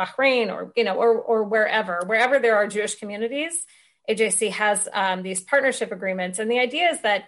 Bahrain 0.00 0.52
or, 0.52 0.72
you 0.76 0.84
know, 0.84 0.94
or, 0.94 1.18
or 1.18 1.42
wherever, 1.42 2.02
wherever 2.06 2.38
there 2.38 2.54
are 2.54 2.68
Jewish 2.68 2.94
communities, 2.94 3.66
AJC 4.08 4.52
has 4.52 4.88
um, 4.92 5.24
these 5.24 5.40
partnership 5.40 5.90
agreements. 5.90 6.38
And 6.38 6.48
the 6.48 6.60
idea 6.60 6.88
is 6.90 7.00
that 7.02 7.24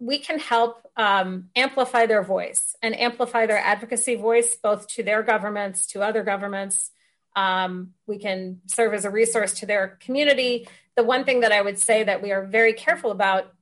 we 0.00 0.18
can 0.18 0.38
help 0.38 0.86
um, 0.98 1.48
amplify 1.56 2.04
their 2.04 2.22
voice 2.22 2.76
and 2.82 2.94
amplify 2.94 3.46
their 3.46 3.58
advocacy 3.58 4.16
voice, 4.16 4.54
both 4.62 4.86
to 4.88 5.02
their 5.02 5.22
governments, 5.22 5.86
to 5.88 6.02
other 6.02 6.22
governments. 6.22 6.90
Um, 7.36 7.94
we 8.06 8.18
can 8.18 8.60
serve 8.66 8.94
as 8.94 9.04
a 9.04 9.10
resource 9.10 9.54
to 9.60 9.66
their 9.66 9.98
community. 10.00 10.68
The 10.96 11.04
one 11.04 11.24
thing 11.24 11.40
that 11.40 11.52
I 11.52 11.62
would 11.62 11.78
say 11.78 12.04
that 12.04 12.22
we 12.22 12.32
are 12.32 12.44
very 12.44 12.72
careful 12.72 13.10
about 13.10 13.52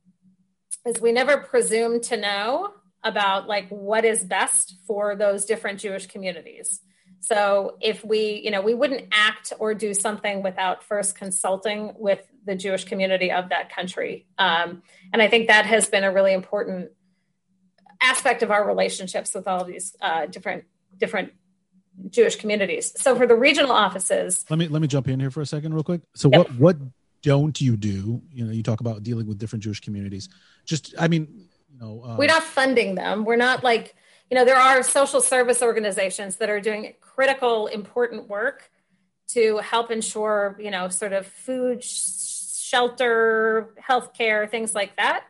is 0.85 1.01
we 1.01 1.11
never 1.11 1.37
presume 1.37 2.01
to 2.01 2.17
know 2.17 2.73
about 3.03 3.47
like 3.47 3.69
what 3.69 4.05
is 4.05 4.23
best 4.23 4.75
for 4.85 5.15
those 5.15 5.45
different 5.45 5.79
Jewish 5.79 6.07
communities. 6.07 6.81
So 7.21 7.77
if 7.81 8.03
we, 8.03 8.41
you 8.43 8.51
know, 8.51 8.61
we 8.61 8.73
wouldn't 8.73 9.07
act 9.11 9.53
or 9.59 9.73
do 9.73 9.93
something 9.93 10.41
without 10.41 10.83
first 10.83 11.15
consulting 11.15 11.93
with 11.97 12.25
the 12.45 12.55
Jewish 12.55 12.85
community 12.85 13.31
of 13.31 13.49
that 13.49 13.73
country. 13.73 14.25
Um, 14.37 14.83
and 15.11 15.21
I 15.21 15.27
think 15.27 15.47
that 15.47 15.65
has 15.65 15.87
been 15.87 16.03
a 16.03 16.11
really 16.11 16.33
important 16.33 16.91
aspect 18.01 18.43
of 18.43 18.51
our 18.51 18.65
relationships 18.65 19.33
with 19.33 19.47
all 19.47 19.65
these 19.65 19.95
uh, 20.01 20.25
different 20.25 20.63
different 20.97 21.33
Jewish 22.09 22.35
communities. 22.37 22.93
So 22.97 23.15
for 23.15 23.27
the 23.27 23.35
regional 23.35 23.71
offices, 23.71 24.45
let 24.49 24.59
me 24.59 24.67
let 24.67 24.81
me 24.81 24.87
jump 24.87 25.07
in 25.07 25.19
here 25.19 25.31
for 25.31 25.41
a 25.41 25.45
second, 25.45 25.73
real 25.73 25.83
quick. 25.83 26.01
So 26.15 26.29
yep. 26.31 26.49
what 26.49 26.59
what 26.59 26.77
don't 27.21 27.59
you 27.59 27.77
do? 27.77 28.21
You 28.31 28.45
know, 28.45 28.51
you 28.51 28.63
talk 28.63 28.79
about 28.79 29.03
dealing 29.03 29.27
with 29.27 29.37
different 29.37 29.63
Jewish 29.63 29.81
communities. 29.81 30.29
Just, 30.65 30.93
I 30.97 31.07
mean, 31.07 31.47
you 31.71 31.79
know, 31.79 32.03
uh, 32.03 32.15
we're 32.17 32.27
not 32.27 32.43
funding 32.43 32.95
them. 32.95 33.25
We're 33.25 33.35
not 33.35 33.63
like, 33.63 33.95
you 34.29 34.35
know, 34.35 34.45
there 34.45 34.57
are 34.57 34.83
social 34.83 35.21
service 35.21 35.61
organizations 35.61 36.37
that 36.37 36.49
are 36.49 36.61
doing 36.61 36.93
critical, 37.01 37.67
important 37.67 38.29
work 38.29 38.69
to 39.29 39.57
help 39.57 39.91
ensure, 39.91 40.55
you 40.59 40.71
know, 40.71 40.89
sort 40.89 41.13
of 41.13 41.25
food, 41.27 41.83
shelter, 41.83 43.73
healthcare, 43.81 44.49
things 44.49 44.73
like 44.73 44.95
that. 44.97 45.25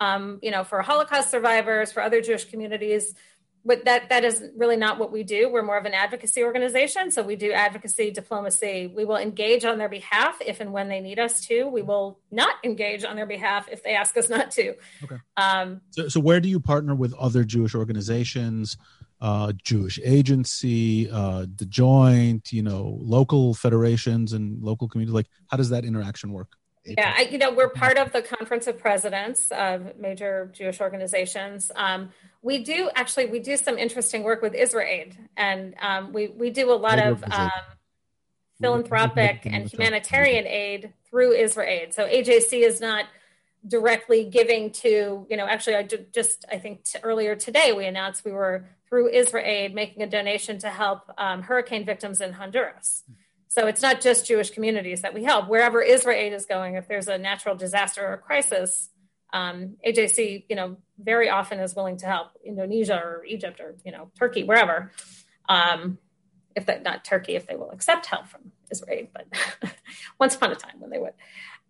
Um, 0.00 0.38
you 0.42 0.50
know, 0.50 0.64
for 0.64 0.82
Holocaust 0.82 1.30
survivors, 1.30 1.92
for 1.92 2.02
other 2.02 2.20
Jewish 2.20 2.46
communities 2.46 3.14
but 3.64 3.84
that 3.86 4.08
that 4.10 4.24
is 4.24 4.44
really 4.56 4.76
not 4.76 4.98
what 4.98 5.10
we 5.10 5.22
do. 5.22 5.48
We're 5.48 5.62
more 5.62 5.78
of 5.78 5.86
an 5.86 5.94
advocacy 5.94 6.42
organization, 6.42 7.10
so 7.10 7.22
we 7.22 7.36
do 7.36 7.52
advocacy 7.52 8.10
diplomacy. 8.10 8.92
We 8.94 9.04
will 9.04 9.16
engage 9.16 9.64
on 9.64 9.78
their 9.78 9.88
behalf 9.88 10.38
if 10.44 10.60
and 10.60 10.72
when 10.72 10.88
they 10.88 11.00
need 11.00 11.18
us 11.18 11.44
to. 11.46 11.66
We 11.66 11.82
will 11.82 12.18
not 12.30 12.56
engage 12.62 13.04
on 13.04 13.16
their 13.16 13.26
behalf 13.26 13.68
if 13.70 13.82
they 13.82 13.94
ask 13.94 14.16
us 14.16 14.28
not 14.28 14.50
to. 14.52 14.74
Okay. 15.04 15.16
Um, 15.36 15.80
so, 15.90 16.08
so 16.08 16.20
where 16.20 16.40
do 16.40 16.48
you 16.48 16.60
partner 16.60 16.94
with 16.94 17.14
other 17.14 17.44
Jewish 17.44 17.74
organizations, 17.74 18.76
uh, 19.20 19.52
Jewish 19.62 19.98
agency, 20.04 21.10
uh, 21.10 21.46
the 21.56 21.66
Joint, 21.66 22.52
you 22.52 22.62
know, 22.62 22.98
local 23.00 23.54
federations 23.54 24.32
and 24.32 24.62
local 24.62 24.88
communities? 24.88 25.14
Like, 25.14 25.28
how 25.48 25.56
does 25.56 25.70
that 25.70 25.84
interaction 25.84 26.32
work? 26.32 26.56
Yeah, 26.86 27.14
I, 27.16 27.22
you 27.22 27.38
know, 27.38 27.52
we're 27.52 27.70
part 27.70 27.96
of 27.96 28.12
the 28.12 28.20
Conference 28.20 28.66
of 28.66 28.78
Presidents 28.78 29.50
of 29.50 29.98
major 29.98 30.50
Jewish 30.52 30.80
organizations. 30.80 31.72
Um, 31.74 32.10
we 32.42 32.62
do 32.62 32.90
actually 32.94 33.26
we 33.26 33.40
do 33.40 33.56
some 33.56 33.78
interesting 33.78 34.22
work 34.22 34.42
with 34.42 34.52
IsraAID, 34.52 35.14
and 35.36 35.74
um, 35.80 36.12
we 36.12 36.28
we 36.28 36.50
do 36.50 36.70
a 36.70 36.76
lot 36.76 36.98
of 36.98 37.24
um, 37.32 37.50
philanthropic 38.60 39.46
and 39.46 39.66
humanitarian 39.70 40.46
aid 40.46 40.92
through 41.08 41.34
IsraAID. 41.34 41.94
So 41.94 42.06
AJC 42.06 42.60
is 42.60 42.80
not 42.80 43.06
directly 43.66 44.24
giving 44.24 44.70
to 44.70 45.26
you 45.30 45.36
know 45.38 45.46
actually 45.46 45.76
I 45.76 45.88
just 46.12 46.44
I 46.52 46.58
think 46.58 46.84
t- 46.84 46.98
earlier 47.02 47.34
today 47.34 47.72
we 47.72 47.86
announced 47.86 48.24
we 48.24 48.32
were 48.32 48.66
through 48.90 49.10
IsraAID 49.10 49.72
making 49.72 50.02
a 50.02 50.06
donation 50.06 50.58
to 50.58 50.68
help 50.68 51.10
um, 51.16 51.42
hurricane 51.42 51.86
victims 51.86 52.20
in 52.20 52.34
Honduras. 52.34 53.04
So 53.54 53.68
it's 53.68 53.82
not 53.82 54.00
just 54.00 54.26
Jewish 54.26 54.50
communities 54.50 55.02
that 55.02 55.14
we 55.14 55.22
help. 55.22 55.48
Wherever 55.48 55.80
Israel 55.80 56.34
is 56.34 56.44
going, 56.44 56.74
if 56.74 56.88
there's 56.88 57.06
a 57.06 57.18
natural 57.18 57.54
disaster 57.54 58.04
or 58.04 58.16
crisis, 58.16 58.90
um, 59.32 59.76
AJC, 59.86 60.46
you 60.48 60.56
know, 60.56 60.76
very 60.98 61.30
often 61.30 61.60
is 61.60 61.72
willing 61.72 61.96
to 61.98 62.06
help 62.06 62.32
Indonesia 62.44 62.96
or 62.96 63.24
Egypt 63.24 63.60
or 63.60 63.76
you 63.84 63.92
know 63.92 64.10
Turkey, 64.18 64.42
wherever. 64.42 64.90
Um, 65.48 65.98
if 66.56 66.66
that 66.66 66.82
not 66.82 67.04
Turkey, 67.04 67.36
if 67.36 67.46
they 67.46 67.54
will 67.54 67.70
accept 67.70 68.06
help 68.06 68.26
from 68.26 68.50
Israel, 68.72 69.06
but 69.12 69.28
once 70.18 70.34
upon 70.34 70.50
a 70.50 70.56
time 70.56 70.80
when 70.80 70.90
they 70.90 70.98
would. 70.98 71.14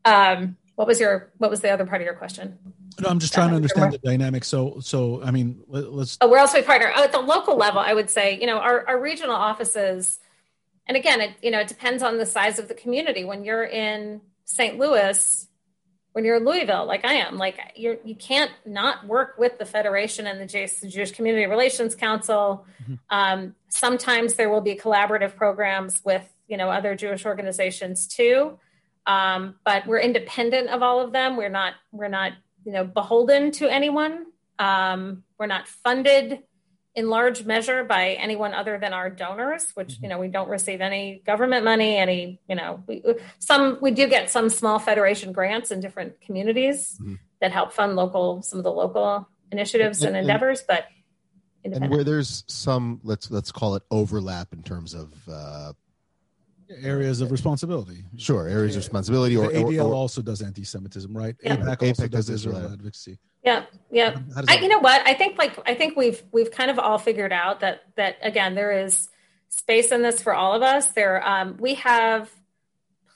Um, 0.06 0.56
what 0.76 0.88
was 0.88 0.98
your 0.98 1.32
what 1.36 1.50
was 1.50 1.60
the 1.60 1.68
other 1.68 1.84
part 1.84 2.00
of 2.00 2.06
your 2.06 2.14
question? 2.14 2.58
No, 2.98 3.10
I'm 3.10 3.18
just 3.18 3.34
trying 3.34 3.50
to 3.50 3.56
understand 3.56 3.92
the 3.92 3.98
dynamic. 3.98 4.44
So, 4.44 4.80
so 4.80 5.22
I 5.22 5.32
mean, 5.32 5.60
let, 5.68 5.84
us 5.84 6.16
Oh, 6.22 6.28
where 6.28 6.40
else 6.40 6.54
we 6.54 6.62
partner? 6.62 6.90
Oh, 6.96 7.04
at 7.04 7.12
the 7.12 7.20
local 7.20 7.58
level, 7.58 7.80
I 7.80 7.92
would 7.92 8.08
say, 8.08 8.38
you 8.40 8.46
know, 8.46 8.56
our, 8.56 8.88
our 8.88 8.98
regional 8.98 9.34
offices 9.34 10.18
and 10.86 10.96
again, 10.96 11.20
it 11.20 11.30
you 11.42 11.50
know 11.50 11.60
it 11.60 11.68
depends 11.68 12.02
on 12.02 12.18
the 12.18 12.26
size 12.26 12.58
of 12.58 12.68
the 12.68 12.74
community. 12.74 13.24
When 13.24 13.44
you're 13.44 13.64
in 13.64 14.20
St. 14.44 14.78
Louis, 14.78 15.48
when 16.12 16.24
you're 16.24 16.36
in 16.36 16.44
Louisville, 16.44 16.86
like 16.86 17.04
I 17.04 17.14
am, 17.14 17.38
like 17.38 17.58
you're 17.74 17.96
you 18.04 18.14
can't 18.14 18.50
not 18.66 19.06
work 19.06 19.36
with 19.38 19.58
the 19.58 19.64
Federation 19.64 20.26
and 20.26 20.40
the 20.40 20.46
Jewish 20.88 21.10
Community 21.12 21.46
Relations 21.46 21.94
Council. 21.94 22.66
Mm-hmm. 22.82 22.94
Um, 23.10 23.54
sometimes 23.68 24.34
there 24.34 24.50
will 24.50 24.60
be 24.60 24.76
collaborative 24.76 25.36
programs 25.36 26.02
with 26.04 26.24
you 26.48 26.56
know 26.56 26.70
other 26.70 26.94
Jewish 26.94 27.24
organizations 27.24 28.06
too, 28.06 28.58
um, 29.06 29.56
but 29.64 29.86
we're 29.86 30.00
independent 30.00 30.68
of 30.68 30.82
all 30.82 31.00
of 31.00 31.12
them. 31.12 31.36
We're 31.36 31.48
not 31.48 31.74
we're 31.92 32.08
not 32.08 32.32
you 32.64 32.72
know 32.72 32.84
beholden 32.84 33.52
to 33.52 33.68
anyone. 33.68 34.26
Um, 34.58 35.24
we're 35.38 35.46
not 35.46 35.66
funded 35.66 36.42
in 36.94 37.08
large 37.08 37.44
measure 37.44 37.82
by 37.82 38.10
anyone 38.10 38.54
other 38.54 38.78
than 38.78 38.92
our 38.92 39.10
donors 39.10 39.66
which 39.74 39.94
mm-hmm. 39.94 40.04
you 40.04 40.08
know 40.10 40.18
we 40.18 40.28
don't 40.28 40.48
receive 40.48 40.80
any 40.80 41.22
government 41.26 41.64
money 41.64 41.96
any 41.96 42.40
you 42.48 42.54
know 42.54 42.82
we, 42.86 43.02
some 43.38 43.78
we 43.80 43.90
do 43.90 44.06
get 44.06 44.30
some 44.30 44.48
small 44.48 44.78
federation 44.78 45.32
grants 45.32 45.70
in 45.70 45.80
different 45.80 46.20
communities 46.20 46.98
mm-hmm. 47.00 47.14
that 47.40 47.52
help 47.52 47.72
fund 47.72 47.96
local 47.96 48.42
some 48.42 48.58
of 48.58 48.64
the 48.64 48.72
local 48.72 49.28
initiatives 49.50 50.02
and, 50.02 50.16
and 50.16 50.24
endeavors 50.24 50.62
but 50.66 50.86
and 51.64 51.90
where 51.90 52.04
there's 52.04 52.44
some 52.46 53.00
let's 53.02 53.30
let's 53.30 53.50
call 53.50 53.74
it 53.74 53.82
overlap 53.90 54.52
in 54.52 54.62
terms 54.62 54.92
of 54.92 55.12
uh, 55.28 55.72
areas 56.82 57.20
of 57.20 57.30
responsibility. 57.30 58.04
Sure, 58.16 58.48
areas 58.48 58.76
of 58.76 58.80
responsibility. 58.80 59.36
Or, 59.36 59.48
ADL 59.48 59.84
or, 59.84 59.92
or, 59.92 59.94
also 59.94 60.22
does 60.22 60.42
anti-Semitism, 60.42 61.16
right? 61.16 61.36
Yeah. 61.42 61.56
AIPAC, 61.56 61.88
also 61.88 62.08
does 62.08 62.30
Israel 62.30 62.72
advocacy. 62.72 63.18
Yeah, 63.44 63.66
yeah. 63.90 64.18
I, 64.48 64.56
you 64.56 64.68
know 64.68 64.78
what? 64.78 65.06
I 65.06 65.12
think 65.12 65.36
like 65.36 65.58
I 65.68 65.74
think 65.74 65.96
we've 65.96 66.22
we've 66.32 66.50
kind 66.50 66.70
of 66.70 66.78
all 66.78 66.98
figured 66.98 67.32
out 67.32 67.60
that 67.60 67.82
that 67.96 68.16
again 68.22 68.54
there 68.54 68.84
is 68.84 69.08
space 69.50 69.92
in 69.92 70.02
this 70.02 70.22
for 70.22 70.34
all 70.34 70.54
of 70.54 70.62
us. 70.62 70.92
There, 70.92 71.26
um, 71.26 71.56
we 71.58 71.74
have 71.74 72.30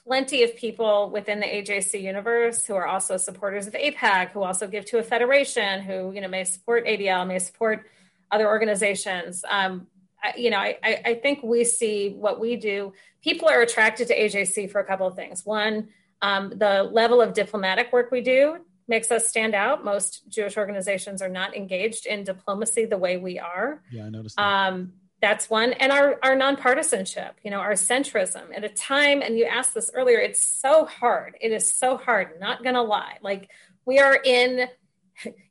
plenty 0.05 0.43
of 0.43 0.55
people 0.55 1.09
within 1.09 1.39
the 1.39 1.47
AJC 1.47 2.01
universe 2.01 2.65
who 2.65 2.75
are 2.75 2.85
also 2.85 3.17
supporters 3.17 3.65
of 3.65 3.73
AIPAC, 3.73 4.31
who 4.31 4.43
also 4.43 4.67
give 4.67 4.85
to 4.85 4.99
a 4.99 5.03
federation, 5.03 5.81
who 5.81 6.11
you 6.11 6.21
know 6.21 6.27
may 6.27 6.43
support 6.43 6.85
ADL, 6.85 7.27
may 7.27 7.39
support 7.39 7.89
other 8.31 8.47
organizations. 8.47 9.43
Um, 9.49 9.87
I, 10.23 10.33
you 10.37 10.51
know, 10.51 10.57
I, 10.57 10.77
I 10.83 11.13
think 11.15 11.41
we 11.41 11.63
see 11.63 12.09
what 12.09 12.39
we 12.39 12.55
do. 12.55 12.93
People 13.23 13.49
are 13.49 13.61
attracted 13.61 14.09
to 14.09 14.15
AJC 14.17 14.69
for 14.71 14.79
a 14.79 14.85
couple 14.85 15.07
of 15.07 15.15
things. 15.15 15.43
One, 15.43 15.87
um, 16.21 16.53
the 16.55 16.83
level 16.83 17.19
of 17.19 17.33
diplomatic 17.33 17.91
work 17.91 18.11
we 18.11 18.21
do 18.21 18.57
makes 18.89 19.11
us 19.11 19.27
stand 19.27 19.55
out. 19.55 19.85
Most 19.85 20.27
Jewish 20.27 20.57
organizations 20.57 21.21
are 21.21 21.29
not 21.29 21.55
engaged 21.55 22.05
in 22.05 22.23
diplomacy 22.23 22.85
the 22.85 22.97
way 22.97 23.17
we 23.17 23.39
are. 23.39 23.81
Yeah, 23.91 24.05
I 24.05 24.09
noticed. 24.09 24.35
That. 24.35 24.67
Um, 24.67 24.93
that's 25.21 25.49
one, 25.49 25.73
and 25.73 25.91
our 25.91 26.17
our 26.23 26.35
nonpartisanship. 26.35 27.31
You 27.43 27.51
know, 27.51 27.59
our 27.59 27.73
centrism. 27.73 28.55
At 28.55 28.63
a 28.63 28.69
time, 28.69 29.21
and 29.21 29.37
you 29.37 29.45
asked 29.45 29.73
this 29.73 29.91
earlier, 29.93 30.19
it's 30.19 30.43
so 30.43 30.85
hard. 30.85 31.35
It 31.39 31.51
is 31.51 31.71
so 31.71 31.97
hard. 31.97 32.39
Not 32.39 32.63
gonna 32.63 32.83
lie. 32.83 33.17
Like 33.21 33.49
we 33.85 33.99
are 33.99 34.15
in 34.15 34.67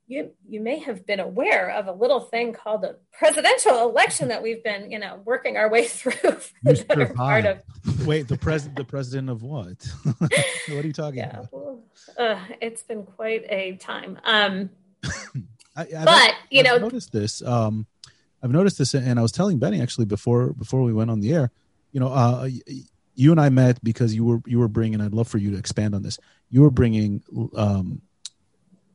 you 0.09 0.31
you 0.49 0.61
may 0.61 0.79
have 0.79 1.07
been 1.07 1.21
aware 1.21 1.71
of 1.71 1.87
a 1.87 1.93
little 1.93 2.21
thing 2.21 2.53
called 2.53 2.83
a 2.83 2.97
presidential 3.13 3.89
election 3.89 4.29
that 4.29 4.43
we've 4.43 4.65
been 4.65 4.91
you 4.91 4.99
know 4.99 5.21
working 5.25 5.57
our 5.57 5.69
way 5.71 5.85
through 5.87 6.13
part 7.15 7.45
of 7.45 7.63
wait 8.07 8.27
the 8.27 8.37
president 8.37 8.77
the 8.77 8.85
president 8.85 9.31
of 9.31 9.43
what? 9.43 9.87
What 10.69 10.85
are 10.85 10.87
you 10.87 10.93
talking 10.93 11.19
yeah, 11.19 11.31
about? 11.31 11.49
Well, 11.53 11.83
uh, 12.19 12.39
it's 12.61 12.83
been 12.83 13.05
quite 13.05 13.45
a 13.49 13.77
time. 13.77 14.19
Um 14.25 14.71
I, 15.77 15.83
I've, 15.83 16.05
but 16.05 16.35
you 16.51 16.61
I've 16.61 16.67
know 16.67 16.79
noticed 16.79 17.13
this 17.13 17.41
um 17.43 17.87
i've 18.43 18.51
noticed 18.51 18.79
this 18.79 18.95
and 18.95 19.19
i 19.19 19.23
was 19.23 19.31
telling 19.31 19.59
benny 19.59 19.81
actually 19.81 20.07
before 20.07 20.53
before 20.53 20.83
we 20.83 20.93
went 20.93 21.09
on 21.09 21.21
the 21.21 21.33
air 21.33 21.53
you 21.93 22.01
know 22.01 22.09
uh 22.09 22.49
you 23.15 23.31
and 23.31 23.41
i 23.41 23.49
met 23.49 23.83
because 23.85 24.13
you 24.13 24.25
were 24.25 24.41
you 24.45 24.59
were 24.59 24.69
bringing 24.69 25.01
i'd 25.01 25.15
love 25.15 25.29
for 25.29 25.39
you 25.39 25.53
to 25.53 25.57
expand 25.57 25.95
on 25.95 26.03
this. 26.03 26.19
You 26.51 26.63
were 26.63 26.71
bringing 26.71 27.23
um 27.57 28.03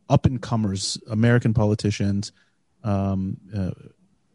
up 0.10 0.26
and 0.26 0.42
comers, 0.42 0.98
American 1.10 1.54
politicians, 1.54 2.32
um, 2.84 3.38
uh, 3.56 3.72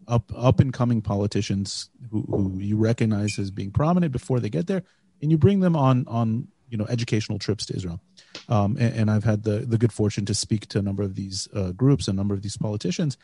up 0.06 0.32
up 0.34 0.60
and 0.60 0.72
coming 0.72 1.02
politicians 1.02 1.90
who, 2.10 2.22
who 2.22 2.58
you 2.58 2.76
recognize 2.76 3.38
as 3.38 3.50
being 3.50 3.70
prominent 3.70 4.12
before 4.12 4.40
they 4.40 4.48
get 4.48 4.66
there, 4.66 4.82
and 5.20 5.30
you 5.30 5.38
bring 5.38 5.60
them 5.60 5.76
on 5.76 6.06
on 6.08 6.48
you 6.70 6.78
know 6.78 6.86
educational 6.88 7.38
trips 7.38 7.66
to 7.66 7.76
Israel. 7.76 8.00
Um, 8.48 8.76
and, 8.78 8.94
and, 8.94 9.10
I've 9.10 9.24
had 9.24 9.42
the 9.42 9.60
the 9.60 9.78
good 9.78 9.92
fortune 9.92 10.24
to 10.26 10.34
speak 10.34 10.66
to 10.68 10.78
a 10.78 10.82
number 10.82 11.02
of 11.02 11.14
these 11.14 11.48
uh, 11.54 11.72
groups, 11.72 12.08
a 12.08 12.12
number 12.12 12.34
of 12.34 12.42
these 12.42 12.56
politicians, 12.56 13.18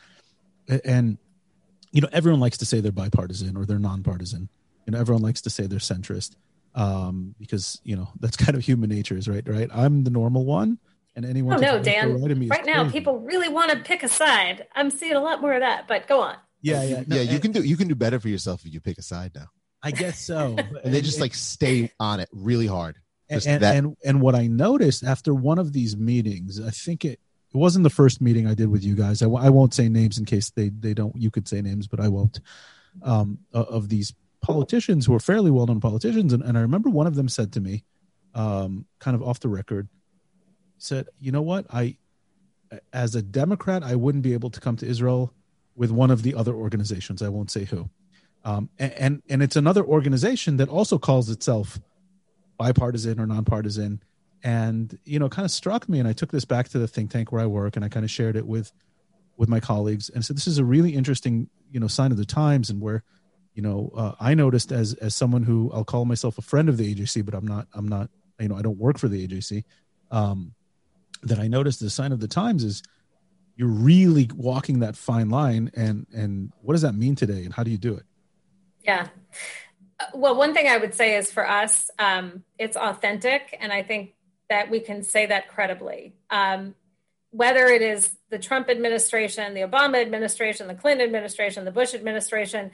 and 0.83 1.17
you 1.91 2.01
know 2.01 2.09
everyone 2.11 2.39
likes 2.39 2.57
to 2.59 2.65
say 2.65 2.79
they're 2.79 2.91
bipartisan 2.91 3.57
or 3.57 3.65
they're 3.65 3.79
nonpartisan. 3.79 4.49
You 4.85 4.91
know 4.91 4.99
everyone 4.99 5.23
likes 5.23 5.41
to 5.41 5.49
say 5.49 5.65
they're 5.65 5.79
centrist 5.79 6.35
um, 6.75 7.33
because 7.39 7.79
you 7.83 7.95
know 7.95 8.09
that's 8.19 8.37
kind 8.45 8.55
of 8.55 8.63
human 8.63 8.89
nature, 8.89 9.17
is 9.17 9.27
right? 9.27 9.47
Right. 9.47 9.69
I'm 9.73 10.03
the 10.03 10.11
normal 10.11 10.45
one, 10.45 10.77
and 11.15 11.25
anyone. 11.25 11.57
Oh 11.57 11.59
no, 11.59 11.79
Dan! 11.81 12.21
Right, 12.21 12.49
right 12.49 12.65
now, 12.65 12.89
people 12.89 13.19
really 13.19 13.49
want 13.49 13.71
to 13.71 13.77
pick 13.77 14.03
a 14.03 14.09
side. 14.09 14.67
I'm 14.75 14.89
seeing 14.89 15.13
a 15.13 15.21
lot 15.21 15.41
more 15.41 15.53
of 15.53 15.61
that, 15.61 15.87
but 15.87 16.07
go 16.07 16.21
on. 16.21 16.35
Yeah, 16.61 16.83
yeah, 16.83 17.03
no, 17.07 17.15
yeah. 17.15 17.21
You 17.21 17.29
and, 17.31 17.41
can 17.41 17.51
do 17.51 17.63
you 17.63 17.77
can 17.77 17.87
do 17.87 17.95
better 17.95 18.19
for 18.19 18.29
yourself 18.29 18.65
if 18.65 18.73
you 18.73 18.81
pick 18.81 18.97
a 18.97 19.01
side 19.01 19.31
now. 19.35 19.47
I 19.83 19.91
guess 19.91 20.19
so. 20.19 20.55
and 20.83 20.93
they 20.93 21.01
just 21.01 21.19
like 21.19 21.35
stay 21.35 21.91
on 21.99 22.19
it 22.19 22.29
really 22.31 22.67
hard. 22.67 22.97
And, 23.27 23.63
and, 23.63 23.97
and 24.05 24.21
what 24.21 24.35
I 24.35 24.45
noticed 24.45 25.03
after 25.03 25.33
one 25.33 25.57
of 25.57 25.73
these 25.73 25.97
meetings, 25.97 26.61
I 26.61 26.69
think 26.69 27.05
it 27.05 27.19
it 27.55 27.57
wasn't 27.57 27.83
the 27.83 27.89
first 27.89 28.19
meeting 28.19 28.47
I 28.47 28.53
did 28.53 28.69
with 28.69 28.83
you 28.83 28.95
guys. 28.95 29.21
I, 29.21 29.27
I 29.27 29.49
won't 29.49 29.73
say 29.73 29.87
names 29.87 30.17
in 30.17 30.25
case 30.25 30.49
they 30.51 30.69
they 30.69 30.93
don't. 30.93 31.15
You 31.15 31.31
could 31.31 31.47
say 31.47 31.61
names, 31.61 31.87
but 31.87 31.99
I 31.99 32.07
won't. 32.07 32.39
Um, 33.01 33.39
of 33.53 33.89
these 33.89 34.13
politicians 34.41 35.05
who 35.05 35.13
are 35.15 35.19
fairly 35.19 35.51
well 35.51 35.65
known 35.65 35.79
politicians, 35.81 36.33
and, 36.33 36.43
and 36.43 36.57
I 36.57 36.61
remember 36.61 36.89
one 36.89 37.07
of 37.07 37.15
them 37.15 37.29
said 37.29 37.53
to 37.53 37.61
me, 37.61 37.83
um, 38.33 38.85
kind 38.99 39.15
of 39.15 39.23
off 39.23 39.39
the 39.39 39.49
record, 39.49 39.87
said, 40.77 41.07
"You 41.19 41.31
know 41.31 41.41
what? 41.41 41.65
I, 41.71 41.97
as 42.93 43.15
a 43.15 43.21
Democrat, 43.21 43.83
I 43.83 43.95
wouldn't 43.95 44.23
be 44.23 44.33
able 44.33 44.49
to 44.49 44.59
come 44.59 44.75
to 44.77 44.85
Israel 44.85 45.33
with 45.75 45.91
one 45.91 46.11
of 46.11 46.23
the 46.23 46.35
other 46.35 46.53
organizations. 46.53 47.21
I 47.21 47.29
won't 47.29 47.51
say 47.51 47.65
who." 47.65 47.89
Um, 48.43 48.69
and, 48.77 49.23
and 49.27 49.41
it's 49.41 49.55
another 49.55 49.83
organization 49.83 50.57
that 50.57 50.69
also 50.69 50.99
calls 50.99 51.31
itself 51.31 51.79
bipartisan 52.57 53.19
or 53.19 53.25
nonpartisan 53.25 54.01
and 54.43 54.97
you 55.05 55.19
know 55.19 55.27
kind 55.27 55.45
of 55.45 55.51
struck 55.51 55.89
me 55.89 55.99
and 55.99 56.07
i 56.07 56.13
took 56.13 56.31
this 56.31 56.45
back 56.45 56.69
to 56.69 56.77
the 56.77 56.87
think 56.87 57.11
tank 57.11 57.31
where 57.31 57.41
i 57.41 57.45
work 57.45 57.75
and 57.75 57.83
i 57.83 57.89
kind 57.89 58.05
of 58.05 58.11
shared 58.11 58.35
it 58.35 58.45
with 58.45 58.71
with 59.37 59.49
my 59.49 59.59
colleagues 59.59 60.09
and 60.09 60.23
said 60.23 60.37
this 60.37 60.47
is 60.47 60.57
a 60.57 60.63
really 60.63 60.95
interesting 60.95 61.49
you 61.71 61.79
know 61.79 61.87
sign 61.87 62.11
of 62.11 62.17
the 62.17 62.25
times 62.25 62.69
and 62.69 62.79
where 62.79 63.03
you 63.55 63.61
know 63.61 63.91
uh, 63.95 64.13
i 64.19 64.33
noticed 64.33 64.71
as 64.71 64.93
as 64.95 65.15
someone 65.15 65.43
who 65.43 65.71
i'll 65.73 65.83
call 65.83 66.05
myself 66.05 66.37
a 66.37 66.41
friend 66.41 66.69
of 66.69 66.77
the 66.77 66.95
ajc 66.95 67.25
but 67.25 67.33
i'm 67.33 67.47
not 67.47 67.67
i'm 67.73 67.87
not 67.87 68.09
you 68.39 68.47
know 68.47 68.55
i 68.55 68.61
don't 68.61 68.77
work 68.77 68.97
for 68.97 69.07
the 69.07 69.27
ajc 69.27 69.63
um 70.11 70.53
that 71.23 71.39
i 71.39 71.47
noticed 71.47 71.79
the 71.79 71.89
sign 71.89 72.11
of 72.11 72.19
the 72.19 72.27
times 72.27 72.63
is 72.63 72.83
you're 73.55 73.67
really 73.67 74.29
walking 74.35 74.79
that 74.79 74.95
fine 74.95 75.29
line 75.29 75.71
and 75.75 76.05
and 76.13 76.51
what 76.61 76.73
does 76.73 76.81
that 76.81 76.93
mean 76.93 77.15
today 77.15 77.43
and 77.43 77.53
how 77.53 77.63
do 77.63 77.71
you 77.71 77.77
do 77.77 77.95
it 77.95 78.03
yeah 78.83 79.07
well, 80.13 80.35
one 80.35 80.53
thing 80.53 80.67
I 80.67 80.77
would 80.77 80.93
say 80.93 81.15
is 81.17 81.31
for 81.31 81.47
us, 81.47 81.89
um, 81.99 82.43
it's 82.57 82.75
authentic, 82.75 83.57
and 83.59 83.71
I 83.71 83.83
think 83.83 84.13
that 84.49 84.69
we 84.69 84.79
can 84.79 85.03
say 85.03 85.25
that 85.27 85.47
credibly. 85.49 86.15
Um, 86.29 86.75
whether 87.31 87.65
it 87.65 87.81
is 87.81 88.15
the 88.29 88.39
Trump 88.39 88.69
administration, 88.69 89.53
the 89.53 89.61
Obama 89.61 90.01
administration, 90.01 90.67
the 90.67 90.75
Clinton 90.75 91.05
administration, 91.05 91.65
the 91.65 91.71
Bush 91.71 91.93
administration, 91.93 92.71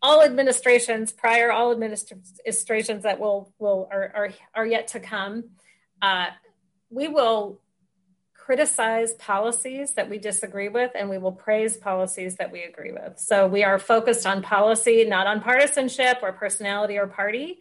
all 0.00 0.22
administrations 0.22 1.12
prior, 1.12 1.50
all 1.50 1.72
administrations 1.72 3.02
that 3.02 3.18
will 3.18 3.52
will 3.58 3.88
are 3.90 4.12
are, 4.14 4.30
are 4.54 4.66
yet 4.66 4.88
to 4.88 5.00
come, 5.00 5.44
uh, 6.02 6.26
we 6.90 7.08
will 7.08 7.60
criticize 8.48 9.12
policies 9.12 9.92
that 9.92 10.08
we 10.08 10.16
disagree 10.16 10.70
with 10.70 10.90
and 10.94 11.10
we 11.10 11.18
will 11.18 11.32
praise 11.32 11.76
policies 11.76 12.36
that 12.36 12.50
we 12.50 12.62
agree 12.62 12.92
with. 12.92 13.18
So 13.18 13.46
we 13.46 13.62
are 13.62 13.78
focused 13.78 14.26
on 14.26 14.40
policy, 14.40 15.04
not 15.04 15.26
on 15.26 15.42
partisanship 15.42 16.20
or 16.22 16.32
personality 16.32 16.96
or 16.96 17.06
party. 17.06 17.58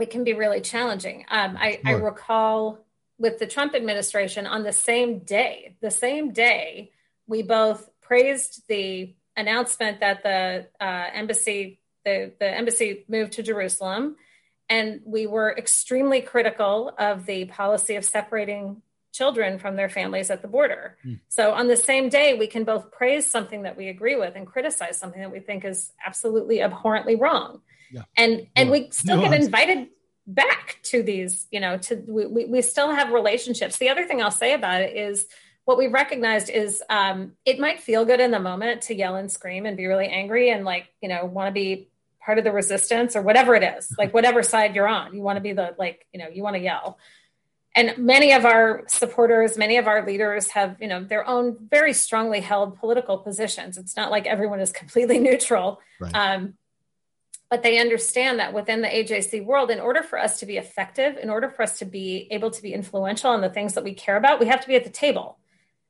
It 0.00 0.08
can 0.08 0.24
be 0.24 0.32
really 0.32 0.62
challenging. 0.62 1.26
Um, 1.30 1.58
I, 1.60 1.80
I 1.84 1.90
recall 1.92 2.86
with 3.18 3.38
the 3.38 3.46
Trump 3.46 3.74
administration 3.74 4.46
on 4.46 4.62
the 4.62 4.72
same 4.72 5.18
day, 5.18 5.76
the 5.82 5.90
same 5.90 6.32
day, 6.32 6.92
we 7.26 7.42
both 7.42 7.90
praised 8.00 8.62
the 8.68 9.14
announcement 9.36 10.00
that 10.00 10.22
the 10.22 10.66
uh, 10.80 11.10
embassy, 11.12 11.78
the, 12.06 12.32
the 12.40 12.48
embassy 12.48 13.04
moved 13.06 13.32
to 13.32 13.42
Jerusalem, 13.42 14.16
and 14.70 15.02
we 15.04 15.26
were 15.26 15.54
extremely 15.54 16.22
critical 16.22 16.94
of 16.98 17.26
the 17.26 17.44
policy 17.44 17.96
of 17.96 18.04
separating 18.06 18.80
children 19.12 19.58
from 19.58 19.76
their 19.76 19.88
families 19.88 20.30
at 20.30 20.42
the 20.42 20.48
border. 20.48 20.96
Mm. 21.04 21.20
So 21.28 21.52
on 21.52 21.68
the 21.68 21.76
same 21.76 22.08
day, 22.08 22.34
we 22.34 22.46
can 22.46 22.64
both 22.64 22.90
praise 22.90 23.30
something 23.30 23.62
that 23.62 23.76
we 23.76 23.88
agree 23.88 24.16
with 24.16 24.34
and 24.34 24.46
criticize 24.46 24.98
something 24.98 25.20
that 25.20 25.30
we 25.30 25.40
think 25.40 25.64
is 25.64 25.92
absolutely 26.04 26.62
abhorrently 26.62 27.16
wrong. 27.16 27.60
Yeah. 27.92 28.02
And 28.16 28.46
and 28.56 28.70
we 28.70 28.88
still 28.90 29.20
get 29.20 29.34
invited 29.34 29.88
back 30.26 30.78
to 30.84 31.02
these, 31.02 31.46
you 31.50 31.60
know, 31.60 31.76
to 31.76 32.02
we, 32.06 32.46
we 32.46 32.62
still 32.62 32.90
have 32.90 33.12
relationships. 33.12 33.76
The 33.78 33.90
other 33.90 34.06
thing 34.06 34.22
I'll 34.22 34.30
say 34.30 34.54
about 34.54 34.80
it 34.80 34.96
is 34.96 35.26
what 35.64 35.78
we 35.78 35.88
recognized 35.88 36.48
is 36.48 36.82
um, 36.88 37.32
it 37.44 37.58
might 37.60 37.80
feel 37.80 38.04
good 38.04 38.20
in 38.20 38.30
the 38.30 38.40
moment 38.40 38.82
to 38.82 38.94
yell 38.94 39.16
and 39.16 39.30
scream 39.30 39.66
and 39.66 39.76
be 39.76 39.86
really 39.86 40.08
angry 40.08 40.50
and 40.50 40.64
like, 40.64 40.88
you 41.00 41.08
know, 41.08 41.24
want 41.24 41.48
to 41.48 41.52
be 41.52 41.88
part 42.24 42.38
of 42.38 42.44
the 42.44 42.52
resistance 42.52 43.14
or 43.14 43.22
whatever 43.22 43.54
it 43.54 43.62
is, 43.62 43.94
like 43.98 44.14
whatever 44.14 44.42
side 44.42 44.74
you're 44.74 44.88
on, 44.88 45.14
you 45.14 45.22
want 45.22 45.36
to 45.36 45.42
be 45.42 45.52
the 45.52 45.74
like, 45.78 46.06
you 46.12 46.18
know, 46.18 46.28
you 46.28 46.42
want 46.42 46.56
to 46.56 46.62
yell 46.62 46.98
and 47.74 47.96
many 47.98 48.32
of 48.32 48.44
our 48.44 48.84
supporters 48.86 49.56
many 49.56 49.76
of 49.76 49.86
our 49.86 50.04
leaders 50.06 50.50
have 50.50 50.76
you 50.80 50.88
know 50.88 51.02
their 51.02 51.26
own 51.26 51.56
very 51.70 51.92
strongly 51.92 52.40
held 52.40 52.78
political 52.78 53.18
positions. 53.18 53.78
It's 53.78 53.96
not 53.96 54.10
like 54.10 54.26
everyone 54.26 54.60
is 54.60 54.72
completely 54.82 55.18
neutral. 55.18 55.80
Right. 56.00 56.14
um, 56.14 56.54
but 57.50 57.62
they 57.62 57.78
understand 57.78 58.38
that 58.38 58.54
within 58.54 58.80
the 58.80 58.88
ajc 58.88 59.44
world 59.44 59.70
in 59.70 59.78
order 59.78 60.02
for 60.02 60.18
us 60.18 60.40
to 60.40 60.46
be 60.46 60.56
effective 60.56 61.18
in 61.18 61.28
order 61.28 61.50
for 61.50 61.62
us 61.62 61.78
to 61.80 61.84
be 61.84 62.26
able 62.30 62.50
to 62.50 62.62
be 62.62 62.72
influential 62.72 63.30
on 63.30 63.42
the 63.42 63.50
things 63.50 63.74
that 63.74 63.84
we 63.84 63.92
care 63.92 64.16
about 64.16 64.40
we 64.40 64.46
have 64.46 64.60
to 64.60 64.68
be 64.68 64.76
at 64.76 64.84
the 64.84 64.90
table. 64.90 65.38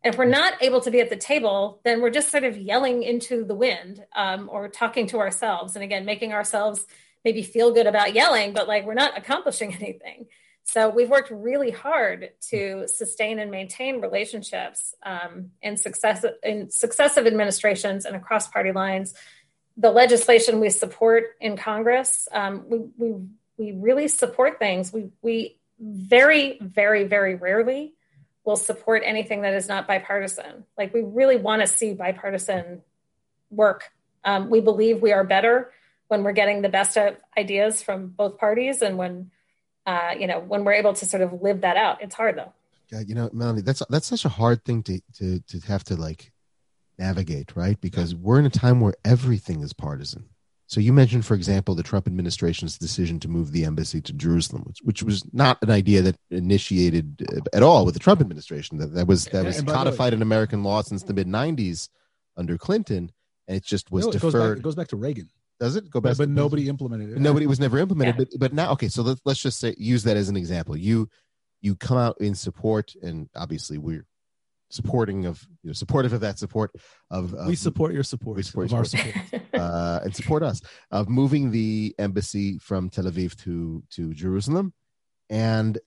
And 0.04 0.12
if 0.12 0.18
we're 0.18 0.24
not 0.24 0.60
able 0.60 0.80
to 0.80 0.90
be 0.90 1.00
at 1.00 1.10
the 1.10 1.16
table 1.16 1.80
then 1.84 2.00
we're 2.00 2.10
just 2.10 2.30
sort 2.30 2.44
of 2.44 2.56
yelling 2.56 3.02
into 3.02 3.44
the 3.44 3.54
wind 3.54 4.04
um, 4.14 4.48
or 4.52 4.68
talking 4.68 5.06
to 5.08 5.18
ourselves. 5.18 5.76
And 5.76 5.84
again 5.84 6.04
making 6.04 6.32
ourselves 6.32 6.84
maybe 7.24 7.42
feel 7.42 7.72
good 7.72 7.86
about 7.86 8.14
yelling 8.14 8.52
but 8.52 8.66
like 8.66 8.84
we're 8.84 8.94
not 8.94 9.16
accomplishing 9.16 9.72
anything 9.80 10.26
so 10.64 10.88
we've 10.88 11.10
worked 11.10 11.30
really 11.30 11.70
hard 11.70 12.30
to 12.50 12.86
sustain 12.86 13.38
and 13.38 13.50
maintain 13.50 14.00
relationships 14.00 14.94
um, 15.02 15.50
in 15.60 15.76
success 15.76 16.24
in 16.42 16.70
successive 16.70 17.26
administrations 17.26 18.04
and 18.04 18.16
across 18.16 18.48
party 18.48 18.72
lines. 18.72 19.14
The 19.76 19.90
legislation 19.90 20.60
we 20.60 20.70
support 20.70 21.36
in 21.40 21.56
Congress, 21.56 22.28
um, 22.32 22.64
we, 22.68 22.78
we 22.96 23.14
we 23.56 23.72
really 23.72 24.08
support 24.08 24.58
things. 24.58 24.92
We 24.92 25.10
we 25.20 25.56
very 25.80 26.58
very 26.60 27.04
very 27.04 27.34
rarely 27.34 27.94
will 28.44 28.56
support 28.56 29.02
anything 29.04 29.42
that 29.42 29.54
is 29.54 29.68
not 29.68 29.86
bipartisan. 29.86 30.64
Like 30.76 30.94
we 30.94 31.02
really 31.02 31.36
want 31.36 31.62
to 31.62 31.66
see 31.66 31.92
bipartisan 31.92 32.82
work. 33.50 33.90
Um, 34.24 34.50
we 34.50 34.60
believe 34.60 35.02
we 35.02 35.12
are 35.12 35.24
better 35.24 35.72
when 36.08 36.22
we're 36.22 36.32
getting 36.32 36.62
the 36.62 36.68
best 36.68 36.98
ideas 37.36 37.82
from 37.82 38.08
both 38.08 38.38
parties 38.38 38.82
and 38.82 38.98
when 38.98 39.30
uh, 39.86 40.12
you 40.18 40.26
know, 40.26 40.40
when 40.40 40.64
we're 40.64 40.74
able 40.74 40.94
to 40.94 41.06
sort 41.06 41.22
of 41.22 41.42
live 41.42 41.62
that 41.62 41.76
out. 41.76 42.02
It's 42.02 42.14
hard 42.14 42.36
though. 42.36 42.52
Yeah, 42.90 43.00
you 43.00 43.14
know, 43.14 43.30
Melanie, 43.32 43.62
that's 43.62 43.82
that's 43.88 44.06
such 44.06 44.24
a 44.24 44.28
hard 44.28 44.64
thing 44.64 44.82
to 44.84 45.00
to 45.18 45.40
to 45.40 45.58
have 45.66 45.84
to 45.84 45.96
like 45.96 46.32
navigate, 46.98 47.56
right? 47.56 47.80
Because 47.80 48.14
we're 48.14 48.38
in 48.38 48.46
a 48.46 48.50
time 48.50 48.80
where 48.80 48.94
everything 49.04 49.62
is 49.62 49.72
partisan. 49.72 50.28
So 50.66 50.80
you 50.80 50.92
mentioned, 50.92 51.26
for 51.26 51.34
example, 51.34 51.74
the 51.74 51.82
Trump 51.82 52.06
administration's 52.06 52.78
decision 52.78 53.20
to 53.20 53.28
move 53.28 53.52
the 53.52 53.66
embassy 53.66 54.00
to 54.00 54.12
Jerusalem, 54.14 54.62
which, 54.66 54.78
which 54.82 55.02
was 55.02 55.22
not 55.34 55.58
an 55.62 55.70
idea 55.70 56.00
that 56.00 56.16
initiated 56.30 57.26
uh, 57.30 57.40
at 57.52 57.62
all 57.62 57.84
with 57.84 57.92
the 57.92 58.00
Trump 58.00 58.22
administration. 58.22 58.78
That 58.78 58.94
that 58.94 59.06
was 59.06 59.26
that 59.26 59.44
was 59.44 59.60
codified 59.62 60.12
way, 60.12 60.16
in 60.16 60.22
American 60.22 60.62
law 60.62 60.80
since 60.82 61.02
the 61.02 61.12
mid 61.12 61.26
'90s 61.26 61.88
under 62.36 62.56
Clinton, 62.56 63.10
and 63.48 63.56
it 63.56 63.64
just 63.64 63.90
was 63.90 64.04
no, 64.04 64.10
it 64.10 64.12
deferred. 64.12 64.32
Goes 64.32 64.48
back, 64.48 64.56
it 64.58 64.62
goes 64.62 64.74
back 64.74 64.88
to 64.88 64.96
Reagan. 64.96 65.28
Does 65.60 65.76
it 65.76 65.90
go 65.90 66.00
back? 66.00 66.12
But, 66.12 66.24
but 66.24 66.28
nobody 66.30 66.68
implemented 66.68 67.10
it. 67.10 67.18
Nobody 67.18 67.46
was 67.46 67.60
never 67.60 67.78
implemented. 67.78 68.16
Yeah. 68.18 68.24
But 68.30 68.40
but 68.40 68.52
now, 68.52 68.72
okay. 68.72 68.88
So 68.88 69.02
let's 69.02 69.20
let's 69.24 69.40
just 69.40 69.60
say 69.60 69.74
use 69.78 70.02
that 70.04 70.16
as 70.16 70.28
an 70.28 70.36
example. 70.36 70.76
You 70.76 71.08
you 71.60 71.76
come 71.76 71.98
out 71.98 72.16
in 72.20 72.34
support, 72.34 72.94
and 73.02 73.28
obviously 73.34 73.78
we're 73.78 74.06
supporting 74.72 75.26
of 75.26 75.46
you 75.62 75.68
know 75.68 75.72
supportive 75.74 76.12
of 76.12 76.20
that 76.20 76.38
support 76.38 76.70
of, 77.10 77.34
of 77.34 77.46
we 77.46 77.54
support 77.54 77.92
your 77.92 78.02
support 78.02 78.36
we 78.36 78.42
support 78.42 78.72
our 78.72 78.84
support 78.84 79.14
uh, 79.54 80.00
and 80.02 80.16
support 80.16 80.42
us 80.42 80.62
of 80.90 81.08
moving 81.10 81.50
the 81.50 81.94
embassy 81.98 82.58
from 82.58 82.88
Tel 82.88 83.04
Aviv 83.04 83.36
to 83.42 83.82
to 83.90 84.14
Jerusalem 84.14 84.72
and 85.28 85.78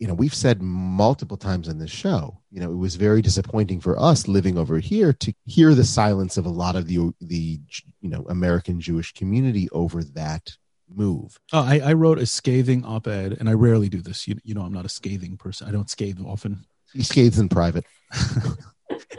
you 0.00 0.08
know 0.08 0.14
we've 0.14 0.34
said 0.34 0.60
multiple 0.60 1.36
times 1.36 1.68
on 1.68 1.78
this 1.78 1.90
show 1.90 2.36
you 2.50 2.58
know 2.58 2.72
it 2.72 2.76
was 2.76 2.96
very 2.96 3.22
disappointing 3.22 3.80
for 3.80 4.00
us 4.00 4.26
living 4.26 4.58
over 4.58 4.78
here 4.78 5.12
to 5.12 5.32
hear 5.44 5.74
the 5.74 5.84
silence 5.84 6.36
of 6.36 6.46
a 6.46 6.50
lot 6.50 6.74
of 6.74 6.88
the 6.88 7.12
the 7.20 7.60
you 8.00 8.08
know 8.08 8.24
american 8.28 8.80
jewish 8.80 9.12
community 9.12 9.68
over 9.70 10.02
that 10.02 10.56
move. 10.92 11.38
Oh, 11.52 11.62
I, 11.62 11.78
I 11.78 11.92
wrote 11.92 12.18
a 12.18 12.26
scathing 12.26 12.84
op-ed 12.84 13.36
and 13.38 13.48
i 13.48 13.52
rarely 13.52 13.88
do 13.88 14.02
this. 14.02 14.26
You, 14.26 14.36
you 14.42 14.54
know 14.54 14.62
i'm 14.62 14.72
not 14.72 14.86
a 14.86 14.88
scathing 14.88 15.36
person. 15.36 15.68
I 15.68 15.70
don't 15.70 15.88
scathe 15.88 16.18
often. 16.26 16.64
He 16.92 17.04
scathes 17.04 17.38
in 17.38 17.48
private. 17.48 17.84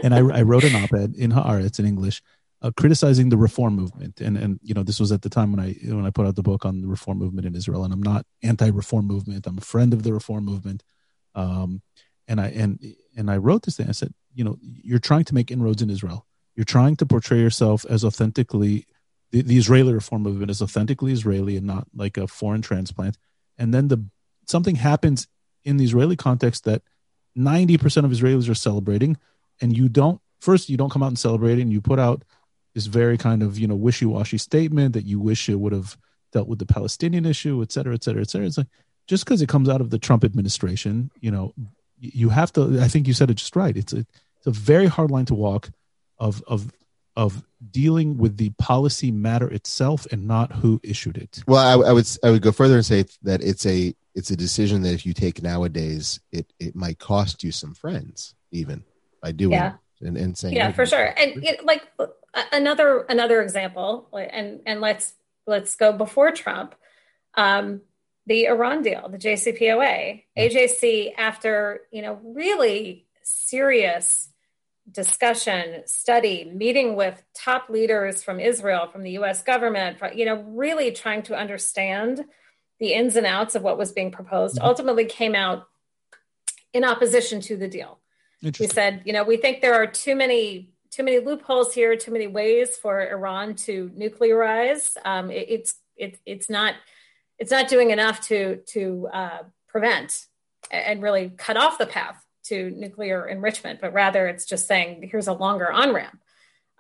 And 0.04 0.14
I, 0.14 0.20
I 0.20 0.42
wrote 0.42 0.64
an 0.64 0.76
op-ed 0.76 1.16
in 1.16 1.32
haaretz 1.32 1.80
in 1.80 1.86
english 1.86 2.22
uh, 2.62 2.72
criticizing 2.78 3.30
the 3.30 3.38
reform 3.38 3.76
movement. 3.76 4.22
And 4.22 4.38
and 4.38 4.60
you 4.62 4.74
know 4.74 4.84
this 4.84 5.00
was 5.00 5.12
at 5.12 5.22
the 5.22 5.30
time 5.30 5.52
when 5.52 5.60
i 5.60 5.74
when 5.86 6.06
i 6.06 6.10
put 6.10 6.26
out 6.26 6.36
the 6.36 6.44
book 6.44 6.66
on 6.66 6.82
the 6.82 6.88
reform 6.88 7.18
movement 7.18 7.48
in 7.48 7.56
israel. 7.56 7.84
And 7.84 7.94
i'm 7.94 8.04
not 8.04 8.26
anti-reform 8.44 9.08
movement. 9.08 9.48
I'm 9.48 9.58
a 9.58 9.62
friend 9.62 9.94
of 9.94 10.04
the 10.04 10.14
reform 10.14 10.46
movement. 10.46 10.84
Um 11.36 11.82
and 12.28 12.40
i 12.40 12.48
and 12.48 12.80
and 13.18 13.32
i 13.32 13.38
wrote 13.38 13.64
this 13.64 13.78
thing. 13.78 13.90
I 13.90 13.94
said 13.94 14.14
you 14.34 14.44
know 14.44 14.58
you're 14.62 15.00
trying 15.00 15.26
to 15.26 15.36
make 15.36 15.52
inroads 15.52 15.82
in 15.82 15.90
Israel. 15.90 16.26
You're 16.56 16.66
trying 16.66 16.98
to 16.98 17.06
portray 17.06 17.40
yourself 17.40 17.86
as 17.90 18.04
authentically 18.04 18.86
the, 19.32 19.42
the 19.42 19.58
Israeli 19.58 19.94
reform 19.94 20.24
movement 20.24 20.52
is 20.52 20.62
authentically 20.62 21.14
Israeli 21.14 21.58
and 21.58 21.66
not 21.66 21.88
like 21.96 22.18
a 22.18 22.28
foreign 22.28 22.62
transplant. 22.62 23.18
And 23.58 23.74
then 23.74 23.88
the 23.88 24.06
something 24.48 24.76
happens 24.76 25.28
in 25.64 25.78
the 25.78 25.86
Israeli 25.86 26.16
context 26.16 26.66
that 26.66 26.82
90% 27.38 28.04
of 28.04 28.12
Israelis 28.12 28.50
are 28.50 28.56
celebrating, 28.56 29.18
and 29.62 29.76
you 29.76 29.88
don't 29.88 30.20
first 30.40 30.70
you 30.70 30.78
don't 30.78 30.92
come 30.92 31.04
out 31.04 31.08
and 31.08 31.20
celebrate 31.20 31.60
and 31.60 31.72
you 31.72 31.82
put 31.82 32.00
out 32.00 32.24
this 32.74 32.86
very 32.86 33.18
kind 33.18 33.44
of 33.44 33.58
you 33.58 33.68
know 33.68 33.76
wishy-washy 33.76 34.38
statement 34.38 34.94
that 34.94 35.06
you 35.06 35.20
wish 35.20 35.50
it 35.50 35.60
would 35.60 35.74
have 35.74 35.98
dealt 36.32 36.48
with 36.48 36.60
the 36.60 36.66
Palestinian 36.66 37.26
issue, 37.26 37.62
et 37.62 37.72
cetera, 37.72 37.94
et 37.94 38.04
cetera, 38.04 38.22
et 38.22 38.30
cetera. 38.30 38.48
It's 38.48 38.58
like 38.58 38.68
just 39.08 39.26
because 39.26 39.42
it 39.42 39.50
comes 39.50 39.68
out 39.68 39.82
of 39.82 39.90
the 39.90 40.00
Trump 40.00 40.24
administration, 40.24 41.12
you 41.20 41.32
know, 41.32 41.54
you 42.00 42.30
have 42.30 42.52
to. 42.54 42.80
I 42.82 42.88
think 42.88 43.08
you 43.08 43.14
said 43.14 43.30
it 43.30 43.36
just 43.36 43.56
right. 43.56 43.76
It's 43.76 43.94
a 43.94 44.00
it's 44.38 44.48
a 44.48 44.52
very 44.52 44.88
hard 44.88 45.12
line 45.12 45.26
to 45.26 45.36
walk 45.36 45.70
of 46.18 46.44
of 46.48 46.72
of 47.16 47.44
dealing 47.70 48.18
with 48.18 48.38
the 48.38 48.50
policy 48.52 49.12
matter 49.12 49.52
itself 49.52 50.08
and 50.12 50.28
not 50.28 50.52
who 50.52 50.80
issued 50.82 51.18
it. 51.18 51.44
Well, 51.46 51.84
I, 51.84 51.90
I 51.90 51.92
would 51.92 52.08
I 52.24 52.32
would 52.32 52.42
go 52.42 52.52
further 52.52 52.76
and 52.76 52.86
say 52.86 53.06
that 53.24 53.44
it's 53.44 53.66
a 53.66 53.94
it's 54.16 54.32
a 54.32 54.36
decision 54.36 54.82
that 54.84 54.94
if 54.94 55.06
you 55.06 55.14
take 55.14 55.44
nowadays, 55.44 56.20
it 56.32 56.52
it 56.60 56.76
might 56.76 57.00
cost 57.00 57.44
you 57.44 57.52
some 57.52 57.74
friends 57.74 58.34
even 58.52 58.84
by 59.22 59.32
doing 59.32 59.54
yeah. 59.54 59.74
And, 60.02 60.18
and 60.18 60.38
saying 60.38 60.56
yeah 60.56 60.72
for 60.72 60.86
sure 60.86 61.14
and 61.18 61.44
it, 61.44 61.66
like 61.66 61.84
another 62.52 63.02
another 63.02 63.42
example 63.42 64.10
and 64.14 64.62
and 64.66 64.82
let's 64.82 65.14
let's 65.48 65.76
go 65.76 65.94
before 65.94 66.32
Trump. 66.32 66.76
Um, 67.36 67.82
the 68.28 68.46
Iran 68.46 68.84
deal, 68.84 69.10
the 69.10 69.18
JCPOA, 69.18 70.24
AJC, 70.38 71.14
after 71.18 71.82
you 71.92 72.02
know 72.02 72.20
really 72.24 73.06
serious 73.24 74.30
discussion, 74.90 75.84
study, 75.86 76.52
meeting 76.54 76.96
with 76.96 77.22
top 77.34 77.70
leaders 77.70 78.24
from 78.24 78.40
Israel, 78.40 78.88
from 78.88 79.04
the 79.04 79.12
U.S. 79.12 79.42
government, 79.44 79.98
you 80.16 80.26
know, 80.26 80.44
really 80.48 80.92
trying 80.92 81.24
to 81.24 81.36
understand 81.36 82.26
the 82.80 82.94
ins 82.94 83.16
and 83.16 83.26
outs 83.26 83.56
of 83.56 83.62
what 83.62 83.78
was 83.78 83.92
being 83.92 84.12
proposed, 84.12 84.58
mm-hmm. 84.58 84.66
ultimately 84.66 85.06
came 85.06 85.36
out 85.36 85.68
in 86.74 86.84
opposition 86.84 87.40
to 87.42 87.56
the 87.56 87.68
deal. 87.68 88.01
We 88.64 88.68
said, 88.68 89.04
you 89.06 89.14
know, 89.14 89.24
we 89.24 89.38
think 89.38 89.62
there 89.62 89.76
are 89.76 89.88
too 89.88 90.16
many 90.16 90.70
too 90.92 91.04
many 91.04 91.20
loopholes 91.20 91.74
here, 91.74 91.96
too 91.96 92.12
many 92.12 92.28
ways 92.28 92.78
for 92.78 93.10
Iran 93.10 93.56
to 93.56 93.90
nuclearize. 93.98 94.98
Um, 95.06 95.32
it, 95.32 95.48
it's 95.50 95.76
it, 95.96 96.20
it's 96.26 96.50
not 96.50 96.76
it's 97.40 97.52
not 97.52 97.68
doing 97.68 97.92
enough 97.92 98.22
to 98.28 98.58
to 98.68 99.10
uh, 99.12 99.40
prevent 99.68 100.26
and 100.70 101.02
really 101.02 101.30
cut 101.30 101.58
off 101.58 101.78
the 101.78 101.86
path 101.86 102.24
to 102.44 102.72
nuclear 102.72 103.28
enrichment, 103.28 103.80
but 103.82 103.94
rather 103.94 104.28
it's 104.28 104.46
just 104.46 104.68
saying 104.68 105.08
here's 105.12 105.28
a 105.28 105.34
longer 105.34 105.72
on 105.72 105.94
ramp. 105.94 106.20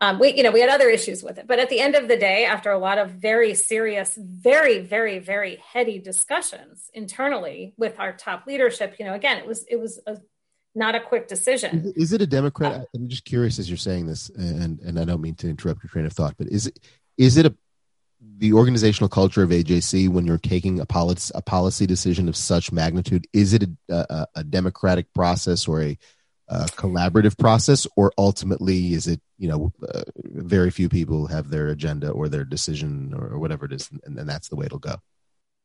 Um, 0.01 0.17
we 0.17 0.33
you 0.33 0.43
know 0.43 0.51
we 0.51 0.61
had 0.61 0.69
other 0.69 0.89
issues 0.89 1.23
with 1.23 1.37
it, 1.37 1.47
but 1.47 1.59
at 1.59 1.69
the 1.69 1.79
end 1.79 1.95
of 1.95 2.07
the 2.07 2.17
day, 2.17 2.45
after 2.45 2.71
a 2.71 2.79
lot 2.79 2.97
of 2.97 3.11
very 3.11 3.53
serious, 3.53 4.17
very 4.17 4.79
very 4.79 5.19
very 5.19 5.61
heady 5.71 5.99
discussions 5.99 6.89
internally 6.93 7.73
with 7.77 7.99
our 7.99 8.11
top 8.11 8.45
leadership, 8.47 8.95
you 8.99 9.05
know, 9.05 9.13
again 9.13 9.37
it 9.37 9.45
was 9.45 9.63
it 9.69 9.79
was 9.79 9.99
a 10.07 10.17
not 10.73 10.95
a 10.95 11.01
quick 11.01 11.27
decision. 11.27 11.93
Is 11.95 12.13
it 12.13 12.21
a 12.21 12.27
Democrat? 12.27 12.81
Uh, 12.81 12.85
I'm 12.95 13.09
just 13.09 13.25
curious 13.25 13.59
as 13.59 13.69
you're 13.69 13.77
saying 13.77 14.05
this, 14.07 14.29
and 14.29 14.79
and 14.79 14.99
I 14.99 15.05
don't 15.05 15.21
mean 15.21 15.35
to 15.35 15.49
interrupt 15.49 15.83
your 15.83 15.89
train 15.89 16.05
of 16.05 16.13
thought, 16.13 16.35
but 16.37 16.47
is 16.47 16.67
it 16.67 16.79
is 17.17 17.37
it 17.37 17.45
a 17.45 17.55
the 18.37 18.53
organizational 18.53 19.09
culture 19.09 19.43
of 19.43 19.49
AJC 19.49 20.09
when 20.09 20.25
you're 20.25 20.37
taking 20.37 20.79
a 20.79 20.85
policy 20.85 21.31
a 21.35 21.41
policy 21.41 21.85
decision 21.85 22.29
of 22.29 22.35
such 22.35 22.71
magnitude? 22.71 23.27
Is 23.33 23.53
it 23.53 23.63
a, 23.63 23.95
a, 23.95 24.27
a 24.35 24.43
democratic 24.43 25.11
process 25.13 25.67
or 25.67 25.81
a, 25.81 25.97
a, 26.47 26.65
collaborative 26.65 27.37
process, 27.37 27.87
or 27.95 28.11
ultimately 28.17 28.93
is 28.93 29.07
it 29.07 29.21
you 29.37 29.49
know 29.49 29.73
uh, 29.93 30.03
very 30.17 30.71
few 30.71 30.87
people 30.87 31.27
have 31.27 31.49
their 31.49 31.67
agenda 31.67 32.09
or 32.09 32.29
their 32.29 32.45
decision 32.45 33.13
or, 33.13 33.33
or 33.33 33.39
whatever 33.39 33.65
it 33.65 33.73
is, 33.73 33.89
and, 34.05 34.17
and 34.17 34.29
that's 34.29 34.49
the 34.49 34.55
way 34.55 34.65
it'll 34.67 34.79
go? 34.79 34.95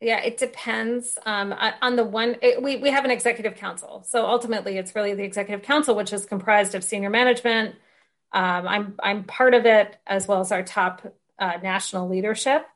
Yeah, 0.00 0.20
it 0.20 0.36
depends. 0.36 1.16
Um, 1.24 1.54
on 1.80 1.96
the 1.96 2.04
one, 2.04 2.36
it, 2.42 2.62
we 2.62 2.76
we 2.76 2.90
have 2.90 3.06
an 3.06 3.10
executive 3.10 3.54
council, 3.54 4.04
so 4.06 4.26
ultimately, 4.26 4.76
it's 4.76 4.94
really 4.94 5.14
the 5.14 5.22
executive 5.22 5.64
council, 5.64 5.94
which 5.94 6.12
is 6.12 6.26
comprised 6.26 6.74
of 6.74 6.84
senior 6.84 7.08
management. 7.08 7.76
Um, 8.32 8.68
I'm 8.68 8.94
I'm 9.02 9.24
part 9.24 9.54
of 9.54 9.64
it 9.64 9.96
as 10.06 10.28
well 10.28 10.40
as 10.40 10.52
our 10.52 10.62
top 10.62 11.06
uh, 11.38 11.54
national 11.62 12.08
leadership. 12.08 12.66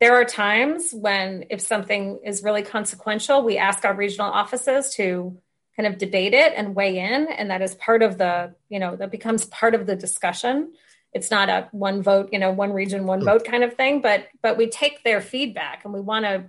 There 0.00 0.14
are 0.14 0.24
times 0.24 0.92
when, 0.94 1.44
if 1.50 1.60
something 1.60 2.20
is 2.24 2.42
really 2.42 2.62
consequential, 2.62 3.42
we 3.42 3.58
ask 3.58 3.84
our 3.84 3.94
regional 3.94 4.30
offices 4.30 4.94
to 4.94 5.36
kind 5.76 5.86
of 5.86 5.98
debate 5.98 6.32
it 6.32 6.54
and 6.56 6.74
weigh 6.74 6.98
in, 6.98 7.28
and 7.28 7.50
that 7.50 7.60
is 7.60 7.74
part 7.74 8.02
of 8.02 8.16
the 8.16 8.54
you 8.70 8.78
know 8.78 8.96
that 8.96 9.10
becomes 9.10 9.44
part 9.44 9.74
of 9.74 9.86
the 9.86 9.96
discussion 9.96 10.72
it's 11.12 11.30
not 11.30 11.48
a 11.48 11.68
one 11.72 12.02
vote 12.02 12.28
you 12.32 12.38
know 12.38 12.52
one 12.52 12.72
region 12.72 13.04
one 13.04 13.24
vote 13.24 13.44
kind 13.44 13.64
of 13.64 13.74
thing 13.74 14.00
but 14.00 14.28
but 14.42 14.56
we 14.56 14.68
take 14.68 15.02
their 15.02 15.20
feedback 15.20 15.84
and 15.84 15.92
we 15.92 16.00
want 16.00 16.24
to 16.24 16.44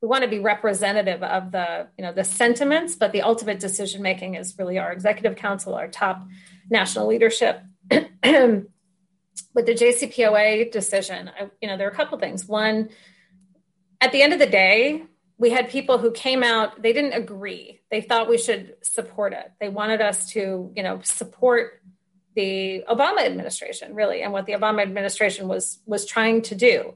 we 0.00 0.08
want 0.08 0.24
to 0.24 0.30
be 0.30 0.38
representative 0.38 1.22
of 1.22 1.52
the 1.52 1.88
you 1.96 2.04
know 2.04 2.12
the 2.12 2.24
sentiments 2.24 2.94
but 2.96 3.12
the 3.12 3.22
ultimate 3.22 3.60
decision 3.60 4.02
making 4.02 4.34
is 4.34 4.58
really 4.58 4.78
our 4.78 4.92
executive 4.92 5.36
council 5.36 5.74
our 5.74 5.88
top 5.88 6.26
national 6.70 7.06
leadership. 7.06 7.62
With 9.52 9.66
the 9.66 9.74
jcpoa 9.74 10.70
decision 10.70 11.30
I, 11.38 11.50
you 11.60 11.68
know 11.68 11.76
there 11.76 11.88
are 11.88 11.90
a 11.90 11.94
couple 11.94 12.18
things. 12.18 12.46
One 12.46 12.90
at 14.00 14.12
the 14.12 14.22
end 14.22 14.32
of 14.32 14.38
the 14.38 14.46
day 14.46 15.04
we 15.38 15.50
had 15.50 15.70
people 15.70 15.98
who 15.98 16.10
came 16.10 16.42
out 16.42 16.80
they 16.82 16.92
didn't 16.92 17.14
agree. 17.14 17.80
They 17.90 18.00
thought 18.00 18.28
we 18.28 18.38
should 18.38 18.76
support 18.82 19.32
it. 19.32 19.52
They 19.60 19.68
wanted 19.68 20.00
us 20.00 20.30
to 20.32 20.72
you 20.74 20.82
know 20.82 21.00
support 21.02 21.82
the 22.36 22.84
obama 22.88 23.26
administration 23.26 23.92
really 23.92 24.22
and 24.22 24.32
what 24.32 24.46
the 24.46 24.52
obama 24.52 24.80
administration 24.82 25.48
was 25.48 25.80
was 25.84 26.06
trying 26.06 26.40
to 26.40 26.54
do 26.54 26.94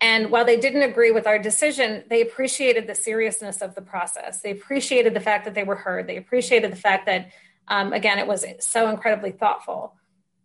and 0.00 0.30
while 0.30 0.44
they 0.44 0.58
didn't 0.58 0.82
agree 0.82 1.10
with 1.10 1.26
our 1.26 1.38
decision, 1.38 2.04
they 2.08 2.22
appreciated 2.22 2.86
the 2.86 2.94
seriousness 2.94 3.60
of 3.60 3.74
the 3.74 3.82
process. 3.82 4.40
They 4.40 4.50
appreciated 4.50 5.12
the 5.12 5.20
fact 5.20 5.44
that 5.44 5.54
they 5.54 5.62
were 5.62 5.76
heard. 5.76 6.06
They 6.06 6.16
appreciated 6.16 6.72
the 6.72 6.76
fact 6.76 7.06
that, 7.06 7.30
um, 7.68 7.92
again, 7.92 8.18
it 8.18 8.26
was 8.26 8.46
so 8.60 8.88
incredibly 8.88 9.32
thoughtful. 9.32 9.94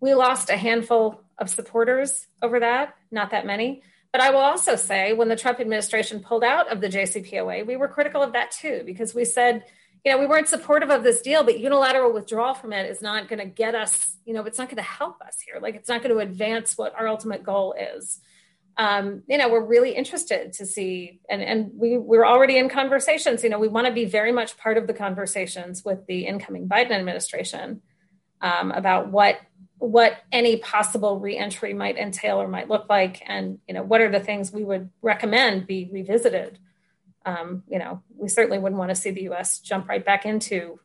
We 0.01 0.13
lost 0.13 0.49
a 0.49 0.57
handful 0.57 1.21
of 1.37 1.49
supporters 1.49 2.27
over 2.41 2.59
that, 2.59 2.95
not 3.11 3.31
that 3.31 3.45
many. 3.45 3.81
But 4.11 4.21
I 4.21 4.29
will 4.29 4.39
also 4.39 4.75
say, 4.75 5.13
when 5.13 5.29
the 5.29 5.35
Trump 5.35 5.59
administration 5.59 6.19
pulled 6.19 6.43
out 6.43 6.71
of 6.71 6.81
the 6.81 6.87
JCPOA, 6.87 7.65
we 7.65 7.75
were 7.77 7.87
critical 7.87 8.21
of 8.21 8.33
that 8.33 8.51
too, 8.51 8.83
because 8.85 9.15
we 9.15 9.25
said, 9.25 9.63
you 10.03 10.11
know, 10.11 10.17
we 10.17 10.27
weren't 10.27 10.47
supportive 10.47 10.89
of 10.89 11.03
this 11.03 11.21
deal, 11.21 11.43
but 11.43 11.59
unilateral 11.59 12.13
withdrawal 12.13 12.53
from 12.53 12.73
it 12.73 12.89
is 12.89 13.01
not 13.01 13.27
going 13.27 13.39
to 13.39 13.45
get 13.45 13.73
us, 13.73 14.17
you 14.25 14.33
know, 14.33 14.43
it's 14.43 14.57
not 14.57 14.67
going 14.67 14.77
to 14.77 14.83
help 14.83 15.21
us 15.21 15.37
here. 15.45 15.59
Like, 15.61 15.75
it's 15.75 15.89
not 15.89 16.03
going 16.03 16.13
to 16.13 16.21
advance 16.21 16.77
what 16.77 16.93
our 16.95 17.07
ultimate 17.07 17.43
goal 17.43 17.73
is 17.73 18.19
um, 18.77 19.23
you 19.27 19.37
know, 19.37 19.47
we're 19.47 19.63
really 19.63 19.91
interested 19.91 20.53
to 20.53 20.65
see, 20.65 21.21
and, 21.29 21.41
and 21.41 21.71
we, 21.75 21.97
we're 21.97 22.25
already 22.25 22.57
in 22.57 22.67
conversations. 22.67 23.43
You 23.43 23.49
know, 23.49 23.59
we 23.59 23.69
want 23.69 23.87
to 23.87 23.93
be 23.93 24.05
very 24.05 24.31
much 24.31 24.57
part 24.57 24.77
of 24.77 24.87
the 24.87 24.93
conversations 24.93 25.85
with 25.85 26.05
the 26.07 26.25
incoming 26.25 26.67
Biden 26.67 26.91
administration 26.91 27.81
um, 28.41 28.71
about 28.71 29.11
what 29.11 29.39
what 29.77 30.17
any 30.31 30.57
possible 30.57 31.19
reentry 31.19 31.73
might 31.73 31.97
entail 31.97 32.41
or 32.41 32.47
might 32.47 32.69
look 32.69 32.87
like, 32.89 33.21
and 33.25 33.59
you 33.67 33.73
know, 33.73 33.83
what 33.83 34.01
are 34.01 34.11
the 34.11 34.19
things 34.19 34.51
we 34.51 34.63
would 34.63 34.89
recommend 35.01 35.67
be 35.67 35.89
revisited. 35.91 36.59
Um, 37.25 37.63
you 37.67 37.79
know, 37.79 38.03
we 38.15 38.27
certainly 38.27 38.59
wouldn't 38.59 38.77
want 38.77 38.89
to 38.89 38.95
see 38.95 39.11
the 39.11 39.23
U.S. 39.23 39.59
jump 39.59 39.89
right 39.89 40.03
back 40.03 40.25
into 40.25 40.79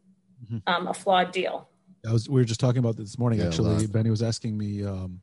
mm-hmm. 0.45 0.59
um, 0.67 0.87
a 0.87 0.95
flawed 0.95 1.33
deal. 1.33 1.69
I 2.07 2.13
was, 2.13 2.29
we 2.29 2.41
were 2.41 2.45
just 2.45 2.61
talking 2.61 2.79
about 2.79 2.97
this 2.97 3.19
morning. 3.19 3.41
Yeah, 3.41 3.47
actually, 3.47 3.87
Benny 3.87 4.11
was 4.11 4.23
asking 4.23 4.57
me 4.57 4.85
um, 4.85 5.21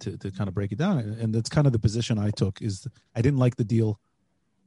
to, 0.00 0.16
to 0.18 0.30
kind 0.30 0.48
of 0.48 0.54
break 0.54 0.72
it 0.72 0.78
down. 0.78 0.98
And 0.98 1.34
that's 1.34 1.48
kind 1.48 1.66
of 1.66 1.72
the 1.72 1.78
position 1.78 2.18
i 2.18 2.30
took 2.30 2.60
is 2.62 2.86
i 3.14 3.22
didn't 3.22 3.38
like 3.38 3.56
the 3.56 3.64
deal 3.64 4.00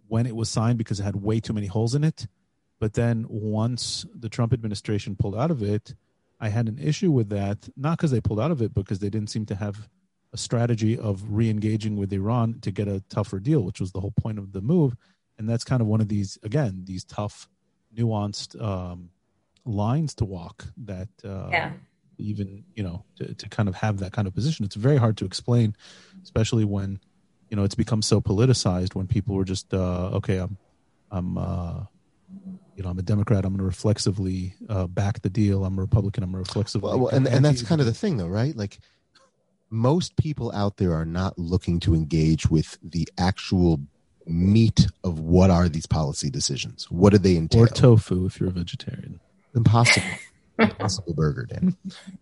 when 0.08 0.26
it 0.26 0.36
was 0.36 0.50
signed 0.50 0.78
because 0.78 1.00
it 1.00 1.04
had 1.04 1.16
way 1.16 1.40
too 1.40 1.54
many 1.54 1.68
holes 1.68 1.96
in 1.96 2.04
it. 2.04 2.28
But 2.80 2.94
then 2.94 3.26
once 3.30 4.06
the 4.14 4.30
trump 4.30 4.54
administration 4.54 5.16
pulled 5.16 5.36
out 5.36 5.52
of 5.52 5.64
it 5.64 5.96
i 6.40 6.50
had 6.50 6.68
an 6.68 6.78
issue 6.78 7.12
with 7.12 7.30
that 7.30 7.70
not 7.76 7.98
because 7.98 8.12
they 8.12 8.22
pulled 8.22 8.40
out 8.40 8.52
of 8.52 8.62
it 8.62 8.74
because 8.74 9.00
they 9.00 9.10
didn't 9.10 9.30
seem 9.30 9.46
to 9.46 9.56
have 9.56 9.88
a 10.34 10.38
strategy 10.38 10.98
of 10.98 11.24
re-engaging 11.30 11.96
with 11.96 12.12
iran 12.12 12.60
to 12.60 12.72
get 12.72 12.88
a 12.88 13.02
tougher 13.10 13.40
deal 13.40 13.62
which 13.62 13.80
was 13.80 13.92
the 13.94 14.02
whole 14.02 14.12
point 14.12 14.38
of 14.38 14.52
the 14.52 14.62
move. 14.62 14.96
And 15.38 15.50
that's 15.50 15.66
kind 15.66 15.82
of 15.82 15.88
one 15.88 16.02
of 16.02 16.08
these 16.08 16.38
again 16.44 16.84
these 16.86 17.04
tough 17.04 17.50
nuanced 17.98 18.62
um, 18.62 19.10
lines 19.66 20.14
to 20.16 20.26
walk 20.26 20.66
that 20.78 21.10
uh, 21.24 21.50
yeah 21.52 21.72
even 22.18 22.64
you 22.76 22.84
know 22.84 23.04
to, 23.18 23.34
to 23.34 23.50
kind 23.50 23.70
of 23.70 23.76
have 23.76 24.00
that 24.00 24.12
kind 24.12 24.28
of 24.28 24.34
position. 24.34 24.66
It's 24.66 24.76
very 24.76 24.98
hard 24.98 25.18
to 25.18 25.26
explain 25.26 25.76
especially 26.24 26.66
when 26.66 27.00
you 27.50 27.58
know 27.58 27.64
it's 27.64 27.76
become 27.76 28.02
so 28.02 28.20
politicized 28.20 28.96
when 28.96 29.08
people 29.08 29.36
were 29.36 29.46
just 29.46 29.74
uh 29.74 30.10
okay 30.14 30.38
i'm 30.38 30.58
i'm 31.12 31.38
uh 31.38 31.84
you 32.76 32.84
know 32.84 32.90
i'm 32.90 33.00
a 33.00 33.04
democrat. 33.04 33.46
I'm 33.46 33.54
going 33.54 33.60
to 33.60 33.66
reflexively 33.66 34.56
uh 34.70 34.88
back 34.88 35.22
the 35.22 35.30
deal. 35.30 35.66
I'm 35.66 35.78
a 35.78 35.82
republican. 35.82 36.24
I'm 36.24 36.36
a 36.36 36.40
reflexively 36.40 36.98
well, 36.98 37.08
and, 37.10 37.28
and 37.28 37.46
that's 37.46 37.62
kind 37.62 37.82
of 37.82 37.88
the 37.88 37.94
thing 37.94 38.18
though 38.18 38.28
right? 38.28 38.56
Like 38.56 38.80
most 39.70 40.16
people 40.16 40.52
out 40.54 40.78
there 40.78 40.94
are 40.94 41.06
not 41.06 41.38
looking 41.38 41.80
to 41.82 41.94
engage 41.94 42.50
with 42.50 42.78
the 42.82 43.08
actual 43.18 43.80
meat 44.28 44.88
of 45.04 45.20
what 45.20 45.50
are 45.50 45.70
these 45.70 45.86
policy 45.86 46.30
decisions? 46.30 46.90
What 46.90 47.12
do 47.12 47.18
they 47.18 47.36
entail? 47.36 47.64
or 47.64 47.68
tofu 47.68 48.26
if 48.26 48.40
you're 48.40 48.50
a 48.50 48.54
vegetarian. 48.54 49.20
Impossible 49.56 50.08
Impossible 50.60 51.14
Burger, 51.14 51.46
Dan. 51.46 51.76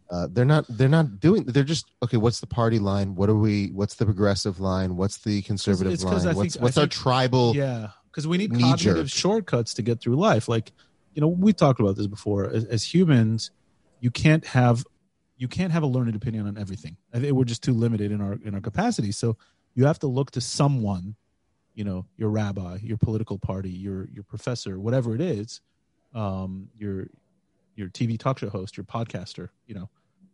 Uh, 0.09 0.27
they're 0.31 0.45
not. 0.45 0.65
They're 0.69 0.89
not 0.89 1.19
doing. 1.19 1.43
They're 1.45 1.63
just 1.63 1.91
okay. 2.03 2.17
What's 2.17 2.39
the 2.39 2.47
party 2.47 2.79
line? 2.79 3.15
What 3.15 3.29
are 3.29 3.35
we? 3.35 3.67
What's 3.67 3.95
the 3.95 4.05
progressive 4.05 4.59
line? 4.59 4.95
What's 4.95 5.17
the 5.19 5.41
conservative 5.43 5.93
It's 5.93 6.03
line? 6.03 6.19
think- 6.21 6.35
What's 6.35 6.57
I 6.57 6.61
what's 6.61 6.77
our 6.77 6.83
think- 6.83 6.91
tribal? 6.93 7.55
Yeah, 7.55 7.89
because 8.11 8.27
we 8.27 8.37
need 8.37 8.51
cognitive 8.51 9.05
jerk. 9.07 9.09
shortcuts 9.09 9.73
to 9.75 9.81
get 9.83 10.01
through 10.01 10.15
life. 10.15 10.47
Like, 10.47 10.71
you 11.13 11.21
know, 11.21 11.27
we 11.27 11.53
talked 11.53 11.79
about 11.79 11.95
this 11.95 12.07
before. 12.07 12.45
As, 12.49 12.65
as 12.65 12.93
humans, 12.93 13.51
you 13.99 14.09
can't 14.11 14.45
have 14.45 14.83
you 15.37 15.47
can't 15.47 15.71
have 15.71 15.83
a 15.83 15.87
learned 15.87 16.15
opinion 16.15 16.47
on 16.47 16.57
everything. 16.57 16.97
I 17.13 17.19
think 17.19 17.33
we're 17.33 17.43
just 17.43 17.63
too 17.63 17.73
limited 17.73 18.11
in 18.11 18.19
our 18.21 18.33
in 18.43 18.55
our 18.55 18.61
capacity. 18.61 19.11
So 19.11 19.37
you 19.75 19.85
have 19.85 19.99
to 19.99 20.07
look 20.07 20.31
to 20.31 20.41
someone, 20.41 21.15
you 21.75 21.83
know, 21.83 22.05
your 22.17 22.29
rabbi, 22.29 22.77
your 22.81 22.97
political 22.97 23.37
party, 23.37 23.69
your 23.69 24.07
your 24.09 24.23
professor, 24.23 24.79
whatever 24.79 25.13
it 25.13 25.21
is, 25.21 25.61
um, 26.15 26.69
your 26.75 27.07
your 27.75 27.89
TV 27.89 28.17
talk 28.19 28.39
show 28.39 28.49
host, 28.49 28.77
your 28.77 28.83
podcaster. 28.85 29.49
You 29.67 29.75
know, 29.75 29.89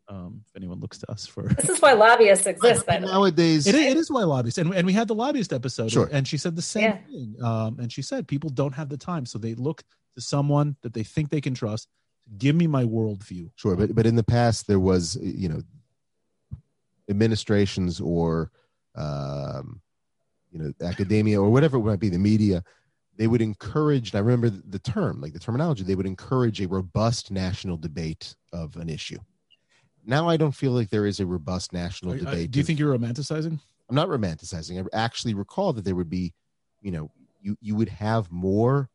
um, 0.07 0.41
if 0.47 0.55
anyone 0.55 0.79
looks 0.79 0.97
to 0.99 1.11
us 1.11 1.25
for 1.27 1.43
This 1.43 1.69
is 1.69 1.79
why 1.81 1.93
lobbyists 1.93 2.45
exist, 2.53 2.85
by 2.85 2.97
the 2.99 3.05
way. 3.05 3.11
Nowadays, 3.11 3.67
it, 3.67 3.75
is- 3.75 3.85
it 3.91 3.97
is 3.97 4.09
why 4.11 4.23
lobbyists, 4.23 4.57
and, 4.57 4.73
and 4.73 4.85
we 4.85 4.93
had 4.93 5.07
the 5.07 5.15
lobbyist 5.15 5.53
episode, 5.53 5.91
Sure. 5.91 6.09
and 6.11 6.27
she 6.27 6.37
said 6.37 6.55
the 6.55 6.61
same 6.61 6.83
Yeah. 6.83 6.97
thing. 7.07 7.35
Um, 7.43 7.79
and 7.79 7.91
she 7.91 8.01
said 8.01 8.27
people 8.27 8.49
don't 8.49 8.73
have 8.73 8.89
the 8.89 8.97
time, 8.97 9.25
so 9.25 9.37
they 9.37 9.53
look 9.55 9.83
to 10.15 10.21
someone 10.21 10.75
that 10.81 10.93
they 10.93 11.03
think 11.03 11.29
they 11.29 11.41
can 11.41 11.53
trust. 11.53 11.87
Give 12.37 12.55
me 12.55 12.67
my 12.67 12.83
worldview. 12.83 13.49
Sure, 13.55 13.75
but 13.75 13.95
but 13.95 14.05
in 14.05 14.15
the 14.15 14.23
past 14.23 14.67
there 14.67 14.79
was 14.79 15.15
you 15.21 15.49
know 15.49 15.61
administrations 17.09 17.99
or 17.99 18.51
um, 18.95 19.81
you 20.51 20.59
know 20.59 20.71
academia 20.81 21.41
or 21.41 21.49
whatever 21.49 21.77
it 21.77 21.81
might 21.83 21.99
be, 21.99 22.09
the 22.09 22.19
media. 22.19 22.63
They 23.19 23.27
would 23.27 23.41
encourage. 23.41 24.11
And 24.11 24.17
I 24.17 24.21
remember 24.21 24.49
the 24.49 24.79
term, 24.79 25.19
like 25.21 25.33
the 25.33 25.39
terminology. 25.39 25.83
They 25.83 25.93
would 25.95 26.05
encourage 26.07 26.61
a 26.61 26.67
robust 26.67 27.29
national 27.31 27.77
debate 27.77 28.33
of 28.53 28.75
an 28.77 28.89
issue. 28.89 29.19
Now 30.05 30.27
I 30.29 30.37
don't 30.37 30.53
feel 30.53 30.71
like 30.71 30.89
there 30.89 31.05
is 31.05 31.19
a 31.19 31.25
robust 31.25 31.73
national 31.73 32.13
Are- 32.13 32.15
uh, 32.15 32.19
debate. 32.19 32.51
do 32.51 32.57
you 32.59 32.61
of- 32.61 32.67
think 32.67 32.79
you're 32.79 32.97
romanticizing? 32.97 33.59
I'm 33.89 33.95
not 33.95 34.07
romanticizing. 34.07 34.81
I 34.81 34.97
actually 34.97 35.33
recall 35.33 35.73
that 35.73 35.83
there 35.83 35.95
would 35.95 36.09
be, 36.09 36.33
you 36.81 36.91
know, 36.91 37.11
you 37.41 37.57
you 37.61 37.75
would 37.75 37.89
have 37.89 38.31
more 38.31 38.89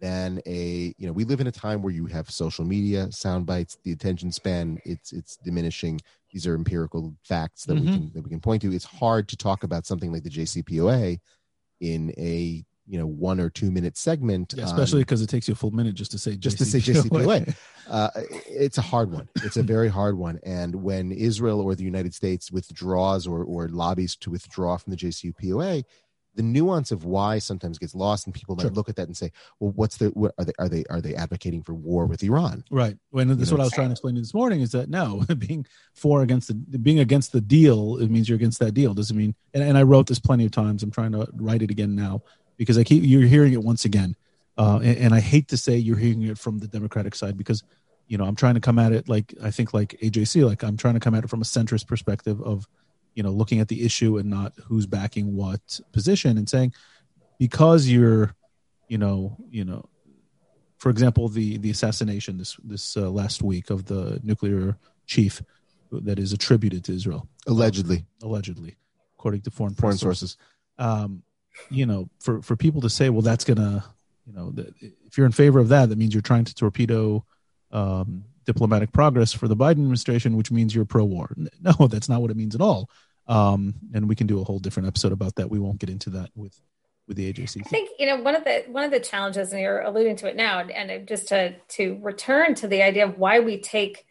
than 0.00 0.40
a, 0.46 0.94
you 0.96 1.06
know, 1.06 1.12
we 1.12 1.24
live 1.24 1.40
in 1.40 1.46
a 1.46 1.52
time 1.52 1.82
where 1.82 1.92
you 1.92 2.06
have 2.06 2.30
social 2.30 2.64
media, 2.64 3.10
sound 3.12 3.44
bites, 3.46 3.76
the 3.84 3.92
attention 3.92 4.30
span, 4.32 4.78
it's 4.84 5.12
it's 5.12 5.36
diminishing. 5.38 6.00
These 6.32 6.46
are 6.46 6.54
empirical 6.54 7.14
facts 7.24 7.64
that 7.64 7.74
we 7.76 7.86
Mhm. 7.86 7.92
can 7.94 8.12
that 8.14 8.22
we 8.22 8.30
can 8.30 8.40
point 8.40 8.60
to. 8.62 8.72
It's 8.72 8.84
hard 8.84 9.26
to 9.28 9.36
talk 9.36 9.62
about 9.62 9.86
something 9.86 10.12
like 10.12 10.22
the 10.24 10.30
JCPOA 10.30 11.18
in 11.80 12.12
a 12.18 12.64
you 12.90 12.98
know 12.98 13.06
one 13.06 13.38
or 13.38 13.48
two 13.48 13.70
minute 13.70 13.96
segment, 13.96 14.54
Yeah, 14.56 14.64
especially 14.64 15.02
because 15.02 15.22
it 15.22 15.28
takes 15.28 15.46
you 15.46 15.52
a 15.52 15.54
full 15.54 15.70
minute 15.70 15.94
just 15.94 16.10
to 16.10 16.18
say 16.18 16.36
Just 16.36 16.58
to 16.58 16.64
say 16.64 16.78
JCPOA. 16.78 17.54
uh, 17.88 18.10
it's 18.48 18.78
a 18.78 18.82
hard 18.82 19.12
one. 19.12 19.28
It's 19.44 19.56
a 19.56 19.62
very 19.62 19.88
hard 19.88 20.18
one. 20.18 20.40
And 20.42 20.74
when 20.74 21.12
Israel 21.12 21.60
or 21.60 21.76
the 21.76 21.84
United 21.84 22.14
States 22.14 22.50
withdraws 22.50 23.28
or, 23.28 23.44
or 23.44 23.68
lobbies 23.68 24.16
to 24.16 24.30
withdraw 24.30 24.76
from 24.76 24.90
the 24.90 24.96
JCPOA, 24.96 25.84
the 26.34 26.42
nuance 26.42 26.92
of 26.92 27.04
why 27.04 27.38
sometimes 27.38 27.78
gets 27.78 27.94
lost, 27.94 28.26
and 28.26 28.34
people 28.34 28.54
might 28.54 28.62
Sure. 28.62 28.70
look 28.70 28.88
at 28.88 28.96
that 28.96 29.08
and 29.08 29.16
say, 29.16 29.32
"Well, 29.58 29.72
what's 29.72 29.96
the? 29.96 30.08
What, 30.10 30.32
are 30.38 30.44
they? 30.44 30.52
Are 30.58 30.68
they? 30.68 30.84
Are 30.88 31.00
they 31.00 31.14
advocating 31.14 31.62
for 31.62 31.74
war 31.74 32.06
with 32.06 32.22
Iran?" 32.22 32.64
Right. 32.70 32.96
When 33.10 33.28
that's 33.28 33.50
know, 33.50 33.56
what 33.56 33.62
I 33.62 33.64
was 33.64 33.72
trying 33.72 33.88
to 33.88 33.92
explain 33.92 34.14
to 34.14 34.18
you 34.18 34.22
this 34.22 34.34
morning 34.34 34.60
is 34.60 34.70
that 34.72 34.88
no, 34.88 35.24
being 35.38 35.66
for 35.94 36.22
against 36.22 36.48
the 36.48 36.78
being 36.78 37.00
against 37.00 37.32
the 37.32 37.40
deal, 37.40 37.98
it 37.98 38.10
means 38.10 38.28
you're 38.28 38.36
against 38.36 38.60
that 38.60 38.72
deal. 38.72 38.94
Doesn't 38.94 39.16
mean 39.16 39.34
and, 39.54 39.62
and 39.62 39.76
I 39.76 39.82
wrote 39.82 40.06
this 40.06 40.18
plenty 40.18 40.44
of 40.44 40.52
times. 40.52 40.82
I'm 40.82 40.90
trying 40.90 41.12
to 41.12 41.28
write 41.34 41.62
it 41.62 41.70
again 41.70 41.94
now 41.94 42.22
because 42.60 42.76
I 42.76 42.84
keep 42.84 43.02
you're 43.04 43.22
hearing 43.22 43.54
it 43.54 43.62
once 43.62 43.86
again. 43.86 44.14
Uh, 44.58 44.80
and, 44.82 44.98
and 44.98 45.14
I 45.14 45.20
hate 45.20 45.48
to 45.48 45.56
say 45.56 45.78
you're 45.78 45.96
hearing 45.96 46.22
it 46.24 46.36
from 46.36 46.58
the 46.58 46.68
Democratic 46.68 47.14
side 47.14 47.38
because 47.38 47.62
you 48.06 48.18
know 48.18 48.24
I'm 48.24 48.36
trying 48.36 48.54
to 48.54 48.60
come 48.60 48.78
at 48.78 48.92
it 48.92 49.08
like 49.08 49.32
I 49.42 49.50
think 49.50 49.72
like 49.72 49.96
AJC, 50.02 50.46
like 50.46 50.62
I'm 50.62 50.76
trying 50.76 50.94
to 50.94 51.00
come 51.00 51.14
at 51.14 51.24
it 51.24 51.30
from 51.30 51.40
a 51.40 51.44
centrist 51.44 51.86
perspective 51.86 52.40
of 52.42 52.68
you 53.14 53.22
know 53.22 53.30
looking 53.30 53.60
at 53.60 53.68
the 53.68 53.82
issue 53.82 54.18
and 54.18 54.28
not 54.28 54.52
who's 54.66 54.84
backing 54.84 55.34
what 55.34 55.80
position 55.92 56.36
and 56.36 56.48
saying 56.48 56.74
because 57.38 57.88
you're 57.88 58.34
you 58.88 58.98
know 58.98 59.36
you 59.50 59.64
know 59.64 59.88
for 60.80 60.88
example, 60.88 61.28
the 61.28 61.58
the 61.58 61.70
assassination 61.70 62.38
this 62.38 62.56
this 62.64 62.96
uh, 62.96 63.08
last 63.10 63.42
week 63.42 63.70
of 63.70 63.84
the 63.84 64.18
nuclear 64.22 64.76
chief 65.06 65.42
that 65.92 66.18
is 66.18 66.32
attributed 66.32 66.84
to 66.84 66.94
Israel, 66.94 67.28
Allegedly, 67.46 68.06
allegedly, 68.22 68.76
according 69.18 69.42
to 69.42 69.50
foreign 69.50 69.74
foreign 69.74 69.92
press 69.92 70.00
sources. 70.00 70.38
Um, 70.78 71.22
you 71.70 71.86
know, 71.86 72.08
for 72.20 72.42
for 72.42 72.56
people 72.56 72.80
to 72.82 72.90
say, 72.90 73.10
well, 73.10 73.22
that's 73.22 73.44
gonna, 73.44 73.84
you 74.26 74.32
know, 74.32 74.52
if 75.06 75.16
you're 75.16 75.26
in 75.26 75.32
favor 75.32 75.58
of 75.58 75.68
that, 75.68 75.88
that 75.88 75.98
means 75.98 76.14
you're 76.14 76.22
trying 76.22 76.44
to 76.44 76.54
torpedo 76.54 77.24
um, 77.72 78.24
diplomatic 78.44 78.92
progress 78.92 79.32
for 79.32 79.48
the 79.48 79.56
Biden 79.56 79.72
administration, 79.72 80.36
which 80.36 80.50
means 80.50 80.74
you're 80.74 80.84
pro-war. 80.84 81.34
No, 81.60 81.86
that's 81.88 82.08
not 82.08 82.20
what 82.22 82.30
it 82.30 82.36
means 82.36 82.54
at 82.54 82.60
all. 82.60 82.90
Um, 83.26 83.74
and 83.94 84.08
we 84.08 84.16
can 84.16 84.26
do 84.26 84.40
a 84.40 84.44
whole 84.44 84.58
different 84.58 84.88
episode 84.88 85.12
about 85.12 85.36
that. 85.36 85.50
We 85.50 85.60
won't 85.60 85.78
get 85.78 85.90
into 85.90 86.10
that 86.10 86.30
with 86.34 86.60
with 87.06 87.16
the 87.16 87.32
AJC. 87.32 87.62
I 87.64 87.68
think 87.68 87.90
you 87.98 88.06
know 88.06 88.16
one 88.16 88.34
of 88.34 88.44
the 88.44 88.64
one 88.68 88.84
of 88.84 88.90
the 88.90 89.00
challenges, 89.00 89.52
and 89.52 89.60
you're 89.60 89.80
alluding 89.80 90.16
to 90.16 90.28
it 90.28 90.36
now, 90.36 90.60
and 90.60 91.06
just 91.06 91.28
to 91.28 91.54
to 91.76 91.98
return 92.02 92.54
to 92.56 92.68
the 92.68 92.82
idea 92.82 93.06
of 93.06 93.18
why 93.18 93.40
we 93.40 93.60
take 93.60 94.04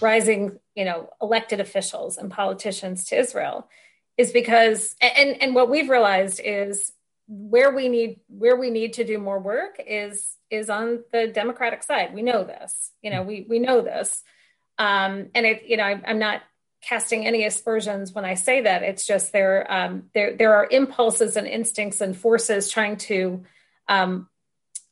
rising, 0.00 0.58
you 0.74 0.84
know, 0.84 1.08
elected 1.22 1.60
officials 1.60 2.16
and 2.16 2.30
politicians 2.30 3.04
to 3.06 3.16
Israel, 3.16 3.68
is 4.16 4.32
because 4.32 4.94
and 5.00 5.42
and 5.42 5.54
what 5.54 5.68
we've 5.70 5.88
realized 5.88 6.40
is 6.44 6.92
where 7.26 7.74
we 7.74 7.88
need 7.88 8.20
where 8.28 8.56
we 8.56 8.70
need 8.70 8.94
to 8.94 9.04
do 9.04 9.18
more 9.18 9.38
work 9.38 9.80
is 9.84 10.36
is 10.50 10.70
on 10.70 11.02
the 11.12 11.26
Democratic 11.26 11.82
side. 11.82 12.14
We 12.14 12.22
know 12.22 12.44
this, 12.44 12.90
you 13.02 13.10
know, 13.10 13.22
we 13.22 13.46
we 13.48 13.58
know 13.58 13.80
this, 13.80 14.22
um, 14.78 15.30
and 15.34 15.46
it 15.46 15.64
you 15.66 15.76
know 15.76 15.84
I, 15.84 16.00
I'm 16.06 16.18
not 16.18 16.42
casting 16.82 17.26
any 17.26 17.44
aspersions 17.46 18.12
when 18.12 18.26
I 18.26 18.34
say 18.34 18.60
that. 18.62 18.82
It's 18.82 19.06
just 19.06 19.32
there 19.32 19.70
um, 19.72 20.04
there 20.14 20.36
there 20.36 20.54
are 20.54 20.68
impulses 20.70 21.36
and 21.36 21.46
instincts 21.46 22.00
and 22.00 22.16
forces 22.16 22.70
trying 22.70 22.98
to 22.98 23.44
um, 23.88 24.28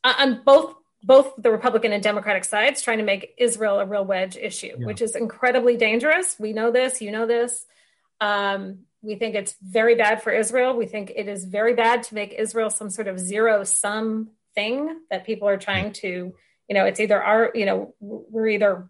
on 0.03 0.41
both 0.43 0.75
both 1.05 1.33
the 1.37 1.51
Republican 1.51 1.91
and 1.91 2.01
Democratic 2.01 2.45
sides 2.45 2.81
trying 2.81 2.97
to 2.97 3.03
make 3.03 3.33
Israel 3.37 3.79
a 3.79 3.85
real 3.85 4.05
wedge 4.05 4.37
issue, 4.37 4.75
Yeah. 4.79 4.85
which 4.85 5.01
is 5.01 5.15
incredibly 5.15 5.75
dangerous. 5.77 6.37
We 6.39 6.53
know 6.53 6.71
this, 6.71 7.01
you 7.01 7.11
know 7.11 7.27
this. 7.27 7.65
Um, 8.21 8.85
we 9.03 9.15
think 9.15 9.35
it's 9.35 9.55
very 9.61 9.95
bad 9.95 10.23
for 10.23 10.31
Israel. 10.31 10.75
We 10.75 10.85
think 10.85 11.11
it 11.15 11.27
is 11.27 11.43
very 11.43 11.75
bad 11.75 12.03
to 12.03 12.15
make 12.15 12.33
Israel 12.33 12.69
some 12.69 12.89
sort 12.89 13.07
of 13.07 13.19
zero 13.19 13.65
sum 13.65 14.29
thing 14.55 15.01
that 15.11 15.25
people 15.25 15.47
are 15.47 15.57
trying 15.57 15.91
to, 15.93 16.33
you 16.69 16.73
know, 16.73 16.85
it's 16.85 17.01
either 17.01 17.21
our, 17.21 17.51
you 17.53 17.65
know, 17.65 17.93
we're 17.99 18.47
either 18.47 18.89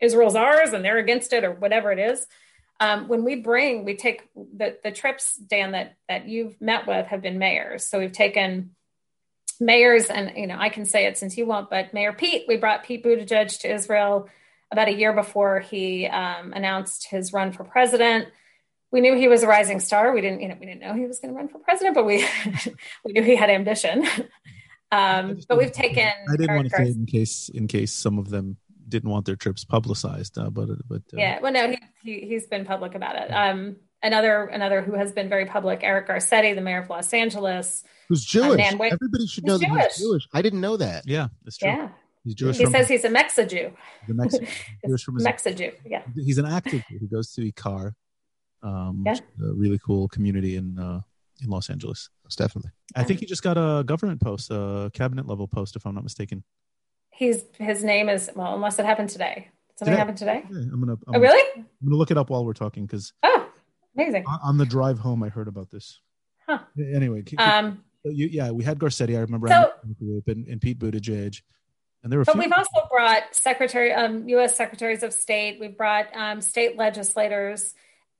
Israel's 0.00 0.34
ours 0.34 0.72
and 0.72 0.82
they're 0.82 0.98
against 0.98 1.34
it 1.34 1.44
or 1.44 1.52
whatever 1.52 1.92
it 1.92 1.98
is. 1.98 2.26
Um, 2.80 3.08
when 3.08 3.22
we 3.22 3.36
bring, 3.36 3.84
we 3.84 3.96
take 3.96 4.22
the, 4.34 4.78
the 4.82 4.92
trips, 4.92 5.36
Dan, 5.36 5.72
that, 5.72 5.96
that 6.08 6.26
you've 6.26 6.58
met 6.60 6.86
with 6.86 7.06
have 7.08 7.20
been 7.20 7.38
mayors. 7.38 7.84
So 7.84 7.98
we've 7.98 8.12
taken 8.12 8.74
mayors 9.60 10.06
and, 10.06 10.32
you 10.36 10.46
know, 10.46 10.56
I 10.58 10.70
can 10.70 10.86
say 10.86 11.06
it 11.06 11.18
since 11.18 11.36
you 11.36 11.44
won't, 11.44 11.68
but 11.68 11.92
Mayor 11.92 12.12
Pete, 12.14 12.44
we 12.48 12.56
brought 12.56 12.84
Pete 12.84 13.04
Buttigieg 13.04 13.60
to 13.60 13.74
Israel 13.74 14.28
about 14.70 14.88
a 14.88 14.94
year 14.94 15.12
before 15.12 15.60
he 15.60 16.06
um, 16.06 16.52
announced 16.52 17.08
his 17.10 17.32
run 17.32 17.52
for 17.52 17.64
president. 17.64 18.28
We 18.90 19.00
knew 19.00 19.14
he 19.16 19.28
was 19.28 19.42
a 19.42 19.46
rising 19.46 19.80
star. 19.80 20.12
We 20.14 20.20
didn't, 20.20 20.40
you 20.40 20.48
know, 20.48 20.56
we 20.58 20.66
didn't 20.66 20.80
know 20.80 20.94
he 20.94 21.06
was 21.06 21.20
going 21.20 21.32
to 21.34 21.36
run 21.36 21.48
for 21.48 21.58
president, 21.58 21.94
but 21.94 22.06
we 22.06 22.24
we 23.04 23.12
knew 23.12 23.22
he 23.22 23.36
had 23.36 23.50
ambition. 23.50 24.06
Um, 24.90 25.38
but 25.50 25.58
we've 25.58 25.70
taken. 25.70 26.08
I 26.32 26.36
didn't 26.36 26.56
want 26.56 26.70
to 26.70 26.74
Gar- 26.74 26.86
say 26.86 26.92
in 26.92 27.04
case 27.04 27.50
in 27.50 27.68
case 27.68 27.92
some 27.92 28.16
of 28.18 28.30
them 28.30 28.56
didn't 28.88 29.10
want 29.10 29.26
their 29.26 29.36
trips 29.36 29.62
publicized, 29.62 30.38
uh, 30.38 30.48
but 30.48 30.70
but 30.88 31.02
uh, 31.12 31.18
yeah 31.18 31.40
well 31.42 31.52
no 31.52 31.68
he, 31.68 31.78
he 32.02 32.26
he's 32.26 32.46
been 32.46 32.64
public 32.64 32.94
about 32.94 33.14
it 33.16 33.30
um 33.30 33.76
another 34.02 34.44
another 34.46 34.80
who 34.80 34.94
has 34.94 35.12
been 35.12 35.28
very 35.28 35.44
public 35.44 35.80
eric 35.82 36.08
garcetti 36.08 36.54
the 36.54 36.62
mayor 36.62 36.78
of 36.80 36.88
los 36.88 37.12
angeles 37.12 37.84
Who's 38.08 38.24
Jewish? 38.24 38.56
Nan 38.56 38.78
Wade- 38.78 38.94
Everybody 38.94 39.26
should 39.26 39.44
He's 39.44 39.48
know 39.52 39.58
that 39.58 39.68
Jewish. 39.68 39.84
he's 39.96 40.06
Jewish. 40.06 40.28
I 40.32 40.40
didn't 40.40 40.62
know 40.62 40.78
that. 40.78 41.06
yeah, 41.06 41.28
that's 41.44 41.58
true. 41.58 41.68
yeah 41.68 41.88
He's 42.24 42.34
Jewish 42.34 42.56
he 42.56 42.64
from 42.64 42.72
says 42.72 42.88
he's 42.88 43.04
a 43.04 43.10
mexa-jew 43.10 43.70
the 44.08 44.14
Mexican. 44.14 44.48
Jewish 44.86 45.04
from 45.04 45.16
his, 45.16 45.26
mexa-jew 45.26 45.72
yeah 45.84 46.00
he's 46.14 46.38
an 46.38 46.46
actor. 46.46 46.82
He 46.88 47.06
goes 47.12 47.30
to 47.34 47.42
IKAR, 47.42 47.92
um, 48.62 49.02
Yeah. 49.06 49.14
a 49.14 49.54
really 49.54 49.78
cool 49.84 50.08
community 50.08 50.56
in 50.56 50.78
uh, 50.78 51.00
in 51.42 51.48
Los 51.50 51.70
Angeles. 51.70 52.10
Most 52.24 52.38
definitely. 52.38 52.70
I 52.96 53.04
think 53.04 53.20
he 53.20 53.26
just 53.26 53.42
got 53.42 53.56
a 53.56 53.84
government 53.84 54.20
post, 54.20 54.50
a 54.50 54.90
cabinet 54.94 55.26
level 55.26 55.46
post, 55.46 55.76
if 55.76 55.86
I'm 55.86 55.94
not 55.94 56.02
mistaken. 56.04 56.42
he's 57.10 57.42
his 57.58 57.82
name 57.84 58.08
is 58.08 58.30
well 58.34 58.54
unless 58.54 58.78
it 58.78 58.84
happened 58.86 59.08
today 59.10 59.48
something 59.76 59.92
Today. 59.92 59.98
happened 59.98 60.18
today 60.18 60.42
Yeah, 60.50 60.58
I'm 60.72 60.80
gonna. 60.80 60.92
I'm, 61.06 61.16
oh 61.16 61.20
really 61.20 61.42
I'm 61.56 61.66
gonna 61.84 61.96
look 61.96 62.10
it 62.10 62.18
up 62.18 62.30
while 62.30 62.44
we're 62.44 62.52
talking 62.52 62.84
because 62.86 63.12
oh 63.22 63.48
amazing 63.96 64.24
on, 64.26 64.38
on 64.42 64.56
the 64.58 64.66
drive 64.66 64.98
home 64.98 65.22
I 65.22 65.28
heard 65.28 65.48
about 65.48 65.70
this. 65.70 66.00
Huh. 66.48 66.58
Anyway, 66.78 67.22
um 67.38 67.82
you, 68.04 68.26
yeah, 68.28 68.50
we 68.52 68.64
had 68.64 68.78
Garcetti. 68.78 69.16
I 69.16 69.20
remember 69.20 69.48
So- 69.48 69.54
I 69.54 69.60
met 69.60 69.74
in 69.84 69.88
the 69.90 69.94
group 70.04 70.28
and, 70.28 70.46
and 70.48 70.60
Pete 70.60 70.78
Buttigieg, 70.78 71.42
and 72.02 72.10
there 72.10 72.18
were. 72.18 72.24
But 72.24 72.32
few- 72.32 72.42
we've 72.42 72.52
also 72.52 72.88
brought 72.90 73.22
secretary, 73.34 73.92
um, 73.92 74.28
U.S. 74.30 74.56
secretaries 74.56 75.02
of 75.02 75.12
state. 75.12 75.58
We've 75.60 75.76
brought 75.76 76.06
um, 76.16 76.40
state 76.40 76.76
legislators. 76.78 77.74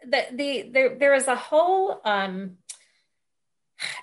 The, 0.04 0.26
the 0.32 0.70
there 0.72 0.98
there 0.98 1.14
is 1.14 1.26
a 1.26 1.36
whole. 1.36 2.00
Um, 2.04 2.58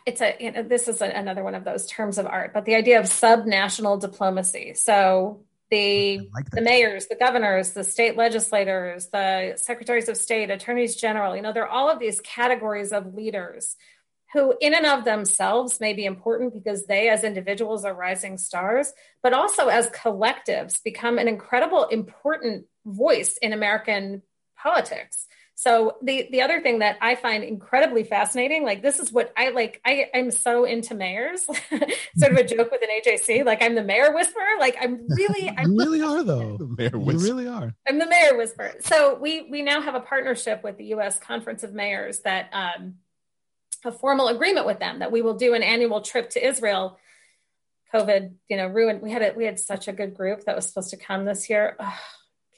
it's 0.05 0.21
a 0.21 0.35
you 0.39 0.51
know, 0.51 0.63
this 0.63 0.87
is 0.87 1.01
a, 1.01 1.05
another 1.05 1.43
one 1.43 1.55
of 1.55 1.63
those 1.63 1.87
terms 1.87 2.17
of 2.17 2.25
art, 2.25 2.53
but 2.53 2.65
the 2.65 2.75
idea 2.75 2.99
of 2.99 3.05
subnational 3.05 3.99
diplomacy. 3.99 4.73
So 4.75 5.43
the 5.71 6.29
like 6.33 6.49
the 6.51 6.61
mayors, 6.61 7.07
the 7.07 7.15
governors, 7.15 7.71
the 7.71 7.83
state 7.83 8.15
legislators, 8.15 9.07
the 9.07 9.53
secretaries 9.57 10.09
of 10.09 10.17
state, 10.17 10.49
attorneys 10.49 10.95
general. 10.95 11.35
You 11.35 11.41
know, 11.41 11.53
there 11.53 11.63
are 11.63 11.69
all 11.69 11.89
of 11.89 11.99
these 11.99 12.21
categories 12.21 12.91
of 12.91 13.13
leaders 13.13 13.75
who, 14.33 14.53
in 14.59 14.73
and 14.73 14.85
of 14.85 15.05
themselves, 15.05 15.79
may 15.79 15.93
be 15.93 16.05
important 16.05 16.53
because 16.53 16.85
they, 16.85 17.09
as 17.09 17.23
individuals, 17.23 17.85
are 17.85 17.93
rising 17.93 18.37
stars, 18.37 18.91
but 19.23 19.33
also 19.33 19.67
as 19.67 19.89
collectives, 19.89 20.83
become 20.83 21.17
an 21.17 21.27
incredible, 21.27 21.85
important 21.85 22.65
voice 22.85 23.37
in 23.41 23.53
American 23.53 24.21
politics. 24.57 25.27
So 25.57 25.95
the 26.01 26.27
the 26.31 26.41
other 26.41 26.61
thing 26.61 26.79
that 26.79 26.97
I 26.99 27.15
find 27.15 27.41
incredibly 27.41 28.03
fascinating, 28.03 28.65
like 28.65 28.81
this 28.81 28.99
is 28.99 29.13
what 29.13 29.31
I 29.37 29.49
like. 29.49 29.79
I 29.85 30.09
I'm 30.13 30.29
so 30.29 30.65
into 30.65 30.93
mayors. 30.95 31.45
sort 32.17 32.33
of 32.33 32.37
a 32.37 32.43
joke 32.43 32.71
with 32.71 32.81
an 32.81 32.89
AJC. 32.89 33.45
Like 33.45 33.61
I'm 33.61 33.73
the 33.73 33.83
mayor 33.83 34.13
whisperer. 34.13 34.59
Like 34.59 34.75
I'm 34.81 35.07
really. 35.07 35.49
I'm, 35.49 35.71
you 35.71 35.77
really 35.77 36.01
are 36.01 36.23
though. 36.23 36.57
The 36.57 36.67
mayor 36.67 36.97
you 36.97 37.19
really 37.19 37.47
are. 37.47 37.73
I'm 37.87 37.99
the 37.99 38.05
mayor 38.05 38.35
whisperer. 38.37 38.73
So 38.81 39.15
we 39.15 39.47
we 39.49 39.61
now 39.61 39.81
have 39.81 39.95
a 39.95 40.01
partnership 40.01 40.61
with 40.61 40.77
the 40.77 40.85
U.S. 40.87 41.17
Conference 41.19 41.63
of 41.63 41.73
Mayors 41.73 42.19
that 42.19 42.49
um, 42.51 42.95
a 43.85 43.93
formal 43.93 44.27
agreement 44.27 44.65
with 44.65 44.79
them 44.79 44.99
that 44.99 45.11
we 45.13 45.21
will 45.21 45.35
do 45.35 45.53
an 45.53 45.63
annual 45.63 46.01
trip 46.01 46.31
to 46.31 46.45
Israel. 46.45 46.99
COVID, 47.93 48.33
you 48.49 48.57
know, 48.57 48.67
ruined. 48.67 49.01
We 49.01 49.11
had 49.11 49.21
it. 49.21 49.37
We 49.37 49.45
had 49.45 49.57
such 49.57 49.87
a 49.87 49.93
good 49.93 50.15
group 50.15 50.43
that 50.45 50.55
was 50.57 50.67
supposed 50.67 50.89
to 50.89 50.97
come 50.97 51.23
this 51.23 51.49
year. 51.49 51.77
Ugh 51.79 51.93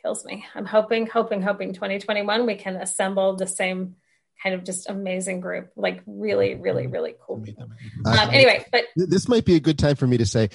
kills 0.02 0.26
me. 0.26 0.45
I'm 0.56 0.66
hoping, 0.66 1.08
hoping, 1.08 1.41
hoping 1.41 1.74
2021 1.74 2.45
we 2.45 2.56
can 2.56 2.76
assemble 2.76 3.36
the 3.36 3.48
same 3.48 3.95
kind 4.41 4.56
of 4.56 4.64
just 4.64 4.89
amazing 4.89 5.39
group, 5.39 5.72
like 5.76 6.02
really, 6.06 6.56
really, 6.56 6.88
really 6.88 7.16
cool 7.26 7.39
people. 7.39 7.70
Um, 8.06 8.30
anyway, 8.32 8.66
but 8.72 8.86
this 8.95 9.28
might 9.28 9.45
be 9.45 9.56
a 9.56 9.60
good 9.60 9.80
time 9.80 9.95
for 9.95 10.08
me 10.08 10.18
to 10.18 10.26
say 10.26 10.50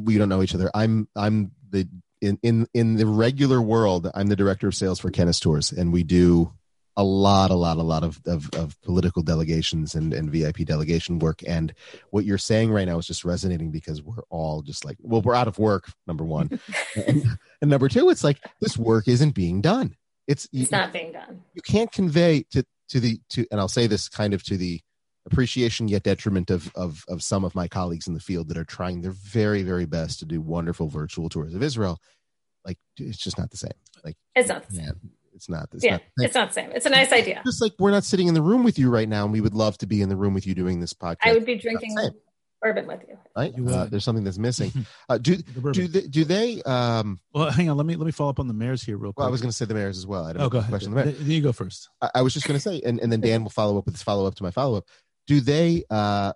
we 0.00 0.18
don't 0.18 0.28
know 0.28 0.42
each 0.42 0.54
other. 0.54 0.70
I'm 0.74 1.08
I'm 1.14 1.52
the 1.70 1.88
in 2.20 2.38
in 2.42 2.66
in 2.74 2.96
the 2.96 3.06
regular 3.06 3.60
world, 3.60 4.10
I'm 4.14 4.28
the 4.28 4.36
director 4.36 4.68
of 4.68 4.74
sales 4.74 4.98
for 4.98 5.10
Kenneth 5.10 5.40
Tours, 5.40 5.72
and 5.72 5.92
we 5.92 6.02
do 6.02 6.52
a 6.96 7.04
lot, 7.04 7.50
a 7.50 7.54
lot, 7.54 7.78
a 7.78 7.82
lot 7.82 8.04
of, 8.04 8.20
of, 8.26 8.50
of, 8.54 8.80
political 8.82 9.22
delegations 9.22 9.94
and, 9.94 10.12
and 10.12 10.30
VIP 10.30 10.58
delegation 10.58 11.18
work. 11.18 11.40
And 11.46 11.72
what 12.10 12.24
you're 12.24 12.38
saying 12.38 12.70
right 12.70 12.86
now 12.86 12.98
is 12.98 13.06
just 13.06 13.24
resonating 13.24 13.70
because 13.70 14.02
we're 14.02 14.22
all 14.28 14.62
just 14.62 14.84
like, 14.84 14.96
well, 15.00 15.22
we're 15.22 15.34
out 15.34 15.48
of 15.48 15.58
work, 15.58 15.90
number 16.06 16.24
one. 16.24 16.60
and, 17.06 17.24
and, 17.62 17.70
number 17.70 17.88
two, 17.88 18.10
it's 18.10 18.24
like 18.24 18.38
this 18.60 18.76
work 18.76 19.08
isn't 19.08 19.30
being 19.34 19.60
done. 19.62 19.96
It's, 20.26 20.44
it's 20.52 20.70
you, 20.70 20.76
not 20.76 20.92
being 20.92 21.12
done. 21.12 21.42
You 21.54 21.62
can't 21.62 21.90
convey 21.90 22.44
to, 22.50 22.64
to 22.90 23.00
the, 23.00 23.20
to, 23.30 23.46
and 23.50 23.58
I'll 23.58 23.68
say 23.68 23.86
this 23.86 24.08
kind 24.08 24.34
of 24.34 24.42
to 24.44 24.58
the 24.58 24.80
appreciation 25.24 25.88
yet 25.88 26.02
detriment 26.02 26.50
of, 26.50 26.70
of, 26.74 27.04
of 27.08 27.22
some 27.22 27.44
of 27.44 27.54
my 27.54 27.68
colleagues 27.68 28.06
in 28.06 28.14
the 28.14 28.20
field 28.20 28.48
that 28.48 28.58
are 28.58 28.64
trying 28.64 29.00
their 29.00 29.12
very, 29.12 29.62
very 29.62 29.86
best 29.86 30.18
to 30.18 30.26
do 30.26 30.42
wonderful 30.42 30.88
virtual 30.88 31.30
tours 31.30 31.54
of 31.54 31.62
Israel. 31.62 31.98
Like, 32.66 32.78
it's 32.98 33.18
just 33.18 33.38
not 33.38 33.50
the 33.50 33.56
same. 33.56 33.70
Like, 34.04 34.16
it's 34.36 34.48
not 34.48 34.68
the 34.68 34.74
same. 34.74 34.84
Yeah 34.84 35.10
it's 35.34 35.48
not. 35.48 35.68
It's 35.72 35.84
yeah, 35.84 35.92
not, 35.92 36.02
it's 36.18 36.34
not 36.34 36.48
the 36.48 36.54
same. 36.54 36.70
It's 36.72 36.86
a 36.86 36.90
nice 36.90 37.12
idea. 37.12 37.42
Just 37.44 37.62
like 37.62 37.72
we're 37.78 37.90
not 37.90 38.04
sitting 38.04 38.28
in 38.28 38.34
the 38.34 38.42
room 38.42 38.64
with 38.64 38.78
you 38.78 38.90
right 38.90 39.08
now, 39.08 39.24
and 39.24 39.32
we 39.32 39.40
would 39.40 39.54
love 39.54 39.78
to 39.78 39.86
be 39.86 40.02
in 40.02 40.08
the 40.08 40.16
room 40.16 40.34
with 40.34 40.46
you 40.46 40.54
doing 40.54 40.80
this 40.80 40.92
podcast. 40.92 41.18
I 41.22 41.32
would 41.32 41.46
be 41.46 41.56
drinking 41.56 41.96
bourbon 42.62 42.86
with 42.86 43.00
you. 43.08 43.18
Right? 43.36 43.52
You 43.54 43.68
uh, 43.68 43.86
there's 43.86 44.04
something 44.04 44.24
that's 44.24 44.38
missing. 44.38 44.72
Uh, 45.08 45.18
do 45.18 45.36
the 45.36 45.72
do 45.72 45.88
they, 45.88 46.06
do 46.06 46.24
they? 46.24 46.62
Um, 46.62 47.20
well, 47.34 47.50
hang 47.50 47.68
on. 47.68 47.76
Let 47.76 47.84
me 47.84 47.96
let 47.96 48.06
me 48.06 48.12
follow 48.12 48.30
up 48.30 48.38
on 48.38 48.46
the 48.46 48.54
mayors 48.54 48.82
here 48.82 48.96
real 48.96 49.12
quick. 49.12 49.18
Well, 49.18 49.28
I 49.28 49.30
was 49.30 49.40
going 49.40 49.50
to 49.50 49.56
say 49.56 49.64
the 49.64 49.74
mayors 49.74 49.98
as 49.98 50.06
well. 50.06 50.24
I 50.24 50.32
don't 50.32 50.42
oh, 50.42 50.48
go 50.48 50.58
ahead. 50.58 50.70
Question 50.70 50.94
the 50.94 51.12
you 51.12 51.42
go 51.42 51.52
first. 51.52 51.90
I, 52.00 52.10
I 52.16 52.22
was 52.22 52.32
just 52.32 52.46
going 52.46 52.56
to 52.56 52.60
say, 52.60 52.80
and, 52.84 52.98
and 53.00 53.12
then 53.12 53.20
Dan 53.20 53.42
will 53.42 53.50
follow 53.50 53.76
up 53.78 53.84
with 53.84 53.94
his 53.94 54.02
follow 54.02 54.26
up 54.26 54.34
to 54.36 54.42
my 54.42 54.50
follow 54.50 54.78
up. 54.78 54.84
Do 55.26 55.40
they? 55.40 55.84
Uh, 55.90 56.32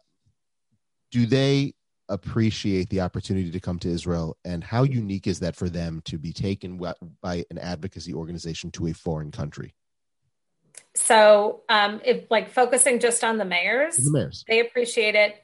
do 1.13 1.27
they 1.27 1.75
appreciate 2.09 2.89
the 2.91 3.01
opportunity 3.01 3.51
to 3.51 3.61
come 3.61 3.79
to 3.81 3.89
Israel 3.89 4.37
and 4.45 4.63
how 4.63 4.83
unique 4.83 5.27
is 5.27 5.41
that 5.41 5.57
for 5.57 5.69
them 5.69 6.03
to 6.05 6.19
be 6.19 6.33
taken 6.33 6.81
by 7.21 7.45
an 7.51 7.59
advocacy 7.59 8.15
organization 8.15 8.71
to 8.73 8.87
a 8.87 8.93
foreign 8.93 9.31
country? 9.31 9.75
So, 10.95 11.63
um, 11.69 12.01
if 12.05 12.31
like 12.31 12.51
focusing 12.51 13.01
just 13.01 13.25
on 13.25 13.39
the 13.39 13.45
mayors, 13.45 13.97
the 13.97 14.11
mayors, 14.11 14.45
they 14.49 14.61
appreciate 14.61 15.15
it 15.15 15.35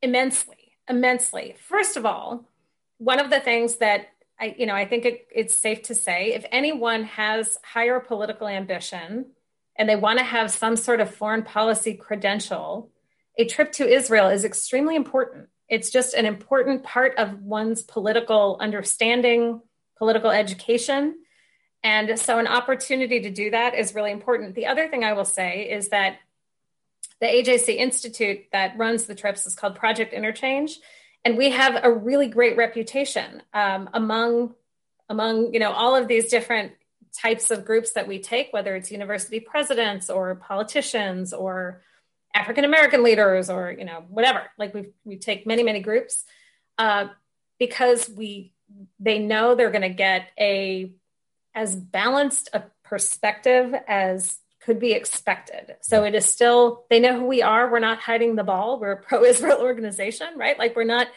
immensely, 0.00 0.74
immensely. 0.88 1.56
First 1.58 1.96
of 1.96 2.06
all, 2.06 2.48
one 2.98 3.20
of 3.20 3.30
the 3.30 3.40
things 3.40 3.76
that 3.76 4.08
I, 4.40 4.54
you 4.58 4.66
know, 4.66 4.74
I 4.74 4.86
think 4.86 5.04
it, 5.04 5.28
it's 5.34 5.56
safe 5.56 5.82
to 5.84 5.94
say, 5.94 6.34
if 6.34 6.44
anyone 6.50 7.04
has 7.04 7.58
higher 7.64 8.00
political 8.00 8.48
ambition 8.48 9.26
and 9.76 9.88
they 9.88 9.96
want 9.96 10.18
to 10.18 10.24
have 10.24 10.50
some 10.50 10.76
sort 10.76 11.00
of 11.00 11.14
foreign 11.14 11.42
policy 11.42 11.94
credential, 11.94 12.90
a 13.38 13.46
trip 13.46 13.72
to 13.72 13.88
Israel 13.88 14.28
is 14.28 14.44
extremely 14.44 14.96
important. 14.96 15.48
It's 15.68 15.90
just 15.90 16.14
an 16.14 16.26
important 16.26 16.82
part 16.82 17.16
of 17.16 17.40
one's 17.42 17.82
political 17.82 18.58
understanding, 18.60 19.62
political 19.96 20.30
education. 20.30 21.16
And 21.82 22.18
so, 22.18 22.38
an 22.38 22.46
opportunity 22.46 23.20
to 23.20 23.30
do 23.30 23.50
that 23.50 23.74
is 23.74 23.94
really 23.94 24.12
important. 24.12 24.54
The 24.54 24.66
other 24.66 24.88
thing 24.88 25.02
I 25.02 25.14
will 25.14 25.24
say 25.24 25.70
is 25.70 25.88
that 25.88 26.18
the 27.20 27.26
AJC 27.26 27.76
Institute 27.76 28.46
that 28.52 28.76
runs 28.76 29.04
the 29.04 29.14
trips 29.14 29.46
is 29.46 29.54
called 29.54 29.76
Project 29.76 30.12
Interchange. 30.12 30.78
And 31.24 31.38
we 31.38 31.50
have 31.50 31.80
a 31.82 31.90
really 31.90 32.26
great 32.26 32.56
reputation 32.56 33.42
um, 33.54 33.88
among, 33.94 34.54
among 35.08 35.54
you 35.54 35.60
know, 35.60 35.70
all 35.70 35.94
of 35.94 36.08
these 36.08 36.28
different 36.28 36.72
types 37.16 37.50
of 37.50 37.64
groups 37.64 37.92
that 37.92 38.08
we 38.08 38.18
take, 38.18 38.52
whether 38.52 38.74
it's 38.74 38.90
university 38.90 39.38
presidents 39.38 40.10
or 40.10 40.34
politicians 40.34 41.32
or 41.32 41.82
African 42.34 42.64
American 42.64 43.02
leaders 43.02 43.50
or 43.50 43.74
you 43.76 43.84
know 43.84 44.04
whatever. 44.08 44.42
Like 44.58 44.74
we 44.74 44.90
we 45.04 45.16
take 45.16 45.46
many 45.46 45.62
many 45.62 45.80
groups 45.80 46.24
uh, 46.78 47.08
because 47.58 48.08
we 48.08 48.52
they 48.98 49.18
know 49.18 49.54
they're 49.54 49.70
going 49.70 49.82
to 49.82 49.90
get 49.90 50.28
a 50.38 50.92
as 51.54 51.74
balanced 51.76 52.48
a 52.52 52.64
perspective 52.84 53.74
as 53.86 54.38
could 54.64 54.78
be 54.78 54.92
expected. 54.92 55.76
So 55.80 56.04
it 56.04 56.14
is 56.14 56.24
still 56.26 56.84
they 56.88 57.00
know 57.00 57.18
who 57.18 57.26
we 57.26 57.42
are. 57.42 57.70
We're 57.70 57.80
not 57.80 57.98
hiding 57.98 58.36
the 58.36 58.44
ball. 58.44 58.78
We're 58.80 58.92
a 58.92 59.02
pro-Israel 59.02 59.58
organization, 59.60 60.28
right? 60.36 60.58
Like 60.58 60.76
we're 60.76 60.84
not 60.84 61.08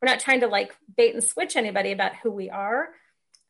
we're 0.00 0.10
not 0.10 0.20
trying 0.20 0.40
to 0.40 0.48
like 0.48 0.74
bait 0.96 1.14
and 1.14 1.22
switch 1.22 1.56
anybody 1.56 1.92
about 1.92 2.16
who 2.16 2.30
we 2.30 2.50
are. 2.50 2.88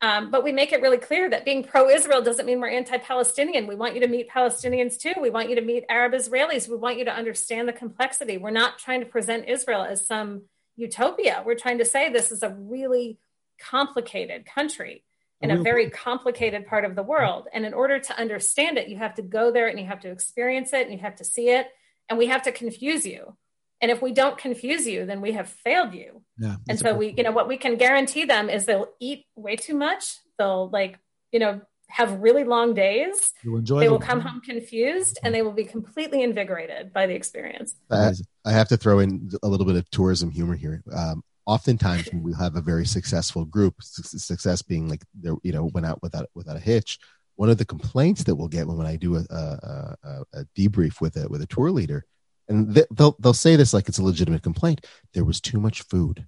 Um, 0.05 0.31
but 0.31 0.45
we 0.45 0.53
make 0.53 0.73
it 0.73 0.83
really 0.83 0.99
clear 0.99 1.31
that 1.31 1.47
being 1.47 1.65
pro 1.65 1.89
Israel 1.89 2.21
doesn't 2.21 2.45
mean 2.45 2.61
we're 2.61 2.69
anti 2.69 2.99
Palestinian. 2.99 3.67
We 3.67 3.75
want 3.75 3.95
you 3.95 4.03
to 4.03 4.07
meet 4.07 4.29
Palestinians 4.29 4.99
too. 4.99 5.15
We 5.19 5.31
want 5.31 5.49
you 5.49 5.55
to 5.55 5.63
meet 5.63 5.85
Arab 5.89 6.13
Israelis. 6.13 6.69
We 6.69 6.77
want 6.77 6.99
you 6.99 7.07
to 7.07 7.11
understand 7.11 7.69
the 7.69 7.73
complexity. 7.73 8.37
We're 8.37 8.51
not 8.51 8.79
trying 8.79 9.01
to 9.01 9.07
present 9.07 9.49
Israel 9.49 9.83
as 9.83 10.07
some 10.07 10.43
utopia. 10.77 11.43
We're 11.47 11.55
trying 11.55 11.79
to 11.79 11.87
say 11.87 12.13
this 12.13 12.33
is 12.33 12.43
a 12.43 12.51
really 12.51 13.19
complicated 13.59 14.45
country 14.45 15.05
in 15.41 15.51
a 15.51 15.63
very 15.63 15.89
complicated 15.89 16.67
part 16.67 16.85
of 16.85 16.97
the 16.97 17.03
world. 17.03 17.49
And 17.55 17.65
in 17.65 17.73
order 17.73 17.99
to 17.99 18.21
understand 18.21 18.77
it, 18.77 18.89
you 18.89 18.99
have 18.99 19.15
to 19.15 19.23
go 19.23 19.53
there 19.53 19.69
and 19.69 19.81
you 19.81 19.87
have 19.87 20.01
to 20.01 20.11
experience 20.11 20.75
it 20.75 20.83
and 20.83 20.93
you 20.93 20.99
have 20.99 21.17
to 21.17 21.25
see 21.25 21.49
it. 21.49 21.67
And 22.11 22.19
we 22.19 22.27
have 22.27 22.43
to 22.43 22.53
confuse 22.53 23.07
you. 23.07 23.37
And 23.85 23.91
if 23.91 24.01
we 24.01 24.13
don't 24.13 24.39
confuse 24.39 24.87
you, 24.87 25.05
then 25.05 25.21
we 25.21 25.33
have 25.33 25.47
failed 25.47 25.93
you. 25.93 26.23
Yeah, 26.39 26.57
and 26.71 26.79
so 26.79 26.95
we, 26.95 27.13
you 27.19 27.23
know, 27.23 27.33
what 27.33 27.49
we 27.49 27.59
can 27.59 27.77
guarantee 27.77 28.25
them 28.25 28.49
is 28.49 28.65
they'll 28.65 28.89
eat 28.99 29.27
way 29.37 29.57
too 29.57 29.75
much. 29.75 30.21
They'll 30.39 30.71
like, 30.71 30.99
you 31.33 31.39
know, 31.39 31.61
have 31.91 32.19
really 32.23 32.45
long 32.45 32.73
days. 32.73 33.35
they 33.45 33.91
will 33.91 33.99
come 33.99 34.21
home 34.21 34.41
confused 34.41 35.19
and 35.23 35.35
they 35.35 35.43
will 35.43 35.53
be 35.53 35.65
completely 35.65 36.23
invigorated 36.23 36.95
by 36.95 37.07
the 37.07 37.15
experience. 37.15 37.75
I, 37.91 38.13
I 38.47 38.53
have 38.53 38.69
to 38.69 38.79
throw 38.79 39.01
in 39.01 39.31
a 39.43 39.49
little 39.49 39.67
bit 39.67 39.77
of 39.77 39.91
tourism 39.91 40.31
humor 40.31 40.57
here. 40.57 40.83
Um, 40.91 41.23
oftentimes 41.45 42.11
when 42.11 42.23
we 42.23 42.33
have 42.41 42.57
a 42.57 42.63
very 42.63 42.87
successful 42.87 43.45
group, 43.45 43.75
success 43.83 44.63
being 44.63 44.89
like 44.89 45.03
they're, 45.13 45.37
you 45.43 45.53
know 45.53 45.67
went 45.75 45.85
out 45.85 46.03
without 46.03 46.31
without 46.35 46.57
a 46.57 46.61
hitch. 46.61 46.99
One 47.37 47.51
of 47.51 47.59
the 47.59 47.67
complaints 47.67 48.25
that 48.25 48.35
we'll 48.35 48.49
get 48.49 48.67
when, 48.67 48.79
when 48.79 48.87
I 48.87 48.97
do 48.97 49.17
a, 49.17 49.27
a, 49.29 50.25
a 50.33 50.45
debrief 50.57 51.03
with 51.03 51.19
a 51.19 51.29
with 51.29 51.43
a 51.43 51.47
tour 51.47 51.71
leader 51.71 52.07
and 52.49 52.75
they'll 52.91 53.17
they'll 53.19 53.35
say 53.35 53.57
this 53.57 53.73
like 53.73 53.89
it's 53.89 53.99
a 53.99 54.05
legitimate 54.05 54.43
complaint. 54.43 54.87
There 55.13 55.25
was 55.25 55.41
too 55.41 55.59
much 55.59 55.83
food. 55.83 56.27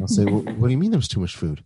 I'll 0.00 0.08
say, 0.08 0.24
well, 0.24 0.42
what 0.56 0.68
do 0.68 0.70
you 0.70 0.78
mean 0.78 0.90
there 0.90 0.98
was 0.98 1.08
too 1.08 1.20
much 1.20 1.36
food? 1.36 1.64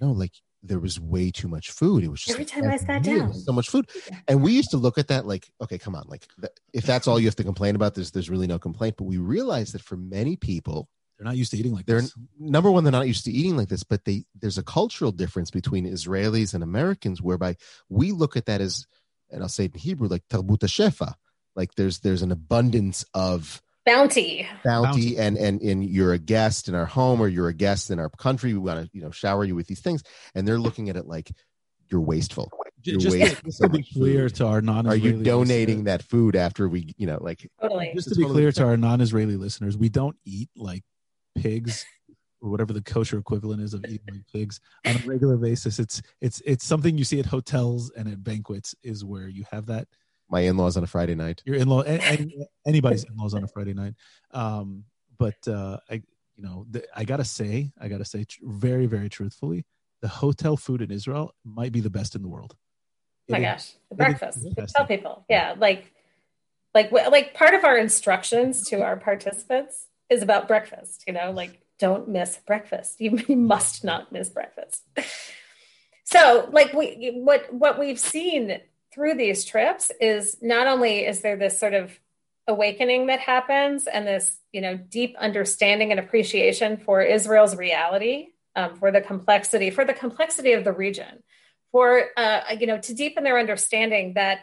No, 0.00 0.12
like 0.12 0.32
there 0.62 0.80
was 0.80 0.98
way 0.98 1.30
too 1.30 1.48
much 1.48 1.70
food. 1.70 2.02
It 2.02 2.08
was 2.08 2.20
just 2.20 2.32
every 2.32 2.44
time 2.44 2.68
I 2.68 2.76
sat 2.76 3.02
down, 3.02 3.32
so 3.32 3.52
much 3.52 3.68
food. 3.68 3.88
And 4.26 4.42
we 4.42 4.52
used 4.52 4.70
to 4.70 4.76
look 4.76 4.98
at 4.98 5.08
that 5.08 5.26
like, 5.26 5.48
okay, 5.62 5.78
come 5.78 5.94
on, 5.94 6.04
like 6.08 6.26
if 6.72 6.84
that's 6.84 7.06
all 7.06 7.20
you 7.20 7.26
have 7.26 7.36
to 7.36 7.44
complain 7.44 7.76
about, 7.76 7.94
there's 7.94 8.10
there's 8.10 8.30
really 8.30 8.46
no 8.46 8.58
complaint. 8.58 8.96
But 8.98 9.04
we 9.04 9.18
realized 9.18 9.74
that 9.74 9.82
for 9.82 9.96
many 9.96 10.36
people, 10.36 10.88
they're 11.16 11.26
not 11.26 11.36
used 11.36 11.52
to 11.52 11.56
eating 11.56 11.72
like 11.72 11.86
they're 11.86 12.00
this. 12.00 12.14
number 12.38 12.70
one, 12.70 12.84
they're 12.84 12.90
not 12.90 13.06
used 13.06 13.24
to 13.26 13.32
eating 13.32 13.56
like 13.56 13.68
this. 13.68 13.84
But 13.84 14.04
they 14.04 14.24
there's 14.34 14.58
a 14.58 14.64
cultural 14.64 15.12
difference 15.12 15.50
between 15.50 15.86
Israelis 15.86 16.52
and 16.52 16.64
Americans, 16.64 17.22
whereby 17.22 17.56
we 17.88 18.12
look 18.12 18.36
at 18.36 18.46
that 18.46 18.60
as, 18.60 18.86
and 19.30 19.42
I'll 19.42 19.48
say 19.48 19.66
it 19.66 19.74
in 19.74 19.80
Hebrew, 19.80 20.08
like 20.08 20.24
tarbut 20.28 20.58
shefa 20.58 21.14
like 21.56 21.74
there's 21.74 22.00
there's 22.00 22.22
an 22.22 22.30
abundance 22.30 23.04
of 23.14 23.62
bounty 23.84 24.46
bounty, 24.64 25.14
bounty. 25.14 25.18
and 25.18 25.36
and 25.36 25.60
and 25.62 25.84
you're 25.84 26.12
a 26.12 26.18
guest 26.18 26.68
in 26.68 26.74
our 26.74 26.86
home 26.86 27.20
or 27.20 27.28
you're 27.28 27.48
a 27.48 27.54
guest 27.54 27.90
in 27.90 27.98
our 27.98 28.10
country 28.10 28.52
we 28.52 28.58
want 28.58 28.84
to 28.84 28.90
you 28.92 29.02
know 29.02 29.10
shower 29.10 29.44
you 29.44 29.54
with 29.54 29.66
these 29.66 29.80
things 29.80 30.02
and 30.34 30.46
they're 30.46 30.58
looking 30.58 30.88
at 30.88 30.96
it 30.96 31.06
like 31.06 31.30
you're 31.88 32.00
wasteful 32.00 32.50
you're 32.82 32.98
just, 32.98 33.16
wasteful 33.16 33.42
just 33.44 33.62
to 33.62 33.68
be 33.68 33.84
clear 33.94 34.28
to 34.28 34.44
our 34.44 34.60
non 34.60 34.86
are 34.86 34.96
you 34.96 35.22
donating 35.22 35.84
listeners. 35.84 35.84
that 35.84 36.02
food 36.02 36.36
after 36.36 36.68
we 36.68 36.94
you 36.96 37.06
know 37.06 37.18
like 37.20 37.48
totally 37.60 37.92
just 37.94 38.08
to 38.08 38.14
be 38.16 38.22
totally 38.22 38.40
clear 38.40 38.52
to 38.52 38.64
our 38.64 38.76
non-israeli 38.76 39.36
listeners 39.36 39.76
we 39.76 39.88
don't 39.88 40.16
eat 40.24 40.50
like 40.56 40.82
pigs 41.36 41.86
or 42.40 42.50
whatever 42.50 42.72
the 42.72 42.82
kosher 42.82 43.18
equivalent 43.18 43.62
is 43.62 43.74
of 43.74 43.84
eating 43.84 44.00
like 44.10 44.26
pigs 44.32 44.60
on 44.86 44.96
a 44.96 45.06
regular 45.06 45.36
basis. 45.36 45.78
It's 45.78 46.02
it's 46.20 46.40
it's 46.44 46.64
something 46.64 46.96
you 46.96 47.04
see 47.04 47.18
at 47.18 47.26
hotels 47.26 47.90
and 47.96 48.08
at 48.08 48.22
banquets 48.22 48.74
is 48.82 49.04
where 49.04 49.28
you 49.28 49.44
have 49.50 49.66
that. 49.66 49.88
My 50.28 50.40
in-laws 50.40 50.76
on 50.76 50.84
a 50.84 50.86
Friday 50.86 51.14
night. 51.14 51.42
Your 51.44 51.56
in-law, 51.56 51.82
anybody's 52.66 53.04
in-laws 53.04 53.34
on 53.34 53.44
a 53.44 53.48
Friday 53.48 53.74
night. 53.74 53.94
Um, 54.32 54.84
but 55.18 55.36
uh, 55.46 55.78
I, 55.88 56.02
you 56.36 56.42
know, 56.42 56.66
the, 56.70 56.84
I 56.94 57.04
gotta 57.04 57.24
say, 57.24 57.72
I 57.80 57.88
gotta 57.88 58.04
say, 58.04 58.26
very, 58.42 58.86
very 58.86 59.08
truthfully, 59.08 59.64
the 60.02 60.08
hotel 60.08 60.56
food 60.56 60.82
in 60.82 60.90
Israel 60.90 61.34
might 61.44 61.72
be 61.72 61.80
the 61.80 61.90
best 61.90 62.14
in 62.14 62.22
the 62.22 62.28
world. 62.28 62.54
Oh 63.28 63.32
my 63.32 63.40
gosh, 63.40 63.72
the 63.88 63.96
breakfast. 63.96 64.46
Tell 64.76 64.86
people, 64.86 65.24
yeah, 65.28 65.54
like, 65.58 65.92
like, 66.74 66.92
like 66.92 67.34
part 67.34 67.54
of 67.54 67.64
our 67.64 67.76
instructions 67.76 68.68
to 68.68 68.82
our 68.82 68.96
participants 68.96 69.86
is 70.10 70.22
about 70.22 70.46
breakfast. 70.46 71.04
You 71.06 71.14
know, 71.14 71.32
like 71.32 71.60
don't 71.78 72.08
miss 72.08 72.38
breakfast. 72.46 73.00
You, 73.00 73.18
you 73.28 73.36
must 73.36 73.84
not 73.84 74.12
miss 74.12 74.28
breakfast. 74.28 74.82
so, 76.04 76.48
like 76.52 76.72
we, 76.72 77.12
what 77.16 77.52
what 77.52 77.78
we've 77.78 77.98
seen 77.98 78.60
through 78.96 79.14
these 79.14 79.44
trips 79.44 79.92
is 80.00 80.38
not 80.40 80.66
only 80.66 81.06
is 81.06 81.20
there 81.20 81.36
this 81.36 81.60
sort 81.60 81.74
of 81.74 81.96
awakening 82.48 83.06
that 83.06 83.20
happens 83.20 83.86
and 83.86 84.06
this 84.06 84.38
you 84.52 84.62
know 84.62 84.76
deep 84.76 85.14
understanding 85.18 85.90
and 85.90 86.00
appreciation 86.00 86.78
for 86.78 87.02
Israel's 87.02 87.54
reality, 87.54 88.28
um, 88.56 88.74
for 88.76 88.90
the 88.90 89.02
complexity, 89.02 89.70
for 89.70 89.84
the 89.84 89.92
complexity 89.92 90.52
of 90.52 90.64
the 90.64 90.72
region, 90.72 91.22
for 91.72 92.06
uh, 92.16 92.40
you 92.58 92.66
know 92.66 92.78
to 92.78 92.94
deepen 92.94 93.22
their 93.22 93.38
understanding 93.38 94.14
that 94.14 94.40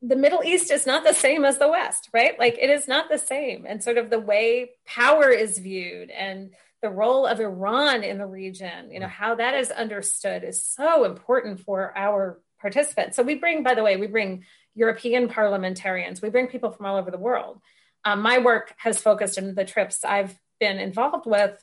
the 0.00 0.14
Middle 0.14 0.44
East 0.44 0.70
is 0.70 0.86
not 0.86 1.02
the 1.02 1.12
same 1.12 1.44
as 1.44 1.58
the 1.58 1.68
West, 1.68 2.08
right? 2.12 2.38
Like 2.38 2.56
it 2.60 2.70
is 2.70 2.86
not 2.86 3.10
the 3.10 3.18
same. 3.18 3.66
And 3.68 3.82
sort 3.82 3.98
of 3.98 4.08
the 4.08 4.20
way 4.20 4.70
power 4.86 5.28
is 5.28 5.58
viewed 5.58 6.10
and 6.10 6.52
the 6.82 6.90
role 6.90 7.26
of 7.26 7.40
Iran 7.40 8.04
in 8.04 8.18
the 8.18 8.26
region, 8.26 8.92
you 8.92 9.00
know, 9.00 9.08
how 9.08 9.34
that 9.34 9.54
is 9.54 9.72
understood 9.72 10.44
is 10.44 10.64
so 10.64 11.04
important 11.04 11.60
for 11.60 11.92
our 11.96 12.40
participants. 12.60 13.16
So 13.16 13.22
we 13.22 13.34
bring, 13.34 13.62
by 13.62 13.74
the 13.74 13.82
way, 13.82 13.96
we 13.96 14.06
bring 14.06 14.44
European 14.74 15.28
parliamentarians, 15.28 16.22
we 16.22 16.30
bring 16.30 16.46
people 16.46 16.70
from 16.70 16.86
all 16.86 16.96
over 16.96 17.10
the 17.10 17.18
world. 17.18 17.60
Um, 18.04 18.22
my 18.22 18.38
work 18.38 18.74
has 18.78 19.00
focused 19.00 19.36
in 19.36 19.54
the 19.54 19.64
trips 19.64 20.04
I've 20.04 20.38
been 20.58 20.78
involved 20.78 21.26
with 21.26 21.62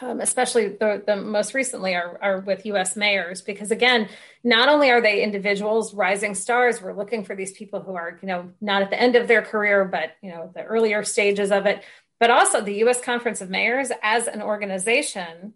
um, 0.00 0.20
especially 0.20 0.68
the, 0.68 1.02
the, 1.06 1.16
most 1.16 1.54
recently 1.54 1.94
are, 1.94 2.18
are 2.20 2.40
with 2.40 2.66
US 2.66 2.96
mayors, 2.96 3.42
because 3.42 3.70
again, 3.70 4.08
not 4.42 4.68
only 4.68 4.90
are 4.90 5.00
they 5.00 5.22
individuals, 5.22 5.94
rising 5.94 6.34
stars, 6.34 6.82
we're 6.82 6.96
looking 6.96 7.24
for 7.24 7.36
these 7.36 7.52
people 7.52 7.80
who 7.80 7.94
are, 7.94 8.18
you 8.20 8.26
know, 8.26 8.50
not 8.60 8.82
at 8.82 8.90
the 8.90 9.00
end 9.00 9.14
of 9.14 9.28
their 9.28 9.42
career, 9.42 9.84
but, 9.84 10.16
you 10.20 10.30
know, 10.30 10.50
the 10.54 10.64
earlier 10.64 11.04
stages 11.04 11.52
of 11.52 11.66
it, 11.66 11.84
but 12.18 12.30
also 12.30 12.60
the 12.60 12.82
US 12.84 13.00
Conference 13.00 13.40
of 13.40 13.50
Mayors 13.50 13.92
as 14.02 14.26
an 14.26 14.42
organization 14.42 15.54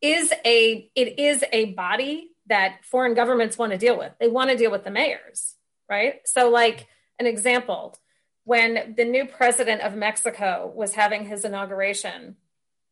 is 0.00 0.32
a, 0.44 0.90
it 0.96 1.18
is 1.20 1.44
a 1.52 1.66
body 1.66 2.30
that 2.50 2.84
foreign 2.84 3.14
governments 3.14 3.56
want 3.56 3.72
to 3.72 3.78
deal 3.78 3.96
with. 3.96 4.12
They 4.20 4.28
want 4.28 4.50
to 4.50 4.56
deal 4.56 4.70
with 4.70 4.84
the 4.84 4.90
mayors, 4.90 5.54
right? 5.88 6.20
So 6.26 6.50
like 6.50 6.86
an 7.18 7.26
example, 7.26 7.96
when 8.44 8.94
the 8.96 9.04
new 9.04 9.24
president 9.24 9.80
of 9.80 9.94
Mexico 9.94 10.70
was 10.74 10.94
having 10.94 11.24
his 11.24 11.44
inauguration, 11.44 12.36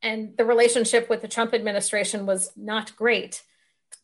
and 0.03 0.37
the 0.37 0.45
relationship 0.45 1.11
with 1.11 1.23
the 1.23 1.29
Trump 1.29 1.55
administration 1.55 2.27
was 2.27 2.53
not 2.57 2.97
great. 2.97 3.43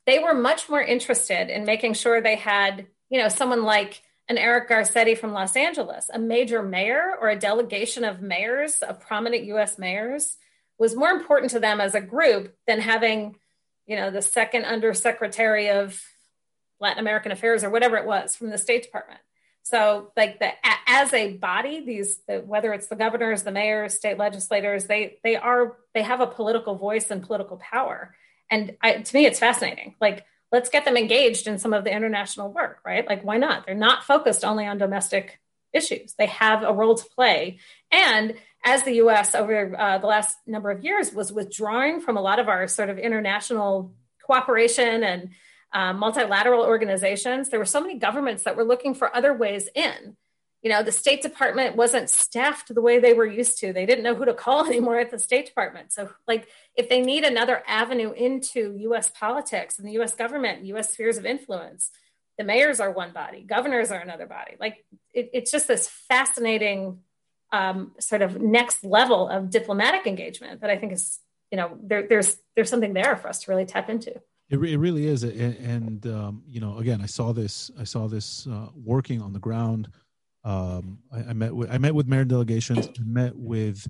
They 0.07 0.19
were 0.19 0.35
much 0.35 0.69
more 0.69 0.83
interested 0.83 1.55
in 1.55 1.65
making 1.65 1.95
sure 1.95 2.21
they 2.21 2.37
had, 2.37 2.87
you 3.09 3.21
know, 3.21 3.29
someone 3.29 3.63
like 3.63 4.03
an 4.29 4.39
Eric 4.39 4.69
Garcetti 4.69 5.17
from 5.17 5.33
Los 5.33 5.55
Angeles, 5.55 6.11
a 6.13 6.19
major 6.19 6.63
mayor 6.63 7.13
or 7.21 7.29
a 7.29 7.39
delegation 7.39 8.05
of 8.05 8.23
mayors, 8.23 8.79
of 8.79 9.01
prominent 9.01 9.45
US 9.45 9.79
mayors, 9.79 10.37
was 10.79 10.97
more 10.97 11.11
important 11.11 11.53
to 11.53 11.61
them 11.61 11.81
as 11.81 11.95
a 11.95 12.01
group 12.01 12.55
than 12.67 12.81
having, 12.81 13.37
you 13.87 13.97
know, 13.97 14.11
the 14.11 14.23
second 14.23 14.65
undersecretary 14.65 15.71
of 15.71 16.01
Latin 16.81 16.99
American 16.99 17.33
affairs 17.33 17.65
or 17.65 17.71
whatever 17.71 17.97
it 17.97 18.07
was 18.07 18.37
from 18.37 18.51
the 18.51 18.59
State 18.59 18.83
Department. 18.83 19.21
So, 19.63 20.13
like 20.17 20.39
the 20.41 20.51
as 20.87 21.13
a 21.15 21.33
body, 21.39 21.85
these 21.85 22.21
whether 22.27 22.73
it's 22.75 22.89
the 22.89 22.97
governors, 22.97 23.43
the 23.43 23.51
mayors, 23.51 23.95
state 23.95 24.19
legislators, 24.19 24.87
they 24.87 25.19
they 25.25 25.37
are 25.37 25.77
they 25.95 26.03
have 26.03 26.21
a 26.21 26.27
political 26.27 26.75
voice 26.75 27.11
and 27.11 27.23
political 27.23 27.57
power. 27.57 28.15
And 28.51 28.77
I, 28.83 28.99
to 28.99 29.17
me, 29.17 29.25
it's 29.25 29.39
fascinating. 29.39 29.95
Like, 30.03 30.27
let's 30.53 30.69
get 30.69 30.85
them 30.85 30.99
engaged 30.99 31.47
in 31.47 31.59
some 31.59 31.73
of 31.73 31.85
the 31.85 31.95
international 31.95 32.53
work, 32.53 32.81
right? 32.85 33.07
Like, 33.09 33.25
why 33.25 33.39
not? 33.39 33.65
They're 33.65 33.75
not 33.75 34.05
focused 34.05 34.45
only 34.45 34.67
on 34.67 34.77
domestic 34.77 35.41
issues. 35.73 36.15
They 36.15 36.27
have 36.27 36.63
a 36.63 36.73
role 36.73 36.95
to 36.95 37.05
play. 37.17 37.59
And 37.91 38.35
as 38.65 38.83
the 38.83 38.95
U.S. 38.95 39.35
over 39.35 39.79
uh, 39.79 39.99
the 39.99 40.07
last 40.07 40.39
number 40.47 40.71
of 40.71 40.83
years 40.83 41.13
was 41.13 41.33
withdrawing 41.33 42.01
from 42.01 42.17
a 42.17 42.23
lot 42.23 42.39
of 42.39 42.49
our 42.49 42.67
sort 42.67 42.89
of 42.89 42.99
international 42.99 43.95
cooperation 44.27 45.05
and 45.05 45.31
uh, 45.73 45.93
multilateral 45.93 46.63
organizations, 46.63 47.49
there 47.49 47.59
were 47.59 47.65
so 47.65 47.81
many 47.81 47.99
governments 47.99 48.45
that 48.45 48.57
were 48.57 48.65
looking 48.65 48.95
for 48.95 49.15
other 49.15 49.35
ways 49.35 49.69
in. 49.75 50.17
You 50.63 50.71
know, 50.71 50.83
the 50.83 50.93
State 50.93 51.21
Department 51.21 51.77
wasn't 51.77 52.09
staffed 52.09 52.75
the 52.75 52.81
way 52.81 52.99
they 52.99 53.13
were 53.13 53.27
used 53.27 53.59
to. 53.59 53.73
They 53.73 53.85
didn't 53.85 54.05
know 54.05 54.15
who 54.15 54.25
to 54.25 54.33
call 54.33 54.65
anymore 54.67 54.99
at 54.99 55.11
the 55.11 55.19
State 55.19 55.47
Department. 55.47 55.93
So, 55.93 56.11
like, 56.27 56.49
if 56.75 56.89
they 56.89 57.03
need 57.03 57.25
another 57.25 57.63
avenue 57.67 58.13
into 58.13 58.77
US 58.79 59.11
politics 59.11 59.79
and 59.79 59.87
the 59.87 60.01
US 60.01 60.15
government, 60.15 60.65
US 60.65 60.93
spheres 60.93 61.19
of 61.19 61.27
influence, 61.27 61.91
the 62.39 62.45
mayors 62.45 62.81
are 62.81 62.91
one 62.91 63.13
body, 63.13 63.43
governors 63.43 63.91
are 63.91 64.01
another 64.01 64.27
body. 64.27 64.55
Like, 64.59 64.85
it, 65.13 65.31
it's 65.35 65.51
just 65.51 65.69
this 65.69 65.89
fascinating 66.09 67.01
um, 67.55 67.93
sort 68.01 68.21
of 68.21 68.41
next 68.41 68.85
level 68.85 69.29
of 69.29 69.49
diplomatic 69.49 70.09
engagement 70.09 70.61
that 70.61 70.71
I 70.71 70.77
think 70.77 70.93
is, 70.93 71.21
you 71.53 71.57
know, 71.57 71.79
there, 71.81 72.07
there's 72.09 72.37
there's 72.57 72.69
something 72.69 72.95
there 72.95 73.17
for 73.17 73.29
us 73.29 73.45
to 73.45 73.51
really 73.51 73.65
tap 73.65 73.89
into. 73.89 74.11
It, 74.51 74.59
it 74.59 74.77
really 74.77 75.07
is, 75.07 75.23
and, 75.23 75.57
and 75.57 76.07
um, 76.07 76.43
you 76.49 76.61
know, 76.61 76.79
again, 76.79 77.01
I 77.01 77.07
saw 77.07 77.33
this. 77.33 77.71
I 77.79 77.85
saw 77.85 78.09
this 78.09 78.47
uh, 78.49 78.69
working 78.75 79.23
on 79.23 79.33
the 79.33 79.39
ground. 79.39 79.89
Um, 80.43 80.99
I, 81.13 81.31
I, 81.31 81.33
met 81.33 81.55
with 81.55 81.71
I 81.71 81.79
met 81.79 81.95
with 81.95 82.09
mayor 82.09 82.25
delegations. 82.25 82.89
I 82.89 83.05
met 83.05 83.37
with 83.37 83.89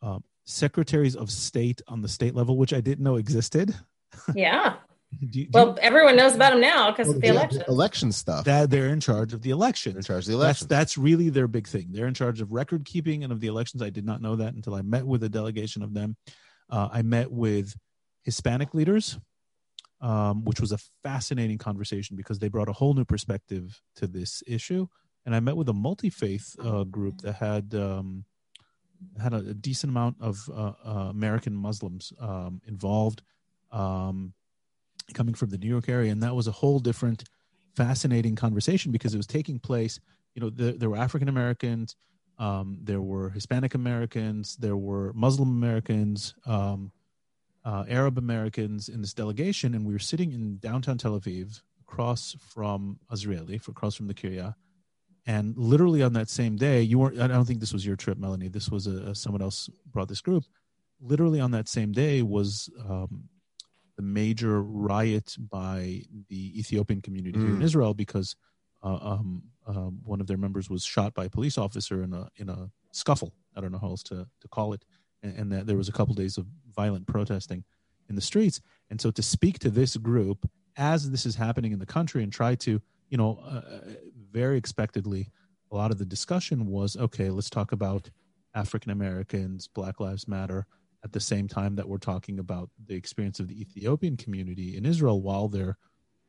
uh, 0.00 0.20
secretaries 0.44 1.16
of 1.16 1.30
state 1.30 1.82
on 1.88 2.02
the 2.02 2.08
state 2.08 2.36
level, 2.36 2.56
which 2.56 2.72
I 2.72 2.80
didn't 2.80 3.04
know 3.04 3.16
existed. 3.16 3.74
Yeah. 4.34 4.76
do, 5.18 5.26
do 5.26 5.46
well, 5.52 5.68
you, 5.68 5.76
everyone 5.80 6.16
knows 6.16 6.34
about 6.34 6.52
them 6.52 6.60
now 6.60 6.90
because 6.90 7.08
of 7.08 7.20
the 7.20 7.28
election. 7.28 7.64
Election 7.68 8.12
stuff. 8.12 8.44
That 8.44 8.70
they're 8.70 8.88
in 8.88 9.00
charge 9.00 9.32
of 9.32 9.42
the 9.42 9.50
election. 9.50 9.96
In 9.96 10.02
charge 10.02 10.24
of 10.24 10.26
the 10.28 10.34
election. 10.34 10.68
That's, 10.68 10.94
that's 10.94 10.98
really 10.98 11.30
their 11.30 11.48
big 11.48 11.66
thing. 11.66 11.88
They're 11.90 12.06
in 12.06 12.14
charge 12.14 12.40
of 12.40 12.52
record 12.52 12.84
keeping 12.84 13.24
and 13.24 13.32
of 13.32 13.40
the 13.40 13.46
elections. 13.46 13.82
I 13.82 13.90
did 13.90 14.04
not 14.04 14.20
know 14.20 14.36
that 14.36 14.54
until 14.54 14.74
I 14.74 14.82
met 14.82 15.06
with 15.06 15.22
a 15.22 15.28
delegation 15.28 15.82
of 15.82 15.94
them. 15.94 16.16
Uh, 16.70 16.88
I 16.92 17.02
met 17.02 17.30
with 17.30 17.74
Hispanic 18.22 18.74
leaders 18.74 19.18
um, 20.02 20.44
which 20.44 20.60
was 20.60 20.72
a 20.72 20.78
fascinating 21.02 21.58
conversation 21.58 22.16
because 22.16 22.40
they 22.40 22.48
brought 22.48 22.68
a 22.68 22.72
whole 22.72 22.92
new 22.92 23.04
perspective 23.04 23.80
to 23.96 24.06
this 24.06 24.42
issue. 24.46 24.88
And 25.24 25.34
I 25.34 25.40
met 25.40 25.56
with 25.56 25.68
a 25.68 25.72
multi 25.72 26.10
faith 26.10 26.56
uh, 26.62 26.82
group 26.82 27.20
that 27.20 27.36
had 27.36 27.72
um, 27.74 28.24
had 29.20 29.32
a, 29.32 29.36
a, 29.36 29.54
decent 29.54 29.90
amount 29.90 30.16
of 30.20 30.38
uh, 30.52 30.72
uh, 30.84 30.90
American 31.10 31.54
Muslims 31.54 32.12
um, 32.20 32.60
involved, 32.66 33.22
um, 33.70 34.34
coming 35.14 35.34
from 35.34 35.50
the 35.50 35.58
New 35.58 35.68
York 35.68 35.88
area, 35.88 36.12
and 36.12 36.22
that 36.22 36.34
was 36.34 36.46
a 36.46 36.52
whole 36.52 36.78
different, 36.78 37.24
fascinating 37.74 38.36
conversation 38.36 38.92
because 38.92 39.14
it 39.14 39.16
was 39.16 39.26
taking 39.26 39.58
place. 39.58 40.00
You 40.34 40.42
know, 40.42 40.50
the, 40.50 40.72
there 40.72 40.90
were 40.90 40.96
African 40.96 41.28
Americans, 41.28 41.96
um, 42.38 42.78
there 42.82 43.00
were 43.00 43.30
Hispanic 43.30 43.74
Americans, 43.74 44.56
there 44.56 44.76
were 44.76 45.12
Muslim 45.12 45.50
Americans. 45.50 46.34
Um, 46.46 46.92
uh, 47.64 47.84
Arab 47.88 48.18
Americans 48.18 48.88
in 48.88 49.00
this 49.00 49.14
delegation, 49.14 49.74
and 49.74 49.86
we 49.86 49.92
were 49.92 49.98
sitting 49.98 50.32
in 50.32 50.58
downtown 50.58 50.98
Tel 50.98 51.18
Aviv, 51.18 51.62
across 51.92 52.34
from 52.40 52.98
Azrieli, 53.10 53.66
across 53.68 53.94
from 53.94 54.06
the 54.06 54.14
Kiryah. 54.14 54.54
And 55.26 55.56
literally 55.56 56.02
on 56.02 56.14
that 56.14 56.28
same 56.28 56.56
day, 56.56 56.82
you 56.82 56.98
weren't. 56.98 57.20
I 57.20 57.28
don't 57.28 57.44
think 57.44 57.60
this 57.60 57.72
was 57.72 57.86
your 57.86 57.96
trip, 57.96 58.18
Melanie. 58.18 58.48
This 58.48 58.70
was 58.70 58.86
a 58.86 59.14
someone 59.14 59.42
else 59.42 59.68
brought 59.86 60.08
this 60.08 60.20
group. 60.20 60.44
Literally 61.00 61.38
on 61.38 61.52
that 61.52 61.68
same 61.68 61.92
day 61.92 62.22
was 62.22 62.68
um, 62.88 63.28
the 63.96 64.02
major 64.02 64.62
riot 64.62 65.36
by 65.38 66.02
the 66.28 66.58
Ethiopian 66.58 67.02
community 67.02 67.38
mm. 67.38 67.42
here 67.42 67.54
in 67.54 67.60
mm. 67.60 67.64
Israel 67.64 67.94
because 67.94 68.36
uh, 68.82 68.98
um, 69.00 69.42
uh, 69.66 69.90
one 70.04 70.20
of 70.20 70.26
their 70.26 70.36
members 70.36 70.68
was 70.68 70.84
shot 70.84 71.14
by 71.14 71.26
a 71.26 71.30
police 71.30 71.58
officer 71.58 72.02
in 72.02 72.12
a 72.12 72.28
in 72.36 72.48
a 72.48 72.70
scuffle. 72.92 73.32
I 73.56 73.60
don't 73.60 73.72
know 73.72 73.78
how 73.78 73.88
else 73.88 74.02
to 74.04 74.26
to 74.40 74.48
call 74.48 74.72
it 74.72 74.84
and, 75.22 75.36
and 75.36 75.52
that 75.52 75.66
there 75.66 75.76
was 75.76 75.88
a 75.88 75.92
couple 75.92 76.14
days 76.14 76.36
of 76.36 76.46
violent 76.74 77.06
protesting 77.06 77.64
in 78.08 78.14
the 78.14 78.20
streets. 78.20 78.60
And 78.90 79.00
so 79.00 79.10
to 79.10 79.22
speak 79.22 79.58
to 79.60 79.70
this 79.70 79.96
group 79.96 80.48
as 80.76 81.10
this 81.10 81.26
is 81.26 81.36
happening 81.36 81.72
in 81.72 81.78
the 81.78 81.86
country 81.86 82.22
and 82.22 82.32
try 82.32 82.54
to, 82.56 82.80
you 83.08 83.16
know, 83.16 83.40
uh, 83.44 83.92
very 84.30 84.56
expectedly, 84.56 85.30
a 85.70 85.76
lot 85.76 85.90
of 85.90 85.98
the 85.98 86.04
discussion 86.04 86.66
was 86.66 86.96
okay, 86.96 87.30
let's 87.30 87.50
talk 87.50 87.72
about 87.72 88.10
African 88.54 88.90
Americans, 88.90 89.68
Black 89.68 90.00
Lives 90.00 90.28
Matter, 90.28 90.66
at 91.04 91.12
the 91.12 91.20
same 91.20 91.48
time 91.48 91.76
that 91.76 91.88
we're 91.88 91.98
talking 91.98 92.38
about 92.38 92.70
the 92.86 92.94
experience 92.94 93.40
of 93.40 93.48
the 93.48 93.60
Ethiopian 93.60 94.16
community 94.16 94.76
in 94.76 94.86
Israel 94.86 95.20
while 95.20 95.48
they're 95.48 95.76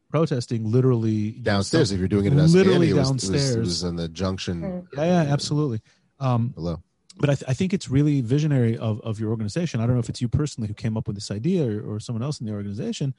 protesting 0.09 0.69
literally 0.69 1.31
downstairs. 1.31 1.91
Know, 1.91 1.95
if 1.95 1.99
you're 1.99 2.07
doing 2.07 2.25
it 2.25 2.33
in 2.33 2.51
literally 2.51 2.91
it 2.91 2.95
downstairs, 2.95 3.31
was, 3.31 3.33
it 3.33 3.37
was, 3.37 3.55
it 3.55 3.59
was 3.59 3.83
in 3.83 3.95
the 3.95 4.07
junction. 4.07 4.87
Yeah, 4.95 5.03
yeah, 5.03 5.31
absolutely. 5.33 5.81
Um, 6.19 6.49
Below 6.49 6.81
but 7.17 7.29
I, 7.29 7.35
th- 7.35 7.49
I, 7.49 7.53
think 7.53 7.73
it's 7.73 7.89
really 7.89 8.21
visionary 8.21 8.77
of, 8.77 8.99
of 9.01 9.19
your 9.19 9.29
organization. 9.29 9.79
I 9.79 9.85
don't 9.85 9.95
know 9.95 9.99
if 9.99 10.09
it's 10.09 10.21
you 10.21 10.27
personally 10.27 10.67
who 10.67 10.73
came 10.73 10.97
up 10.97 11.07
with 11.07 11.15
this 11.15 11.29
idea 11.29 11.65
or, 11.65 11.95
or 11.95 11.99
someone 11.99 12.23
else 12.23 12.39
in 12.39 12.47
the 12.47 12.53
organization, 12.53 13.13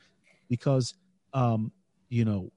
because 0.48 0.94
um, 1.32 1.72
you 2.09 2.24
know, 2.24 2.51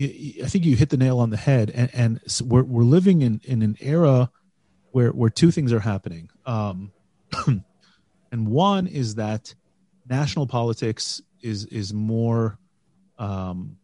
I 0.00 0.46
think 0.46 0.64
you 0.64 0.76
hit 0.76 0.88
the 0.88 0.96
nail 0.96 1.18
on 1.18 1.30
the 1.30 1.36
head, 1.36 1.70
and, 1.74 1.90
and 1.92 2.20
we're 2.42 2.62
we're 2.62 2.84
living 2.84 3.20
in, 3.20 3.40
in 3.44 3.62
an 3.62 3.76
era 3.80 4.30
where 4.92 5.10
where 5.10 5.30
two 5.30 5.50
things 5.50 5.72
are 5.72 5.80
happening, 5.80 6.30
um, 6.46 6.92
and 8.32 8.48
one 8.48 8.86
is 8.86 9.16
that 9.16 9.54
national 10.08 10.46
politics 10.46 11.20
is 11.42 11.64
is 11.66 11.92
more, 11.92 12.58
um, 13.18 13.76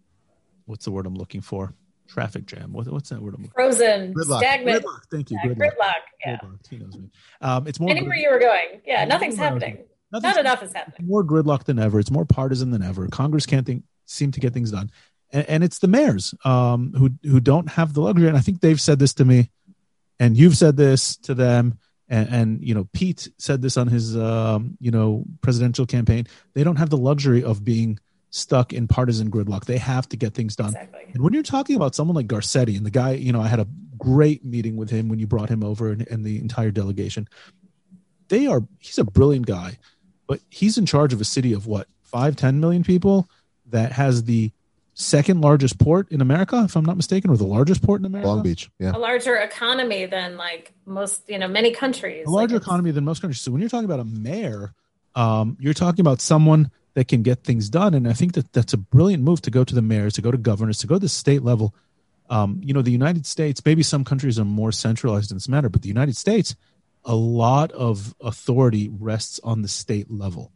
what's 0.66 0.84
the 0.84 0.90
word 0.90 1.06
I'm 1.06 1.16
looking 1.16 1.40
for? 1.40 1.74
traffic 2.06 2.46
jam. 2.46 2.72
What, 2.72 2.86
what's 2.88 3.10
that 3.10 3.20
word? 3.20 3.34
I'm 3.34 3.44
Frozen, 3.48 4.14
gridlock. 4.14 4.38
stagnant. 4.38 4.84
Gridlock. 4.84 5.00
Thank 5.10 5.30
you. 5.30 5.38
Yeah, 5.42 5.50
gridlock. 5.50 5.58
gridlock. 5.58 5.94
Yeah. 6.24 6.36
Gridlock. 6.36 6.68
He 6.68 6.78
knows 6.78 6.96
me. 6.96 7.10
Um, 7.40 7.66
it's 7.66 7.80
more 7.80 7.90
anywhere 7.90 8.16
gridlock. 8.16 8.22
you 8.22 8.30
were 8.30 8.38
going. 8.38 8.80
Yeah, 8.86 9.04
nothing's 9.04 9.36
happening. 9.36 9.78
Nothing's 10.12 10.34
Not 10.36 10.40
enough 10.40 10.62
is 10.62 10.72
happening. 10.72 11.08
More 11.08 11.24
gridlock 11.24 11.64
than 11.64 11.78
ever. 11.78 11.98
It's 11.98 12.10
more 12.10 12.24
partisan 12.24 12.70
than 12.70 12.82
ever. 12.82 13.08
Congress 13.08 13.44
can't 13.44 13.66
think, 13.66 13.82
seem 14.06 14.30
to 14.32 14.40
get 14.40 14.54
things 14.54 14.70
done, 14.70 14.90
and, 15.32 15.48
and 15.48 15.64
it's 15.64 15.80
the 15.80 15.88
mayors 15.88 16.34
um, 16.44 16.92
who 16.96 17.10
who 17.28 17.40
don't 17.40 17.68
have 17.70 17.92
the 17.92 18.00
luxury. 18.00 18.28
And 18.28 18.36
I 18.36 18.40
think 18.40 18.60
they've 18.60 18.80
said 18.80 18.98
this 18.98 19.14
to 19.14 19.24
me, 19.24 19.50
and 20.20 20.36
you've 20.36 20.56
said 20.56 20.76
this 20.76 21.16
to 21.18 21.34
them. 21.34 21.78
And, 22.08 22.28
and, 22.28 22.62
you 22.62 22.72
know 22.72 22.88
Pete 22.92 23.28
said 23.36 23.62
this 23.62 23.76
on 23.76 23.88
his 23.88 24.16
um, 24.16 24.76
you 24.80 24.90
know 24.90 25.24
presidential 25.40 25.86
campaign. 25.86 26.26
They 26.54 26.62
don't 26.62 26.76
have 26.76 26.90
the 26.90 26.96
luxury 26.96 27.42
of 27.42 27.64
being 27.64 27.98
stuck 28.30 28.72
in 28.72 28.86
partisan 28.86 29.30
gridlock. 29.30 29.64
They 29.64 29.78
have 29.78 30.08
to 30.10 30.16
get 30.16 30.34
things 30.34 30.54
done. 30.54 30.68
Exactly. 30.68 31.10
And 31.14 31.22
when 31.22 31.32
you're 31.32 31.42
talking 31.42 31.74
about 31.74 31.94
someone 31.94 32.14
like 32.14 32.26
Garcetti, 32.26 32.76
and 32.76 32.84
the 32.84 32.90
guy, 32.90 33.12
you 33.12 33.32
know, 33.32 33.40
I 33.40 33.48
had 33.48 33.60
a 33.60 33.66
great 33.98 34.44
meeting 34.44 34.76
with 34.76 34.90
him 34.90 35.08
when 35.08 35.18
you 35.18 35.26
brought 35.26 35.48
him 35.48 35.64
over 35.64 35.90
and, 35.90 36.06
and 36.08 36.24
the 36.24 36.38
entire 36.38 36.70
delegation. 36.70 37.28
They 38.28 38.46
are, 38.46 38.62
he's 38.78 38.98
a 38.98 39.04
brilliant 39.04 39.46
guy, 39.46 39.78
but 40.26 40.40
he's 40.50 40.76
in 40.76 40.86
charge 40.86 41.12
of 41.12 41.20
a 41.20 41.24
city 41.24 41.52
of 41.52 41.66
what, 41.66 41.88
five 42.02 42.36
ten 42.36 42.60
million 42.60 42.84
people 42.84 43.28
that 43.66 43.92
has 43.92 44.24
the 44.24 44.52
second 44.98 45.42
largest 45.42 45.78
port 45.78 46.10
in 46.10 46.22
America, 46.22 46.62
if 46.64 46.74
I'm 46.74 46.84
not 46.84 46.96
mistaken, 46.96 47.30
or 47.30 47.36
the 47.36 47.44
largest 47.44 47.82
port 47.82 48.00
in 48.00 48.06
America. 48.06 48.28
Long 48.28 48.42
Beach, 48.42 48.70
yeah. 48.78 48.96
A 48.96 48.98
larger 48.98 49.36
economy 49.36 50.06
than 50.06 50.38
like 50.38 50.72
most, 50.86 51.28
you 51.28 51.38
know, 51.38 51.46
many 51.46 51.70
countries. 51.70 52.26
A 52.26 52.30
larger 52.30 52.54
like 52.54 52.62
economy 52.62 52.90
than 52.92 53.04
most 53.04 53.20
countries. 53.20 53.40
So 53.40 53.52
when 53.52 53.60
you're 53.60 53.68
talking 53.68 53.84
about 53.84 54.00
a 54.00 54.04
mayor, 54.04 54.72
um, 55.14 55.58
you're 55.60 55.74
talking 55.74 56.00
about 56.00 56.22
someone 56.22 56.70
that 56.94 57.08
can 57.08 57.22
get 57.22 57.44
things 57.44 57.68
done. 57.68 57.92
And 57.92 58.08
I 58.08 58.14
think 58.14 58.32
that 58.34 58.54
that's 58.54 58.72
a 58.72 58.78
brilliant 58.78 59.22
move 59.22 59.42
to 59.42 59.50
go 59.50 59.64
to 59.64 59.74
the 59.74 59.82
mayors, 59.82 60.14
to 60.14 60.22
go 60.22 60.30
to 60.30 60.38
governors, 60.38 60.78
to 60.78 60.86
go 60.86 60.94
to 60.94 60.98
the 60.98 61.10
state 61.10 61.42
level. 61.42 61.74
Um, 62.30 62.62
you 62.64 62.72
know, 62.72 62.80
the 62.80 62.90
United 62.90 63.26
States, 63.26 63.62
maybe 63.66 63.82
some 63.82 64.02
countries 64.02 64.38
are 64.38 64.46
more 64.46 64.72
centralized 64.72 65.30
in 65.30 65.36
this 65.36 65.48
matter, 65.48 65.68
but 65.68 65.82
the 65.82 65.88
United 65.88 66.16
States, 66.16 66.56
a 67.04 67.14
lot 67.14 67.70
of 67.72 68.14
authority 68.22 68.88
rests 68.88 69.40
on 69.44 69.60
the 69.60 69.68
state 69.68 70.10
level. 70.10 70.52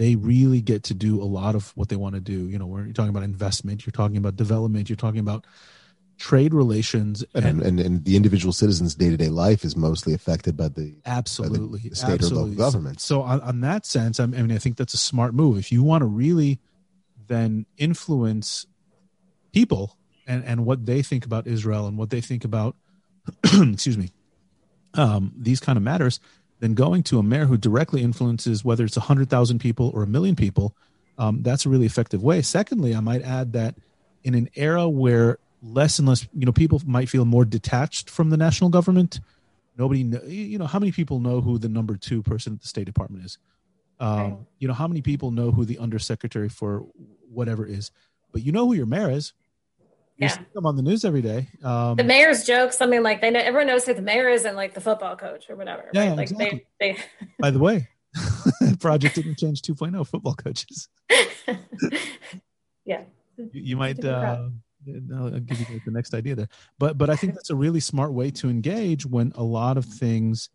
They 0.00 0.16
really 0.16 0.62
get 0.62 0.84
to 0.84 0.94
do 0.94 1.20
a 1.20 1.28
lot 1.28 1.54
of 1.54 1.76
what 1.76 1.90
they 1.90 1.96
want 1.96 2.14
to 2.14 2.22
do. 2.22 2.48
You 2.48 2.58
know, 2.58 2.64
when 2.64 2.86
you're 2.86 2.94
talking 2.94 3.10
about 3.10 3.22
investment, 3.22 3.84
you're 3.84 3.92
talking 3.92 4.16
about 4.16 4.34
development, 4.34 4.88
you're 4.88 4.96
talking 4.96 5.20
about 5.20 5.44
trade 6.16 6.54
relations 6.54 7.22
and, 7.34 7.44
and, 7.44 7.62
and, 7.62 7.80
and 7.80 8.04
the 8.06 8.16
individual 8.16 8.52
citizen's 8.54 8.94
day-to-day 8.94 9.28
life 9.28 9.62
is 9.62 9.76
mostly 9.76 10.14
affected 10.14 10.56
by 10.56 10.68
the 10.68 10.94
absolutely 11.04 11.80
by 11.80 11.88
the 11.90 11.94
state 11.94 12.12
absolutely. 12.12 12.38
or 12.38 12.44
local 12.44 12.56
government 12.56 13.00
so, 13.00 13.16
so 13.16 13.22
on, 13.22 13.40
on, 13.40 13.60
that 13.62 13.86
sense 13.86 14.20
I 14.20 14.26
mean 14.26 14.52
i 14.52 14.58
think 14.58 14.76
that's 14.76 14.92
a 14.92 14.98
smart 14.98 15.32
move 15.32 15.56
if 15.56 15.72
you 15.72 15.82
want 15.82 16.02
to 16.02 16.06
really 16.06 16.60
then 17.26 17.64
influence 17.78 18.66
people 19.54 19.96
and 20.26 20.44
and 20.44 20.66
what 20.66 20.84
they 20.84 21.00
think 21.00 21.24
about 21.24 21.46
israel 21.46 21.86
and 21.86 21.96
what 21.96 22.10
they 22.10 22.20
think 22.20 22.44
about 22.44 22.76
excuse 23.44 23.96
me 23.96 24.10
um, 24.92 25.32
these 25.36 25.60
kind 25.60 25.78
of 25.78 25.82
matters 25.82 26.20
then 26.60 26.74
going 26.74 27.02
to 27.02 27.18
a 27.18 27.22
mayor 27.22 27.46
who 27.46 27.56
directly 27.56 28.02
influences 28.02 28.64
whether 28.64 28.84
it's 28.84 28.96
100000 28.96 29.58
people 29.58 29.90
or 29.94 30.02
a 30.02 30.06
million 30.06 30.36
people 30.36 30.74
um, 31.18 31.42
that's 31.42 31.66
a 31.66 31.68
really 31.68 31.84
effective 31.84 32.22
way. 32.22 32.40
Secondly 32.42 32.94
i 32.94 33.00
might 33.00 33.22
add 33.22 33.52
that 33.52 33.74
in 34.22 34.34
an 34.34 34.48
era 34.54 34.88
where 34.88 35.38
less 35.62 35.98
and 35.98 36.08
less 36.08 36.26
you 36.32 36.46
know 36.46 36.52
people 36.52 36.80
might 36.86 37.08
feel 37.08 37.24
more 37.24 37.44
detached 37.44 38.08
from 38.08 38.30
the 38.30 38.36
national 38.36 38.70
government 38.70 39.20
nobody 39.80 40.04
know, 40.04 40.20
you 40.24 40.58
know 40.58 40.66
how 40.66 40.78
many 40.78 40.92
people 40.92 41.20
know 41.20 41.40
who 41.40 41.58
the 41.58 41.68
number 41.68 41.96
two 41.96 42.22
person 42.22 42.52
at 42.52 42.60
the 42.60 42.68
state 42.68 42.84
department 42.84 43.24
is? 43.24 43.38
Um, 43.98 44.46
you 44.58 44.68
know 44.68 44.74
how 44.74 44.86
many 44.86 45.02
people 45.02 45.30
know 45.30 45.50
who 45.50 45.64
the 45.64 45.78
undersecretary 45.78 46.48
for 46.48 46.86
whatever 47.30 47.66
is? 47.66 47.90
But 48.32 48.42
you 48.42 48.52
know 48.52 48.66
who 48.66 48.74
your 48.74 48.86
mayor 48.86 49.10
is 49.10 49.32
you 50.20 50.26
yeah. 50.26 50.32
see 50.32 50.40
them 50.54 50.66
on 50.66 50.76
the 50.76 50.82
news 50.82 51.04
every 51.04 51.22
day 51.22 51.48
um, 51.62 51.96
the 51.96 52.04
mayor's 52.04 52.44
joke 52.44 52.72
something 52.72 53.02
like 53.02 53.20
they 53.20 53.30
know 53.30 53.40
everyone 53.40 53.66
knows 53.66 53.84
who 53.86 53.94
the 53.94 54.02
mayor 54.02 54.28
is 54.28 54.44
and 54.44 54.56
like 54.56 54.74
the 54.74 54.80
football 54.80 55.16
coach 55.16 55.48
or 55.50 55.56
whatever 55.56 55.88
yeah, 55.92 56.08
right? 56.08 56.16
like 56.16 56.30
exactly. 56.30 56.66
they, 56.78 56.92
they... 56.92 56.98
by 57.38 57.50
the 57.50 57.58
way 57.58 57.88
Project 58.80 59.18
Interchange 59.18 59.62
2.0 59.62 60.06
football 60.06 60.34
coaches 60.34 60.88
yeah 62.84 63.02
you, 63.36 63.50
you 63.52 63.76
might 63.76 64.04
uh, 64.04 64.48
I'll 65.14 65.40
give 65.40 65.60
you 65.60 65.80
the 65.84 65.90
next 65.90 66.14
idea 66.14 66.34
there. 66.34 66.48
But 66.78 66.96
but 66.96 67.10
I 67.10 67.16
think 67.16 67.34
that's 67.34 67.50
a 67.50 67.54
really 67.54 67.80
smart 67.80 68.12
way 68.12 68.30
to 68.32 68.48
engage 68.48 69.04
when 69.06 69.32
a 69.36 69.42
lot 69.42 69.76
of 69.76 69.84
things 69.84 70.48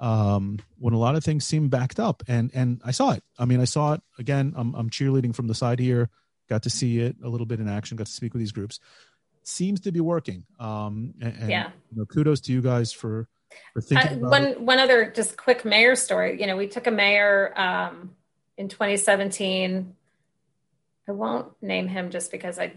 um, 0.00 0.58
when 0.78 0.94
a 0.94 0.98
lot 0.98 1.14
of 1.14 1.24
things 1.24 1.44
seem 1.46 1.68
backed 1.68 2.00
up. 2.00 2.22
And 2.28 2.50
and 2.54 2.80
I 2.84 2.90
saw 2.90 3.12
it. 3.12 3.22
I 3.38 3.44
mean, 3.44 3.60
I 3.60 3.64
saw 3.64 3.94
it 3.94 4.02
again. 4.18 4.54
I'm 4.56 4.74
I'm 4.74 4.90
cheerleading 4.90 5.34
from 5.34 5.46
the 5.46 5.54
side 5.54 5.78
here. 5.78 6.10
Got 6.48 6.64
to 6.64 6.70
see 6.70 6.98
it 6.98 7.16
a 7.22 7.28
little 7.28 7.46
bit 7.46 7.60
in 7.60 7.68
action. 7.68 7.96
Got 7.96 8.08
to 8.08 8.12
speak 8.12 8.34
with 8.34 8.40
these 8.40 8.52
groups. 8.52 8.80
Seems 9.42 9.80
to 9.80 9.92
be 9.92 10.00
working. 10.00 10.44
Um, 10.58 11.14
and, 11.20 11.36
and 11.36 11.50
yeah. 11.50 11.70
You 11.90 11.98
know, 11.98 12.04
kudos 12.06 12.40
to 12.42 12.52
you 12.52 12.62
guys 12.62 12.92
for 12.92 13.28
for 13.72 13.80
thinking. 13.80 14.24
Uh, 14.24 14.28
one 14.28 14.46
it. 14.46 14.60
one 14.60 14.78
other 14.78 15.10
just 15.10 15.36
quick 15.36 15.64
mayor 15.64 15.96
story. 15.96 16.40
You 16.40 16.46
know, 16.46 16.56
we 16.56 16.66
took 16.66 16.86
a 16.86 16.90
mayor 16.90 17.52
um, 17.58 18.10
in 18.56 18.68
2017. 18.68 19.94
I 21.08 21.12
won't 21.12 21.50
name 21.62 21.88
him 21.88 22.10
just 22.10 22.30
because 22.30 22.58
I 22.58 22.74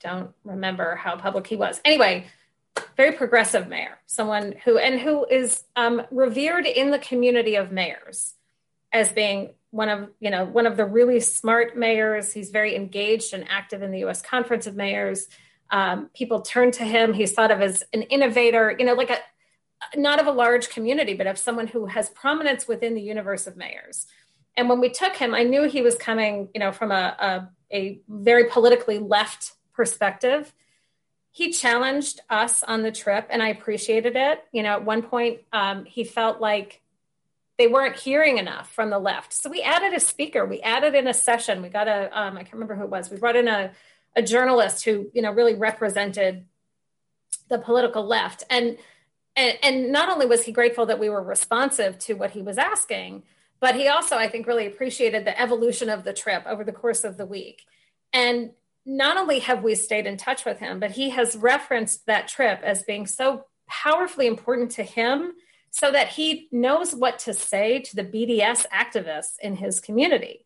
don't 0.00 0.30
remember 0.44 0.96
how 0.96 1.16
public 1.16 1.46
he 1.46 1.56
was. 1.56 1.80
Anyway, 1.84 2.26
very 2.96 3.12
progressive 3.12 3.68
mayor, 3.68 3.98
someone 4.06 4.54
who 4.64 4.78
and 4.78 5.00
who 5.00 5.26
is 5.26 5.64
um, 5.74 6.02
revered 6.10 6.66
in 6.66 6.90
the 6.90 6.98
community 6.98 7.56
of 7.56 7.72
mayors 7.72 8.34
as 8.92 9.10
being 9.10 9.50
one 9.70 9.88
of 9.88 10.08
you 10.20 10.30
know 10.30 10.44
one 10.44 10.66
of 10.66 10.76
the 10.76 10.84
really 10.84 11.20
smart 11.20 11.76
mayors. 11.76 12.32
He's 12.32 12.50
very 12.50 12.74
engaged 12.74 13.34
and 13.34 13.44
active 13.48 13.82
in 13.82 13.90
the 13.90 14.00
U.S. 14.00 14.22
Conference 14.22 14.66
of 14.66 14.74
Mayors. 14.74 15.28
Um, 15.70 16.10
people 16.14 16.42
turn 16.42 16.70
to 16.72 16.84
him. 16.84 17.12
He's 17.12 17.32
thought 17.32 17.50
of 17.50 17.60
as 17.60 17.82
an 17.92 18.02
innovator, 18.02 18.74
you 18.78 18.84
know, 18.84 18.94
like 18.94 19.10
a 19.10 19.18
not 19.94 20.20
of 20.20 20.26
a 20.26 20.32
large 20.32 20.70
community, 20.70 21.14
but 21.14 21.26
of 21.26 21.38
someone 21.38 21.66
who 21.66 21.86
has 21.86 22.08
prominence 22.10 22.66
within 22.66 22.94
the 22.94 23.02
universe 23.02 23.46
of 23.46 23.56
mayors. 23.56 24.06
And 24.56 24.68
when 24.68 24.80
we 24.80 24.88
took 24.88 25.16
him, 25.16 25.34
I 25.34 25.42
knew 25.42 25.64
he 25.64 25.82
was 25.82 25.96
coming, 25.96 26.48
you 26.54 26.60
know, 26.60 26.72
from 26.72 26.90
a, 26.90 27.48
a, 27.70 27.76
a 27.76 28.00
very 28.08 28.44
politically 28.44 28.98
left 28.98 29.52
perspective. 29.74 30.52
He 31.30 31.52
challenged 31.52 32.20
us 32.30 32.62
on 32.62 32.82
the 32.82 32.90
trip, 32.90 33.26
and 33.28 33.42
I 33.42 33.48
appreciated 33.48 34.16
it. 34.16 34.42
You 34.52 34.62
know, 34.62 34.70
at 34.70 34.84
one 34.84 35.02
point, 35.02 35.40
um, 35.52 35.84
he 35.84 36.04
felt 36.04 36.40
like 36.40 36.80
they 37.58 37.66
weren't 37.66 37.96
hearing 37.96 38.38
enough 38.38 38.72
from 38.72 38.90
the 38.90 38.98
left. 38.98 39.32
So 39.34 39.50
we 39.50 39.62
added 39.62 39.92
a 39.92 40.00
speaker. 40.00 40.46
We 40.46 40.60
added 40.60 40.94
in 40.94 41.06
a 41.06 41.14
session. 41.14 41.60
We 41.60 41.68
got 41.68 41.88
a 41.88 42.08
um, 42.18 42.36
I 42.36 42.42
can't 42.42 42.54
remember 42.54 42.76
who 42.76 42.84
it 42.84 42.90
was. 42.90 43.10
We 43.10 43.18
brought 43.18 43.36
in 43.36 43.48
a, 43.48 43.72
a 44.16 44.22
journalist 44.22 44.84
who, 44.84 45.10
you 45.14 45.22
know, 45.22 45.30
really 45.30 45.54
represented 45.54 46.46
the 47.48 47.58
political 47.58 48.04
left. 48.04 48.42
And, 48.50 48.78
and, 49.36 49.58
and 49.62 49.92
not 49.92 50.08
only 50.08 50.26
was 50.26 50.44
he 50.44 50.52
grateful 50.52 50.86
that 50.86 50.98
we 50.98 51.10
were 51.10 51.22
responsive 51.22 51.98
to 52.00 52.14
what 52.14 52.30
he 52.30 52.42
was 52.42 52.58
asking, 52.58 53.22
but 53.60 53.74
he 53.74 53.88
also, 53.88 54.16
I 54.16 54.28
think, 54.28 54.46
really 54.46 54.66
appreciated 54.66 55.24
the 55.24 55.38
evolution 55.40 55.88
of 55.88 56.02
the 56.02 56.12
trip 56.12 56.44
over 56.46 56.64
the 56.64 56.72
course 56.72 57.04
of 57.04 57.16
the 57.16 57.26
week. 57.26 57.62
And 58.12 58.50
not 58.86 59.16
only 59.16 59.40
have 59.40 59.62
we 59.62 59.74
stayed 59.74 60.06
in 60.06 60.16
touch 60.16 60.44
with 60.44 60.58
him, 60.58 60.80
but 60.80 60.92
he 60.92 61.10
has 61.10 61.36
referenced 61.36 62.06
that 62.06 62.28
trip 62.28 62.60
as 62.62 62.82
being 62.84 63.06
so 63.06 63.44
powerfully 63.68 64.26
important 64.26 64.70
to 64.72 64.82
him 64.82 65.32
so 65.70 65.90
that 65.90 66.08
he 66.08 66.48
knows 66.52 66.94
what 66.94 67.18
to 67.18 67.34
say 67.34 67.80
to 67.80 67.96
the 67.96 68.04
BDS 68.04 68.66
activists 68.68 69.34
in 69.42 69.56
his 69.56 69.80
community. 69.80 70.45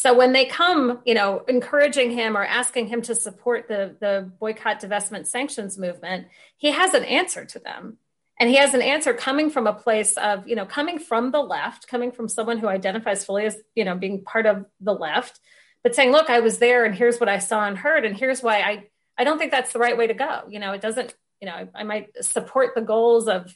So 0.00 0.14
when 0.14 0.32
they 0.32 0.46
come, 0.46 1.00
you 1.04 1.12
know, 1.12 1.44
encouraging 1.46 2.10
him 2.10 2.34
or 2.34 2.42
asking 2.42 2.86
him 2.86 3.02
to 3.02 3.14
support 3.14 3.68
the, 3.68 3.96
the 4.00 4.32
boycott, 4.40 4.80
divestment, 4.80 5.26
sanctions 5.26 5.76
movement, 5.76 6.28
he 6.56 6.70
has 6.70 6.94
an 6.94 7.04
answer 7.04 7.44
to 7.44 7.58
them. 7.58 7.98
And 8.38 8.48
he 8.48 8.56
has 8.56 8.72
an 8.72 8.80
answer 8.80 9.12
coming 9.12 9.50
from 9.50 9.66
a 9.66 9.74
place 9.74 10.16
of, 10.16 10.48
you 10.48 10.56
know, 10.56 10.64
coming 10.64 10.98
from 10.98 11.32
the 11.32 11.42
left, 11.42 11.86
coming 11.86 12.12
from 12.12 12.28
someone 12.28 12.56
who 12.56 12.66
identifies 12.66 13.26
fully 13.26 13.44
as, 13.44 13.58
you 13.74 13.84
know, 13.84 13.94
being 13.94 14.24
part 14.24 14.46
of 14.46 14.64
the 14.80 14.94
left, 14.94 15.38
but 15.82 15.94
saying, 15.94 16.12
look, 16.12 16.30
I 16.30 16.40
was 16.40 16.56
there 16.56 16.86
and 16.86 16.94
here's 16.94 17.20
what 17.20 17.28
I 17.28 17.38
saw 17.38 17.66
and 17.66 17.76
heard, 17.76 18.06
and 18.06 18.16
here's 18.16 18.42
why 18.42 18.62
I, 18.62 18.86
I 19.18 19.24
don't 19.24 19.36
think 19.36 19.50
that's 19.50 19.74
the 19.74 19.80
right 19.80 19.98
way 19.98 20.06
to 20.06 20.14
go. 20.14 20.44
You 20.48 20.60
know, 20.60 20.72
it 20.72 20.80
doesn't, 20.80 21.14
you 21.42 21.46
know, 21.46 21.52
I, 21.52 21.68
I 21.74 21.82
might 21.82 22.24
support 22.24 22.74
the 22.74 22.80
goals 22.80 23.28
of, 23.28 23.54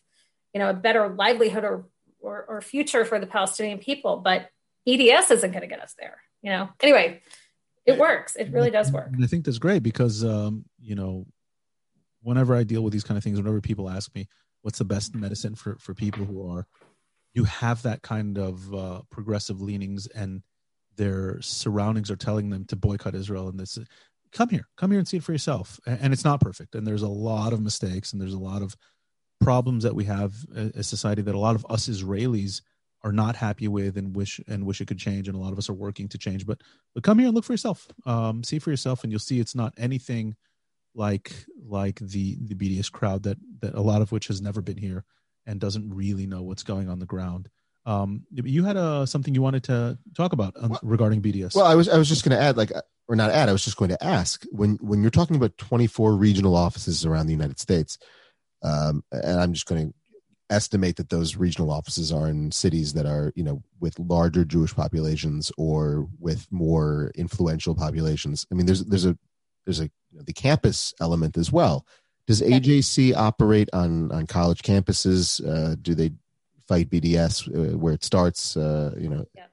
you 0.53 0.61
know, 0.61 0.69
a 0.69 0.75
better 0.75 1.09
livelihood 1.09 1.65
or, 1.65 1.87
or, 2.21 2.45
or 2.47 2.61
future 2.61 3.07
for 3.07 3.19
the 3.19 3.27
Palestinian 3.27 3.79
people, 3.79 4.19
but 4.19 4.51
BDS 4.87 5.31
isn't 5.31 5.51
going 5.53 5.63
to 5.63 5.67
get 5.67 5.81
us 5.81 5.95
there, 5.99 6.19
you 6.45 6.51
know? 6.51 6.69
Anyway, 6.81 7.23
it 7.87 7.99
works. 7.99 8.37
It 8.37 8.53
really 8.53 8.71
does 8.71 8.93
work. 8.93 9.09
And 9.13 9.25
I 9.25 9.27
think 9.27 9.45
that's 9.45 9.59
great 9.59 9.83
because, 9.83 10.25
um, 10.25 10.65
you 10.79 10.95
know, 10.95 11.27
whenever 12.23 12.55
I 12.55 12.63
deal 12.63 12.83
with 12.83 12.93
these 12.93 13.05
kind 13.05 13.19
of 13.19 13.25
things, 13.25 13.39
whenever 13.39 13.61
people 13.61 13.91
ask 13.91 14.15
me, 14.15 14.29
what's 14.65 14.79
the 14.79 14.85
best 14.85 15.15
medicine 15.15 15.55
for 15.55 15.77
for 15.79 15.95
people 15.95 16.25
who 16.25 16.51
are 16.51 16.67
you 17.35 17.45
have 17.45 17.83
that 17.83 18.03
kind 18.03 18.39
of 18.39 18.75
uh, 18.75 19.03
progressive 19.11 19.61
leanings 19.61 20.07
and 20.07 20.43
their 20.97 21.41
surroundings 21.43 22.11
are 22.11 22.17
telling 22.17 22.49
them 22.49 22.65
to 22.65 22.77
boycott 22.77 23.15
Israel 23.15 23.49
and 23.49 23.61
this 23.61 23.79
come 24.33 24.49
here 24.49 24.67
come 24.77 24.91
here 24.91 24.99
and 24.99 25.07
see 25.07 25.19
it 25.19 25.23
for 25.23 25.33
yourself 25.33 25.79
and 25.87 26.13
it's 26.13 26.25
not 26.25 26.41
perfect 26.41 26.75
and 26.75 26.87
there's 26.87 27.03
a 27.03 27.09
lot 27.09 27.53
of 27.53 27.61
mistakes 27.61 28.13
and 28.13 28.21
there's 28.23 28.33
a 28.33 28.39
lot 28.39 28.63
of 28.63 28.75
problems 29.41 29.85
that 29.85 29.95
we 29.95 30.05
have 30.05 30.33
a 30.55 30.83
society 30.83 31.21
that 31.21 31.35
a 31.35 31.39
lot 31.39 31.55
of 31.55 31.67
us 31.69 31.89
Israelis 31.89 32.63
are 33.05 33.13
not 33.13 33.37
happy 33.37 33.69
with 33.69 33.97
and 33.97 34.17
wish 34.17 34.41
and 34.49 34.67
wish 34.67 34.81
it 34.81 34.89
could 34.89 34.99
change 34.99 35.29
and 35.29 35.37
a 35.37 35.41
lot 35.41 35.53
of 35.53 35.59
us 35.59 35.69
are 35.69 35.75
working 35.75 36.09
to 36.09 36.19
change 36.19 36.45
but 36.47 36.61
but 36.95 37.05
come 37.05 37.19
here 37.19 37.29
and 37.29 37.35
look 37.35 37.45
for 37.45 37.53
yourself 37.53 37.87
um, 38.07 38.43
see 38.43 38.59
for 38.59 38.71
yourself 38.71 39.05
and 39.05 39.13
you'll 39.13 39.21
see 39.21 39.39
it's 39.39 39.55
not 39.55 39.73
anything 39.77 40.35
like 40.95 41.33
like 41.67 41.99
the 42.01 42.37
the 42.41 42.55
BDS 42.55 42.91
crowd 42.91 43.25
that 43.25 43.39
that 43.61 43.75
a 43.75 43.81
lot 43.81 44.03
of 44.03 44.13
which 44.13 44.29
has 44.29 44.41
never 44.41 44.61
been 44.63 44.77
here 44.77 45.05
and 45.47 45.61
doesn't 45.61 45.93
really 45.93 46.27
know 46.27 46.43
what's 46.43 46.63
going 46.63 46.89
on 46.89 46.99
the 46.99 47.07
ground. 47.07 47.49
Um, 47.87 48.23
you 48.31 48.65
had 48.65 48.77
a 48.77 48.81
uh, 48.81 49.07
something 49.07 49.35
you 49.35 49.43
wanted 49.43 49.65
to 49.65 49.99
talk 50.17 50.33
about 50.33 50.55
well, 50.61 50.81
regarding 50.83 51.21
BDS. 51.21 51.55
Well, 51.55 51.67
I 51.67 51.75
was 51.75 51.89
I 51.89 51.99
was 51.99 52.09
just 52.09 52.25
going 52.25 52.37
to 52.37 52.43
add, 52.43 52.57
like, 52.57 52.73
or 53.09 53.17
not 53.17 53.31
add. 53.31 53.51
I 53.51 53.53
was 53.53 53.65
just 53.65 53.77
going 53.77 53.91
to 53.91 54.03
ask 54.03 54.43
when 54.53 54.77
when 54.81 55.03
you're 55.03 55.11
talking 55.11 55.37
about 55.37 55.59
24 55.59 56.15
regional 56.15 56.57
offices 56.57 57.05
around 57.05 57.27
the 57.27 57.33
United 57.33 57.61
States, 57.61 57.99
um, 58.63 59.05
and 59.13 59.39
I'm 59.39 59.53
just 59.53 59.67
going 59.67 59.89
to 59.89 59.95
estimate 60.51 60.97
that 60.97 61.09
those 61.09 61.37
regional 61.37 61.71
offices 61.71 62.13
are 62.13 62.29
in 62.29 62.53
cities 62.53 62.93
that 62.93 63.07
are 63.07 63.33
you 63.35 63.43
know 63.43 63.63
with 63.81 63.99
larger 63.99 64.45
Jewish 64.45 64.75
populations 64.75 65.51
or 65.57 66.09
with 66.19 66.47
more 66.51 67.13
influential 67.15 67.75
populations. 67.75 68.47
I 68.51 68.55
mean, 68.55 68.67
there's 68.67 68.85
there's 68.85 69.07
a 69.07 69.17
there's 69.65 69.81
a 69.81 69.91
the 70.13 70.33
campus 70.33 70.95
element 71.01 71.37
as 71.37 71.51
well. 71.51 71.87
Does 72.27 72.41
AJC 72.41 73.15
operate 73.15 73.69
on 73.73 74.11
on 74.13 74.27
college 74.27 74.63
campuses? 74.63 75.47
Uh, 75.47 75.77
do 75.81 75.95
they 75.95 76.13
fight 76.67 76.89
BDS 76.89 77.49
uh, 77.49 77.77
where 77.77 77.95
it 77.95 78.05
starts? 78.05 78.57
Uh, 78.57 78.95
you 78.99 79.09
know. 79.09 79.27
Yeah. 79.35 79.47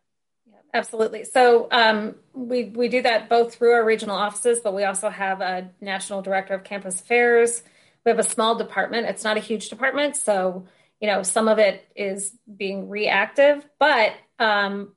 yeah. 0.47 0.53
Absolutely. 0.73 1.25
So 1.25 1.67
um, 1.71 2.15
we 2.33 2.65
we 2.65 2.87
do 2.87 3.01
that 3.01 3.29
both 3.29 3.55
through 3.55 3.73
our 3.73 3.83
regional 3.83 4.15
offices, 4.15 4.59
but 4.63 4.73
we 4.73 4.83
also 4.83 5.09
have 5.09 5.41
a 5.41 5.69
national 5.81 6.21
director 6.21 6.53
of 6.53 6.63
campus 6.63 7.01
affairs. 7.01 7.63
We 8.05 8.09
have 8.09 8.19
a 8.19 8.23
small 8.23 8.55
department. 8.55 9.07
It's 9.07 9.23
not 9.23 9.37
a 9.37 9.41
huge 9.41 9.69
department, 9.69 10.15
so 10.15 10.65
you 11.01 11.07
know 11.07 11.23
some 11.23 11.47
of 11.47 11.59
it 11.59 11.85
is 11.95 12.33
being 12.55 12.87
reactive, 12.87 13.67
but 13.79 14.13
um, 14.39 14.93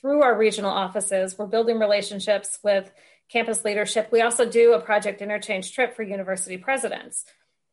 through 0.00 0.22
our 0.22 0.36
regional 0.36 0.70
offices, 0.70 1.36
we're 1.36 1.46
building 1.46 1.78
relationships 1.78 2.58
with 2.64 2.90
campus 3.30 3.64
leadership. 3.64 4.08
We 4.10 4.22
also 4.22 4.48
do 4.48 4.72
a 4.72 4.80
project 4.80 5.20
interchange 5.20 5.72
trip 5.72 5.94
for 5.94 6.02
university 6.02 6.56
presidents. 6.56 7.24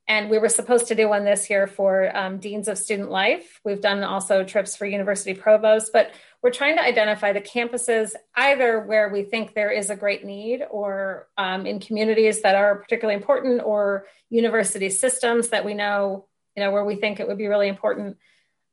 And 0.10 0.30
we 0.30 0.38
were 0.38 0.48
supposed 0.48 0.88
to 0.88 0.96
do 0.96 1.10
one 1.10 1.26
this 1.26 1.50
year 1.50 1.68
for 1.68 2.16
um, 2.16 2.38
deans 2.38 2.70
of 2.70 2.78
student 2.78 3.12
life. 3.12 3.60
We've 3.66 3.82
done 3.82 4.04
also 4.04 4.46
trips 4.46 4.78
for 4.78 4.86
university 4.86 5.34
provosts, 5.34 5.90
but 5.92 6.12
we're 6.42 6.52
trying 6.52 6.78
to 6.78 6.84
identify 6.84 7.34
the 7.34 7.42
campuses 7.42 8.14
either 8.34 8.80
where 8.80 9.10
we 9.10 9.24
think 9.24 9.54
there 9.54 9.72
is 9.72 9.90
a 9.90 9.98
great 9.98 10.24
need 10.24 10.64
or 10.72 11.28
um, 11.38 11.66
in 11.66 11.82
communities 11.82 12.42
that 12.44 12.56
are 12.56 12.78
particularly 12.78 13.18
important 13.18 13.62
or 13.64 14.06
university 14.30 14.90
systems 14.90 15.50
that 15.50 15.66
we 15.66 15.74
know, 15.74 16.27
you 16.58 16.64
know, 16.64 16.72
where 16.72 16.84
we 16.84 16.96
think 16.96 17.20
it 17.20 17.28
would 17.28 17.38
be 17.38 17.48
really 17.48 17.68
important. 17.68 18.18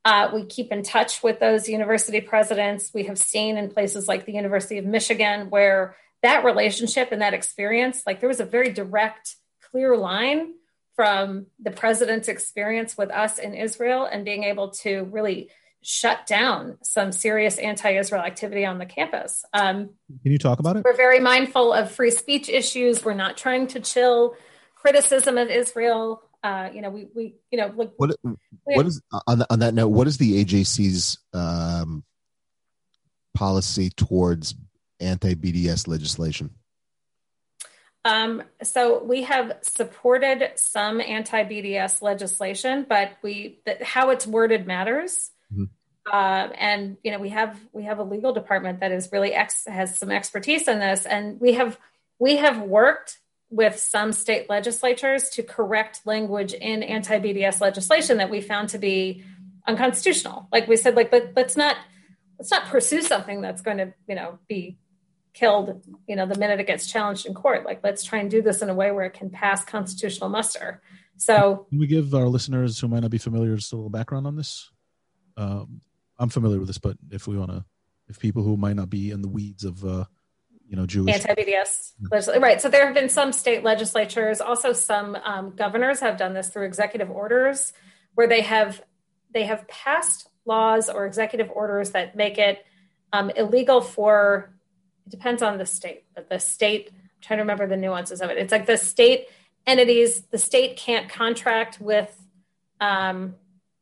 Uh, 0.03 0.31
we 0.33 0.45
keep 0.45 0.71
in 0.71 0.81
touch 0.81 1.21
with 1.21 1.39
those 1.39 1.69
university 1.69 2.19
presidents. 2.19 2.91
We 2.93 3.03
have 3.03 3.19
seen 3.19 3.57
in 3.57 3.69
places 3.69 4.07
like 4.07 4.25
the 4.25 4.33
University 4.33 4.79
of 4.79 4.85
Michigan 4.85 5.51
where 5.51 5.95
that 6.23 6.43
relationship 6.43 7.11
and 7.11 7.21
that 7.21 7.35
experience, 7.35 8.01
like 8.07 8.19
there 8.19 8.29
was 8.29 8.39
a 8.39 8.45
very 8.45 8.73
direct, 8.73 9.35
clear 9.69 9.95
line 9.95 10.53
from 10.95 11.45
the 11.61 11.71
president's 11.71 12.27
experience 12.27 12.97
with 12.97 13.11
us 13.11 13.37
in 13.37 13.53
Israel 13.53 14.05
and 14.05 14.25
being 14.25 14.45
able 14.45 14.69
to 14.69 15.03
really 15.11 15.49
shut 15.83 16.25
down 16.25 16.79
some 16.81 17.11
serious 17.11 17.59
anti-Israel 17.59 18.23
activity 18.23 18.65
on 18.65 18.79
the 18.79 18.87
campus. 18.87 19.45
Um, 19.53 19.89
Can 20.23 20.31
you 20.31 20.39
talk 20.39 20.57
about 20.57 20.77
it? 20.77 20.83
We're 20.83 20.95
very 20.97 21.19
mindful 21.19 21.71
of 21.71 21.91
free 21.91 22.09
speech 22.09 22.49
issues. 22.49 23.05
We're 23.05 23.13
not 23.13 23.37
trying 23.37 23.67
to 23.67 23.79
chill 23.79 24.35
criticism 24.73 25.37
of 25.37 25.49
Israel. 25.49 26.23
Uh, 26.45 26.69
you 26.71 26.81
know, 26.81 26.91
we, 26.91 27.07
we, 27.15 27.33
you 27.49 27.57
know, 27.57 27.73
look. 27.75 27.93
What, 27.97 28.15
what 28.65 28.85
is 28.85 29.01
on, 29.25 29.43
on 29.49 29.59
that 29.59 29.73
note? 29.73 29.87
What 29.87 30.05
is 30.05 30.19
the 30.19 30.45
AJC's 30.45 31.17
um, 31.33 32.03
policy 33.33 33.89
towards 33.89 34.53
anti-BDS 34.99 35.87
legislation? 35.87 36.51
Um, 38.05 38.43
so 38.61 39.03
we 39.03 39.23
have 39.23 39.57
supported 39.61 40.51
some 40.57 41.01
anti-BDS 41.01 42.03
legislation, 42.03 42.85
but 42.87 43.13
we 43.23 43.57
how 43.81 44.11
it's 44.11 44.27
worded 44.27 44.67
matters. 44.67 45.31
Mm-hmm. 45.51 45.63
Uh, 46.13 46.49
and 46.59 46.97
you 47.03 47.09
know 47.09 47.17
we 47.17 47.29
have 47.29 47.59
we 47.73 47.85
have 47.85 47.97
a 47.97 48.03
legal 48.03 48.33
department 48.33 48.81
that 48.81 48.91
is 48.91 49.09
really 49.11 49.33
ex- 49.33 49.65
has 49.65 49.97
some 49.97 50.11
expertise 50.11 50.67
in 50.67 50.77
this, 50.77 51.07
and 51.07 51.41
we 51.41 51.53
have 51.53 51.79
we 52.19 52.35
have 52.35 52.61
worked 52.61 53.17
with 53.55 53.79
some 53.79 54.11
state 54.11 54.49
legislatures 54.49 55.29
to 55.29 55.41
correct 55.43 56.01
language 56.05 56.53
in 56.53 56.83
anti-BDS 56.83 57.61
legislation 57.61 58.17
that 58.17 58.29
we 58.29 58.41
found 58.41 58.67
to 58.69 58.77
be 58.77 59.23
unconstitutional. 59.65 60.49
Like 60.51 60.67
we 60.67 60.75
said, 60.75 60.95
like 60.95 61.11
let, 61.11 61.35
let's 61.35 61.55
not 61.55 61.77
let's 62.37 62.51
not 62.51 62.65
pursue 62.65 63.01
something 63.01 63.39
that's 63.39 63.61
going 63.61 63.77
to 63.77 63.93
you 64.07 64.15
know 64.15 64.39
be 64.49 64.77
killed, 65.33 65.85
you 66.07 66.15
know, 66.15 66.25
the 66.25 66.37
minute 66.39 66.59
it 66.59 66.67
gets 66.67 66.87
challenged 66.87 67.25
in 67.25 67.33
court. 67.33 67.65
Like, 67.65 67.81
let's 67.83 68.03
try 68.03 68.19
and 68.19 68.31
do 68.31 68.41
this 68.41 68.61
in 68.61 68.69
a 68.69 68.73
way 68.73 68.91
where 68.91 69.05
it 69.05 69.13
can 69.13 69.29
pass 69.29 69.63
constitutional 69.63 70.29
muster. 70.29 70.81
So, 71.17 71.67
can 71.69 71.79
we 71.79 71.87
give 71.87 72.13
our 72.15 72.27
listeners 72.27 72.79
who 72.79 72.87
might 72.87 73.01
not 73.01 73.11
be 73.11 73.17
familiar 73.17 73.55
just 73.55 73.71
a 73.71 73.75
little 73.75 73.89
background 73.89 74.25
on 74.27 74.35
this? 74.35 74.71
Um, 75.37 75.81
I'm 76.17 76.29
familiar 76.29 76.57
with 76.57 76.67
this, 76.67 76.77
but 76.77 76.97
if 77.11 77.27
we 77.27 77.37
want 77.37 77.51
to, 77.51 77.65
if 78.07 78.19
people 78.19 78.43
who 78.43 78.57
might 78.57 78.75
not 78.75 78.89
be 78.89 79.11
in 79.11 79.21
the 79.21 79.27
weeds 79.27 79.63
of, 79.63 79.83
uh, 79.85 80.05
you 80.67 80.75
know, 80.75 80.85
Jewish 80.85 81.13
anti-BDS, 81.13 81.93
yeah. 82.11 82.37
right? 82.39 82.61
So 82.61 82.69
there 82.69 82.85
have 82.85 82.95
been 82.95 83.09
some 83.09 83.31
state 83.31 83.63
legislatures, 83.63 84.41
also 84.41 84.73
some 84.73 85.15
um, 85.23 85.55
governors 85.55 85.99
have 85.99 86.17
done 86.17 86.33
this 86.33 86.49
through 86.49 86.65
executive 86.65 87.09
orders, 87.11 87.73
where 88.15 88.27
they 88.27 88.41
have 88.41 88.81
they 89.33 89.43
have 89.43 89.67
passed 89.67 90.29
laws 90.45 90.89
or 90.89 91.05
executive 91.05 91.49
orders 91.51 91.91
that 91.91 92.15
make 92.15 92.37
it 92.37 92.65
um, 93.13 93.29
illegal 93.31 93.81
for 93.81 94.55
it 95.05 95.11
depends 95.11 95.41
on 95.41 95.57
the 95.57 95.65
state, 95.65 96.03
but 96.15 96.29
the 96.29 96.39
state, 96.39 96.89
I'm 96.91 97.21
trying 97.21 97.37
to 97.37 97.43
remember 97.43 97.67
the 97.67 97.77
nuances 97.77 98.21
of 98.21 98.29
it. 98.29 98.37
It's 98.37 98.51
like 98.51 98.65
the 98.65 98.77
state 98.77 99.27
entities, 99.67 100.21
the 100.31 100.37
state 100.37 100.77
can't 100.77 101.09
contract 101.09 101.79
with. 101.79 102.11
Um, 102.79 103.35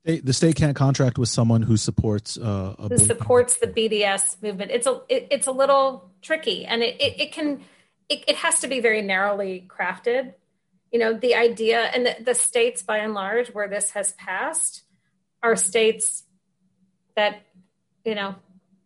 the 0.03 0.33
state 0.33 0.57
can't 0.57 0.75
contract 0.75 1.17
with 1.17 1.29
someone 1.29 1.61
who 1.61 1.77
supports 1.77 2.37
uh, 2.37 2.75
who 2.77 2.97
supports 2.97 3.57
the 3.57 3.67
BDS 3.67 4.41
movement. 4.43 4.71
It's 4.71 4.85
a 4.85 5.01
it, 5.07 5.27
it's 5.31 5.47
a 5.47 5.51
little 5.51 6.11
tricky, 6.23 6.65
and 6.65 6.81
it 6.81 6.99
it, 6.99 7.21
it 7.21 7.31
can 7.31 7.61
it, 8.09 8.23
it, 8.27 8.35
has 8.37 8.59
to 8.61 8.67
be 8.67 8.79
very 8.79 9.01
narrowly 9.01 9.67
crafted. 9.67 10.33
You 10.91 10.99
know, 10.99 11.13
the 11.13 11.35
idea 11.35 11.79
and 11.81 12.05
the, 12.05 12.15
the 12.23 12.35
states 12.35 12.81
by 12.81 12.97
and 12.97 13.13
large 13.13 13.49
where 13.49 13.67
this 13.67 13.91
has 13.91 14.13
passed 14.13 14.83
are 15.41 15.55
states 15.55 16.23
that 17.15 17.41
you 18.05 18.15
know 18.15 18.35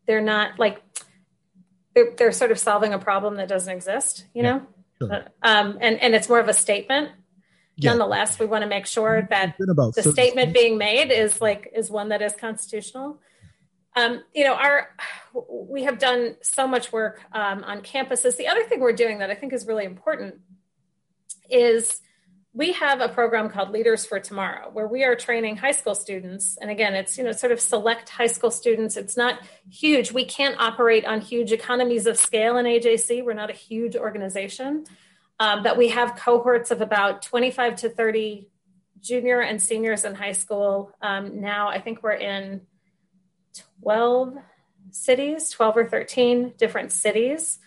they're 0.06 0.22
not 0.22 0.58
like 0.60 0.82
they're, 1.98 2.14
they're 2.16 2.32
sort 2.32 2.52
of 2.52 2.60
solving 2.60 2.94
a 2.94 3.00
problem 3.00 3.38
that 3.38 3.48
doesn't 3.48 3.74
exist, 3.74 4.26
you 4.34 4.44
yeah, 4.44 4.52
know? 4.52 4.68
Sure. 5.00 5.26
Um, 5.42 5.78
and, 5.82 6.00
and 6.00 6.14
it's 6.14 6.30
more 6.30 6.40
of 6.40 6.48
a 6.48 6.54
statement. 6.54 7.10
Yeah. 7.76 7.92
Nonetheless, 7.92 8.40
we 8.40 8.46
want 8.46 8.64
to 8.64 8.68
make 8.68 8.86
sure 8.86 9.28
that 9.30 9.56
the 9.58 9.92
so, 9.94 10.12
statement 10.12 10.54
being 10.54 10.78
made 10.78 11.12
is 11.12 11.42
like 11.42 11.72
is 11.76 11.92
one 11.92 12.10
that 12.10 12.24
is 12.24 12.34
constitutional. 12.34 13.20
Um, 13.98 14.24
you 14.32 14.44
know, 14.44 14.54
our 14.54 14.90
we 15.50 15.84
have 15.86 15.98
done 15.98 16.36
so 16.42 16.68
much 16.68 16.92
work 16.92 17.24
um, 17.32 17.64
on 17.64 17.82
campuses. 17.82 18.38
The 18.38 18.48
other 18.48 18.64
thing 18.64 18.80
we're 18.80 18.94
doing 18.94 19.20
that 19.20 19.32
I 19.32 19.36
think 19.36 19.54
is 19.54 19.66
really 19.66 19.86
important 19.86 20.36
is 21.50 22.00
we 22.54 22.74
have 22.74 23.02
a 23.02 23.10
program 23.10 23.50
called 23.50 23.72
Leaders 23.72 24.06
for 24.06 24.20
Tomorrow, 24.20 24.70
where 24.72 24.88
we 24.88 25.04
are 25.04 25.16
training 25.16 25.58
high 25.58 25.72
school 25.72 25.96
students. 25.96 26.58
And 26.62 26.70
again, 26.70 26.94
it's 26.94 27.18
you 27.18 27.24
know 27.24 27.32
sort 27.32 27.52
of 27.52 27.60
select 27.60 28.10
high 28.10 28.28
school 28.28 28.52
students. 28.52 28.98
It's 28.98 29.18
not 29.18 29.40
huge. 29.68 30.12
We 30.12 30.26
can't 30.26 30.60
operate 30.60 31.04
on 31.04 31.20
huge 31.20 31.52
economies 31.52 32.06
of 32.06 32.18
scale 32.18 32.58
in 32.58 32.68
AJC. 32.68 33.26
We're 33.26 33.34
not 33.34 33.50
a 33.50 33.54
huge 33.54 33.96
organization, 33.96 34.86
um, 35.40 35.64
but 35.64 35.76
we 35.76 35.88
have 35.88 36.16
cohorts 36.16 36.70
of 36.70 36.82
about 36.82 37.24
25 37.24 37.78
to 37.78 37.90
30 37.90 38.48
junior 39.02 39.40
and 39.42 39.60
seniors 39.60 40.06
in 40.06 40.14
high 40.14 40.34
school. 40.34 40.92
Um, 41.02 41.42
now 41.42 41.70
I 41.70 41.82
think 41.82 42.04
we're 42.04 42.12
in 42.12 42.62
12 43.82 44.36
cities, 44.92 45.50
12 45.52 45.78
or 45.78 45.86
13 45.86 46.54
different 46.58 46.92
cities 46.92 47.60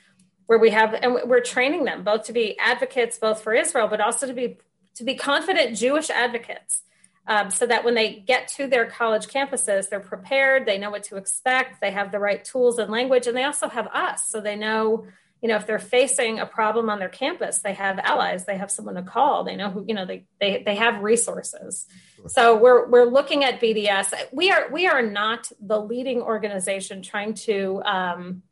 where 0.46 0.58
we 0.58 0.70
have 0.70 0.94
and 0.94 1.14
we're 1.26 1.40
training 1.40 1.84
them 1.84 2.02
both 2.02 2.24
to 2.24 2.32
be 2.32 2.58
advocates 2.58 3.18
both 3.18 3.40
for 3.40 3.54
israel 3.54 3.86
but 3.86 4.00
also 4.00 4.26
to 4.26 4.32
be 4.32 4.58
to 4.96 5.04
be 5.04 5.14
confident 5.14 5.76
Jewish 5.76 6.10
advocates 6.10 6.82
um, 7.26 7.50
so 7.50 7.66
that 7.66 7.84
when 7.84 7.94
they 7.94 8.24
get 8.26 8.48
to 8.48 8.66
their 8.66 8.86
college 8.86 9.28
campuses, 9.28 9.88
they're 9.88 10.00
prepared, 10.00 10.66
they 10.66 10.78
know 10.78 10.90
what 10.90 11.04
to 11.04 11.16
expect, 11.16 11.80
they 11.80 11.92
have 11.92 12.10
the 12.10 12.18
right 12.18 12.44
tools 12.44 12.78
and 12.78 12.90
language, 12.90 13.26
and 13.26 13.36
they 13.36 13.44
also 13.44 13.68
have 13.68 13.86
us. 13.88 14.26
So 14.26 14.40
they 14.40 14.56
know, 14.56 15.06
you 15.40 15.48
know 15.48 15.56
if 15.56 15.66
they're 15.66 15.78
facing 15.78 16.38
a 16.38 16.46
problem 16.46 16.90
on 16.90 16.98
their 16.98 17.08
campus 17.08 17.58
they 17.58 17.74
have 17.74 17.98
allies 17.98 18.44
they 18.44 18.56
have 18.56 18.70
someone 18.70 18.94
to 18.94 19.02
call 19.02 19.44
they 19.44 19.56
know 19.56 19.70
who 19.70 19.84
you 19.86 19.94
know 19.94 20.04
they 20.04 20.24
they, 20.40 20.62
they 20.64 20.74
have 20.74 21.02
resources 21.02 21.86
so 22.26 22.56
we're 22.56 22.88
we're 22.88 23.06
looking 23.06 23.44
at 23.44 23.60
bds 23.60 24.12
we 24.32 24.50
are 24.50 24.70
we 24.70 24.86
are 24.86 25.02
not 25.02 25.50
the 25.60 25.80
leading 25.80 26.20
organization 26.20 27.02
trying 27.02 27.34
to 27.34 27.82
um, 27.84 28.42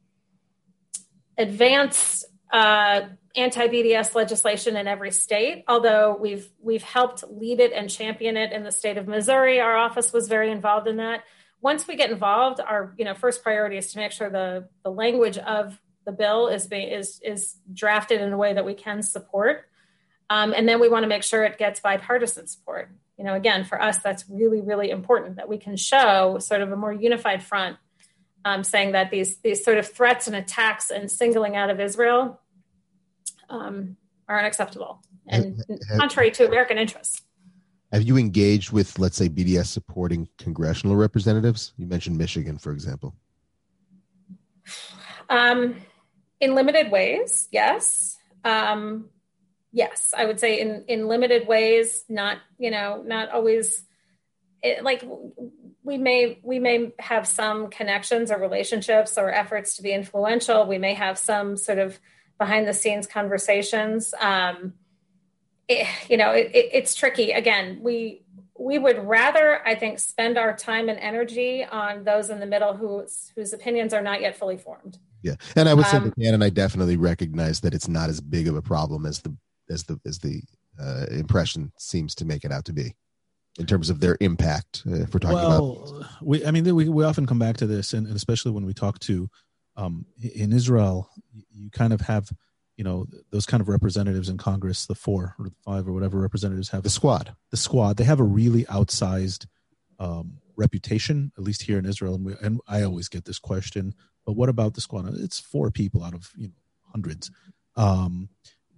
advance 1.37 2.25
uh, 2.53 3.03
anti-BDS 3.37 4.15
legislation 4.15 4.77
in 4.77 4.89
every 4.89 5.11
state. 5.11 5.65
Although 5.69 6.17
we've 6.21 6.51
we've 6.61 6.83
helped 6.83 7.25
lead 7.31 7.61
it 7.61 7.73
and 7.73 7.89
champion 7.89 8.37
it 8.37 8.53
in 8.53 8.65
the 8.65 8.73
state 8.73 8.97
of 8.97 9.07
Missouri, 9.07 9.61
our 9.61 9.77
office 9.77 10.13
was 10.13 10.29
very 10.29 10.51
involved 10.51 10.89
in 10.89 10.97
that. 10.97 11.25
Once 11.61 11.87
we 11.87 11.97
get 11.97 12.11
involved, 12.11 12.61
our 12.61 12.95
you 12.99 13.05
know 13.05 13.15
first 13.15 13.43
priority 13.43 13.77
is 13.77 13.93
to 13.93 13.99
make 13.99 14.13
sure 14.13 14.31
the 14.31 14.69
the 14.83 14.91
language 14.91 15.39
of 15.39 15.79
the 16.09 16.13
bill 16.13 16.49
is 16.49 16.67
being 16.67 16.89
is 16.89 17.21
is 17.23 17.57
drafted 17.71 18.23
in 18.23 18.33
a 18.33 18.37
way 18.39 18.55
that 18.55 18.65
we 18.65 18.73
can 18.73 19.03
support, 19.03 19.69
um, 20.31 20.55
and 20.57 20.67
then 20.67 20.81
we 20.81 20.89
want 20.89 21.03
to 21.05 21.07
make 21.07 21.23
sure 21.23 21.45
it 21.45 21.59
gets 21.59 21.81
bipartisan 21.81 22.47
support. 22.47 22.91
You 23.19 23.25
know, 23.25 23.35
again, 23.35 23.65
for 23.65 23.81
us, 23.81 23.99
that's 23.99 24.25
really 24.27 24.63
really 24.63 24.89
important 24.89 25.37
that 25.37 25.51
we 25.51 25.59
can 25.59 25.77
show 25.77 26.39
sort 26.39 26.63
of 26.63 26.73
a 26.73 26.77
more 26.77 26.95
unified 26.95 27.43
front, 27.43 27.77
um, 28.47 28.65
saying 28.65 28.93
that 28.93 29.11
these 29.11 29.37
these 29.41 29.63
sort 29.63 29.77
of 29.77 29.87
threats 29.87 30.27
and 30.27 30.35
attacks 30.35 30.91
and 30.91 31.11
singling 31.11 31.57
out 31.57 31.69
of 31.69 31.79
Israel 31.79 32.41
um, 33.51 33.99
are 34.29 34.39
unacceptable 34.39 35.03
and 35.27 35.63
have, 35.69 35.99
contrary 35.99 36.31
to 36.31 36.47
American 36.47 36.79
interests. 36.79 37.21
Have 37.93 38.03
you 38.03 38.17
engaged 38.17 38.73
with, 38.73 38.99
let's 38.99 39.19
say, 39.19 39.29
BDS 39.29 39.67
supporting 39.67 40.27
congressional 40.39 40.97
representatives? 40.97 41.75
You 41.77 41.87
mentioned 41.87 42.17
Michigan, 42.17 42.57
for 42.57 42.73
example. 42.73 43.15
Um, 45.31 45.77
in 46.41 46.55
limited 46.55 46.91
ways, 46.91 47.49
yes. 47.51 48.17
Um, 48.45 49.11
yes, 49.73 50.15
I 50.17 50.27
would 50.27 50.41
say 50.41 50.61
in 50.61 50.85
in 50.89 51.09
limited 51.09 51.47
ways, 51.47 52.05
not 52.09 52.39
you 52.59 52.71
know, 52.71 53.03
not 53.05 53.31
always. 53.31 53.85
It, 54.61 54.83
like 54.83 55.05
we 55.85 55.99
may 55.99 56.41
we 56.43 56.59
may 56.59 56.93
have 56.99 57.27
some 57.27 57.69
connections 57.71 58.31
or 58.31 58.39
relationships 58.39 59.17
or 59.17 59.31
efforts 59.31 59.77
to 59.77 59.83
be 59.83 59.93
influential. 59.93 60.67
We 60.67 60.79
may 60.79 60.95
have 60.95 61.17
some 61.17 61.57
sort 61.57 61.79
of 61.79 61.99
behind 62.39 62.67
the 62.67 62.75
scenes 62.75 63.07
conversations. 63.07 64.15
Um, 64.19 64.75
it, 65.69 65.87
you 66.09 66.17
know, 66.17 66.33
it, 66.33 66.51
it, 66.55 66.71
it's 66.73 66.95
tricky. 66.95 67.33
Again, 67.33 67.81
we 67.83 68.23
we 68.59 68.79
would 68.79 68.99
rather, 69.07 69.67
I 69.67 69.77
think, 69.77 70.01
spend 70.01 70.37
our 70.37 70.57
time 70.57 70.89
and 70.89 70.99
energy 70.99 71.65
on 71.65 72.05
those 72.05 72.31
in 72.31 72.41
the 72.41 72.47
middle 72.47 72.75
whose 72.75 73.33
whose 73.35 73.53
opinions 73.53 73.95
are 73.95 74.03
not 74.03 74.21
yet 74.21 74.37
fully 74.37 74.57
formed. 74.57 74.99
Yeah, 75.23 75.35
and 75.57 75.69
I 75.69 75.75
would 75.75 75.87
say 75.87 75.97
um, 75.97 76.05
that 76.05 76.19
Dan 76.19 76.35
and 76.35 76.45
I 76.45 76.51
definitely 76.51 76.97
recognize 76.97 77.61
that 77.61 77.75
it's 77.75 77.89
not 77.89 78.09
as 78.09 78.21
big 78.21 78.47
of 78.47 78.57
a 78.57 78.63
problem 78.63 79.05
as 79.05 79.21
the 79.21 79.37
as 79.69 79.85
the 79.85 80.01
as 80.07 80.19
the 80.21 80.43
uh, 80.81 81.07
impression 81.11 81.73
seems 81.79 82.15
to 82.17 82.25
make 82.25 82.45
it 82.45 82.53
out 82.53 82.65
to 82.67 82.73
be 82.73 82.95
in 83.59 83.67
terms 83.67 83.91
of 83.91 84.01
their 84.01 84.17
impact. 84.21 84.83
Uh, 84.87 84.95
if 84.95 85.13
we're 85.13 85.19
talking 85.19 85.37
well, 85.37 85.97
about, 85.97 86.07
we 86.23 86.45
I 86.47 86.51
mean 86.51 86.75
we 86.75 86.89
we 86.89 87.05
often 87.05 87.27
come 87.27 87.39
back 87.39 87.57
to 87.59 87.67
this, 87.67 87.93
and, 87.93 88.07
and 88.07 88.17
especially 88.17 88.53
when 88.53 88.65
we 88.65 88.75
talk 88.75 88.99
to 89.01 89.29
um, 89.77 90.07
in 90.21 90.53
Israel, 90.53 91.11
you 91.53 91.71
kind 91.71 91.93
of 91.93 92.01
have 92.03 92.31
you 92.77 92.85
know 92.85 93.07
those 93.31 93.47
kind 93.47 93.61
of 93.61 93.69
representatives 93.69 94.29
in 94.29 94.39
Congress, 94.39 94.87
the 94.87 94.95
four 94.95 95.35
or 95.39 95.47
the 95.47 95.55
five 95.65 95.89
or 95.89 95.93
whatever 95.93 96.19
representatives 96.19 96.69
have 96.71 96.85
the 96.85 96.91
squad. 96.91 97.35
The 97.51 97.57
squad 97.57 97.97
they 97.97 98.05
have 98.05 98.21
a 98.21 98.25
really 98.25 98.65
outsized 98.65 99.47
um, 99.99 100.39
reputation, 100.57 101.33
at 101.37 101.43
least 101.43 101.63
here 101.63 101.79
in 101.79 101.87
Israel. 101.87 102.15
And, 102.15 102.25
we, 102.25 102.35
and 102.41 102.61
I 102.69 102.83
always 102.83 103.09
get 103.09 103.25
this 103.25 103.39
question 103.39 103.95
but 104.29 104.37
what 104.37 104.51
about 104.51 104.75
the 104.75 104.83
squad? 104.83 105.09
It's 105.15 105.41
four 105.41 105.71
people 105.71 106.05
out 106.05 106.13
of 106.13 106.31
you 106.37 106.49
know 106.49 106.55
hundreds. 106.93 107.31
Um, 107.77 108.29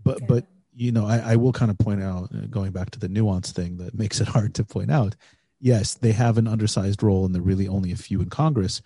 but 0.05 0.19
okay. 0.19 0.27
but 0.29 0.47
you 0.77 0.93
know, 0.93 1.09
I, 1.09 1.33
I 1.33 1.37
will 1.37 1.53
kind 1.53 1.73
of 1.73 1.79
point 1.79 2.01
out, 2.01 2.31
uh, 2.33 2.47
going 2.49 2.71
back 2.71 2.93
to 2.93 3.01
the 3.01 3.09
nuance 3.09 3.51
thing 3.51 3.79
that 3.79 3.93
makes 3.99 4.21
it 4.21 4.29
hard 4.29 4.55
to 4.55 4.65
point 4.65 4.93
out. 4.93 5.17
Yes, 5.59 5.95
they 5.95 6.13
have 6.13 6.39
an 6.39 6.47
undersized 6.47 7.03
role, 7.03 7.27
and 7.27 7.35
they're 7.35 7.43
really 7.43 7.67
only 7.67 7.91
a 7.91 7.97
few 7.97 8.21
in 8.21 8.31
Congress. 8.31 8.81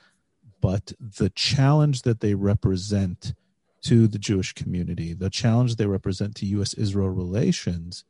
But 0.62 0.94
the 0.98 1.28
challenge 1.28 2.00
that 2.00 2.20
they 2.20 2.32
represent 2.32 3.34
to 3.82 4.08
the 4.08 4.18
Jewish 4.18 4.54
community, 4.54 5.12
the 5.12 5.28
challenge 5.28 5.76
they 5.76 5.84
represent 5.84 6.34
to 6.36 6.46
U.S. 6.46 6.72
Israel 6.72 7.10
relations, 7.10 8.04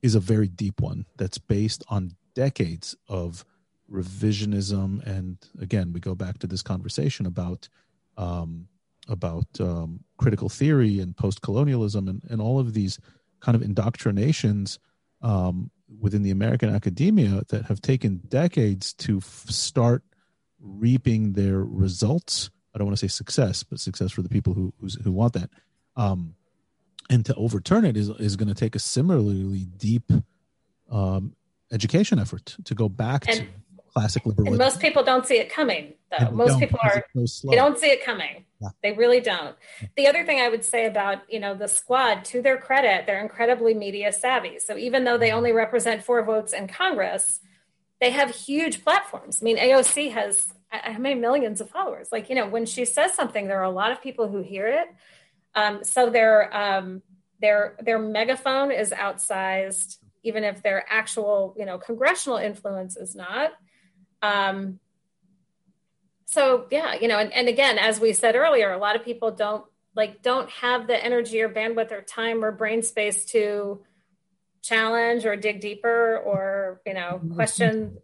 is 0.00 0.14
a 0.14 0.20
very 0.20 0.46
deep 0.46 0.80
one 0.80 1.06
that's 1.16 1.38
based 1.38 1.82
on 1.88 2.12
decades 2.36 2.94
of 3.08 3.44
revisionism. 3.90 5.04
And 5.06 5.38
again 5.60 5.92
we 5.92 6.00
go 6.00 6.14
back 6.14 6.38
to 6.38 6.46
this 6.46 6.62
conversation 6.62 7.26
about 7.26 7.68
um, 8.16 8.68
about 9.08 9.46
um, 9.60 10.00
critical 10.18 10.48
theory 10.48 11.00
and 11.00 11.16
post-colonialism 11.16 12.06
and, 12.06 12.22
and 12.28 12.40
all 12.40 12.58
of 12.58 12.74
these 12.74 12.98
kind 13.40 13.56
of 13.56 13.62
indoctrinations 13.62 14.78
um, 15.22 15.70
within 15.98 16.22
the 16.22 16.30
american 16.30 16.72
academia 16.72 17.42
that 17.48 17.64
have 17.64 17.80
taken 17.80 18.20
decades 18.28 18.92
to 18.92 19.16
f- 19.18 19.46
start 19.48 20.04
reaping 20.60 21.32
their 21.32 21.64
results. 21.64 22.50
I 22.74 22.78
don't 22.78 22.86
want 22.86 22.98
to 22.98 23.08
say 23.08 23.12
success 23.12 23.62
but 23.62 23.80
success 23.80 24.12
for 24.12 24.22
the 24.22 24.28
people 24.28 24.54
who 24.54 24.72
who 25.02 25.12
want 25.12 25.32
that. 25.32 25.50
Um, 25.96 26.34
and 27.08 27.26
to 27.26 27.34
overturn 27.34 27.84
it 27.84 27.96
is 27.96 28.08
is 28.10 28.36
going 28.36 28.48
to 28.48 28.54
take 28.54 28.76
a 28.76 28.78
similarly 28.78 29.64
deep 29.76 30.12
um, 30.90 31.34
education 31.72 32.18
effort 32.18 32.56
to 32.64 32.74
go 32.74 32.88
back 32.88 33.26
and, 33.28 33.40
to 33.40 33.46
classic 33.92 34.26
liberalism. 34.26 34.54
And 34.54 34.58
most 34.58 34.80
people 34.80 35.02
don't 35.02 35.26
see 35.26 35.38
it 35.38 35.50
coming, 35.52 35.94
though. 36.10 36.30
Most 36.30 36.58
people 36.58 36.78
are 36.82 37.04
so 37.26 37.48
they 37.48 37.56
don't 37.56 37.78
see 37.78 37.88
it 37.88 38.04
coming. 38.04 38.44
Yeah. 38.60 38.68
They 38.82 38.92
really 38.92 39.20
don't. 39.20 39.56
The 39.96 40.06
other 40.06 40.24
thing 40.24 40.40
I 40.40 40.48
would 40.48 40.64
say 40.64 40.86
about 40.86 41.18
you 41.28 41.40
know 41.40 41.54
the 41.54 41.68
squad, 41.68 42.24
to 42.26 42.42
their 42.42 42.58
credit, 42.58 43.06
they're 43.06 43.20
incredibly 43.20 43.74
media 43.74 44.12
savvy. 44.12 44.58
So 44.58 44.76
even 44.76 45.04
though 45.04 45.18
they 45.18 45.32
only 45.32 45.52
represent 45.52 46.04
four 46.04 46.24
votes 46.24 46.52
in 46.52 46.68
Congress, 46.68 47.40
they 48.00 48.10
have 48.10 48.34
huge 48.34 48.82
platforms. 48.82 49.38
I 49.40 49.44
mean, 49.44 49.58
AOC 49.58 50.12
has 50.12 50.52
how 50.70 50.98
many 50.98 51.16
millions 51.16 51.60
of 51.60 51.68
followers? 51.70 52.08
Like 52.12 52.28
you 52.28 52.34
know, 52.34 52.46
when 52.46 52.66
she 52.66 52.84
says 52.84 53.14
something, 53.14 53.48
there 53.48 53.60
are 53.60 53.64
a 53.64 53.70
lot 53.70 53.92
of 53.92 54.02
people 54.02 54.28
who 54.28 54.42
hear 54.42 54.66
it. 54.66 54.88
Um, 55.54 55.82
so 55.82 56.10
their 56.10 56.54
um, 56.56 57.02
their 57.40 57.76
their 57.80 57.98
megaphone 57.98 58.70
is 58.70 58.90
outsized, 58.90 59.98
even 60.22 60.44
if 60.44 60.62
their 60.62 60.84
actual 60.88 61.54
you 61.58 61.66
know 61.66 61.78
congressional 61.78 62.38
influence 62.38 62.96
is 62.96 63.14
not. 63.14 63.52
Um, 64.22 64.80
so 66.26 66.66
yeah, 66.70 66.94
you 66.94 67.08
know, 67.08 67.18
and, 67.18 67.32
and 67.32 67.48
again, 67.48 67.78
as 67.78 67.98
we 67.98 68.12
said 68.12 68.36
earlier, 68.36 68.72
a 68.72 68.78
lot 68.78 68.96
of 68.96 69.04
people 69.04 69.30
don't 69.30 69.64
like 69.96 70.22
don't 70.22 70.48
have 70.50 70.86
the 70.86 71.04
energy 71.04 71.40
or 71.40 71.48
bandwidth 71.48 71.90
or 71.90 72.02
time 72.02 72.44
or 72.44 72.52
brain 72.52 72.82
space 72.82 73.24
to 73.26 73.82
challenge 74.62 75.24
or 75.26 75.36
dig 75.36 75.60
deeper 75.60 76.18
or 76.18 76.80
you 76.86 76.94
know 76.94 77.20
question 77.34 77.98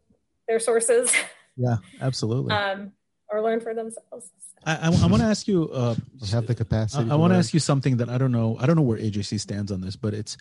their 0.48 0.59
sources. 0.59 1.12
Yeah, 1.56 1.76
absolutely. 2.02 2.52
um, 2.52 2.93
or 3.30 3.43
learn 3.43 3.60
for 3.60 3.74
themselves. 3.74 4.30
I, 4.64 4.74
I, 4.74 5.05
I 5.05 5.06
want 5.06 5.22
to 5.22 5.28
ask 5.28 5.48
you. 5.48 5.70
Uh, 5.70 5.94
have 6.30 6.47
the 6.47 6.55
capacity. 6.55 7.09
I, 7.09 7.14
I 7.14 7.16
want 7.16 7.32
to 7.32 7.38
ask 7.38 7.55
you 7.55 7.60
something 7.60 7.97
that 7.98 8.09
I 8.09 8.18
don't 8.18 8.32
know. 8.32 8.56
I 8.60 8.66
don't 8.66 8.76
know 8.76 8.82
where 8.82 8.98
AJC 8.98 9.40
stands 9.40 9.72
on 9.72 9.80
this, 9.80 9.97
but 9.97 10.12
it's, 10.12 10.36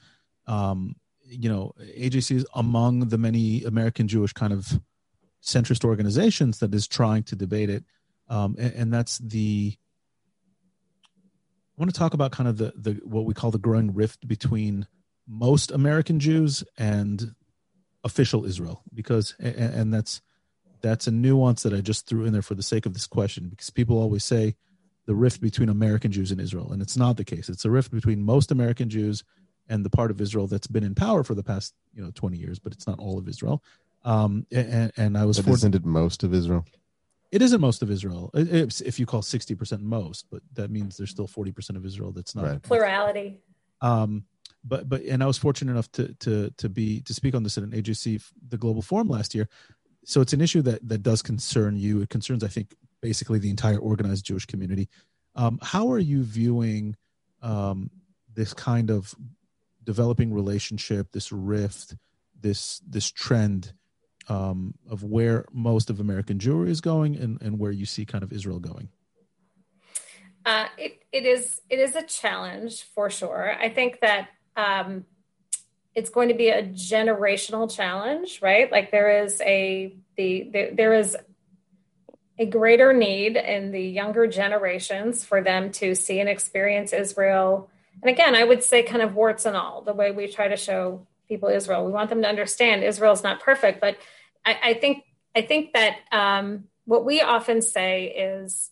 um, 0.48 0.96
you 1.26 1.50
know, 1.50 1.74
AJC 1.80 2.36
is 2.36 2.46
among 2.56 3.08
the 3.08 3.18
many 3.18 3.64
American 3.64 4.08
Jewish 4.08 4.34
kind 4.34 4.52
of 4.52 4.80
centrist 5.46 5.86
organizations 5.86 6.60
that 6.60 6.74
is 6.74 6.88
trying 6.88 7.24
to 7.24 7.36
debate 7.36 7.70
it, 7.70 7.84
um, 8.30 8.56
and, 8.58 8.74
and, 8.74 8.94
that's 8.94 9.20
the. 9.20 9.78
I 11.78 11.82
want 11.82 11.94
to 11.94 12.00
talk 12.00 12.14
about 12.14 12.32
kind 12.32 12.50
of 12.50 12.58
the 12.58 12.74
the 12.76 12.94
what 13.04 13.26
we 13.26 13.34
call 13.34 13.52
the 13.52 13.60
growing 13.60 13.94
rift 13.94 14.28
between 14.28 14.88
most 15.28 15.72
American 15.72 16.20
Jews 16.20 16.64
and 16.78 17.36
official 18.04 18.46
Israel, 18.46 18.82
because 18.94 19.36
and, 19.40 19.56
and 19.56 19.94
that's 19.94 20.22
that's 20.82 21.08
a 21.08 21.12
nuance 21.12 21.64
that 21.64 21.74
I 21.74 21.82
just 21.82 22.08
threw 22.08 22.26
in 22.26 22.34
there 22.34 22.42
for 22.42 22.56
the 22.56 22.64
sake 22.64 22.86
of 22.86 22.94
this 22.94 23.08
question, 23.08 23.50
because 23.50 23.70
people 23.70 23.98
always 23.98 24.24
say 24.24 24.56
the 25.06 25.16
rift 25.16 25.42
between 25.42 25.70
American 25.70 26.12
Jews 26.12 26.32
and 26.32 26.42
Israel, 26.42 26.72
and 26.72 26.82
it's 26.82 26.98
not 26.98 27.18
the 27.18 27.24
case. 27.24 27.50
It's 27.50 27.66
a 27.66 27.70
rift 27.70 27.92
between 27.92 28.24
most 28.24 28.52
American 28.52 28.90
Jews 28.90 29.24
and 29.68 29.84
the 29.84 29.90
part 29.90 30.12
of 30.12 30.22
Israel 30.22 30.48
that's 30.48 30.68
been 30.68 30.84
in 30.84 30.96
power 30.96 31.24
for 31.24 31.36
the 31.36 31.44
past 31.44 31.74
you 31.94 32.04
know 32.04 32.12
20 32.16 32.38
years, 32.38 32.60
but 32.60 32.74
it's 32.74 32.88
not 32.88 33.00
all 33.00 33.18
of 33.18 33.28
Israel. 33.28 33.64
Um, 34.06 34.46
and, 34.52 34.94
and 34.96 35.18
I 35.18 35.26
was. 35.26 35.42
But 35.42 35.52
isn't 35.52 35.76
it 35.76 35.84
most 35.84 36.24
of 36.24 36.34
Israel? 36.34 36.66
It 37.32 37.42
isn't 37.42 37.60
most 37.60 37.82
of 37.82 37.92
Israel. 37.92 38.30
It's, 38.34 38.80
if 38.82 39.00
you 39.00 39.06
call 39.06 39.24
sixty 39.24 39.56
percent 39.56 39.82
most, 39.82 40.28
but 40.32 40.42
that 40.54 40.70
means 40.70 40.96
there's 40.96 41.10
still 41.10 41.28
forty 41.28 41.52
percent 41.52 41.76
of 41.76 41.86
Israel 41.86 42.12
that's 42.12 42.36
not 42.36 42.46
right. 42.46 42.62
plurality. 42.62 43.40
Um, 43.82 44.26
but 44.64 44.88
but 44.88 45.02
and 45.02 45.24
I 45.24 45.26
was 45.26 45.38
fortunate 45.38 45.72
enough 45.72 45.92
to 45.94 46.14
to 46.20 46.52
to 46.52 46.70
be 46.70 47.02
to 47.02 47.14
speak 47.14 47.36
on 47.36 47.44
this 47.44 47.58
at 47.58 47.64
an 47.64 47.72
AJC 47.72 48.24
the 48.48 48.58
Global 48.58 48.84
Forum 48.84 49.10
last 49.10 49.36
year. 49.36 49.50
So 50.06 50.22
it's 50.22 50.34
an 50.34 50.42
issue 50.42 50.62
that 50.62 50.88
that 50.88 51.02
does 51.02 51.24
concern 51.24 51.76
you. 51.76 52.02
It 52.02 52.10
concerns, 52.10 52.44
I 52.44 52.48
think, 52.48 52.76
basically 53.02 53.40
the 53.40 53.50
entire 53.50 53.80
organized 53.80 54.26
Jewish 54.26 54.46
community. 54.46 54.88
Um, 55.36 55.60
how 55.62 55.92
are 55.92 56.00
you 56.00 56.24
viewing 56.24 56.96
um, 57.42 57.90
this 58.34 58.54
kind 58.54 58.92
of 58.92 59.14
developing 59.84 60.32
relationship, 60.32 61.12
this 61.12 61.32
rift, 61.32 61.96
this 62.40 62.82
this 62.88 63.12
trend? 63.12 63.74
Um, 64.28 64.74
of 64.90 65.04
where 65.04 65.46
most 65.52 65.90
of 65.90 66.00
American 66.00 66.40
Jewry 66.40 66.70
is 66.70 66.82
going 66.82 67.16
and, 67.16 67.42
and 67.42 67.60
where 67.60 67.72
you 67.72 67.86
see 67.86 68.06
kind 68.06 68.24
of 68.24 68.32
Israel 68.32 68.60
going? 68.60 68.90
Uh, 70.46 70.68
it, 70.78 71.04
it 71.12 71.26
is 71.26 71.60
it 71.70 71.80
is 71.80 71.96
a 71.96 72.04
challenge 72.04 72.84
for 72.94 73.10
sure. 73.10 73.56
I 73.60 73.70
think 73.70 74.00
that 74.02 74.30
um, 74.56 75.06
it's 75.96 76.10
going 76.10 76.28
to 76.28 76.36
be 76.36 76.50
a 76.50 76.64
generational 76.64 77.74
challenge, 77.74 78.40
right? 78.42 78.72
Like 78.72 78.92
there 78.92 79.24
is 79.24 79.42
a 79.42 79.96
the, 80.18 80.50
the 80.52 80.70
there 80.74 80.94
is 80.94 81.18
a 82.38 82.46
greater 82.46 82.94
need 82.94 83.38
in 83.38 83.72
the 83.72 83.82
younger 83.82 84.28
generations 84.28 85.24
for 85.24 85.42
them 85.42 85.72
to 85.72 85.96
see 85.96 86.20
and 86.20 86.30
experience 86.30 86.92
Israel. 86.94 87.70
And 88.02 88.10
again, 88.12 88.36
I 88.36 88.44
would 88.44 88.64
say 88.64 88.84
kind 88.84 89.02
of 89.02 89.16
warts 89.16 89.46
and 89.46 89.56
all, 89.56 89.82
the 89.82 89.94
way 89.94 90.12
we 90.12 90.28
try 90.28 90.50
to 90.50 90.58
show 90.58 91.08
people 91.30 91.50
Israel. 91.50 91.86
We 91.86 91.92
want 91.92 92.10
them 92.10 92.22
to 92.22 92.28
understand 92.28 92.84
Israel 92.84 93.14
is 93.14 93.24
not 93.24 93.40
perfect, 93.40 93.80
but 93.80 93.98
I, 94.46 94.58
I 94.64 94.74
think 94.76 95.04
I 95.36 95.42
think 95.42 95.74
that 95.74 95.98
um, 96.12 96.66
what 96.86 97.06
we 97.06 97.22
often 97.22 97.62
say 97.62 98.06
is 98.06 98.72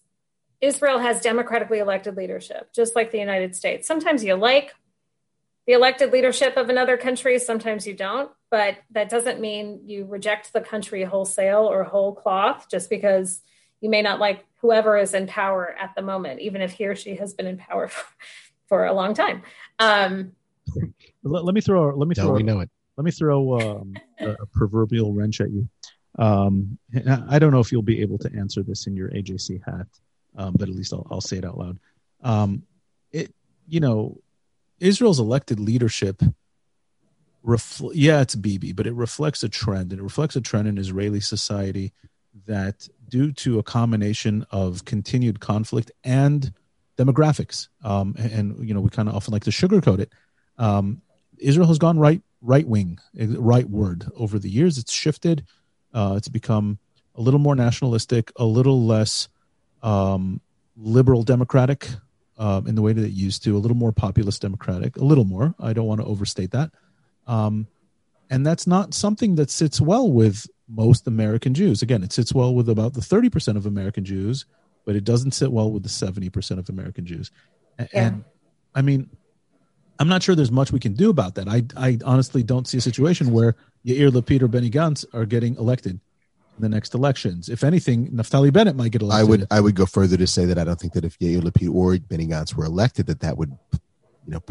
Israel 0.61 0.99
has 0.99 1.21
democratically 1.21 1.79
elected 1.79 2.15
leadership, 2.15 2.71
just 2.73 2.95
like 2.95 3.11
the 3.11 3.19
United 3.19 3.55
States. 3.55 3.85
Sometimes 3.85 4.23
you 4.23 4.35
like 4.35 4.73
the 5.67 5.73
elected 5.73 6.11
leadership 6.11 6.57
of 6.57 6.69
another 6.69 6.97
country, 6.97 7.39
sometimes 7.39 7.85
you 7.87 7.93
don't, 7.93 8.31
but 8.49 8.77
that 8.91 9.09
doesn't 9.09 9.39
mean 9.39 9.81
you 9.85 10.05
reject 10.05 10.53
the 10.53 10.61
country 10.61 11.03
wholesale 11.03 11.65
or 11.69 11.83
whole 11.83 12.13
cloth 12.13 12.67
just 12.69 12.89
because 12.89 13.41
you 13.81 13.89
may 13.89 14.01
not 14.01 14.19
like 14.19 14.45
whoever 14.61 14.97
is 14.97 15.13
in 15.13 15.27
power 15.27 15.73
at 15.77 15.93
the 15.95 16.01
moment, 16.01 16.39
even 16.39 16.61
if 16.61 16.71
he 16.71 16.85
or 16.85 16.95
she 16.95 17.15
has 17.15 17.33
been 17.33 17.47
in 17.47 17.57
power 17.57 17.87
for, 17.87 18.05
for 18.67 18.85
a 18.85 18.93
long 18.93 19.13
time. 19.13 19.43
Um, 19.79 20.33
let, 21.23 21.43
let, 21.43 21.53
me 21.53 21.61
throw. 21.61 21.95
Let 21.95 22.07
me 22.07 22.15
throw. 22.15 22.27
No, 22.27 22.31
we 22.31 22.43
know 22.43 22.61
it. 22.61 22.69
Let 22.98 23.06
me 23.06 23.11
throw 23.11 23.60
um, 23.60 23.95
a, 24.20 24.32
a, 24.32 24.45
proverbial 24.48 25.14
wrench 25.14 25.41
at 25.41 25.49
you. 25.49 25.68
Um, 26.20 26.78
I 27.28 27.40
don't 27.40 27.52
know 27.52 27.60
if 27.60 27.72
you'll 27.72 27.82
be 27.82 28.02
able 28.02 28.20
to 28.20 28.32
answer 28.38 28.61
this 28.61 28.86
in 28.86 28.95
your 28.95 29.10
AJC 29.10 29.64
hat, 29.65 29.88
um, 30.38 30.53
but 30.57 30.70
at 30.70 30.76
least 30.76 30.94
I'll, 30.94 31.07
I'll, 31.10 31.22
say 31.22 31.38
it 31.38 31.45
out 31.45 31.57
loud. 31.57 31.80
Um, 32.22 32.64
it, 33.11 33.34
you 33.68 33.80
know, 33.80 34.22
Israel's 34.80 35.20
elected 35.20 35.60
leadership. 35.60 36.22
Refl- 37.44 37.91
yeah, 37.95 38.22
it's 38.22 38.36
Bibi, 38.36 38.74
but 38.74 38.86
it 38.86 38.94
reflects 38.94 39.44
a 39.44 39.49
trend, 39.49 39.91
and 39.91 39.99
it 39.99 40.03
reflects 40.03 40.36
a 40.36 40.41
trend 40.41 40.68
in 40.68 40.78
Israeli 40.78 41.20
society 41.20 41.94
that 42.45 42.88
due 43.10 43.32
to 43.32 43.60
a 43.60 43.64
combination 43.64 44.45
of 44.52 44.86
continued 44.86 45.40
conflict 45.40 45.91
and 46.03 46.53
demographics, 46.98 47.70
um, 47.84 48.15
and, 48.18 48.32
and, 48.32 48.68
you 48.68 48.74
know 48.74 48.82
we 48.82 48.90
kind 48.90 49.10
of 49.10 49.15
often 49.15 49.32
like 49.32 49.44
to 49.44 49.49
sugarcoat 49.49 49.99
it. 49.99 50.14
Um, 50.57 51.02
Israel 51.38 51.68
has 51.68 51.80
gone 51.80 51.98
right 51.98 52.22
right 52.44 52.68
wing, 52.68 52.99
right 53.15 53.70
word 53.70 54.06
over 54.15 54.38
the 54.38 54.49
years. 54.49 54.78
It's 54.78 54.91
shifted. 54.91 55.45
Uh, 55.94 56.15
it's 56.18 56.28
become 56.28 56.78
a 57.15 57.22
little 57.22 57.40
more 57.40 57.56
nationalistic, 57.56 58.32
a 58.36 58.45
little 58.45 58.86
less 58.86 59.30
um, 59.82 60.41
liberal 60.76 61.24
democratic 61.24 61.88
uh, 62.38 62.61
in 62.65 62.76
the 62.76 62.82
way 62.82 62.94
that 62.94 63.03
it 63.03 63.11
used 63.11 63.44
to, 63.44 63.56
a 63.56 63.60
little 63.60 63.78
more 63.78 63.91
populist 63.91 64.41
democratic, 64.41 64.98
a 64.98 65.03
little 65.03 65.24
more. 65.24 65.56
I 65.60 65.74
don't 65.74 65.86
want 65.86 66.02
to 66.02 66.07
overstate 66.07 66.52
that. 66.52 66.72
Um, 67.28 67.68
and 68.30 68.45
that's 68.45 68.68
not 68.68 68.94
something 68.94 69.36
that 69.36 69.49
sits 69.49 69.80
well 69.80 70.11
with 70.11 70.48
most 70.68 71.07
American 71.07 71.53
Jews. 71.53 71.82
Again, 71.82 72.03
it 72.03 72.11
sits 72.11 72.34
well 72.34 72.53
with 72.53 72.68
about 72.68 72.94
the 72.94 73.02
30% 73.02 73.56
of 73.56 73.65
American 73.65 74.03
Jews, 74.03 74.45
but 74.86 74.95
it 74.95 75.03
doesn't 75.03 75.32
sit 75.32 75.52
well 75.52 75.72
with 75.72 75.84
the 75.84 75.90
70% 75.90 76.57
of 76.57 76.70
American 76.70 77.06
Jews. 77.06 77.32
And, 77.78 77.90
yeah. 77.94 78.06
and 78.06 78.24
I 78.74 78.82
mean, 78.82 79.10
I'm 79.99 80.07
not 80.07 80.24
sure 80.24 80.36
there's 80.36 80.52
much 80.52 80.72
we 80.72 80.80
can 80.80 80.94
do 80.94 81.10
about 81.10 81.36
that. 81.36 81.48
I, 81.48 81.64
I 81.78 81.99
honestly 82.03 82.44
don't 82.44 82.68
see 82.68 82.78
a 82.78 82.82
situation 82.82 83.32
where 83.32 83.56
Yair 83.86 84.10
Lapid 84.10 84.41
or 84.41 84.48
Benny 84.48 84.70
Gantz 84.70 85.06
are 85.14 85.26
getting 85.26 85.56
elected 85.56 85.99
in 86.57 86.61
the 86.61 86.70
next 86.70 86.94
elections. 86.94 87.48
If 87.48 87.64
anything, 87.64 88.10
Naftali 88.10 88.52
Bennett 88.52 88.76
might 88.76 88.91
get 88.91 89.02
elected. 89.02 89.26
I 89.26 89.30
would 89.30 89.48
I 89.52 89.60
would 89.60 89.76
go 89.76 89.86
further 89.86 90.18
to 90.18 90.28
say 90.28 90.45
that 90.45 90.57
I 90.57 90.64
don't 90.64 90.80
think 90.80 90.94
that 90.94 91.06
if 91.06 91.18
Yair 91.20 91.41
Lapid 91.41 91.74
or 91.74 91.98
Benny 91.99 92.28
Gantz 92.28 92.56
were 92.56 92.65
elected, 92.65 93.06
that 93.07 93.20
that 93.22 93.38
would, 93.38 93.52
you 94.26 94.34
know, 94.34 94.44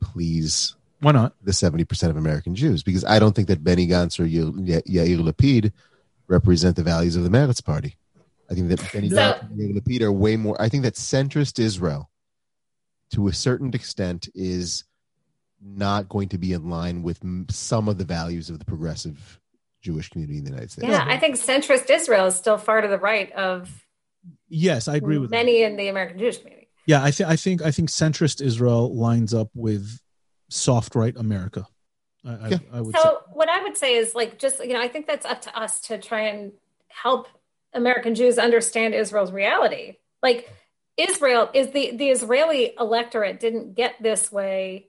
please 0.00 0.74
why 1.00 1.12
not 1.12 1.34
the 1.42 1.52
seventy 1.52 1.84
percent 1.84 2.10
of 2.10 2.16
American 2.16 2.54
Jews? 2.54 2.82
Because 2.82 3.04
I 3.04 3.18
don't 3.18 3.34
think 3.34 3.48
that 3.48 3.64
Benny 3.64 3.86
Gantz 3.86 4.18
or 4.20 4.24
Yair 4.24 5.18
Lapid 5.18 5.72
represent 6.26 6.76
the 6.76 6.82
values 6.82 7.16
of 7.16 7.24
the 7.24 7.30
Meretz 7.30 7.64
Party. 7.64 7.96
I 8.50 8.54
think 8.54 8.68
that 8.68 8.92
Benny 8.92 9.08
so, 9.08 9.16
Gantz 9.16 9.42
and 9.42 9.58
Yair 9.58 9.78
Lapid 9.78 10.02
are 10.02 10.12
way 10.12 10.36
more. 10.36 10.60
I 10.60 10.68
think 10.68 10.82
that 10.82 10.94
centrist 10.94 11.58
Israel, 11.58 12.09
to 13.12 13.28
a 13.28 13.32
certain 13.32 13.74
extent, 13.74 14.28
is 14.34 14.84
not 15.62 16.08
going 16.08 16.28
to 16.28 16.38
be 16.38 16.52
in 16.52 16.70
line 16.70 17.02
with 17.02 17.20
some 17.50 17.88
of 17.88 17.98
the 17.98 18.04
values 18.04 18.50
of 18.50 18.58
the 18.58 18.64
progressive 18.64 19.40
Jewish 19.82 20.08
community 20.08 20.38
in 20.38 20.44
the 20.44 20.50
United 20.50 20.70
States. 20.70 20.88
Yeah, 20.88 21.04
I 21.06 21.18
think 21.18 21.36
centrist 21.36 21.90
Israel 21.90 22.26
is 22.26 22.36
still 22.36 22.58
far 22.58 22.80
to 22.80 22.88
the 22.88 22.98
right 22.98 23.30
of. 23.32 23.84
Yes, 24.48 24.88
I 24.88 24.96
agree 24.96 25.18
with 25.18 25.30
many 25.30 25.60
that. 25.60 25.70
in 25.70 25.76
the 25.76 25.88
American 25.88 26.18
Jewish 26.18 26.38
community. 26.38 26.68
Yeah, 26.86 27.02
I 27.02 27.10
think 27.10 27.28
I 27.28 27.36
think 27.36 27.62
I 27.62 27.70
think 27.70 27.88
centrist 27.88 28.42
Israel 28.42 28.94
lines 28.94 29.32
up 29.32 29.48
with 29.54 30.00
soft 30.48 30.94
right 30.94 31.16
America. 31.16 31.66
I, 32.24 32.48
yeah. 32.48 32.58
I, 32.72 32.78
I 32.78 32.80
would 32.80 32.94
so 32.96 33.02
say. 33.02 33.32
what 33.32 33.48
I 33.48 33.62
would 33.62 33.76
say 33.76 33.94
is 33.94 34.14
like 34.14 34.38
just 34.38 34.62
you 34.64 34.72
know 34.72 34.80
I 34.80 34.88
think 34.88 35.06
that's 35.06 35.24
up 35.24 35.40
to 35.42 35.58
us 35.58 35.80
to 35.82 35.98
try 35.98 36.22
and 36.22 36.52
help 36.88 37.28
American 37.72 38.14
Jews 38.14 38.38
understand 38.38 38.94
Israel's 38.94 39.32
reality. 39.32 39.96
Like 40.22 40.50
Israel 41.00 41.50
is 41.54 41.70
the 41.70 41.96
the 41.96 42.08
Israeli 42.10 42.72
electorate 42.78 43.40
didn't 43.40 43.74
get 43.74 43.94
this 44.00 44.30
way, 44.30 44.88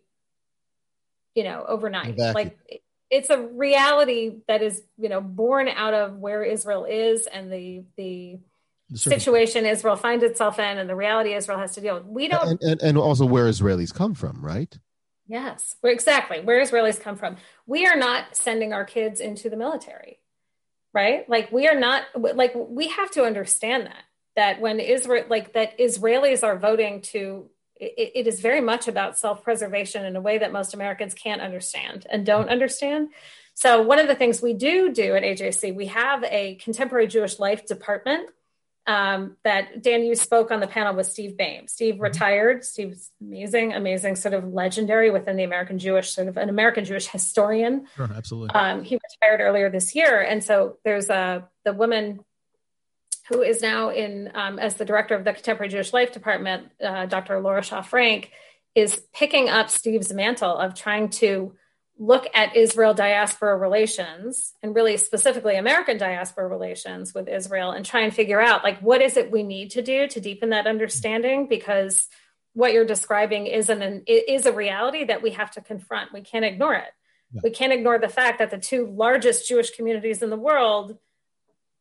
you 1.35 1.43
know, 1.43 1.63
overnight. 1.67 2.09
Exactly. 2.09 2.43
Like 2.43 2.83
it's 3.09 3.29
a 3.29 3.39
reality 3.39 4.37
that 4.47 4.61
is 4.61 4.81
you 4.97 5.09
know 5.09 5.21
born 5.21 5.67
out 5.67 5.93
of 5.93 6.17
where 6.17 6.43
Israel 6.43 6.85
is 6.85 7.27
and 7.27 7.51
the 7.51 7.83
the 7.97 8.39
situation 8.93 9.65
Israel 9.65 9.95
finds 9.95 10.23
itself 10.23 10.59
in 10.59 10.77
and 10.77 10.89
the 10.89 10.95
reality 10.95 11.33
Israel 11.33 11.59
has 11.59 11.73
to 11.75 11.81
deal 11.81 11.95
with. 11.95 12.05
We 12.05 12.27
don't, 12.27 12.45
and, 12.45 12.61
and, 12.61 12.81
and 12.81 12.97
also 12.97 13.25
where 13.25 13.45
Israelis 13.45 13.93
come 13.93 14.15
from, 14.15 14.43
right? 14.43 14.77
Yes, 15.27 15.77
exactly. 15.81 16.41
Where 16.41 16.61
Israelis 16.61 16.99
come 16.99 17.15
from. 17.15 17.37
We 17.65 17.85
are 17.87 17.95
not 17.95 18.35
sending 18.35 18.73
our 18.73 18.83
kids 18.83 19.21
into 19.21 19.49
the 19.49 19.55
military, 19.55 20.19
right? 20.93 21.27
Like 21.29 21.53
we 21.53 21.69
are 21.69 21.79
not 21.79 22.03
like 22.17 22.51
we 22.53 22.89
have 22.89 23.11
to 23.11 23.23
understand 23.23 23.85
that 23.85 24.03
that 24.35 24.61
when 24.61 24.79
Israel 24.79 25.25
like 25.29 25.53
that 25.53 25.77
Israelis 25.77 26.43
are 26.43 26.57
voting 26.57 27.01
to 27.01 27.49
it, 27.75 28.11
it 28.15 28.27
is 28.27 28.39
very 28.39 28.61
much 28.61 28.87
about 28.87 29.17
self-preservation 29.17 30.05
in 30.05 30.15
a 30.15 30.21
way 30.21 30.37
that 30.37 30.51
most 30.51 30.73
Americans 30.73 31.13
can't 31.13 31.41
understand 31.41 32.05
and 32.09 32.25
don't 32.25 32.49
understand. 32.49 33.09
So 33.53 33.81
one 33.81 33.99
of 33.99 34.07
the 34.07 34.15
things 34.15 34.41
we 34.41 34.53
do 34.53 34.91
do 34.91 35.15
at 35.15 35.23
AJC, 35.23 35.75
we 35.75 35.87
have 35.87 36.23
a 36.23 36.55
contemporary 36.55 37.07
Jewish 37.07 37.39
life 37.39 37.65
department 37.65 38.29
um, 38.87 39.37
that 39.43 39.83
Dan, 39.83 40.03
you 40.03 40.15
spoke 40.15 40.49
on 40.49 40.59
the 40.59 40.67
panel 40.67 40.95
with 40.95 41.05
Steve 41.05 41.35
Bayme. 41.37 41.69
Steve 41.69 41.95
mm-hmm. 41.95 42.03
retired. 42.03 42.65
Steve's 42.65 43.11
amazing, 43.21 43.73
amazing, 43.73 44.15
sort 44.15 44.33
of 44.33 44.53
legendary 44.53 45.11
within 45.11 45.35
the 45.35 45.43
American 45.43 45.77
Jewish, 45.77 46.09
sort 46.09 46.27
of 46.27 46.37
an 46.37 46.49
American 46.49 46.85
Jewish 46.85 47.07
historian. 47.07 47.85
Sure, 47.95 48.09
absolutely. 48.15 48.55
Um, 48.55 48.83
he 48.83 48.95
retired 48.95 49.41
earlier 49.41 49.69
this 49.69 49.93
year, 49.93 50.19
and 50.21 50.43
so 50.43 50.77
there's 50.83 51.09
a 51.09 51.47
the 51.63 51.73
woman 51.73 52.21
who 53.31 53.41
is 53.41 53.61
now 53.61 53.89
in 53.89 54.31
um, 54.33 54.59
as 54.59 54.75
the 54.75 54.85
director 54.85 55.15
of 55.15 55.23
the 55.23 55.33
Contemporary 55.33 55.69
Jewish 55.69 55.93
Life 55.93 56.11
Department, 56.11 56.67
uh, 56.83 57.05
Dr. 57.05 57.39
Laura 57.39 57.63
Shaw 57.63 57.81
Frank, 57.81 58.31
is 58.75 59.01
picking 59.13 59.49
up 59.49 59.69
Steve's 59.69 60.13
mantle 60.13 60.57
of 60.57 60.75
trying 60.75 61.09
to 61.09 61.55
look 61.97 62.27
at 62.33 62.55
Israel 62.55 62.93
diaspora 62.93 63.55
relations 63.55 64.53
and 64.63 64.75
really 64.75 64.97
specifically 64.97 65.55
American 65.55 65.97
diaspora 65.97 66.47
relations 66.47 67.13
with 67.13 67.27
Israel 67.27 67.71
and 67.71 67.85
try 67.85 68.01
and 68.01 68.13
figure 68.13 68.41
out 68.41 68.63
like 68.63 68.79
what 68.79 69.01
is 69.01 69.17
it 69.17 69.31
we 69.31 69.43
need 69.43 69.71
to 69.71 69.83
do 69.83 70.07
to 70.07 70.19
deepen 70.19 70.49
that 70.49 70.65
understanding 70.65 71.47
because 71.47 72.07
what 72.53 72.73
you're 72.73 72.85
describing 72.85 73.45
is 73.45 73.69
an 73.69 74.03
is 74.07 74.45
a 74.45 74.51
reality 74.51 75.05
that 75.05 75.21
we 75.21 75.31
have 75.31 75.51
to 75.51 75.61
confront. 75.61 76.11
We 76.11 76.21
can't 76.21 76.43
ignore 76.43 76.73
it. 76.73 76.89
Yeah. 77.33 77.41
We 77.43 77.51
can't 77.51 77.71
ignore 77.71 77.99
the 77.99 78.09
fact 78.09 78.39
that 78.39 78.51
the 78.51 78.57
two 78.57 78.87
largest 78.87 79.47
Jewish 79.47 79.71
communities 79.71 80.21
in 80.21 80.29
the 80.29 80.37
world 80.37 80.97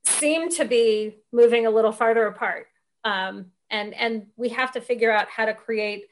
seem 0.05 0.51
to 0.51 0.65
be 0.65 1.17
moving 1.33 1.67
a 1.67 1.71
little 1.71 1.93
farther 1.93 2.27
apart. 2.27 2.67
Um, 3.05 3.47
and 3.71 3.95
and 3.95 4.27
we 4.37 4.51
have 4.51 4.73
to 4.73 4.81
figure 4.81 5.13
out 5.13 5.29
how 5.29 5.47
to 5.47 5.55
create 5.55 6.05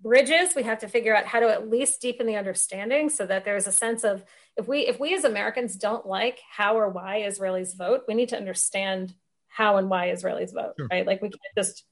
bridges. 0.00 0.54
We 0.54 0.62
have 0.62 0.78
to 0.80 0.88
figure 0.88 1.14
out 1.14 1.26
how 1.26 1.40
to 1.40 1.48
at 1.48 1.68
least 1.68 2.00
deepen 2.00 2.26
the 2.26 2.36
understanding 2.36 3.10
so 3.10 3.26
that 3.26 3.44
there's 3.44 3.66
a 3.66 3.72
sense 3.72 4.04
of 4.04 4.24
if 4.56 4.66
we 4.66 4.86
if 4.86 4.98
we 4.98 5.14
as 5.14 5.24
americans 5.24 5.76
don't 5.76 6.06
like 6.06 6.40
how 6.50 6.78
or 6.78 6.88
why 6.88 7.24
israelis 7.26 7.76
vote 7.76 8.04
we 8.08 8.14
need 8.14 8.30
to 8.30 8.36
understand 8.36 9.14
how 9.50 9.76
and 9.76 9.90
why 9.90 10.08
israelis 10.08 10.54
vote 10.54 10.74
sure. 10.78 10.88
right? 10.90 11.06
Like 11.06 11.20
we 11.20 11.28
can't 11.28 11.42
just 11.56 11.84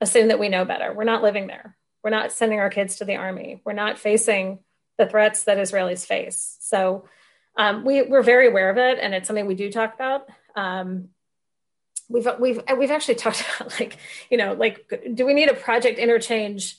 assume 0.00 0.28
that 0.28 0.38
we 0.38 0.48
know 0.48 0.64
better. 0.64 0.92
We're 0.92 1.04
not 1.04 1.22
living 1.22 1.46
there. 1.46 1.76
We're 2.02 2.10
not 2.10 2.32
sending 2.32 2.60
our 2.60 2.70
kids 2.70 2.96
to 2.96 3.04
the 3.04 3.16
army. 3.16 3.60
We're 3.64 3.72
not 3.72 3.98
facing 3.98 4.60
the 4.96 5.06
threats 5.06 5.44
that 5.44 5.58
israelis 5.58 6.06
face. 6.06 6.56
So 6.60 7.04
um, 7.56 7.84
we, 7.84 8.02
we're 8.02 8.22
very 8.22 8.48
aware 8.48 8.70
of 8.70 8.78
it 8.78 8.98
and 9.00 9.14
it's 9.14 9.26
something 9.26 9.46
we 9.46 9.54
do 9.54 9.70
talk 9.70 9.94
about 9.94 10.28
um, 10.58 11.08
we've 12.08 12.28
we've 12.38 12.60
we've 12.76 12.90
actually 12.90 13.16
talked 13.16 13.44
about 13.60 13.78
like 13.78 13.98
you 14.30 14.36
know 14.36 14.54
like 14.54 14.92
do 15.14 15.24
we 15.26 15.34
need 15.34 15.48
a 15.48 15.54
project 15.54 15.98
interchange 15.98 16.76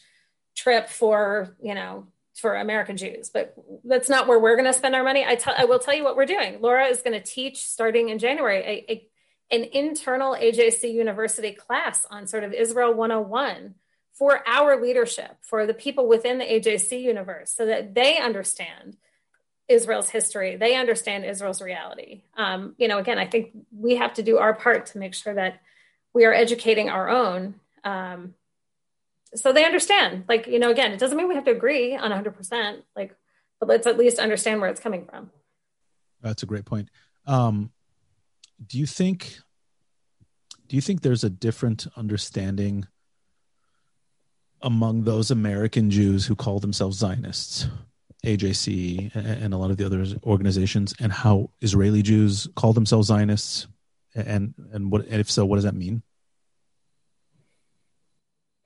trip 0.55 0.89
for 0.89 1.55
you 1.61 1.75
know 1.75 2.07
for 2.39 2.55
American 2.55 2.97
Jews, 2.97 3.29
but 3.29 3.53
that's 3.83 4.09
not 4.09 4.27
where 4.27 4.39
we're 4.39 4.55
going 4.55 4.65
to 4.65 4.73
spend 4.73 4.95
our 4.95 5.03
money. 5.03 5.25
I, 5.25 5.35
tell, 5.35 5.53
I 5.57 5.65
will 5.65 5.79
tell 5.79 5.93
you 5.93 6.05
what 6.05 6.15
we're 6.15 6.25
doing. 6.25 6.61
Laura 6.61 6.85
is 6.85 7.01
going 7.01 7.19
to 7.19 7.25
teach 7.25 7.65
starting 7.67 8.07
in 8.07 8.17
January 8.17 8.57
a, 8.57 8.91
a, 8.91 9.09
an 9.51 9.63
internal 9.73 10.33
AJC 10.33 10.93
University 10.93 11.51
class 11.51 12.05
on 12.09 12.27
sort 12.27 12.45
of 12.45 12.53
Israel 12.53 12.93
101 12.93 13.75
for 14.13 14.41
our 14.47 14.81
leadership, 14.81 15.37
for 15.41 15.65
the 15.65 15.73
people 15.73 16.07
within 16.07 16.37
the 16.37 16.45
AJC 16.45 17.01
universe, 17.01 17.51
so 17.51 17.65
that 17.65 17.93
they 17.93 18.17
understand 18.17 18.95
Israel's 19.69 20.09
history, 20.09 20.55
they 20.55 20.75
understand 20.75 21.25
Israel's 21.25 21.61
reality. 21.61 22.23
Um, 22.35 22.75
you 22.77 22.87
know, 22.87 22.97
again, 22.97 23.19
I 23.19 23.27
think 23.27 23.51
we 23.71 23.95
have 23.97 24.13
to 24.15 24.23
do 24.23 24.39
our 24.39 24.53
part 24.53 24.87
to 24.87 24.97
make 24.97 25.13
sure 25.13 25.33
that 25.35 25.61
we 26.13 26.25
are 26.25 26.33
educating 26.33 26.89
our 26.89 27.07
own. 27.07 27.55
Um, 27.83 28.33
so 29.35 29.53
they 29.53 29.65
understand 29.65 30.23
like 30.27 30.47
you 30.47 30.59
know 30.59 30.71
again 30.71 30.91
it 30.91 30.99
doesn't 30.99 31.17
mean 31.17 31.27
we 31.27 31.35
have 31.35 31.45
to 31.45 31.51
agree 31.51 31.95
on 31.95 32.11
100% 32.11 32.81
like 32.95 33.15
but 33.59 33.69
let's 33.69 33.87
at 33.87 33.97
least 33.97 34.19
understand 34.19 34.61
where 34.61 34.69
it's 34.69 34.79
coming 34.79 35.05
from 35.05 35.29
that's 36.21 36.43
a 36.43 36.45
great 36.45 36.65
point 36.65 36.89
um, 37.25 37.71
do 38.65 38.77
you 38.77 38.85
think 38.85 39.39
do 40.67 40.75
you 40.75 40.81
think 40.81 41.01
there's 41.01 41.23
a 41.23 41.29
different 41.29 41.87
understanding 41.95 42.87
among 44.61 45.03
those 45.03 45.31
american 45.31 45.89
jews 45.89 46.25
who 46.25 46.35
call 46.35 46.59
themselves 46.59 46.97
zionists 46.97 47.67
ajc 48.25 49.15
and 49.15 49.53
a 49.53 49.57
lot 49.57 49.71
of 49.71 49.77
the 49.77 49.85
other 49.85 50.05
organizations 50.23 50.93
and 50.99 51.11
how 51.11 51.49
israeli 51.61 52.01
jews 52.01 52.47
call 52.55 52.73
themselves 52.73 53.07
zionists 53.07 53.67
and 54.15 54.53
and 54.73 54.91
what 54.91 55.05
and 55.05 55.21
if 55.21 55.29
so 55.29 55.45
what 55.45 55.55
does 55.55 55.63
that 55.63 55.75
mean 55.75 56.01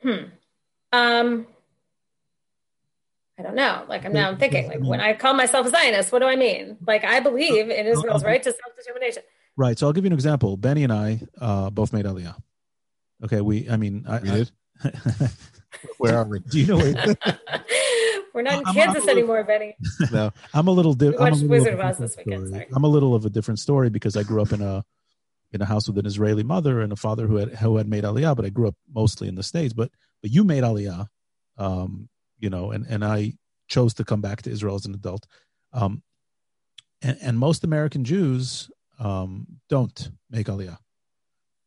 hmm 0.02 0.26
um, 0.94 1.48
I 3.38 3.42
don't 3.42 3.56
know. 3.56 3.84
Like 3.90 4.06
I'm 4.06 4.14
now 4.14 4.30
I'm 4.30 4.38
thinking 4.38 4.68
like 4.68 4.80
when 4.80 5.02
I 5.02 5.14
call 5.14 5.34
myself 5.34 5.66
a 5.66 5.70
Zionist, 5.70 6.12
what 6.12 6.20
do 6.20 6.28
I 6.28 6.36
mean? 6.36 6.78
Like 6.86 7.04
I 7.04 7.20
believe 7.20 7.70
in 7.70 7.88
Israel's 7.88 8.24
right 8.24 8.42
to 8.44 8.52
self 8.52 8.76
determination. 8.78 9.24
Right. 9.58 9.78
So 9.78 9.88
I'll 9.88 9.94
give 9.94 10.04
you 10.04 10.10
an 10.10 10.14
example. 10.14 10.56
Benny 10.56 10.84
and 10.84 10.94
I 10.94 11.22
uh, 11.42 11.72
both 11.72 11.94
made 11.94 12.06
Aliyah. 12.06 12.36
Okay. 13.24 13.42
We. 13.42 13.70
I 13.70 13.78
mean, 13.78 14.06
I, 14.08 14.20
did. 14.20 14.52
where 15.98 16.18
are 16.18 16.26
we? 16.26 16.40
Do 16.40 16.60
you 16.60 16.68
know 16.68 16.78
where? 16.78 16.94
We're 18.34 18.42
not 18.42 18.62
in 18.62 18.68
I'm, 18.68 18.74
Kansas 18.74 19.04
I'm 19.04 19.10
anymore, 19.10 19.44
Benny. 19.44 19.76
No, 20.12 20.32
I'm 20.54 20.68
a 20.68 20.72
little. 20.72 20.94
Di- 20.94 21.10
we 21.10 21.18
watched 21.18 21.44
Wizard 21.44 21.74
of 21.76 21.80
Oz 21.80 21.98
this 22.00 22.18
weekend. 22.18 22.50
Sorry. 22.50 22.68
I'm 22.74 22.84
a 22.84 22.88
little 22.88 23.14
of 23.14 23.26
a 23.26 23.30
different 23.30 23.60
story 23.60 23.90
because 23.90 24.18
I 24.18 24.24
grew 24.24 24.42
up 24.42 24.52
in 24.52 24.62
a 24.62 24.84
in 25.52 25.62
a 25.62 25.66
house 25.66 25.88
with 25.88 25.98
an 26.00 26.06
Israeli 26.06 26.44
mother 26.44 26.82
and 26.82 26.92
a 26.92 26.96
father 26.96 27.28
who 27.28 27.36
had 27.36 27.56
who 27.56 27.78
had 27.78 27.88
made 27.88 28.04
Aliyah, 28.04 28.36
but 28.36 28.46
I 28.46 28.50
grew 28.50 28.68
up 28.68 28.76
mostly 28.94 29.28
in 29.28 29.36
the 29.36 29.44
states. 29.44 29.74
But 29.74 29.92
but 30.22 30.32
you 30.32 30.44
made 30.44 30.64
Aliyah, 30.64 31.08
um, 31.58 32.10
you 32.40 32.50
know, 32.50 32.72
and 32.72 32.86
and 32.88 33.06
I 33.06 33.34
chose 33.68 33.94
to 33.96 34.04
come 34.04 34.22
back 34.22 34.42
to 34.44 34.52
Israel 34.52 34.76
as 34.76 34.86
an 34.86 34.96
adult. 34.96 35.28
Um, 35.72 36.02
and, 37.02 37.18
and 37.22 37.40
most 37.40 37.64
American 37.64 38.04
Jews 38.04 38.70
um, 39.00 39.46
don't 39.70 40.10
make 40.30 40.48
Aliyah. 40.48 40.78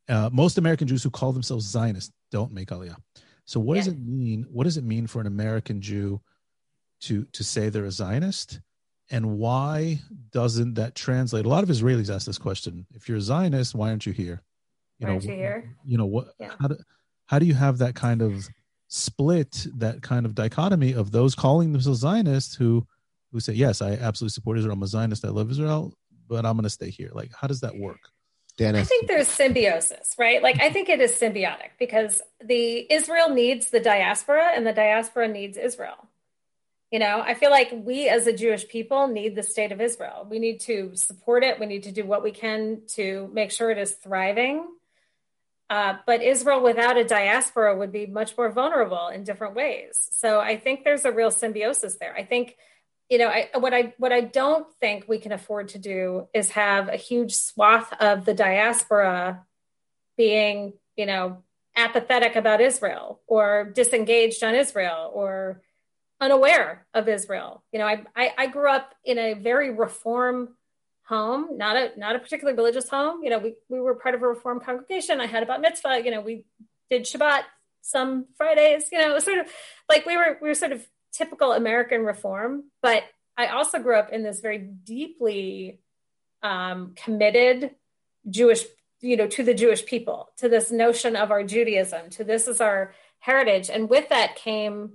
Uh, 0.09 0.29
most 0.31 0.57
American 0.57 0.87
Jews 0.87 1.03
who 1.03 1.09
call 1.09 1.31
themselves 1.31 1.65
Zionists 1.65 2.13
don't 2.31 2.51
make 2.51 2.69
Aliyah. 2.69 2.97
So 3.45 3.59
what 3.59 3.75
yeah. 3.75 3.81
does 3.81 3.93
it 3.93 3.99
mean? 3.99 4.45
What 4.49 4.65
does 4.65 4.77
it 4.77 4.83
mean 4.83 5.07
for 5.07 5.21
an 5.21 5.27
American 5.27 5.81
Jew 5.81 6.21
to 7.01 7.25
to 7.33 7.43
say 7.43 7.69
they're 7.69 7.85
a 7.85 7.91
Zionist? 7.91 8.59
And 9.09 9.37
why 9.37 9.99
doesn't 10.31 10.73
that 10.73 10.95
translate? 10.95 11.45
A 11.45 11.49
lot 11.49 11.63
of 11.63 11.69
Israelis 11.69 12.13
ask 12.13 12.25
this 12.25 12.37
question: 12.37 12.85
If 12.93 13.07
you're 13.07 13.17
a 13.17 13.21
Zionist, 13.21 13.73
why 13.73 13.89
aren't 13.89 14.05
you 14.05 14.13
here? 14.13 14.43
You 14.99 15.07
know, 15.07 15.13
aren't 15.13 15.23
you 15.23 15.33
here? 15.33 15.75
You 15.85 15.97
know 15.97 16.05
what? 16.05 16.33
Yeah. 16.39 16.51
How, 16.59 16.67
do, 16.67 16.77
how 17.25 17.39
do 17.39 17.45
you 17.45 17.53
have 17.53 17.77
that 17.77 17.95
kind 17.95 18.21
of 18.21 18.47
split, 18.87 19.67
that 19.75 20.01
kind 20.01 20.25
of 20.25 20.35
dichotomy 20.35 20.93
of 20.93 21.11
those 21.11 21.35
calling 21.35 21.71
themselves 21.71 21.99
Zionists 21.99 22.55
who 22.55 22.85
who 23.31 23.39
say, 23.39 23.53
"Yes, 23.53 23.81
I 23.81 23.91
absolutely 23.91 24.33
support 24.33 24.57
Israel. 24.57 24.73
I'm 24.73 24.83
a 24.83 24.87
Zionist. 24.87 25.25
I 25.25 25.29
love 25.29 25.51
Israel, 25.51 25.93
but 26.27 26.45
I'm 26.45 26.55
going 26.55 26.63
to 26.63 26.69
stay 26.69 26.89
here." 26.89 27.11
Like, 27.13 27.31
how 27.33 27.47
does 27.47 27.61
that 27.61 27.77
work? 27.77 27.99
Dennis. 28.57 28.81
I 28.81 28.85
think 28.85 29.07
there's 29.07 29.27
symbiosis, 29.27 30.15
right? 30.17 30.41
Like, 30.41 30.59
I 30.59 30.71
think 30.71 30.89
it 30.89 30.99
is 30.99 31.11
symbiotic 31.11 31.71
because 31.77 32.21
the 32.43 32.91
Israel 32.91 33.29
needs 33.29 33.69
the 33.69 33.79
diaspora, 33.79 34.51
and 34.55 34.65
the 34.65 34.73
diaspora 34.73 35.27
needs 35.27 35.57
Israel. 35.57 36.06
You 36.91 36.99
know, 36.99 37.19
I 37.19 37.33
feel 37.33 37.51
like 37.51 37.69
we 37.73 38.07
as 38.07 38.27
a 38.27 38.33
Jewish 38.33 38.67
people 38.67 39.07
need 39.07 39.35
the 39.35 39.43
state 39.43 39.73
of 39.73 39.81
Israel. 39.81 40.25
We 40.29 40.39
need 40.39 40.61
to 40.61 40.91
support 40.95 41.43
it. 41.43 41.59
We 41.59 41.65
need 41.65 41.83
to 41.83 41.91
do 41.91 42.05
what 42.05 42.23
we 42.23 42.31
can 42.31 42.83
to 42.95 43.29
make 43.33 43.51
sure 43.51 43.69
it 43.69 43.77
is 43.77 43.91
thriving. 43.91 44.65
Uh, 45.69 45.97
but 46.05 46.23
Israel 46.23 46.63
without 46.63 46.95
a 46.95 47.03
diaspora 47.03 47.75
would 47.75 47.91
be 47.91 48.05
much 48.05 48.37
more 48.37 48.49
vulnerable 48.49 49.09
in 49.09 49.25
different 49.25 49.53
ways. 49.53 50.07
So 50.13 50.39
I 50.39 50.57
think 50.57 50.85
there's 50.85 51.03
a 51.03 51.11
real 51.11 51.29
symbiosis 51.29 51.97
there. 51.97 52.15
I 52.15 52.23
think, 52.23 52.55
you 53.09 53.17
know, 53.17 53.27
I, 53.27 53.49
what 53.57 53.73
I 53.73 53.93
what 53.97 54.13
I 54.13 54.21
don't 54.21 54.65
think 54.79 55.09
we 55.09 55.19
can 55.19 55.33
afford 55.33 55.69
to 55.69 55.79
do 55.79 56.29
is 56.33 56.51
have 56.51 56.87
a 56.87 56.95
huge 56.95 57.35
swath 57.35 57.91
of 57.99 58.23
the 58.23 58.33
diaspora 58.33 59.43
being, 60.15 60.73
you 60.95 61.05
know, 61.05 61.43
apathetic 61.75 62.37
about 62.37 62.61
Israel 62.61 63.19
or 63.27 63.71
disengaged 63.75 64.43
on 64.43 64.55
Israel 64.55 65.11
or 65.13 65.61
unaware 66.19 66.85
of 66.93 67.07
Israel. 67.07 67.63
You 67.71 67.79
know, 67.79 67.85
I, 67.85 68.03
I, 68.15 68.33
I 68.37 68.47
grew 68.47 68.69
up 68.69 68.93
in 69.03 69.17
a 69.17 69.33
very 69.33 69.71
reform 69.71 70.49
home, 71.03 71.57
not 71.57 71.77
a 71.77 71.91
not 71.97 72.15
a 72.15 72.19
particularly 72.19 72.57
religious 72.57 72.89
home. 72.89 73.23
You 73.23 73.29
know, 73.29 73.39
we 73.39 73.55
we 73.69 73.79
were 73.79 73.95
part 73.95 74.15
of 74.15 74.21
a 74.21 74.27
reform 74.27 74.59
congregation. 74.59 75.21
I 75.21 75.27
had 75.27 75.43
a 75.43 75.45
bat 75.45 75.61
mitzvah. 75.61 76.01
You 76.03 76.11
know, 76.11 76.21
we 76.21 76.45
did 76.89 77.03
Shabbat 77.03 77.43
some 77.81 78.25
Fridays. 78.37 78.89
You 78.91 78.99
know, 78.99 79.11
it 79.11 79.13
was 79.13 79.23
sort 79.25 79.39
of 79.39 79.47
like 79.89 80.05
we 80.05 80.17
were 80.17 80.37
we 80.41 80.49
were 80.49 80.55
sort 80.55 80.71
of 80.73 80.85
typical 81.11 81.53
American 81.53 82.03
reform. 82.03 82.65
But 82.81 83.03
I 83.37 83.47
also 83.47 83.79
grew 83.79 83.97
up 83.97 84.11
in 84.11 84.23
this 84.23 84.39
very 84.39 84.57
deeply 84.57 85.79
um, 86.43 86.93
committed 86.95 87.71
Jewish, 88.29 88.63
you 89.01 89.15
know, 89.15 89.27
to 89.27 89.43
the 89.43 89.53
Jewish 89.53 89.85
people, 89.85 90.29
to 90.37 90.49
this 90.49 90.71
notion 90.71 91.15
of 91.15 91.31
our 91.31 91.43
Judaism, 91.43 92.09
to 92.11 92.23
this 92.23 92.47
is 92.47 92.59
our 92.59 92.93
heritage, 93.19 93.69
and 93.69 93.89
with 93.89 94.09
that 94.09 94.35
came 94.35 94.93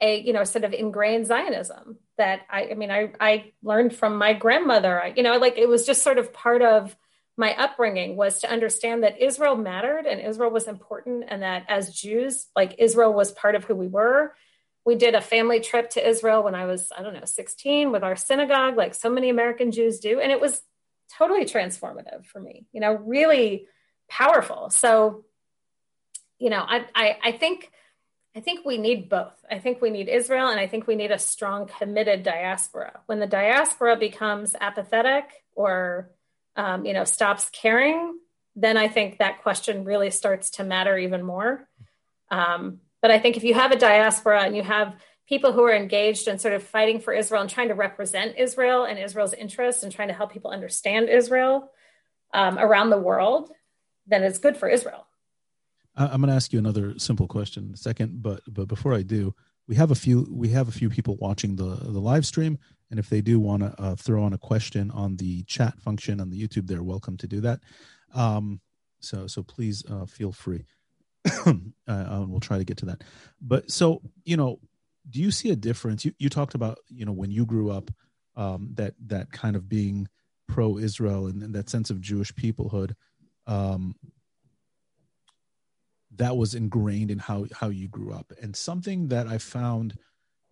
a 0.00 0.20
you 0.20 0.32
know 0.32 0.44
sort 0.44 0.64
of 0.64 0.72
ingrained 0.72 1.26
Zionism 1.26 1.98
that 2.16 2.40
I, 2.50 2.70
I 2.70 2.74
mean 2.74 2.90
I 2.90 3.12
I 3.20 3.52
learned 3.62 3.94
from 3.94 4.16
my 4.16 4.32
grandmother. 4.32 5.00
I, 5.02 5.12
you 5.16 5.22
know, 5.22 5.36
like 5.36 5.58
it 5.58 5.68
was 5.68 5.86
just 5.86 6.02
sort 6.02 6.18
of 6.18 6.32
part 6.32 6.62
of 6.62 6.96
my 7.36 7.54
upbringing 7.56 8.16
was 8.16 8.40
to 8.40 8.50
understand 8.50 9.02
that 9.02 9.20
Israel 9.20 9.56
mattered 9.56 10.06
and 10.06 10.20
Israel 10.20 10.50
was 10.50 10.68
important, 10.68 11.24
and 11.28 11.42
that 11.42 11.64
as 11.68 11.94
Jews, 11.94 12.46
like 12.56 12.76
Israel 12.78 13.12
was 13.12 13.32
part 13.32 13.54
of 13.54 13.64
who 13.64 13.74
we 13.74 13.88
were. 13.88 14.34
We 14.84 14.94
did 14.94 15.14
a 15.14 15.20
family 15.20 15.60
trip 15.60 15.90
to 15.90 16.06
Israel 16.06 16.42
when 16.42 16.54
I 16.54 16.64
was 16.64 16.90
I 16.96 17.02
don't 17.02 17.14
know 17.14 17.24
16 17.24 17.92
with 17.92 18.02
our 18.02 18.16
synagogue, 18.16 18.76
like 18.76 18.94
so 18.94 19.10
many 19.10 19.28
American 19.28 19.72
Jews 19.72 20.00
do, 20.00 20.20
and 20.20 20.32
it 20.32 20.40
was 20.40 20.60
totally 21.16 21.44
transformative 21.44 22.24
for 22.24 22.40
me. 22.40 22.66
You 22.72 22.80
know, 22.80 22.94
really 22.94 23.66
powerful. 24.08 24.70
So, 24.70 25.24
you 26.38 26.48
know, 26.48 26.64
I 26.66 26.86
I, 26.94 27.18
I 27.22 27.32
think 27.32 27.70
I 28.36 28.40
think 28.40 28.64
we 28.64 28.78
need 28.78 29.08
both. 29.08 29.34
I 29.50 29.58
think 29.58 29.82
we 29.82 29.90
need 29.90 30.08
Israel 30.08 30.48
and 30.48 30.60
I 30.60 30.68
think 30.68 30.86
we 30.86 30.94
need 30.94 31.10
a 31.10 31.18
strong, 31.18 31.66
committed 31.66 32.22
diaspora. 32.22 33.00
When 33.06 33.18
the 33.18 33.26
diaspora 33.26 33.96
becomes 33.96 34.54
apathetic 34.60 35.24
or, 35.56 36.10
um, 36.54 36.84
you 36.84 36.92
know, 36.92 37.04
stops 37.04 37.50
caring, 37.50 38.18
then 38.54 38.76
I 38.76 38.88
think 38.88 39.18
that 39.18 39.42
question 39.42 39.84
really 39.84 40.10
starts 40.10 40.50
to 40.50 40.64
matter 40.64 40.96
even 40.96 41.24
more. 41.24 41.68
Um, 42.30 42.80
but 43.02 43.10
I 43.10 43.18
think 43.18 43.36
if 43.36 43.42
you 43.44 43.54
have 43.54 43.72
a 43.72 43.78
diaspora 43.78 44.42
and 44.42 44.54
you 44.54 44.62
have 44.62 44.94
people 45.28 45.52
who 45.52 45.62
are 45.64 45.74
engaged 45.74 46.28
and 46.28 46.40
sort 46.40 46.54
of 46.54 46.62
fighting 46.62 47.00
for 47.00 47.12
Israel 47.12 47.40
and 47.40 47.50
trying 47.50 47.68
to 47.68 47.74
represent 47.74 48.38
Israel 48.38 48.84
and 48.84 48.98
Israel's 48.98 49.32
interests 49.32 49.82
and 49.82 49.92
trying 49.92 50.08
to 50.08 50.14
help 50.14 50.32
people 50.32 50.50
understand 50.50 51.08
Israel 51.08 51.70
um, 52.32 52.58
around 52.58 52.90
the 52.90 52.98
world, 52.98 53.50
then 54.06 54.22
it's 54.22 54.38
good 54.38 54.56
for 54.56 54.68
Israel. 54.68 55.06
I'm 55.96 56.20
going 56.20 56.28
to 56.28 56.36
ask 56.36 56.52
you 56.52 56.58
another 56.58 56.98
simple 56.98 57.26
question 57.26 57.66
in 57.66 57.74
a 57.74 57.76
second, 57.76 58.22
but 58.22 58.42
but 58.48 58.68
before 58.68 58.94
I 58.94 59.02
do, 59.02 59.34
we 59.66 59.74
have 59.76 59.90
a 59.90 59.94
few 59.94 60.26
we 60.30 60.48
have 60.48 60.68
a 60.68 60.72
few 60.72 60.88
people 60.88 61.16
watching 61.16 61.56
the 61.56 61.76
the 61.82 62.00
live 62.00 62.26
stream, 62.26 62.58
and 62.90 62.98
if 62.98 63.08
they 63.08 63.20
do 63.20 63.38
want 63.38 63.62
to 63.62 63.74
uh, 63.80 63.96
throw 63.96 64.22
on 64.22 64.32
a 64.32 64.38
question 64.38 64.90
on 64.90 65.16
the 65.16 65.42
chat 65.44 65.80
function 65.80 66.20
on 66.20 66.30
the 66.30 66.40
YouTube, 66.40 66.66
they're 66.66 66.82
welcome 66.82 67.16
to 67.18 67.26
do 67.26 67.40
that. 67.40 67.60
Um, 68.14 68.60
so 69.00 69.26
so 69.26 69.42
please 69.42 69.84
uh, 69.90 70.06
feel 70.06 70.32
free. 70.32 70.64
uh, 71.46 72.24
we'll 72.26 72.40
try 72.40 72.58
to 72.58 72.64
get 72.64 72.78
to 72.78 72.86
that. 72.86 73.04
But 73.40 73.70
so 73.70 74.02
you 74.24 74.36
know, 74.36 74.60
do 75.08 75.20
you 75.20 75.30
see 75.30 75.50
a 75.50 75.56
difference? 75.56 76.04
You 76.04 76.12
you 76.18 76.28
talked 76.28 76.54
about 76.54 76.78
you 76.88 77.04
know 77.04 77.12
when 77.12 77.30
you 77.30 77.46
grew 77.46 77.70
up 77.70 77.90
um, 78.36 78.70
that 78.74 78.94
that 79.06 79.32
kind 79.32 79.56
of 79.56 79.68
being 79.68 80.08
pro 80.48 80.78
Israel 80.78 81.26
and, 81.26 81.42
and, 81.42 81.54
that 81.54 81.70
sense 81.70 81.90
of 81.90 82.00
Jewish 82.00 82.32
peoplehood. 82.32 82.94
Um, 83.46 83.94
that 86.16 86.36
was 86.36 86.54
ingrained 86.54 87.10
in 87.10 87.18
how 87.18 87.46
how 87.52 87.68
you 87.68 87.88
grew 87.88 88.12
up. 88.12 88.32
And 88.40 88.54
something 88.54 89.08
that 89.08 89.26
i 89.26 89.38
found 89.38 89.96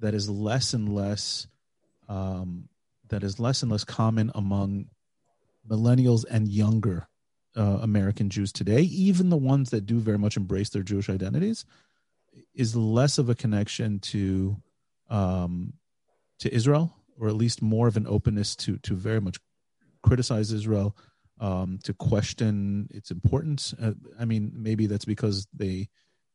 that 0.00 0.14
is 0.14 0.28
less 0.28 0.74
and 0.74 0.94
less 0.94 1.46
um, 2.08 2.68
that 3.08 3.22
is 3.22 3.38
less 3.38 3.62
and 3.62 3.70
less 3.70 3.84
common 3.84 4.30
among 4.34 4.86
millennials 5.68 6.24
and 6.30 6.48
younger 6.48 7.08
uh, 7.56 7.78
american 7.82 8.30
jews 8.30 8.52
today 8.52 8.82
even 8.82 9.28
the 9.28 9.36
ones 9.36 9.70
that 9.70 9.86
do 9.86 9.98
very 9.98 10.18
much 10.18 10.36
embrace 10.36 10.70
their 10.70 10.82
jewish 10.82 11.10
identities 11.10 11.64
is 12.54 12.76
less 12.76 13.18
of 13.18 13.28
a 13.28 13.34
connection 13.34 13.98
to 13.98 14.56
um, 15.10 15.72
to 16.38 16.52
israel 16.54 16.94
or 17.18 17.28
at 17.28 17.34
least 17.34 17.60
more 17.60 17.88
of 17.88 17.96
an 17.96 18.06
openness 18.06 18.54
to 18.56 18.78
to 18.78 18.94
very 18.94 19.20
much 19.20 19.38
criticize 20.02 20.52
israel 20.52 20.96
um, 21.40 21.78
to 21.84 21.94
question 21.94 22.88
its 22.90 23.10
importance. 23.10 23.74
Uh, 23.80 23.92
I 24.18 24.24
mean, 24.24 24.52
maybe 24.54 24.86
that's 24.86 25.04
because 25.04 25.46
they 25.52 25.88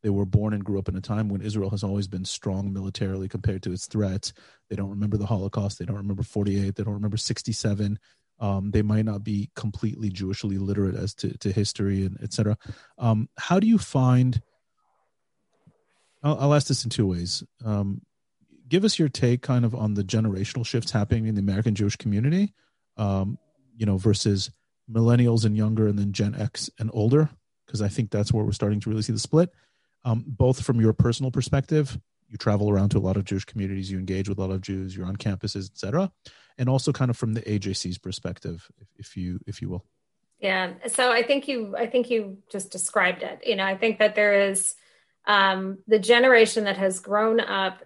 They 0.04 0.10
were 0.10 0.26
born 0.26 0.54
and 0.54 0.64
grew 0.64 0.80
up 0.80 0.90
in 0.90 0.98
a 0.98 1.02
time 1.02 1.30
when 1.30 1.42
Israel 1.42 1.70
has 1.70 1.84
always 1.84 2.08
been 2.10 2.26
strong 2.26 2.74
militarily 2.74 3.30
compared 3.30 3.64
to 3.64 3.72
its 3.72 3.88
threats. 3.88 4.34
They 4.70 4.76
don't 4.76 4.90
remember 4.90 5.18
the 5.18 5.26
Holocaust. 5.26 5.80
They 5.80 5.86
don't 5.86 5.96
remember 5.96 6.24
48. 6.24 6.76
They 6.76 6.84
don't 6.84 6.94
remember 6.94 7.18
67. 7.18 8.00
Um, 8.40 8.72
they 8.72 8.82
might 8.82 9.06
not 9.06 9.24
be 9.24 9.50
completely 9.56 10.10
Jewishly 10.10 10.58
literate 10.58 10.96
as 10.96 11.14
to, 11.16 11.38
to 11.38 11.52
history 11.52 12.06
and 12.06 12.20
etc. 12.22 12.58
Um, 12.98 13.30
how 13.38 13.60
do 13.60 13.68
you 13.68 13.78
find? 13.78 14.42
I'll, 16.22 16.38
I'll, 16.38 16.54
ask 16.54 16.68
this 16.68 16.84
in 16.84 16.90
two 16.90 17.08
ways. 17.08 17.44
Um, 17.64 18.02
give 18.68 18.84
us 18.84 19.00
your 19.00 19.10
take, 19.10 19.42
kind 19.42 19.64
of, 19.64 19.74
on 19.74 19.94
the 19.94 20.04
generational 20.04 20.66
shifts 20.66 20.92
happening 20.92 21.28
in 21.28 21.36
the 21.36 21.42
American 21.42 21.76
Jewish 21.76 21.96
community, 21.96 22.54
um, 22.98 23.38
you 23.78 23.86
know, 23.86 23.98
versus 23.98 24.52
millennials 24.90 25.46
and 25.46 25.56
younger, 25.56 25.88
and 25.88 25.98
then 25.98 26.12
Gen 26.12 26.36
X 26.36 26.70
and 26.80 26.90
older, 26.94 27.30
because 27.66 27.82
I 27.82 27.88
think 27.88 28.12
that's 28.12 28.34
where 28.34 28.44
we're 28.44 28.52
starting 28.52 28.80
to 28.82 28.90
really 28.90 29.02
see 29.02 29.14
the 29.14 29.20
split. 29.20 29.50
Um, 30.06 30.24
both 30.28 30.64
from 30.64 30.82
your 30.82 30.94
personal 30.94 31.32
perspective, 31.32 31.98
you 32.28 32.38
travel 32.38 32.70
around 32.70 32.90
to 32.90 32.98
a 32.98 33.00
lot 33.00 33.16
of 33.16 33.26
Jewish 33.26 33.46
communities, 33.46 33.90
you 33.90 33.98
engage 33.98 34.28
with 34.28 34.38
a 34.38 34.42
lot 34.42 34.52
of 34.52 34.62
Jews, 34.62 34.96
you're 34.96 35.06
on 35.06 35.16
campuses, 35.16 35.70
etc 35.72 36.12
and 36.58 36.70
also 36.70 36.92
kind 36.92 37.10
of 37.10 37.18
from 37.18 37.34
the 37.34 37.42
AJC's 37.42 37.98
perspective, 37.98 38.70
if, 38.98 39.18
you 39.18 39.40
if 39.48 39.62
you 39.62 39.70
will. 39.70 39.86
Yeah. 40.40 40.74
So 40.88 41.12
I 41.12 41.24
think 41.24 41.48
you 41.48 41.76
I 41.78 41.88
think 41.88 42.10
you 42.10 42.40
just 42.50 42.72
described 42.72 43.24
it. 43.24 43.44
You 43.46 43.56
know, 43.56 43.64
I 43.64 43.78
think 43.78 44.00
that 44.00 44.16
there 44.16 44.50
is 44.50 44.76
um, 45.26 45.80
the 45.88 46.00
generation 46.00 46.66
that 46.66 46.78
has 46.78 47.00
grown 47.00 47.40
up 47.40 47.84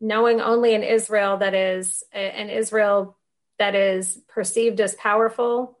knowing 0.00 0.40
only 0.40 0.74
an 0.74 0.84
Israel 0.84 1.38
that 1.38 1.54
is 1.54 2.04
an 2.12 2.48
Israel 2.48 3.16
that 3.58 3.74
is 3.74 4.18
perceived 4.28 4.80
as 4.80 4.94
powerful, 4.94 5.78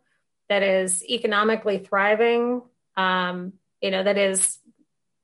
that 0.50 0.64
is 0.64 1.02
economically 1.04 1.78
thriving, 1.78 2.60
um, 2.96 3.54
you 3.80 3.92
know, 3.92 4.02
that 4.02 4.18
is 4.18 4.58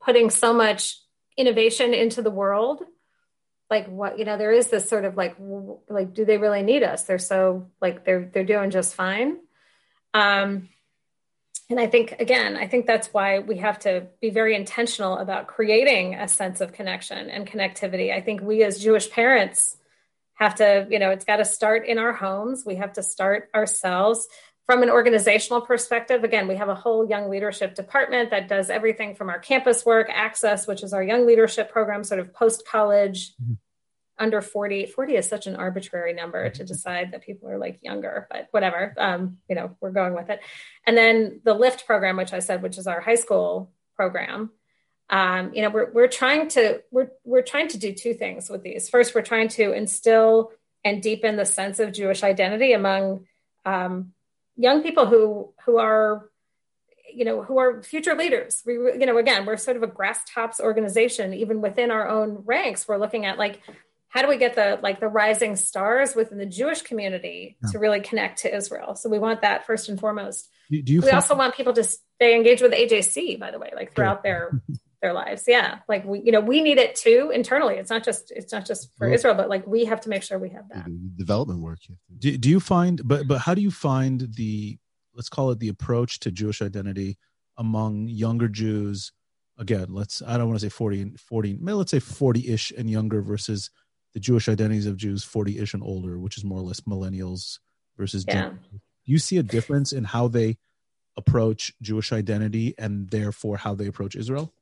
putting 0.01 0.29
so 0.29 0.53
much 0.53 0.97
innovation 1.35 1.93
into 1.93 2.21
the 2.21 2.31
world. 2.31 2.81
Like 3.69 3.87
what 3.87 4.17
you 4.17 4.23
know 4.23 4.37
there 4.37 4.53
is 4.53 4.69
this 4.69 4.87
sort 4.87 5.03
of 5.03 5.17
like 5.17 5.35
like 5.89 6.13
do 6.13 6.23
they 6.23 6.37
really 6.37 6.63
need 6.63 6.81
us? 6.81 7.03
They're 7.03 7.19
so 7.19 7.69
like 7.81 8.05
they're 8.05 8.31
they're 8.33 8.45
doing 8.45 8.71
just 8.71 8.95
fine. 8.95 9.37
Um 10.13 10.69
and 11.69 11.81
i 11.81 11.85
think 11.85 12.13
again 12.21 12.55
i 12.55 12.65
think 12.65 12.85
that's 12.85 13.09
why 13.13 13.39
we 13.39 13.57
have 13.57 13.77
to 13.77 14.07
be 14.21 14.29
very 14.29 14.55
intentional 14.55 15.17
about 15.17 15.47
creating 15.47 16.15
a 16.15 16.25
sense 16.25 16.61
of 16.61 16.71
connection 16.71 17.29
and 17.29 17.45
connectivity. 17.45 18.13
I 18.13 18.21
think 18.21 18.41
we 18.41 18.63
as 18.63 18.81
jewish 18.81 19.11
parents 19.11 19.75
have 20.35 20.55
to 20.55 20.87
you 20.89 20.97
know 20.97 21.09
it's 21.09 21.25
got 21.25 21.37
to 21.37 21.45
start 21.45 21.85
in 21.85 21.97
our 21.97 22.13
homes. 22.13 22.63
We 22.65 22.75
have 22.75 22.93
to 22.93 23.03
start 23.03 23.49
ourselves 23.53 24.29
from 24.67 24.83
an 24.83 24.89
organizational 24.89 25.61
perspective, 25.61 26.25
again, 26.25 26.47
we 26.49 26.57
have 26.57 26.67
a 26.67 26.75
whole 26.75 27.09
young 27.09 27.29
leadership 27.29 27.73
department 27.73 28.31
that 28.31 28.49
does 28.49 28.69
everything 28.69 29.15
from 29.15 29.29
our 29.29 29.39
campus 29.39 29.85
work, 29.85 30.09
Access, 30.13 30.67
which 30.67 30.83
is 30.83 30.93
our 30.93 31.01
young 31.01 31.25
leadership 31.25 31.71
program, 31.71 32.03
sort 32.03 32.19
of 32.19 32.33
post 32.33 32.67
college, 32.67 33.33
mm-hmm. 33.41 33.53
under 34.19 34.41
40. 34.41 34.87
40 34.87 35.15
is 35.15 35.27
such 35.27 35.47
an 35.47 35.55
arbitrary 35.55 36.13
number 36.13 36.49
to 36.49 36.59
mm-hmm. 36.59 36.67
decide 36.67 37.13
that 37.13 37.23
people 37.23 37.49
are 37.49 37.57
like 37.57 37.79
younger, 37.81 38.27
but 38.29 38.49
whatever. 38.51 38.93
Um, 38.97 39.37
you 39.47 39.55
know, 39.55 39.77
we're 39.79 39.91
going 39.91 40.13
with 40.13 40.29
it. 40.29 40.41
And 40.85 40.97
then 40.97 41.39
the 41.45 41.53
LIFT 41.53 41.85
program, 41.85 42.17
which 42.17 42.33
I 42.33 42.39
said, 42.39 42.61
which 42.61 42.77
is 42.77 42.87
our 42.87 42.99
high 42.99 43.15
school 43.15 43.71
program. 43.95 44.51
Um, 45.09 45.53
you 45.53 45.61
know, 45.61 45.69
we're, 45.69 45.91
we're 45.93 46.09
trying 46.09 46.49
to 46.49 46.83
we're 46.91 47.11
we're 47.23 47.41
trying 47.41 47.69
to 47.69 47.77
do 47.77 47.93
two 47.93 48.13
things 48.13 48.49
with 48.49 48.63
these. 48.63 48.89
First, 48.89 49.15
we're 49.15 49.21
trying 49.21 49.47
to 49.49 49.71
instill 49.71 50.51
and 50.83 51.01
deepen 51.01 51.37
the 51.37 51.45
sense 51.45 51.79
of 51.79 51.93
Jewish 51.93 52.23
identity 52.23 52.73
among 52.73 53.25
um, 53.65 54.11
young 54.57 54.83
people 54.83 55.05
who 55.05 55.53
who 55.65 55.77
are 55.77 56.29
you 57.13 57.23
know 57.23 57.41
who 57.41 57.57
are 57.57 57.81
future 57.83 58.15
leaders. 58.15 58.63
We 58.65 58.73
you 58.73 59.05
know 59.05 59.17
again 59.17 59.45
we're 59.45 59.57
sort 59.57 59.77
of 59.77 59.83
a 59.83 59.87
grass 59.87 60.19
tops 60.25 60.59
organization 60.59 61.33
even 61.33 61.61
within 61.61 61.91
our 61.91 62.07
own 62.07 62.43
ranks. 62.45 62.87
We're 62.87 62.97
looking 62.97 63.25
at 63.25 63.37
like 63.37 63.61
how 64.09 64.21
do 64.21 64.27
we 64.27 64.37
get 64.37 64.55
the 64.55 64.79
like 64.81 64.99
the 64.99 65.07
rising 65.07 65.55
stars 65.55 66.15
within 66.15 66.37
the 66.37 66.45
jewish 66.45 66.81
community 66.81 67.57
yeah. 67.61 67.71
to 67.71 67.79
really 67.79 68.01
connect 68.01 68.39
to 68.39 68.55
israel? 68.55 68.95
So 68.95 69.09
we 69.09 69.19
want 69.19 69.41
that 69.41 69.65
first 69.65 69.89
and 69.89 69.99
foremost. 69.99 70.49
Do, 70.69 70.81
do 70.81 70.93
you 70.93 70.99
we 70.99 71.07
find- 71.07 71.15
also 71.15 71.35
want 71.35 71.55
people 71.55 71.73
to 71.73 71.83
stay 71.83 72.35
engaged 72.35 72.61
with 72.61 72.73
ajc 72.73 73.39
by 73.39 73.51
the 73.51 73.59
way 73.59 73.71
like 73.75 73.93
throughout 73.93 74.23
their 74.23 74.61
their 75.07 75.13
lives. 75.13 75.45
Yeah. 75.47 75.79
Like 75.87 76.05
we 76.05 76.21
you 76.21 76.31
know 76.31 76.41
we 76.41 76.61
need 76.61 76.77
it 76.77 76.95
too 76.95 77.31
internally. 77.33 77.75
It's 77.75 77.89
not 77.89 78.03
just 78.03 78.31
it's 78.31 78.51
not 78.51 78.65
just 78.65 78.89
for 78.97 79.09
israel 79.11 79.35
but 79.35 79.49
like 79.49 79.65
we 79.65 79.85
have 79.85 80.01
to 80.01 80.09
make 80.09 80.23
sure 80.23 80.37
we 80.37 80.49
have 80.49 80.67
that. 80.69 80.85
Development 81.17 81.61
work 81.61 81.79
do, 82.17 82.37
do 82.37 82.49
you 82.49 82.59
find 82.59 83.01
but 83.07 83.27
but 83.27 83.39
how 83.39 83.53
do 83.53 83.61
you 83.61 83.71
find 83.71 84.33
the 84.35 84.77
let's 85.13 85.29
call 85.29 85.51
it 85.51 85.59
the 85.59 85.69
approach 85.69 86.19
to 86.21 86.31
jewish 86.31 86.61
identity 86.61 87.17
among 87.57 88.07
younger 88.07 88.47
jews? 88.47 89.11
Again 89.59 89.87
let's 89.89 90.21
i 90.21 90.37
don't 90.37 90.47
want 90.47 90.59
to 90.59 90.65
say 90.65 90.69
40 90.69 91.01
and 91.01 91.19
40 91.19 91.57
let's 91.61 91.91
say 91.91 91.99
40ish 91.99 92.77
and 92.77 92.89
younger 92.89 93.21
versus 93.21 93.71
the 94.13 94.19
jewish 94.19 94.47
identities 94.47 94.85
of 94.85 94.97
jews 94.97 95.25
40ish 95.25 95.73
and 95.73 95.81
older 95.81 96.19
which 96.19 96.37
is 96.37 96.43
more 96.43 96.59
or 96.59 96.61
less 96.61 96.81
millennials 96.81 97.59
versus 97.97 98.23
yeah. 98.27 98.33
Gen- 98.33 98.59
you 99.05 99.17
see 99.17 99.37
a 99.37 99.43
difference 99.43 99.93
in 99.93 100.03
how 100.03 100.27
they 100.27 100.57
approach 101.17 101.73
jewish 101.81 102.13
identity 102.13 102.75
and 102.77 103.09
therefore 103.09 103.57
how 103.57 103.73
they 103.73 103.87
approach 103.87 104.15
israel 104.15 104.53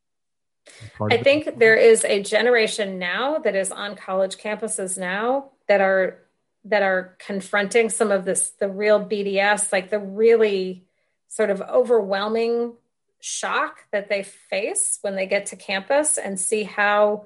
I 0.99 1.17
think 1.17 1.59
there 1.59 1.75
is 1.75 2.03
a 2.03 2.21
generation 2.23 2.97
now 2.97 3.37
that 3.39 3.55
is 3.55 3.71
on 3.71 3.95
college 3.95 4.37
campuses 4.37 4.97
now 4.97 5.51
that 5.67 5.81
are 5.81 6.19
that 6.65 6.81
are 6.81 7.15
confronting 7.19 7.89
some 7.89 8.11
of 8.11 8.25
this 8.25 8.51
the 8.51 8.67
real 8.69 8.99
BDS, 8.99 9.71
like 9.71 9.89
the 9.89 9.99
really 9.99 10.85
sort 11.27 11.49
of 11.49 11.61
overwhelming 11.61 12.73
shock 13.19 13.85
that 13.91 14.09
they 14.09 14.23
face 14.23 14.99
when 15.01 15.15
they 15.15 15.25
get 15.25 15.47
to 15.47 15.55
campus 15.55 16.17
and 16.17 16.39
see 16.39 16.63
how 16.63 17.25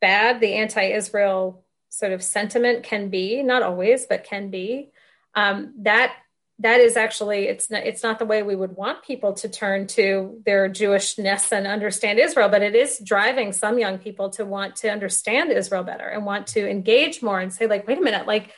bad 0.00 0.40
the 0.40 0.54
anti-Israel 0.54 1.64
sort 1.88 2.12
of 2.12 2.22
sentiment 2.22 2.82
can 2.82 3.08
be, 3.08 3.42
not 3.42 3.62
always, 3.62 4.06
but 4.06 4.24
can 4.24 4.50
be. 4.50 4.90
Um, 5.34 5.74
that 5.78 6.14
that 6.58 6.80
is 6.80 6.96
actually 6.96 7.48
it's 7.48 7.70
not 7.70 7.84
it's 7.84 8.02
not 8.02 8.18
the 8.18 8.24
way 8.24 8.42
we 8.42 8.56
would 8.56 8.76
want 8.76 9.02
people 9.02 9.34
to 9.34 9.48
turn 9.48 9.86
to 9.86 10.40
their 10.46 10.68
jewishness 10.68 11.52
and 11.52 11.66
understand 11.66 12.18
israel 12.18 12.48
but 12.48 12.62
it 12.62 12.74
is 12.74 12.98
driving 12.98 13.52
some 13.52 13.78
young 13.78 13.98
people 13.98 14.30
to 14.30 14.44
want 14.44 14.76
to 14.76 14.88
understand 14.88 15.52
israel 15.52 15.84
better 15.84 16.06
and 16.06 16.24
want 16.24 16.46
to 16.46 16.68
engage 16.68 17.22
more 17.22 17.40
and 17.40 17.52
say 17.52 17.66
like 17.66 17.86
wait 17.86 17.98
a 17.98 18.02
minute 18.02 18.26
like 18.26 18.50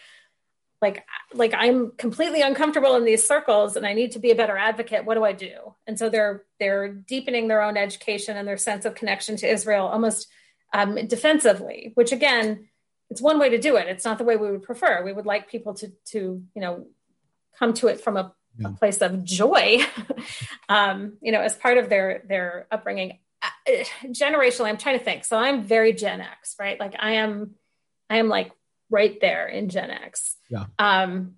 like 0.80 1.04
like 1.34 1.52
i'm 1.56 1.90
completely 1.92 2.40
uncomfortable 2.40 2.94
in 2.94 3.04
these 3.04 3.26
circles 3.26 3.74
and 3.74 3.84
i 3.84 3.94
need 3.94 4.12
to 4.12 4.20
be 4.20 4.30
a 4.30 4.36
better 4.36 4.56
advocate. 4.56 5.04
What 5.04 5.14
do 5.14 5.24
i 5.24 5.32
do? 5.32 5.74
And 5.86 5.98
so 5.98 6.08
they're 6.08 6.44
they're 6.60 6.88
deepening 6.88 7.48
their 7.48 7.62
own 7.62 7.76
education 7.76 8.36
and 8.36 8.46
their 8.46 8.56
sense 8.56 8.84
of 8.84 8.94
connection 8.94 9.36
to 9.38 9.48
israel 9.48 9.86
almost 9.86 10.28
um, 10.72 11.06
defensively 11.06 11.92
which 11.94 12.12
again 12.12 12.68
it's 13.10 13.22
one 13.22 13.38
way 13.38 13.48
to 13.50 13.58
do 13.58 13.76
it. 13.76 13.88
It's 13.88 14.04
not 14.04 14.18
the 14.18 14.24
way 14.24 14.36
we 14.36 14.50
would 14.50 14.62
prefer. 14.62 15.02
We 15.02 15.12
would 15.12 15.26
like 15.26 15.50
people 15.50 15.74
to 15.74 15.92
to 16.06 16.42
you 16.54 16.60
know 16.60 16.86
come 17.58 17.74
to 17.74 17.88
it 17.88 18.00
from 18.00 18.16
a, 18.16 18.34
yeah. 18.58 18.68
a 18.68 18.70
place 18.72 19.00
of 19.00 19.24
joy, 19.24 19.78
um, 20.68 21.18
you 21.20 21.32
know, 21.32 21.40
as 21.40 21.56
part 21.56 21.78
of 21.78 21.88
their 21.88 22.22
their 22.26 22.66
upbringing. 22.70 23.18
Uh, 23.40 23.84
generationally, 24.06 24.68
I'm 24.68 24.78
trying 24.78 24.98
to 24.98 25.04
think. 25.04 25.24
So 25.24 25.36
I'm 25.36 25.62
very 25.62 25.92
Gen 25.92 26.20
X, 26.20 26.56
right? 26.58 26.78
Like 26.78 26.94
I 26.98 27.12
am, 27.12 27.54
I 28.10 28.16
am 28.16 28.28
like 28.28 28.50
right 28.90 29.20
there 29.20 29.46
in 29.46 29.68
Gen 29.68 29.90
X. 29.90 30.36
Yeah. 30.50 30.64
Um, 30.78 31.34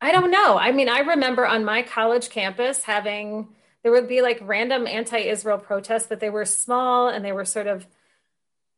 I 0.00 0.12
don't 0.12 0.30
know. 0.30 0.56
I 0.56 0.72
mean, 0.72 0.88
I 0.88 1.00
remember 1.00 1.46
on 1.46 1.64
my 1.64 1.82
college 1.82 2.30
campus 2.30 2.82
having 2.84 3.48
there 3.82 3.92
would 3.92 4.08
be 4.08 4.22
like 4.22 4.38
random 4.42 4.86
anti-Israel 4.86 5.58
protests, 5.58 6.06
but 6.08 6.20
they 6.20 6.30
were 6.30 6.44
small 6.44 7.08
and 7.08 7.24
they 7.24 7.32
were 7.32 7.44
sort 7.44 7.66
of 7.66 7.86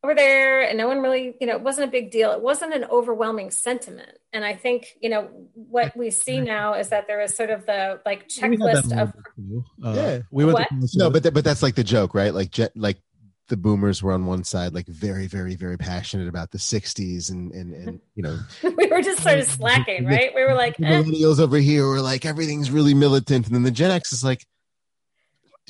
over 0.03 0.15
there 0.15 0.63
and 0.63 0.79
no 0.79 0.89
one 0.89 1.01
really 1.01 1.35
you 1.41 1.47
know 1.47 1.55
it 1.55 1.63
wasn't 1.63 1.87
a 1.87 1.91
big 1.91 2.11
deal. 2.11 2.33
It 2.33 2.41
wasn't 2.41 2.75
an 2.75 2.85
overwhelming 2.85 3.51
sentiment. 3.51 4.19
And 4.33 4.45
i 4.45 4.55
think 4.55 4.97
you 5.01 5.11
know 5.11 5.29
what 5.55 5.97
we 5.97 6.11
see 6.11 6.41
now 6.41 6.75
is 6.75 6.89
that 6.91 7.07
there 7.07 7.21
is 7.21 7.35
sort 7.35 7.51
of 7.51 7.67
the 7.67 8.01
like 8.07 8.29
checklist 8.29 8.97
of 8.97 9.13
uh, 9.85 9.93
yeah. 9.95 10.19
we 10.31 10.45
went 10.45 10.69
no 10.95 11.11
but 11.11 11.23
th- 11.23 11.35
but 11.35 11.45
that's 11.45 11.63
like 11.63 11.75
the 11.75 11.85
joke 11.85 12.15
right? 12.15 12.33
Like 12.33 12.51
jet 12.51 12.73
like 12.77 12.99
the 13.49 13.57
boomers 13.57 14.01
were 14.01 14.13
on 14.13 14.27
one 14.27 14.45
side 14.45 14.73
like 14.73 14.87
very 14.87 15.27
very 15.27 15.57
very 15.57 15.77
passionate 15.77 16.29
about 16.29 16.53
the 16.53 16.59
60s 16.59 17.31
and 17.31 17.53
and, 17.53 17.75
and 17.75 18.01
you 18.15 18.23
know. 18.23 18.39
We 18.77 18.87
were 18.87 19.03
just 19.03 19.23
sort 19.23 19.39
of 19.39 19.47
slacking 19.47 20.05
right? 20.07 20.33
We 20.35 20.45
were 20.45 20.55
like 20.55 20.81
eh. 20.81 20.85
millennials 20.85 21.41
over 21.41 21.59
here 21.59 21.87
were 21.87 22.01
like 22.01 22.25
everything's 22.25 22.71
really 22.71 22.95
militant. 22.95 23.47
And 23.47 23.55
then 23.55 23.65
the 23.65 23.71
gen 23.71 23.91
x 23.91 24.13
is 24.13 24.25
like 24.25 24.47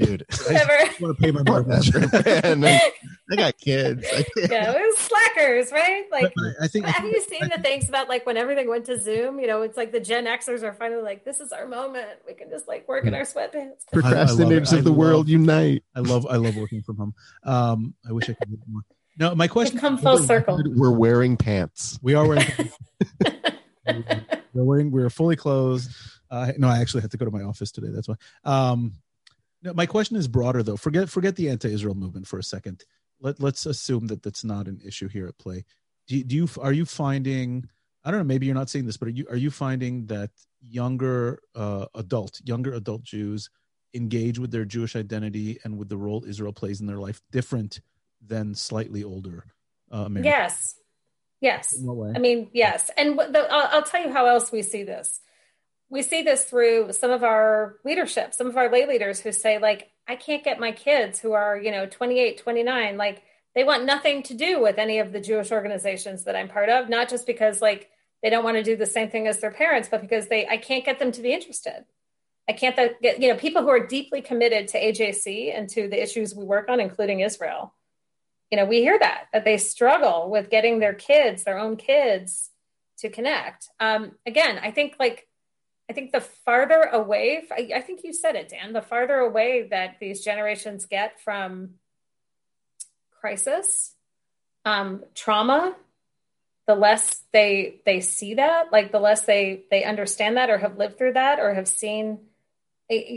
dude. 0.01 0.27
Never. 0.51 0.73
I 0.73 0.95
want 1.01 1.17
to 1.17 1.23
pay 1.23 1.31
my 1.31 1.43
mortgage. 1.43 1.95
I 1.95 3.37
got 3.37 3.59
kids. 3.59 4.07
I 4.13 4.25
yeah, 4.37 4.73
it 4.73 4.81
was 4.81 4.99
slackers, 4.99 5.73
right? 5.73 6.05
Like, 6.11 6.33
I, 6.39 6.65
I 6.65 6.69
think. 6.69 6.87
Have 6.87 7.05
you 7.05 7.21
seen 7.21 7.49
the 7.55 7.61
things 7.63 7.89
about 7.89 8.09
like 8.09 8.27
when 8.27 8.37
everything 8.37 8.69
went 8.69 8.87
to 8.87 9.01
Zoom? 9.01 9.39
You 9.39 9.47
know, 9.47 9.63
it's 9.63 9.77
like 9.77 9.93
the 9.93 10.01
Gen 10.01 10.27
Xers 10.27 10.63
are 10.63 10.73
finally 10.73 11.03
like, 11.03 11.25
this 11.25 11.41
is 11.41 11.53
our 11.53 11.67
moment. 11.67 12.09
We 12.27 12.35
can 12.35 12.51
just 12.51 12.67
like 12.67 12.89
work 12.89 13.05
in 13.05 13.15
our 13.15 13.23
sweatpants. 13.23 13.85
Procrastinators 13.93 14.77
of 14.77 14.85
the 14.85 14.93
world 14.93 15.29
unite. 15.29 15.85
I 15.95 16.01
love, 16.01 16.27
I 16.29 16.37
love 16.37 16.57
working 16.57 16.83
from 16.83 16.97
home. 16.97 17.15
Um, 17.45 17.95
I 18.09 18.13
wish 18.13 18.29
I 18.29 18.35
could 18.35 18.51
do 18.51 18.59
more. 18.67 18.83
No, 19.19 19.35
my 19.35 19.49
question. 19.49 19.79
come 19.79 19.99
full 19.99 20.19
circle. 20.19 20.63
We're 20.65 20.91
wearing 20.91 21.37
pants. 21.37 21.99
We 22.03 22.15
are 22.15 22.27
wearing. 22.27 22.47
we're 24.55 24.65
wearing. 24.65 24.91
We're 24.91 25.11
fully 25.11 25.37
clothed. 25.37 25.89
Uh, 26.31 26.53
no, 26.59 26.69
I 26.69 26.79
actually 26.79 27.03
had 27.03 27.11
to 27.11 27.17
go 27.17 27.25
to 27.25 27.31
my 27.31 27.43
office 27.43 27.73
today. 27.73 27.89
That's 27.93 28.09
why. 28.09 28.15
Um, 28.45 28.93
No, 29.63 29.75
my 29.75 29.87
question 29.87 30.17
is 30.17 30.29
broader 30.29 30.63
though. 30.63 30.77
Forget 30.77 31.09
forget 31.09 31.37
the 31.37 31.51
anti-Israel 31.51 31.95
movement 31.95 32.27
for 32.27 32.39
a 32.39 32.43
second. 32.43 32.85
Let 33.21 33.41
let's 33.41 33.67
assume 33.67 34.07
that 34.09 34.23
that's 34.23 34.45
not 34.45 34.69
an 34.69 34.81
issue 34.85 35.09
here 35.09 35.27
at 35.27 35.39
play. 35.39 35.65
Do, 36.07 36.23
do 36.25 36.37
you 36.37 36.49
are 36.61 36.73
you 36.73 36.85
finding? 36.85 37.69
I 38.03 38.11
don't 38.11 38.21
know. 38.21 38.25
Maybe 38.25 38.47
you're 38.47 38.55
not 38.55 38.71
seeing 38.71 38.87
this, 38.87 38.97
but 38.97 39.09
are 39.09 39.13
you 39.13 39.27
are 39.29 39.37
you 39.37 39.51
finding 39.51 40.07
that 40.07 40.31
younger 40.63 41.41
uh, 41.55 41.87
adult 41.95 42.41
younger 42.45 42.73
adult 42.73 43.03
Jews 43.03 43.51
engage 43.95 44.39
with 44.39 44.51
their 44.51 44.65
Jewish 44.65 44.97
identity 44.97 45.59
and 45.65 45.77
with 45.77 45.89
the 45.89 45.97
role 45.97 46.25
Israel 46.25 46.53
plays 46.53 46.81
in 46.81 46.87
their 46.87 46.99
life 46.99 47.21
different 47.31 47.81
than 48.25 48.55
slightly 48.55 49.05
older 49.05 49.45
uh, 49.93 49.99
Americans? 49.99 50.25
Yes, 50.27 50.75
yes. 51.41 51.85
I 52.15 52.19
mean, 52.19 52.49
yes. 52.53 52.91
And 52.97 53.19
the, 53.19 53.47
I'll, 53.51 53.79
I'll 53.79 53.83
tell 53.83 54.03
you 54.03 54.13
how 54.13 54.27
else 54.27 54.53
we 54.53 54.63
see 54.63 54.85
this 54.85 55.21
we 55.91 56.03
see 56.03 56.23
this 56.23 56.45
through 56.45 56.93
some 56.93 57.11
of 57.11 57.25
our 57.25 57.77
leadership, 57.85 58.33
some 58.33 58.47
of 58.47 58.57
our 58.57 58.71
lay 58.71 58.87
leaders 58.87 59.21
who 59.21 59.33
say, 59.33 59.59
like, 59.59 59.91
I 60.09 60.17
can't 60.17 60.45
get 60.45 60.61
my 60.61 60.73
kids 60.73 61.19
who 61.19 61.33
are, 61.33 61.59
you 61.59 61.73
know, 61.73 61.87
28, 61.87 62.39
29, 62.39 62.97
like, 62.97 63.23
they 63.55 63.65
want 63.65 63.85
nothing 63.85 64.23
to 64.25 64.35
do 64.35 64.61
with 64.61 64.79
any 64.79 65.01
of 65.01 65.13
the 65.13 65.21
Jewish 65.21 65.51
organizations 65.51 66.25
that 66.25 66.37
I'm 66.37 66.49
part 66.49 66.69
of, 66.69 66.89
not 66.89 67.09
just 67.09 67.27
because, 67.27 67.61
like, 67.61 67.91
they 68.23 68.31
don't 68.31 68.45
want 68.45 68.57
to 68.57 68.63
do 68.63 68.77
the 68.77 68.87
same 68.87 69.11
thing 69.11 69.27
as 69.27 69.41
their 69.41 69.51
parents, 69.51 69.89
but 69.91 70.01
because 70.01 70.29
they, 70.29 70.47
I 70.47 70.57
can't 70.57 70.85
get 70.85 71.01
them 71.01 71.11
to 71.13 71.23
be 71.23 71.33
interested. 71.33 71.85
I 72.49 72.53
can't 72.53 72.77
get, 72.77 73.21
you 73.21 73.29
know, 73.29 73.37
people 73.37 73.63
who 73.63 73.69
are 73.69 73.87
deeply 73.87 74.23
committed 74.23 74.69
to 74.69 74.81
AJC 74.81 75.57
and 75.57 75.69
to 75.71 75.89
the 75.89 76.01
issues 76.01 76.35
we 76.35 76.45
work 76.45 76.69
on, 76.69 76.79
including 76.79 77.21
Israel. 77.21 77.75
You 78.51 78.59
know, 78.59 78.65
we 78.65 78.81
hear 78.81 78.99
that, 78.99 79.25
that 79.33 79.45
they 79.45 79.57
struggle 79.59 80.31
with 80.31 80.51
getting 80.51 80.79
their 80.79 80.95
kids, 80.95 81.43
their 81.45 81.59
own 81.59 81.77
kids, 81.77 82.51
to 82.99 83.09
connect. 83.09 83.69
Um, 83.81 84.13
again, 84.27 84.59
I 84.63 84.71
think 84.71 84.97
like 84.99 85.27
I 85.91 85.93
think 85.93 86.13
the 86.13 86.21
farther 86.21 86.83
away, 86.83 87.43
I 87.51 87.81
think 87.81 88.05
you 88.05 88.13
said 88.13 88.37
it, 88.37 88.51
Dan, 88.51 88.73
the 88.73 88.81
farther 88.81 89.17
away 89.17 89.67
that 89.71 89.97
these 89.99 90.25
generations 90.25 90.87
get 90.87 91.21
from 91.21 91.71
crisis, 93.21 93.93
um, 94.65 95.03
trauma, 95.17 95.75
the 96.69 96.77
less 96.77 97.25
they 97.33 97.81
they 97.85 97.99
see 97.99 98.35
that, 98.35 98.71
like 98.71 98.93
the 98.93 99.01
less 99.01 99.23
they 99.23 99.65
they 99.73 99.83
understand 99.83 100.37
that 100.37 100.49
or 100.49 100.59
have 100.59 100.79
lived 100.79 100.97
through 100.97 101.15
that 101.15 101.41
or 101.41 101.55
have 101.55 101.67
seen, 101.67 102.21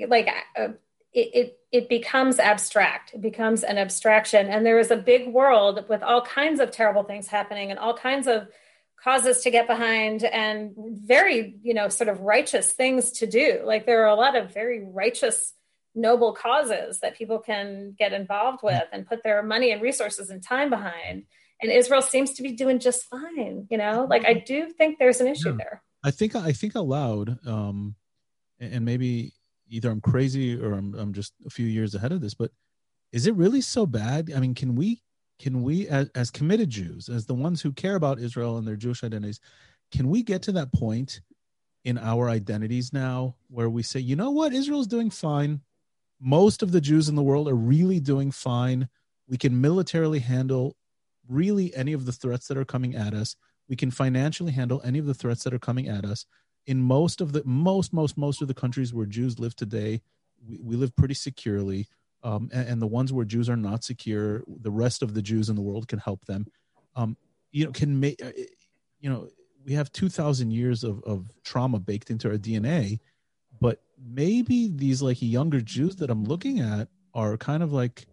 like 0.08 0.28
uh, 0.58 0.70
it, 1.14 1.30
it 1.36 1.60
it 1.72 1.90
becomes 1.90 2.40
abstract. 2.40 3.14
It 3.14 3.22
becomes 3.22 3.62
an 3.62 3.78
abstraction, 3.78 4.48
and 4.48 4.66
there 4.66 4.80
is 4.80 4.90
a 4.90 4.98
big 4.98 5.32
world 5.32 5.86
with 5.88 6.02
all 6.02 6.24
kinds 6.24 6.60
of 6.60 6.72
terrible 6.72 7.04
things 7.04 7.28
happening 7.28 7.70
and 7.70 7.78
all 7.78 7.96
kinds 7.96 8.26
of 8.26 8.48
causes 9.04 9.42
to 9.42 9.52
get 9.52 9.68
behind 9.68 10.24
and 10.24 10.74
very 10.78 11.58
you 11.62 11.74
know 11.74 11.90
sort 11.90 12.08
of 12.08 12.22
righteous 12.22 12.72
things 12.72 13.12
to 13.12 13.28
do. 13.28 13.62
Like 13.64 13.86
there 13.86 14.04
are 14.04 14.10
a 14.10 14.16
lot 14.16 14.36
of 14.36 14.54
very 14.54 14.84
righteous 14.84 15.54
noble 15.96 16.34
causes 16.34 17.00
that 17.02 17.16
people 17.16 17.40
can 17.40 17.96
get 17.98 18.14
involved 18.14 18.60
with 18.64 18.84
and 18.92 19.06
put 19.06 19.22
their 19.24 19.44
money 19.44 19.72
and 19.72 19.82
resources 19.82 20.30
and 20.30 20.42
time 20.42 20.70
behind. 20.70 21.26
And 21.62 21.72
israel 21.72 22.02
seems 22.02 22.34
to 22.34 22.44
be 22.44 22.54
doing 22.54 22.80
just 22.80 23.06
fine 23.06 23.68
you 23.70 23.78
know? 23.78 24.08
Like 24.10 24.26
i 24.26 24.34
do 24.34 24.70
think 24.70 24.98
there's 24.98 25.22
an 25.22 25.28
issue 25.28 25.52
yeah. 25.52 25.58
there. 25.58 25.84
I 26.04 26.12
think 26.12 26.36
i 26.36 26.52
think 26.52 26.76
aloud 26.76 27.38
um 27.48 27.96
and 28.60 28.84
maybe 28.84 29.34
either 29.70 29.90
i'm 29.92 30.02
crazy 30.02 30.60
or 30.60 30.74
I'm, 30.74 30.94
I'm 30.96 31.14
just 31.14 31.34
a 31.46 31.50
few 31.50 31.68
years 31.68 31.94
ahead 31.96 32.12
of 32.12 32.22
this 32.22 32.34
but 32.34 32.52
is 33.12 33.28
it 33.28 33.36
really 33.36 33.62
so 33.62 33.86
bad? 33.86 34.32
I 34.36 34.40
mean 34.40 34.56
can 34.56 34.76
we 34.76 35.04
can 35.44 35.62
we 35.62 35.88
as, 35.90 36.10
as 36.16 36.32
committed 36.32 36.70
jews 36.70 37.10
as 37.10 37.26
the 37.26 37.34
ones 37.34 37.62
who 37.62 37.72
care 37.72 37.96
about 37.96 38.20
israel 38.20 38.58
and 38.58 38.68
their 38.68 38.76
jewish 38.76 39.04
identities 39.04 39.40
can 39.92 40.10
we 40.10 40.24
get 40.24 40.42
to 40.42 40.52
that 40.54 40.74
point 40.74 41.22
in 41.84 41.98
our 41.98 42.30
identities 42.30 42.94
now 42.94 43.36
where 43.50 43.70
we 43.70 43.84
say 43.84 44.00
you 44.00 44.16
know 44.16 44.32
what? 44.32 44.54
Israel's 44.54 44.88
doing 44.88 45.10
fine. 45.10 45.62
Most 46.20 46.64
of 46.64 46.72
the 46.72 46.82
jews 46.82 47.10
in 47.10 47.16
the 47.16 47.24
world 47.24 47.48
are 47.48 47.56
really 47.56 48.00
doing 48.00 48.32
fine. 48.32 48.88
We 49.28 49.38
can 49.38 49.60
militarily 49.60 50.20
handle 50.20 50.76
really 51.28 51.76
any 51.76 51.94
of 51.94 52.06
the 52.06 52.12
threats 52.12 52.48
that 52.48 52.58
are 52.58 52.66
coming 52.66 52.96
at 52.96 53.14
us. 53.14 53.36
We 53.68 53.76
can 53.76 53.92
financially 53.92 54.52
handle 54.52 54.82
any 54.84 55.00
of 55.00 55.06
the 55.06 55.14
threats 55.14 55.44
that 55.44 55.54
are 55.54 55.60
coming 55.60 55.88
at 55.88 56.06
us. 56.06 56.26
In 56.66 56.80
most 56.80 57.20
of 57.20 57.34
the 57.34 57.44
most 57.46 57.94
most 57.94 58.18
most 58.18 58.42
of 58.42 58.48
the 58.48 58.54
countries 58.54 58.94
where 58.94 59.06
jews 59.06 59.38
live 59.40 59.56
today 59.56 60.02
we, 60.48 60.60
we 60.62 60.76
live 60.76 60.96
pretty 60.96 61.14
securely 61.14 61.88
um, 62.24 62.50
and, 62.54 62.68
and, 62.68 62.82
the 62.82 62.88
ones 62.88 63.12
where 63.12 63.26
Jews 63.26 63.50
are 63.50 63.58
not 63.58 63.84
secure, 63.84 64.44
the 64.48 64.72
rest 64.72 65.02
of 65.04 65.14
the 65.14 65.22
Jews 65.22 65.50
in 65.50 65.56
the 65.56 65.62
world 65.62 65.88
can 65.88 66.00
help 66.00 66.26
them. 66.26 66.46
Um, 66.96 67.18
you 67.52 67.66
know, 67.66 67.72
can 67.72 68.00
make, 68.00 68.24
uh, 68.24 68.32
you 69.00 69.10
know, 69.10 69.28
we 69.66 69.74
have 69.74 69.92
2,000 69.92 70.52
years 70.52 70.84
of, 70.84 71.04
of 71.04 71.30
trauma 71.44 71.80
baked 71.80 72.10
into 72.10 72.30
our 72.30 72.38
DNA, 72.38 73.00
but 73.60 73.82
maybe 74.02 74.70
these 74.74 75.02
like 75.02 75.22
younger 75.22 75.62
Jews 75.62 75.98
that 75.98 76.10
I'm 76.10 76.24
looking 76.24 76.60
at 76.62 76.88
are 77.14 77.38
kind 77.38 77.62
of 77.62 77.74
like, 77.74 78.06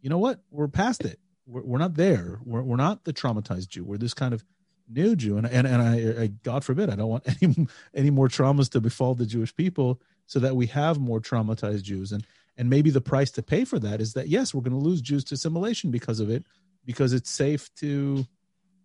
you 0.00 0.10
know 0.10 0.18
what, 0.18 0.40
we're 0.50 0.68
past 0.68 1.04
it. 1.04 1.18
We're, 1.46 1.62
we're 1.62 1.78
not 1.78 1.94
there. 1.94 2.40
We're, 2.44 2.62
we're 2.62 2.76
not 2.76 3.04
the 3.04 3.12
traumatized 3.12 3.68
Jew. 3.68 3.84
We're 3.84 3.98
this 3.98 4.14
kind 4.14 4.34
of 4.34 4.44
new 4.88 5.14
Jew. 5.14 5.38
And, 5.38 5.46
and, 5.46 5.66
and 5.66 5.80
I, 5.80 6.22
I, 6.22 6.26
God 6.26 6.64
forbid, 6.64 6.90
I 6.90 6.96
don't 6.96 7.08
want 7.08 7.28
any, 7.42 7.66
any 7.94 8.10
more 8.10 8.28
traumas 8.28 8.70
to 8.70 8.80
befall 8.80 9.14
the 9.14 9.26
Jewish 9.26 9.54
people 9.54 10.00
so 10.26 10.40
that 10.40 10.56
we 10.56 10.66
have 10.66 10.98
more 10.98 11.20
traumatized 11.20 11.82
Jews. 11.82 12.10
And, 12.10 12.26
and 12.56 12.68
maybe 12.68 12.90
the 12.90 13.00
price 13.00 13.30
to 13.32 13.42
pay 13.42 13.64
for 13.64 13.78
that 13.78 14.00
is 14.00 14.12
that 14.14 14.28
yes, 14.28 14.54
we're 14.54 14.60
going 14.62 14.78
to 14.78 14.84
lose 14.84 15.00
Jews 15.00 15.24
to 15.24 15.34
assimilation 15.34 15.90
because 15.90 16.20
of 16.20 16.30
it, 16.30 16.44
because 16.84 17.12
it's 17.12 17.30
safe 17.30 17.72
to, 17.76 18.26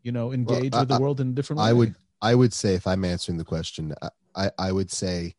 you 0.04 0.12
know, 0.12 0.32
engage 0.32 0.72
well, 0.72 0.80
I, 0.80 0.84
with 0.84 0.90
the 0.90 1.00
world 1.00 1.20
in 1.20 1.30
a 1.30 1.34
different 1.34 1.60
way. 1.60 1.68
I 1.68 1.74
would 1.74 1.96
I 2.22 2.36
would 2.36 2.54
say 2.54 2.76
if 2.76 2.88
I'm 2.88 3.06
answering 3.06 3.38
the 3.38 3.46
question, 3.46 3.94
I 4.36 4.52
I 4.58 4.72
would 4.72 4.92
say 4.92 5.36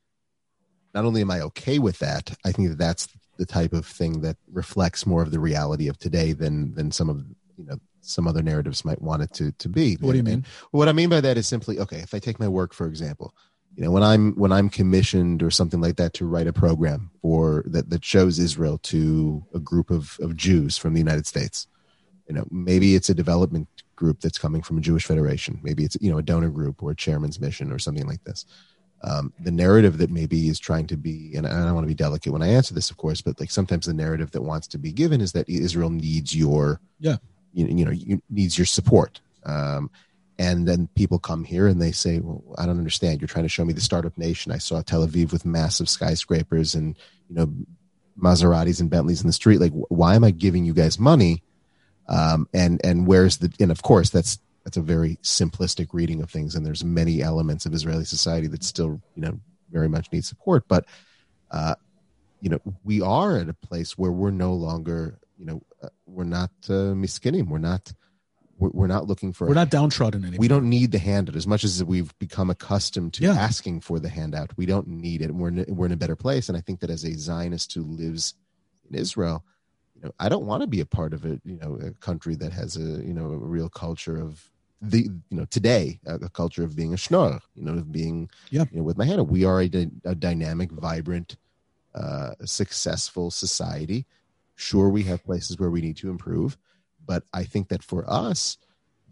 not 0.95 1.05
only 1.05 1.21
am 1.21 1.31
I 1.31 1.41
okay 1.43 1.79
with 1.79 1.99
that, 2.01 2.35
I 2.45 2.53
think 2.53 2.71
that 2.71 2.79
that's 2.79 3.09
the 3.39 3.47
type 3.47 3.73
of 3.73 3.87
thing 3.87 4.21
that 4.23 4.37
reflects 4.51 5.07
more 5.07 5.23
of 5.23 5.31
the 5.31 5.41
reality 5.41 5.89
of 5.89 5.99
today 5.99 6.33
than 6.33 6.75
than 6.75 6.91
some 6.91 7.09
of 7.09 7.25
you 7.57 7.65
know 7.65 7.79
some 8.01 8.27
other 8.27 8.43
narratives 8.43 8.85
might 8.85 9.01
want 9.01 9.23
it 9.23 9.33
to 9.35 9.53
to 9.53 9.69
be. 9.69 9.95
What 9.97 10.13
do 10.13 10.19
you 10.19 10.23
mean? 10.23 10.45
what 10.71 10.89
I 10.89 10.93
mean 10.93 11.09
by 11.09 11.21
that 11.21 11.37
is 11.37 11.47
simply 11.47 11.79
okay. 11.79 11.99
If 11.99 12.15
I 12.15 12.19
take 12.19 12.39
my 12.39 12.49
work 12.49 12.75
for 12.75 12.87
example, 12.87 13.35
you 13.79 13.85
know 13.85 13.91
when 13.91 14.03
i'm 14.03 14.35
when 14.35 14.53
i'm 14.53 14.69
commissioned 14.69 15.43
or 15.43 15.51
something 15.51 15.81
like 15.81 15.97
that 15.97 16.13
to 16.13 16.27
write 16.27 16.47
a 16.47 16.53
program 16.53 17.11
or 17.23 17.65
that 17.67 17.89
that 17.89 18.05
shows 18.05 18.39
israel 18.39 18.77
to 18.79 19.43
a 19.55 19.59
group 19.59 19.91
of 19.91 20.19
of 20.21 20.37
jews 20.37 20.77
from 20.77 20.93
the 20.93 21.01
united 21.01 21.27
states 21.27 21.67
you 22.29 22.35
know 22.35 22.45
maybe 22.51 22.95
it's 22.95 23.09
a 23.09 23.15
development 23.15 23.69
group 23.99 24.21
that's 24.21 24.39
coming 24.39 24.63
from 24.63 24.79
a 24.79 24.81
jewish 24.81 25.05
federation. 25.05 25.59
Maybe 25.63 25.85
it's 25.85 25.97
you 26.01 26.11
know 26.11 26.19
a 26.19 26.23
donor 26.23 26.51
group 26.51 26.83
or 26.83 26.93
a 26.93 26.97
chairman's 26.97 27.41
mission 27.41 27.73
or 27.73 27.79
something 27.79 28.07
like 28.07 28.23
this. 28.25 28.47
Um, 29.03 29.33
the 29.41 29.51
narrative 29.51 29.99
that 29.99 30.11
maybe 30.11 30.49
is 30.49 30.59
trying 30.59 30.89
to 30.89 30.97
be 30.97 31.33
and 31.37 31.47
i 31.47 31.51
don't 31.51 31.75
want 31.75 31.85
to 31.85 31.95
be 31.95 31.95
delicate 31.95 32.33
when 32.33 32.43
i 32.43 32.49
answer 32.49 32.75
this 32.75 32.91
of 32.91 32.97
course 32.97 33.21
but 33.21 33.39
like 33.39 33.49
sometimes 33.49 33.87
the 33.87 33.95
narrative 33.95 34.33
that 34.33 34.43
wants 34.43 34.67
to 34.67 34.77
be 34.77 34.91
given 34.91 35.21
is 35.21 35.31
that 35.35 35.49
israel 35.49 35.89
needs 35.89 36.35
your 36.35 36.81
yeah. 36.99 37.17
you, 37.53 37.67
you 37.67 37.85
know 37.85 37.93
you, 37.93 38.21
needs 38.29 38.59
your 38.59 38.67
support. 38.67 39.21
Um, 39.47 39.89
and 40.39 40.69
then 40.69 40.89
people 40.95 41.19
come 41.19 41.45
here 41.45 41.67
and 41.67 41.83
they 41.83 41.93
say 41.93 42.21
well 42.21 42.43
i 42.59 42.67
don't 42.67 42.79
understand. 42.79 43.21
You're 43.21 43.29
trying 43.29 43.45
to 43.45 43.49
show 43.49 43.65
me 43.65 43.73
the 43.73 43.81
startup 43.81 44.17
nation. 44.17 44.53
I 44.53 44.59
saw 44.59 44.83
tel 44.83 45.07
aviv 45.07 45.33
with 45.33 45.45
massive 45.45 45.89
skyscrapers 45.89 46.75
and 46.75 46.97
you 47.29 47.37
know 47.37 47.53
maseratis 48.21 48.81
and 48.81 48.91
bentleys 48.91 49.21
in 49.21 49.27
the 49.27 49.33
street. 49.33 49.61
Like 49.61 49.73
why 49.73 50.15
am 50.15 50.25
i 50.25 50.31
giving 50.31 50.65
you 50.65 50.75
guys 50.75 50.99
money? 50.99 51.43
Um, 52.09 52.49
and 52.55 52.81
and 52.85 53.07
where's 53.07 53.39
the 53.39 53.53
and 53.61 53.71
of 53.71 53.83
course 53.83 54.11
that's 54.11 54.39
that's 54.65 54.77
a 54.77 54.83
very 54.83 55.17
simplistic 55.23 55.89
reading 55.93 56.23
of 56.23 56.31
things. 56.31 56.55
And 56.55 56.65
there's 56.65 56.85
many 56.85 57.23
elements 57.23 57.67
of 57.67 57.75
israeli 57.75 58.05
society 58.05 58.47
that 58.49 58.65
still 58.65 59.01
you 59.15 59.23
know 59.23 59.41
very 59.71 59.89
much 59.89 60.13
need 60.13 60.25
support. 60.25 60.65
But 60.69 60.87
uh, 61.51 61.75
you 62.41 62.51
know 62.51 62.61
we 62.85 63.01
are 63.01 63.39
at 63.39 63.49
a 63.49 63.55
place 63.55 63.99
where 63.99 64.13
we're 64.13 64.31
no 64.31 64.55
longer 64.55 65.19
you 65.39 65.47
know 65.47 65.63
uh, 65.83 65.89
we're 66.07 66.25
not 66.25 66.51
uh, 66.69 66.95
miskinim 66.95 67.49
we're 67.49 67.59
not 67.59 67.93
we're 68.59 68.87
not 68.87 69.07
looking 69.07 69.33
for 69.33 69.47
we're 69.47 69.55
not 69.55 69.71
downtrodden 69.71 70.23
anymore. 70.23 70.41
We 70.41 70.49
don't 70.49 70.69
need 70.69 70.93
the 70.93 70.99
handout. 70.99 71.37
As 71.37 71.47
much 71.47 71.65
as 71.65 71.83
we've 71.85 72.17
become 72.19 72.51
accustomed 72.51 73.15
to 73.15 73.25
yeah. 73.25 73.33
asking 73.33 73.81
for 73.81 73.99
the 73.99 74.09
handout 74.09 74.51
we 74.57 74.67
don't 74.67 74.89
need 74.89 75.23
it. 75.23 75.35
We're 75.35 75.49
in, 75.49 75.65
we're 75.69 75.87
in 75.87 75.93
a 75.93 75.97
better 75.97 76.17
place. 76.17 76.49
And 76.49 76.59
i 76.59 76.61
think 76.61 76.81
that 76.81 76.91
as 76.91 77.05
a 77.05 77.15
zionist 77.15 77.73
who 77.75 77.83
lives 77.83 78.35
in 78.91 78.99
israel 78.99 79.45
you 79.95 80.03
know 80.03 80.13
i 80.19 80.29
don't 80.29 80.47
want 80.47 80.63
to 80.63 80.67
be 80.67 80.81
a 80.81 80.87
part 80.87 81.13
of 81.13 81.25
a 81.25 81.41
you 81.45 81.59
know 81.61 81.79
a 81.85 81.91
country 81.93 82.35
that 82.37 82.53
has 82.53 82.77
a 82.77 83.05
you 83.05 83.13
know 83.13 83.27
a 83.27 83.37
real 83.37 83.69
culture 83.69 84.21
of 84.21 84.51
the 84.81 85.03
you 85.03 85.37
know 85.37 85.45
today 85.47 85.99
a, 86.07 86.15
a 86.17 86.29
culture 86.29 86.63
of 86.63 86.77
being 86.77 86.95
a 86.95 86.97
schnorr 86.97 87.41
you 87.55 87.65
know 87.65 87.73
of 87.73 87.91
being 87.93 88.31
yeah. 88.51 88.65
you 88.71 88.79
know 88.79 88.85
with 88.85 88.97
my 88.97 89.05
hand 89.05 89.29
we 89.29 89.45
are 89.45 89.61
a, 89.61 89.91
a 90.05 90.15
dynamic 90.15 90.71
vibrant 90.71 91.37
uh 91.95 92.35
successful 92.45 93.31
society. 93.31 94.07
Sure 94.55 94.89
we 94.89 95.05
have 95.05 95.25
places 95.25 95.59
where 95.59 95.71
we 95.71 95.81
need 95.81 95.97
to 95.97 96.11
improve 96.11 96.59
but 97.09 97.25
I 97.33 97.43
think 97.43 97.69
that 97.71 97.83
for 97.83 98.09
us, 98.09 98.59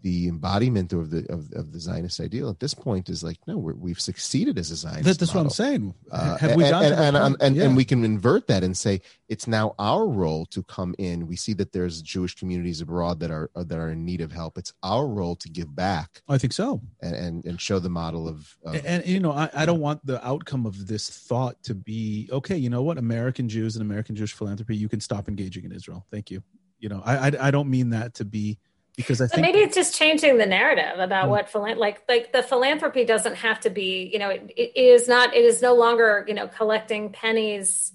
the 0.03 0.27
embodiment 0.27 0.93
of 0.93 1.09
the 1.09 1.25
of, 1.33 1.51
of 1.53 1.73
the 1.73 1.79
Zionist 1.79 2.19
ideal 2.21 2.49
at 2.51 2.59
this 2.59 2.75
point 2.75 3.09
is 3.09 3.23
like 3.23 3.39
no 3.47 3.57
we 3.57 3.89
have 3.89 3.99
succeeded 3.99 4.57
as 4.59 4.69
a 4.69 4.75
Zionist. 4.75 5.03
That, 5.05 5.17
that's 5.19 5.33
model. 5.33 5.41
what 5.41 5.45
I'm 5.47 5.49
saying. 5.65 5.93
Uh, 6.11 6.37
Have 6.37 6.55
we 6.55 6.63
and, 6.65 6.71
gotten 6.71 6.91
to 6.91 6.97
and, 7.03 7.15
that 7.15 7.21
and, 7.25 7.35
and, 7.41 7.55
Yeah. 7.55 7.63
and 7.65 7.75
we 7.75 7.83
can 7.83 8.05
invert 8.05 8.45
that 8.47 8.63
and 8.63 8.77
say 8.77 9.01
it's 9.27 9.47
now 9.47 9.73
our 9.79 10.07
role 10.07 10.45
to 10.47 10.61
come 10.63 10.93
in. 10.99 11.27
We 11.27 11.35
see 11.35 11.53
that 11.53 11.73
there's 11.73 12.01
Jewish 12.03 12.35
communities 12.35 12.79
abroad 12.79 13.19
that 13.21 13.31
are 13.31 13.49
that 13.55 13.77
are 13.77 13.89
in 13.89 14.05
need 14.05 14.21
of 14.21 14.31
help. 14.31 14.59
It's 14.59 14.71
our 14.83 15.07
role 15.07 15.35
to 15.37 15.49
give 15.49 15.75
back 15.75 16.21
I 16.29 16.37
think 16.37 16.53
so. 16.53 16.79
and 17.01 17.15
and, 17.15 17.45
and 17.45 17.59
show 17.59 17.79
the 17.79 17.89
model 17.89 18.27
of, 18.27 18.55
of 18.63 18.75
and, 18.75 18.85
and, 18.85 19.05
you 19.07 19.19
know 19.19 19.31
I, 19.31 19.49
I 19.53 19.65
don't 19.65 19.81
want 19.81 20.05
the 20.05 20.25
outcome 20.25 20.67
of 20.67 20.85
this 20.87 21.09
thought 21.09 21.61
to 21.63 21.73
be 21.73 22.29
okay 22.31 22.55
you 22.55 22.69
know 22.69 22.83
what 22.83 22.97
american 22.97 23.49
jews 23.49 23.75
and 23.75 23.81
american 23.81 24.15
jewish 24.15 24.33
philanthropy 24.33 24.75
you 24.75 24.87
can 24.87 24.99
stop 24.99 25.27
engaging 25.27 25.65
in 25.65 25.71
israel 25.71 26.05
thank 26.11 26.29
you 26.31 26.43
you 26.79 26.89
know 26.89 27.01
i 27.05 27.27
i, 27.29 27.47
I 27.47 27.51
don't 27.51 27.69
mean 27.69 27.89
that 27.91 28.13
to 28.15 28.25
be 28.25 28.57
because 28.95 29.21
i 29.21 29.25
But 29.25 29.31
think 29.35 29.41
maybe 29.47 29.59
it's 29.59 29.75
just 29.75 29.95
changing 29.95 30.37
the 30.37 30.45
narrative 30.45 30.99
about 30.99 31.25
Mm. 31.25 31.29
what 31.29 31.51
philan- 31.51 31.77
like 31.77 32.01
like 32.09 32.33
the 32.33 32.43
philanthropy 32.43 33.05
doesn't 33.05 33.35
have 33.35 33.59
to 33.61 33.69
be 33.69 34.09
you 34.11 34.19
know 34.19 34.29
it, 34.29 34.51
it 34.55 34.71
is 34.75 35.07
not 35.07 35.33
it 35.35 35.45
is 35.45 35.61
no 35.61 35.73
longer 35.75 36.23
you 36.27 36.33
know 36.33 36.47
collecting 36.47 37.11
pennies 37.11 37.93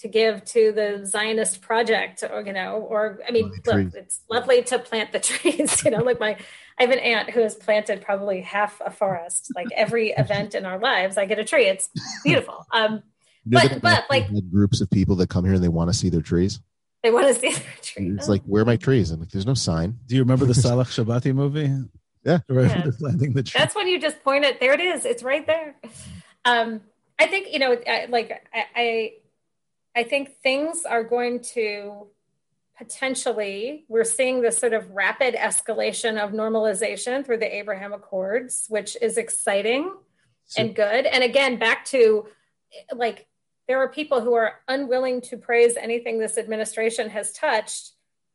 to 0.00 0.08
give 0.08 0.42
to 0.46 0.72
the 0.72 1.04
Zionist 1.04 1.60
project 1.60 2.24
or 2.30 2.40
you 2.40 2.54
know 2.54 2.76
or 2.76 3.18
I 3.28 3.32
mean 3.32 3.52
look 3.66 3.94
it's 3.94 4.20
lovely 4.30 4.62
to 4.64 4.78
plant 4.78 5.12
the 5.12 5.20
trees 5.30 5.84
you 5.84 5.90
know 5.90 5.98
like 6.02 6.18
my 6.18 6.38
I 6.78 6.84
have 6.84 6.90
an 6.90 6.98
aunt 7.00 7.28
who 7.28 7.40
has 7.40 7.54
planted 7.54 8.00
probably 8.00 8.40
half 8.40 8.80
a 8.84 8.90
forest 8.90 9.52
like 9.54 9.66
every 9.76 10.10
event 10.24 10.54
in 10.54 10.64
our 10.64 10.78
lives 10.78 11.18
I 11.18 11.26
get 11.26 11.38
a 11.38 11.44
tree 11.44 11.66
it's 11.66 11.90
beautiful 12.24 12.66
um 12.72 13.02
but- 13.46 13.80
but, 13.82 14.04
like- 14.10 14.28
groups 14.50 14.80
of 14.80 14.90
people 14.90 15.16
that 15.16 15.28
come 15.28 15.44
here 15.44 15.54
and 15.54 15.62
they 15.64 15.68
want 15.68 15.90
to 15.90 15.94
see 15.98 16.08
their 16.10 16.20
trees. 16.22 16.60
They 17.02 17.10
want 17.10 17.28
to 17.28 17.34
see 17.34 17.50
their 17.52 17.74
tree 17.82 18.10
It's 18.16 18.28
like 18.28 18.42
where 18.44 18.62
are 18.62 18.66
my 18.66 18.76
trees? 18.76 19.10
I'm 19.10 19.20
like, 19.20 19.30
there's 19.30 19.46
no 19.46 19.54
sign. 19.54 19.98
do 20.06 20.14
you 20.16 20.22
remember 20.22 20.44
the 20.44 20.52
salach 20.64 20.88
shabati 20.88 21.34
movie 21.34 21.70
Yeah. 22.24 22.38
right 22.48 22.66
Yeah. 22.68 22.82
They're 22.82 22.92
planting 22.92 23.32
the 23.32 23.42
tree 23.42 23.58
That's 23.58 23.74
when 23.74 23.88
you 23.88 24.00
just 24.00 24.22
point 24.22 24.44
it. 24.44 24.60
There 24.60 24.72
it 24.72 24.80
is. 24.80 25.04
It's 25.04 25.22
right 25.22 25.46
there. 25.46 25.76
Um, 26.44 26.80
I 27.18 27.26
think 27.26 27.52
you 27.52 27.58
know, 27.58 27.76
I, 27.86 28.06
like 28.08 28.30
I, 28.54 28.64
I, 28.76 29.12
I 29.96 30.02
think 30.04 30.36
things 30.42 30.84
are 30.84 31.04
going 31.04 31.40
to 31.54 32.06
potentially. 32.78 33.84
We're 33.88 34.04
seeing 34.04 34.40
this 34.40 34.56
sort 34.58 34.72
of 34.72 34.90
rapid 34.90 35.34
escalation 35.34 36.18
of 36.22 36.30
normalization 36.32 37.24
through 37.24 37.38
the 37.38 37.54
Abraham 37.54 37.92
Accords, 37.92 38.66
which 38.68 38.96
is 39.02 39.18
exciting 39.18 39.92
So- 40.46 40.62
and 40.62 40.74
good. 40.74 41.06
And 41.06 41.22
again, 41.22 41.58
back 41.58 41.84
to 41.86 42.26
like 42.94 43.26
there 43.70 43.78
are 43.80 43.88
people 43.88 44.20
who 44.20 44.34
are 44.34 44.54
unwilling 44.66 45.20
to 45.20 45.36
praise 45.36 45.76
anything 45.76 46.18
this 46.18 46.36
administration 46.36 47.08
has 47.08 47.30
touched 47.30 47.92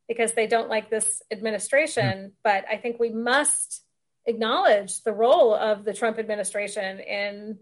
because 0.08 0.32
they 0.32 0.46
don't 0.46 0.70
like 0.70 0.88
this 0.88 1.20
administration. 1.30 2.32
But 2.42 2.64
I 2.70 2.78
think 2.78 2.98
we 2.98 3.10
must 3.10 3.82
acknowledge 4.24 5.02
the 5.02 5.12
role 5.12 5.54
of 5.54 5.84
the 5.84 5.92
Trump 5.92 6.18
administration 6.18 7.00
in 7.00 7.58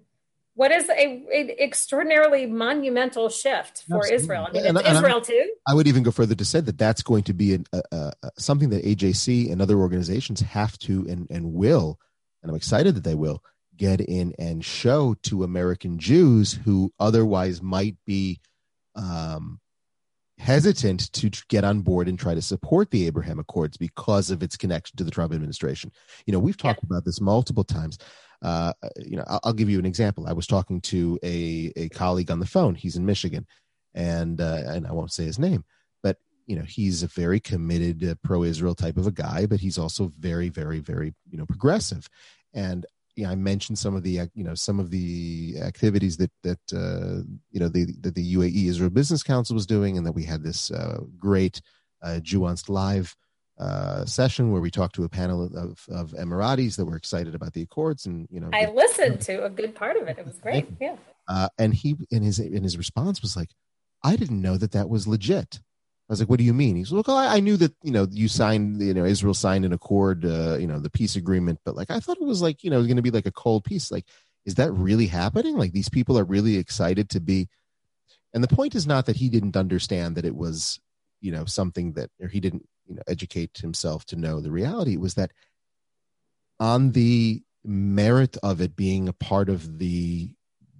what 0.54 0.70
is 0.70 0.88
a, 0.88 0.94
a 1.32 1.64
extraordinarily 1.64 2.46
monumental 2.46 3.28
shift 3.28 3.82
for 3.88 3.96
Absolutely. 3.96 4.14
Israel. 4.14 4.46
I 4.48 4.52
mean, 4.52 4.66
And- 4.66 4.78
and 4.78 4.86
I'm- 4.86 4.94
Israel 4.94 5.20
too. 5.20 5.52
I 5.66 5.74
would 5.74 5.88
even 5.88 6.04
go 6.04 6.12
further 6.12 6.36
to 6.36 6.44
say 6.44 6.60
that 6.60 6.78
that's 6.78 7.02
going 7.02 7.24
to 7.24 7.32
be 7.32 7.54
an, 7.54 7.64
uh, 7.72 7.82
uh, 7.90 8.10
something 8.38 8.68
that 8.70 8.84
AJC 8.84 9.50
and 9.50 9.60
other 9.60 9.78
organizations 9.80 10.42
have 10.42 10.78
to 10.78 11.04
and, 11.08 11.26
and 11.28 11.52
will, 11.54 11.98
and 12.40 12.52
I'm 12.52 12.56
excited 12.56 12.94
that 12.94 13.02
they 13.02 13.16
will 13.16 13.42
get 13.76 14.00
in 14.00 14.34
and 14.38 14.64
show 14.64 15.14
to 15.24 15.44
American 15.44 15.98
Jews 15.98 16.52
who 16.52 16.92
otherwise 16.98 17.62
might 17.62 17.96
be 18.06 18.40
um, 18.94 19.60
hesitant 20.38 21.12
to 21.12 21.30
get 21.48 21.64
on 21.64 21.80
board 21.80 22.08
and 22.08 22.18
try 22.18 22.34
to 22.34 22.42
support 22.42 22.90
the 22.90 23.06
Abraham 23.06 23.38
Accords 23.38 23.76
because 23.76 24.30
of 24.30 24.42
its 24.42 24.56
connection 24.56 24.96
to 24.96 25.04
the 25.04 25.10
Trump 25.10 25.32
administration. 25.32 25.92
You 26.26 26.32
know, 26.32 26.38
we've 26.38 26.56
talked 26.56 26.82
about 26.82 27.04
this 27.04 27.20
multiple 27.20 27.64
times. 27.64 27.98
Uh, 28.42 28.72
you 28.98 29.16
know, 29.16 29.24
I'll, 29.26 29.40
I'll 29.44 29.52
give 29.52 29.70
you 29.70 29.78
an 29.78 29.86
example. 29.86 30.26
I 30.26 30.32
was 30.32 30.46
talking 30.46 30.80
to 30.82 31.18
a, 31.22 31.72
a 31.76 31.88
colleague 31.90 32.30
on 32.30 32.40
the 32.40 32.46
phone. 32.46 32.74
He's 32.74 32.96
in 32.96 33.06
Michigan, 33.06 33.46
and 33.94 34.40
uh, 34.40 34.62
and 34.66 34.86
I 34.86 34.92
won't 34.92 35.12
say 35.12 35.24
his 35.24 35.38
name, 35.38 35.64
but 36.02 36.18
you 36.46 36.56
know, 36.56 36.62
he's 36.62 37.02
a 37.02 37.06
very 37.06 37.40
committed 37.40 38.04
uh, 38.04 38.14
pro-Israel 38.22 38.74
type 38.74 38.98
of 38.98 39.06
a 39.06 39.12
guy, 39.12 39.46
but 39.46 39.60
he's 39.60 39.78
also 39.78 40.10
very, 40.18 40.50
very, 40.50 40.80
very 40.80 41.14
you 41.30 41.38
know 41.38 41.46
progressive. 41.46 42.08
And 42.52 42.84
yeah, 43.16 43.30
I 43.30 43.34
mentioned 43.34 43.78
some 43.78 43.94
of 43.94 44.02
the 44.02 44.28
you 44.34 44.44
know 44.44 44.54
some 44.54 44.80
of 44.80 44.90
the 44.90 45.56
activities 45.62 46.16
that 46.16 46.32
that 46.42 46.58
uh, 46.72 47.22
you 47.50 47.60
know 47.60 47.68
the 47.68 47.86
that 48.00 48.14
the 48.14 48.34
UAE 48.34 48.68
Israel 48.68 48.90
Business 48.90 49.22
Council 49.22 49.54
was 49.54 49.66
doing, 49.66 49.96
and 49.96 50.06
that 50.06 50.12
we 50.12 50.24
had 50.24 50.42
this 50.42 50.70
uh, 50.70 51.00
great 51.18 51.60
uh, 52.02 52.20
Jewanced 52.22 52.68
live 52.68 53.14
uh, 53.58 54.04
session 54.04 54.50
where 54.50 54.60
we 54.60 54.70
talked 54.70 54.96
to 54.96 55.04
a 55.04 55.08
panel 55.08 55.44
of, 55.44 55.84
of 55.88 56.10
Emiratis 56.12 56.76
that 56.76 56.86
were 56.86 56.96
excited 56.96 57.34
about 57.34 57.52
the 57.52 57.62
accords, 57.62 58.06
and 58.06 58.26
you 58.30 58.40
know, 58.40 58.50
I 58.52 58.66
listened 58.66 59.20
to 59.22 59.44
a 59.44 59.50
good 59.50 59.74
part 59.74 59.96
of 59.96 60.08
it. 60.08 60.18
It 60.18 60.26
was 60.26 60.38
great. 60.38 60.66
Yeah. 60.80 60.96
uh, 61.28 61.48
and 61.58 61.72
he 61.72 61.96
in 62.10 62.22
his 62.22 62.40
in 62.40 62.64
his 62.64 62.76
response 62.76 63.22
was 63.22 63.36
like, 63.36 63.50
"I 64.02 64.16
didn't 64.16 64.42
know 64.42 64.56
that 64.56 64.72
that 64.72 64.88
was 64.88 65.06
legit." 65.06 65.60
I 66.08 66.12
was 66.12 66.20
like, 66.20 66.28
"What 66.28 66.38
do 66.38 66.44
you 66.44 66.52
mean?" 66.52 66.76
He's 66.76 66.92
like, 66.92 67.06
"Look, 67.06 67.08
I, 67.08 67.36
I 67.36 67.40
knew 67.40 67.56
that 67.56 67.74
you 67.82 67.90
know 67.90 68.06
you 68.10 68.28
signed, 68.28 68.82
you 68.82 68.92
know, 68.92 69.04
Israel 69.04 69.34
signed 69.34 69.64
an 69.64 69.72
accord, 69.72 70.24
uh, 70.24 70.58
you 70.58 70.66
know, 70.66 70.78
the 70.78 70.90
peace 70.90 71.16
agreement, 71.16 71.60
but 71.64 71.76
like 71.76 71.90
I 71.90 72.00
thought 72.00 72.20
it 72.20 72.26
was 72.26 72.42
like 72.42 72.62
you 72.62 72.70
know 72.70 72.82
going 72.82 72.96
to 72.96 73.02
be 73.02 73.10
like 73.10 73.26
a 73.26 73.32
cold 73.32 73.64
peace. 73.64 73.90
Like, 73.90 74.06
is 74.44 74.56
that 74.56 74.72
really 74.72 75.06
happening? 75.06 75.56
Like 75.56 75.72
these 75.72 75.88
people 75.88 76.18
are 76.18 76.24
really 76.24 76.56
excited 76.56 77.08
to 77.10 77.20
be." 77.20 77.48
And 78.34 78.42
the 78.42 78.54
point 78.54 78.74
is 78.74 78.86
not 78.86 79.06
that 79.06 79.16
he 79.16 79.28
didn't 79.28 79.56
understand 79.56 80.16
that 80.16 80.24
it 80.24 80.34
was, 80.34 80.80
you 81.20 81.30
know, 81.32 81.44
something 81.44 81.92
that 81.92 82.10
or 82.20 82.28
he 82.28 82.40
didn't, 82.40 82.68
you 82.86 82.96
know, 82.96 83.02
educate 83.06 83.58
himself 83.58 84.04
to 84.06 84.16
know 84.16 84.40
the 84.40 84.50
reality. 84.50 84.94
It 84.94 85.00
was 85.00 85.14
that 85.14 85.30
on 86.60 86.92
the 86.92 87.42
merit 87.64 88.36
of 88.42 88.60
it 88.60 88.76
being 88.76 89.08
a 89.08 89.12
part 89.12 89.48
of 89.48 89.78
the 89.78 90.30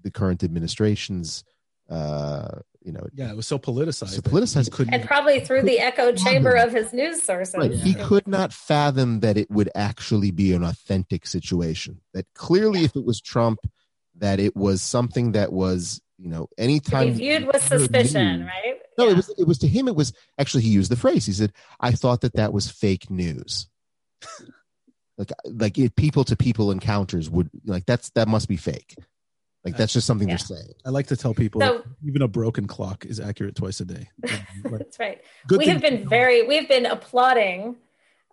the 0.03 0.11
current 0.11 0.45
administration's 0.45 1.45
uh 1.91 2.49
you 2.83 2.93
know 2.93 3.07
yeah 3.15 3.31
it 3.31 3.37
was 3.37 3.47
so 3.47 3.59
politicized 3.59 4.11
So 4.11 4.23
politicized. 4.23 4.71
couldn't 4.73 4.95
And 4.95 5.05
probably 5.05 5.41
through 5.41 5.63
the 5.63 5.81
echo 5.81 6.13
chamber 6.13 6.55
of 6.55 6.73
his 6.73 6.93
news 6.93 7.23
sources. 7.23 7.55
right, 7.57 7.73
he 7.73 7.95
could 7.95 8.27
not 8.27 8.53
fathom 8.53 9.21
that 9.21 9.37
it 9.37 9.51
would 9.51 9.71
actually 9.75 10.31
be 10.31 10.53
an 10.55 10.63
authentic 10.65 11.27
situation 11.27 12.01
that 12.15 12.27
clearly 12.35 12.81
Yeah. 12.81 12.87
if 12.87 12.97
it 12.97 13.05
was 13.05 13.21
trump 13.21 13.59
that 14.17 14.41
it 14.41 14.55
was 14.57 14.81
something 14.81 15.33
that 15.33 15.53
was 15.53 16.01
you 16.19 16.29
know 16.31 16.47
to 16.57 16.63
anytime 16.63 17.09
be 17.09 17.15
viewed 17.15 17.47
with 17.47 17.63
suspicion, 17.63 18.39
news- 18.41 18.47
right? 18.49 18.77
no 18.97 19.05
Yeah. 19.07 19.11
it 19.13 19.17
was 19.17 19.29
it 19.39 19.47
was 19.47 19.59
to 19.59 19.69
him 19.69 19.87
it 19.89 19.97
was 19.97 20.13
actually 20.39 20.63
he 20.63 20.71
used 20.71 20.91
the 20.91 20.97
phrase 20.97 21.27
he 21.27 21.33
said 21.33 21.53
i 21.81 21.91
thought 21.91 22.21
that 22.23 22.35
that 22.35 22.53
was 22.53 22.71
fake 22.71 23.11
news 23.11 23.69
like 25.19 25.31
like 25.45 25.79
it, 25.79 25.95
people 25.97 26.25
to 26.25 26.37
people 26.37 26.71
encounters 26.71 27.29
would 27.31 27.51
like 27.67 27.85
that's 27.87 28.11
that 28.11 28.27
must 28.29 28.49
be 28.49 28.57
fake 28.57 28.95
like 29.65 29.77
that's 29.77 29.93
just 29.93 30.07
something 30.07 30.29
Yeah. 30.29 30.37
they're 30.37 30.57
saying. 30.59 30.73
I 30.85 30.91
like 30.91 31.07
to 31.09 31.17
tell 31.17 31.35
people 31.35 31.61
So- 31.61 31.85
even 32.05 32.23
a 32.23 32.29
broken 32.29 32.67
clock 32.67 33.05
is 33.07 33.19
accurate 33.21 33.55
twice 33.57 33.81
a 33.81 33.85
day. 33.85 34.11
Like, 34.23 34.43
That's 34.79 34.99
right. 34.99 35.23
good 35.47 35.59
we 35.59 35.67
have 35.69 35.81
been 35.81 36.09
very 36.09 36.47
we've 36.47 36.69
been 36.69 36.87
applauding 36.87 37.77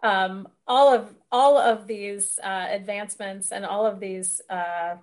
um, 0.03 0.47
all 0.67 0.93
of 0.93 1.13
all 1.31 1.57
of 1.57 1.87
these 1.87 2.37
uh, 2.43 2.67
advancements 2.69 3.51
and 3.51 3.65
all 3.65 3.85
of 3.85 3.99
these 3.99 4.41
uh, 4.49 4.95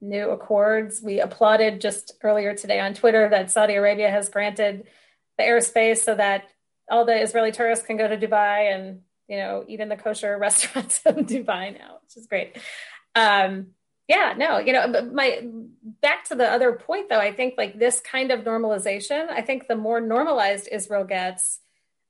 new 0.00 0.30
accords. 0.30 1.00
We 1.02 1.20
applauded 1.20 1.80
just 1.80 2.12
earlier 2.22 2.54
today 2.54 2.80
on 2.80 2.94
twitter 2.94 3.28
that 3.28 3.50
saudi 3.50 3.74
arabia 3.74 4.10
has 4.10 4.28
granted 4.28 4.84
the 5.36 5.44
airspace 5.44 5.98
so 5.98 6.14
that 6.14 6.44
all 6.90 7.04
the 7.04 7.20
israeli 7.20 7.52
tourists 7.52 7.84
can 7.86 7.96
go 7.96 8.08
to 8.08 8.16
dubai 8.16 8.74
and 8.74 9.00
you 9.28 9.36
know 9.36 9.64
eat 9.68 9.80
in 9.80 9.88
the 9.88 9.96
kosher 9.96 10.36
restaurants 10.46 11.00
of 11.04 11.16
dubai 11.16 11.78
now 11.78 11.98
which 12.02 12.16
is 12.16 12.26
great. 12.26 12.56
Um, 13.14 13.68
yeah 14.08 14.34
no 14.36 14.58
you 14.58 14.72
know 14.72 14.86
my 15.12 15.42
back 16.00 16.24
to 16.24 16.34
the 16.34 16.48
other 16.48 16.72
point 16.72 17.08
though 17.08 17.20
i 17.20 17.32
think 17.32 17.54
like 17.56 17.78
this 17.78 18.00
kind 18.00 18.30
of 18.30 18.40
normalization 18.40 19.28
i 19.30 19.42
think 19.42 19.68
the 19.68 19.76
more 19.76 20.00
normalized 20.00 20.68
israel 20.72 21.04
gets 21.04 21.60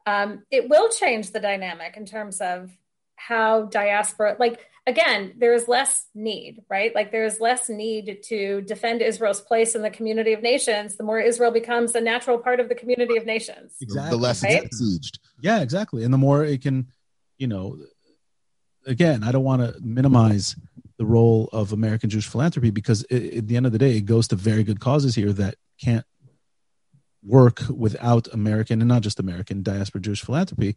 um, 0.06 0.44
it 0.50 0.70
will 0.70 0.88
change 0.88 1.32
the 1.32 1.40
dynamic 1.40 1.94
in 1.98 2.06
terms 2.06 2.40
of 2.40 2.70
how 3.16 3.64
diaspora 3.66 4.36
like 4.38 4.60
again 4.86 5.34
there's 5.36 5.68
less 5.68 6.06
need 6.14 6.62
right 6.70 6.94
like 6.94 7.12
there's 7.12 7.40
less 7.40 7.68
need 7.68 8.22
to 8.22 8.62
defend 8.62 9.02
israel's 9.02 9.40
place 9.42 9.74
in 9.74 9.82
the 9.82 9.90
community 9.90 10.32
of 10.32 10.40
nations 10.40 10.96
the 10.96 11.04
more 11.04 11.20
israel 11.20 11.50
becomes 11.50 11.94
a 11.94 12.00
natural 12.00 12.38
part 12.38 12.58
of 12.58 12.68
the 12.70 12.74
community 12.74 13.16
of 13.18 13.26
nations 13.26 13.74
Exactly. 13.82 14.10
the 14.10 14.16
less 14.16 14.42
Right? 14.42 14.62
it's 14.62 14.78
besieged 14.80 15.18
yeah 15.42 15.60
exactly 15.60 16.04
and 16.04 16.14
the 16.14 16.18
more 16.18 16.42
it 16.44 16.62
can 16.62 16.86
you 17.36 17.48
know 17.48 17.76
again 18.86 19.22
i 19.24 19.30
don't 19.32 19.44
want 19.44 19.60
to 19.60 19.78
minimize 19.82 20.56
the 20.98 21.06
role 21.06 21.48
of 21.52 21.72
american 21.72 22.10
jewish 22.10 22.26
philanthropy 22.26 22.70
because 22.70 23.04
i 23.10 23.14
at 23.14 23.48
the 23.48 23.56
end 23.56 23.66
of 23.66 23.72
the 23.72 23.78
day 23.78 23.96
it 23.96 24.02
goes 24.02 24.28
to 24.28 24.36
very 24.36 24.64
good 24.64 24.80
causes 24.80 25.14
here 25.14 25.32
that 25.32 25.54
can't 25.80 26.04
work 27.24 27.62
without 27.70 28.28
american 28.32 28.80
and 28.80 28.88
not 28.88 29.02
just 29.02 29.20
american 29.20 29.62
diaspora 29.62 30.00
jewish 30.00 30.22
philanthropy. 30.22 30.76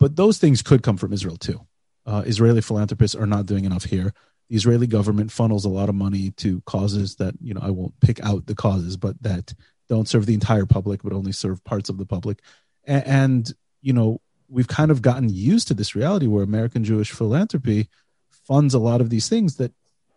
But 0.00 0.14
those 0.14 0.38
things 0.38 0.62
could 0.62 0.82
come 0.82 0.96
from 0.96 1.12
israel 1.12 1.36
too. 1.36 1.60
Uh, 2.06 2.22
israeli 2.26 2.60
philanthropists 2.60 3.16
are 3.16 3.26
not 3.26 3.46
doing 3.46 3.64
enough 3.64 3.84
here. 3.84 4.12
The 4.48 4.56
israeli 4.56 4.86
government 4.86 5.32
funnels 5.32 5.64
a 5.64 5.68
lot 5.68 5.88
of 5.88 5.94
money 5.94 6.30
to 6.38 6.60
causes 6.62 7.16
that 7.16 7.34
you 7.40 7.54
know 7.54 7.60
i 7.62 7.70
won't 7.70 7.98
pick 8.00 8.24
out 8.24 8.46
the 8.46 8.54
causes 8.54 8.96
but 8.96 9.20
that 9.22 9.54
don't 9.88 10.08
serve 10.08 10.26
the 10.26 10.34
entire 10.34 10.66
public 10.66 11.02
but 11.02 11.12
only 11.12 11.32
serve 11.32 11.64
parts 11.64 11.88
of 11.88 11.98
the 11.98 12.06
public. 12.06 12.40
And, 12.84 13.06
and 13.06 13.52
you 13.82 13.92
know 13.92 14.20
we've 14.48 14.68
kind 14.68 14.90
of 14.90 15.02
gotten 15.02 15.28
used 15.28 15.68
to 15.68 15.74
this 15.74 15.94
reality 15.94 16.26
where 16.26 16.42
American 16.42 16.84
Jewish 16.84 17.10
philanthropy 17.10 17.88
funds 18.48 18.72
a 18.74 18.78
lot 18.90 19.00
of 19.02 19.08
these 19.10 19.28
things 19.28 19.56
that 19.60 19.72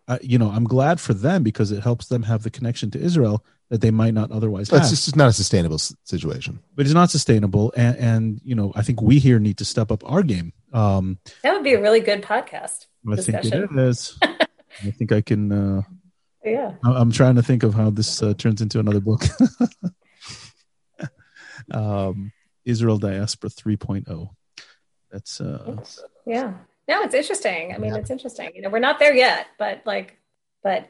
uh, 0.08 0.18
you 0.22 0.38
know 0.40 0.50
I'm 0.56 0.64
glad 0.76 0.96
for 1.06 1.14
them 1.26 1.40
because 1.50 1.70
it 1.76 1.82
helps 1.88 2.06
them 2.12 2.22
have 2.30 2.40
the 2.42 2.50
connection 2.50 2.90
to 2.92 2.98
Israel 3.08 3.36
that 3.70 3.80
they 3.84 3.90
might 4.02 4.14
not 4.20 4.28
otherwise 4.38 4.68
But 4.68 4.82
have. 4.82 4.92
it's 4.92 5.04
just 5.06 5.16
not 5.22 5.28
a 5.28 5.32
sustainable 5.42 5.78
situation. 6.14 6.52
but 6.76 6.82
it's 6.86 6.94
not 7.02 7.10
sustainable, 7.10 7.72
and, 7.76 7.94
and 8.10 8.22
you 8.44 8.54
know 8.58 8.68
I 8.74 8.82
think 8.86 8.98
we 9.00 9.16
here 9.26 9.38
need 9.38 9.58
to 9.62 9.64
step 9.74 9.88
up 9.94 10.02
our 10.12 10.22
game. 10.34 10.48
Um, 10.72 11.18
That 11.44 11.52
would 11.54 11.64
be 11.70 11.74
a 11.74 11.80
really 11.86 12.00
good 12.10 12.22
podcast. 12.32 12.78
I 13.10 13.16
think 13.16 13.28
it 13.38 13.42
Discussion. 13.42 13.78
is. 13.78 14.18
I 14.22 14.90
think 14.98 15.10
I 15.12 15.20
can. 15.30 15.42
Uh, 15.52 15.82
Yeah. 16.44 16.70
I- 16.86 16.96
I'm 17.00 17.12
trying 17.20 17.36
to 17.40 17.44
think 17.48 17.62
of 17.62 17.72
how 17.80 17.88
this 17.98 18.10
uh, 18.22 18.34
turns 18.42 18.60
into 18.64 18.78
another 18.80 19.00
book. 19.08 19.22
um, 21.70 22.32
Israel 22.64 22.98
Diaspora 22.98 23.50
3.0. 23.50 24.28
That's 25.10 25.40
uh, 25.40 25.76
Yeah. 26.26 26.54
No, 26.88 27.02
it's 27.02 27.14
interesting. 27.14 27.72
I 27.74 27.78
mean, 27.78 27.92
Yeah. 27.94 28.00
it's 28.00 28.10
interesting. 28.10 28.50
You 28.54 28.62
know, 28.62 28.70
we're 28.70 28.78
not 28.80 28.98
there 28.98 29.14
yet, 29.14 29.46
but 29.58 29.82
like, 29.86 30.18
but 30.62 30.88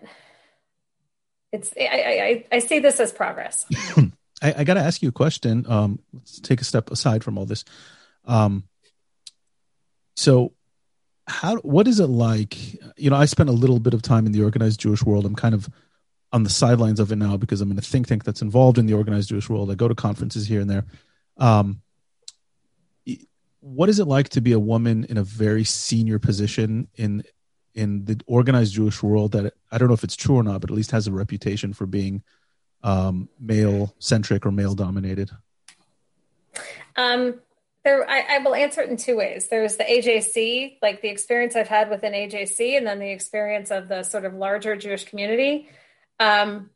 it's, 1.53 1.73
I, 1.79 2.45
I, 2.51 2.57
I- 2.57 2.59
see 2.61 2.79
this 2.79 2.99
as 3.01 3.13
progress. 3.13 3.67
I, 4.43 4.55
I 4.59 4.65
got 4.65 4.75
to 4.75 4.81
ask 4.81 5.03
you 5.03 5.09
a 5.11 5.13
question. 5.13 5.67
Um, 5.69 6.01
let's 6.13 6.41
take 6.41 6.61
a 6.61 6.65
step 6.65 6.91
aside 6.91 7.23
from 7.23 7.39
all 7.39 7.47
this. 7.47 7.65
Um, 8.25 8.65
so, 10.17 10.53
how 11.29 11.57
what 11.59 11.87
is 11.87 12.01
it 12.01 12.07
like? 12.09 12.57
You 12.99 13.11
know, 13.11 13.17
I 13.17 13.27
spent 13.27 13.49
a 13.49 13.53
little 13.53 13.79
bit 13.79 13.95
of 13.95 14.03
time 14.03 14.27
in 14.27 14.33
the 14.33 14.43
organized 14.43 14.81
Jewish 14.81 15.03
world. 15.03 15.25
I'm 15.25 15.37
kind 15.37 15.55
of 15.55 15.69
on 16.33 16.43
the 16.43 16.51
sidelines 16.51 16.99
of 17.01 17.13
it 17.13 17.17
now 17.17 17.37
because 17.37 17.61
I'm 17.61 17.71
in 17.71 17.79
a 17.79 17.83
think 17.83 18.09
tank 18.09 18.25
that's 18.25 18.43
involved 18.43 18.79
in 18.79 18.87
the 18.87 18.95
organized 18.95 19.29
Jewish 19.29 19.49
world. 19.49 19.71
I 19.71 19.75
go 19.75 19.87
to 19.89 19.95
conferences 19.95 20.47
here 20.49 20.61
and 20.61 20.69
there. 20.69 20.85
Um, 21.37 21.83
what 23.63 23.89
is 23.89 24.01
it 24.01 24.07
like 24.07 24.29
to 24.31 24.41
be 24.41 24.53
a 24.53 24.59
woman 24.59 25.05
in 25.05 25.17
a 25.17 25.23
very 25.23 25.65
senior 25.65 26.19
position 26.19 26.89
in 26.97 27.23
in 27.75 28.05
the 28.05 28.21
organized 28.27 28.75
Jewish 28.75 29.03
world 29.03 29.33
that 29.33 29.55
I 29.71 29.79
don't 29.79 29.89
know 29.89 29.95
if 29.95 30.05
it's 30.05 30.17
true 30.17 30.37
or 30.37 30.43
not, 30.43 30.61
but 30.61 30.71
at 30.71 30.77
least 30.77 30.91
has 30.91 31.07
a 31.07 31.13
reputation 31.13 31.73
for 31.73 31.87
being 31.87 32.23
um, 32.83 33.29
male 33.41 33.95
centric 33.99 34.45
or 34.45 34.51
male 34.51 34.75
dominated? 34.75 35.31
Um, 36.97 37.41
there, 37.85 38.09
I, 38.09 38.37
I 38.37 38.39
will 38.39 38.55
answer 38.55 38.83
it 38.83 38.91
in 38.91 38.97
two 38.97 39.17
ways. 39.17 39.49
There's 39.49 39.77
the 39.77 39.85
AJC, 39.85 40.79
like 40.83 41.01
the 41.01 41.09
experience 41.09 41.57
I've 41.57 41.69
had 41.69 41.89
within 41.89 42.13
AJC, 42.13 42.77
and 42.77 42.87
then 42.87 42.99
the 42.99 43.11
experience 43.11 43.71
of 43.71 43.89
the 43.89 44.03
sort 44.03 44.25
of 44.25 44.35
larger 44.35 44.77
Jewish 44.77 45.05
community. 45.05 45.71
Um, 46.21 46.71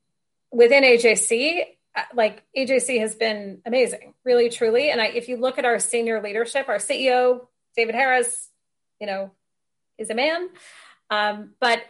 within 0.51 0.83
AJC, 0.83 1.65
like 2.15 2.45
AJC 2.57 3.01
has 3.01 3.15
been 3.15 3.61
amazing, 3.65 4.15
really, 4.25 4.51
truly. 4.51 4.91
And 4.91 5.01
I, 5.01 5.07
if 5.07 5.29
you 5.29 5.37
look 5.37 5.59
at 5.59 5.65
our 5.65 5.79
senior 5.79 6.23
leadership, 6.23 6.69
our 6.69 6.77
CEO, 6.77 7.47
David 7.77 7.95
Harris, 7.95 8.49
you 9.01 9.07
know, 9.07 9.31
is 9.99 10.11
a 10.11 10.15
man. 10.15 10.49
Um, 11.11 11.55
but 11.61 11.83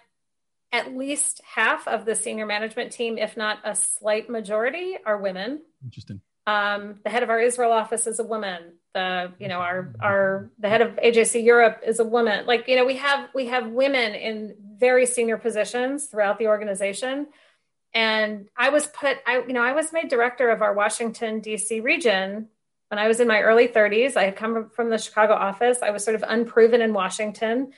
at 0.73 0.97
least 0.97 1.41
half 1.45 1.89
of 1.89 2.05
the 2.05 2.15
senior 2.15 2.47
management 2.47 2.93
team, 2.93 3.19
if 3.19 3.37
not 3.37 3.59
a 3.65 3.75
slight 3.75 4.29
majority, 4.29 4.97
are 5.05 5.19
women. 5.19 5.63
Interesting. 5.83 6.21
Um, 6.47 7.01
the 7.03 7.11
head 7.11 7.23
of 7.23 7.31
our 7.31 7.41
Israel 7.41 7.73
office 7.73 8.07
is 8.07 8.21
a 8.21 8.25
woman. 8.25 8.75
The 8.95 9.33
you 9.39 9.49
know 9.49 9.59
our 9.59 9.93
our 10.01 10.51
the 10.59 10.69
head 10.69 10.81
of 10.81 10.93
AJC 10.97 11.45
Europe 11.45 11.83
is 11.85 11.99
a 11.99 12.05
woman. 12.05 12.47
Like 12.47 12.69
you 12.69 12.77
know 12.77 12.85
we 12.85 12.97
have 12.97 13.29
we 13.35 13.47
have 13.47 13.69
women 13.69 14.15
in 14.15 14.55
very 14.79 15.07
senior 15.07 15.39
positions 15.39 16.07
throughout 16.07 16.39
the 16.39 16.47
organization. 16.47 17.27
And 17.97 18.51
I 18.55 18.69
was 18.69 18.87
put 18.87 19.17
I 19.27 19.39
you 19.39 19.55
know 19.55 19.63
I 19.63 19.73
was 19.73 19.91
made 19.91 20.09
director 20.09 20.51
of 20.51 20.61
our 20.61 20.75
Washington 20.75 21.41
D.C. 21.41 21.81
region 21.81 22.49
when 22.89 22.99
I 22.99 23.09
was 23.09 23.21
in 23.21 23.27
my 23.27 23.41
early 23.41 23.69
30s. 23.69 24.19
I 24.19 24.25
had 24.25 24.37
come 24.37 24.69
from 24.69 24.91
the 24.91 24.99
Chicago 24.99 25.33
office. 25.33 25.79
I 25.83 25.91
was 25.91 26.05
sort 26.05 26.15
of 26.15 26.23
unproven 26.29 26.83
in 26.83 26.93
Washington. 26.93 27.73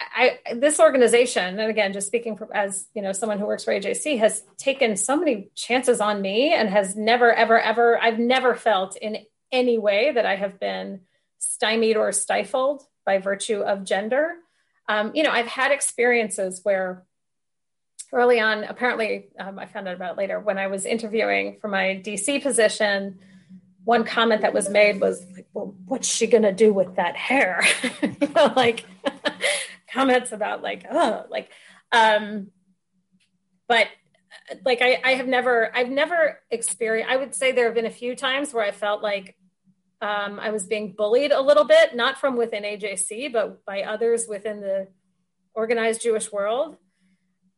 I, 0.00 0.38
this 0.54 0.78
organization, 0.78 1.58
and 1.58 1.70
again, 1.70 1.94
just 1.94 2.06
speaking 2.06 2.36
from, 2.36 2.50
as 2.52 2.86
you 2.94 3.00
know, 3.00 3.12
someone 3.12 3.38
who 3.38 3.46
works 3.46 3.64
for 3.64 3.72
AJC, 3.72 4.18
has 4.18 4.44
taken 4.58 4.96
so 4.96 5.16
many 5.16 5.50
chances 5.54 6.00
on 6.00 6.20
me, 6.20 6.52
and 6.52 6.68
has 6.68 6.94
never, 6.94 7.32
ever, 7.32 7.58
ever. 7.58 7.98
I've 7.98 8.18
never 8.18 8.54
felt 8.54 8.96
in 8.96 9.24
any 9.50 9.78
way 9.78 10.12
that 10.12 10.26
I 10.26 10.36
have 10.36 10.60
been 10.60 11.00
stymied 11.38 11.96
or 11.96 12.12
stifled 12.12 12.82
by 13.06 13.18
virtue 13.18 13.62
of 13.62 13.82
gender. 13.82 14.34
Um, 14.88 15.10
you 15.14 15.22
know, 15.22 15.30
I've 15.30 15.46
had 15.46 15.72
experiences 15.72 16.60
where 16.62 17.04
early 18.12 18.40
on, 18.40 18.64
apparently, 18.64 19.28
um, 19.38 19.58
I 19.58 19.66
found 19.66 19.88
out 19.88 19.94
about 19.94 20.12
it 20.12 20.18
later 20.18 20.40
when 20.40 20.58
I 20.58 20.66
was 20.66 20.84
interviewing 20.84 21.58
for 21.60 21.68
my 21.68 22.00
DC 22.04 22.42
position. 22.42 23.18
One 23.84 24.04
comment 24.04 24.42
that 24.42 24.52
was 24.52 24.68
made 24.68 25.00
was 25.00 25.24
like, 25.34 25.46
"Well, 25.54 25.74
what's 25.86 26.08
she 26.08 26.26
gonna 26.26 26.52
do 26.52 26.72
with 26.72 26.96
that 26.96 27.16
hair?" 27.16 27.64
like 28.56 28.84
comments 29.92 30.32
about 30.32 30.62
like, 30.62 30.84
oh, 30.90 31.24
like, 31.30 31.50
um, 31.92 32.48
but 33.66 33.88
like 34.64 34.80
I, 34.82 35.00
I 35.04 35.14
have 35.14 35.26
never, 35.26 35.74
I've 35.74 35.90
never 35.90 36.40
experienced. 36.50 37.10
I 37.10 37.16
would 37.16 37.34
say 37.34 37.52
there 37.52 37.66
have 37.66 37.74
been 37.74 37.86
a 37.86 37.90
few 37.90 38.14
times 38.14 38.52
where 38.52 38.64
I 38.64 38.70
felt 38.70 39.02
like 39.02 39.36
um, 40.00 40.38
I 40.38 40.50
was 40.50 40.66
being 40.66 40.94
bullied 40.96 41.32
a 41.32 41.40
little 41.40 41.64
bit, 41.64 41.94
not 41.94 42.18
from 42.18 42.36
within 42.36 42.62
AJC, 42.62 43.32
but 43.32 43.64
by 43.64 43.82
others 43.82 44.26
within 44.28 44.60
the 44.60 44.88
organized 45.54 46.02
Jewish 46.02 46.30
world. 46.30 46.76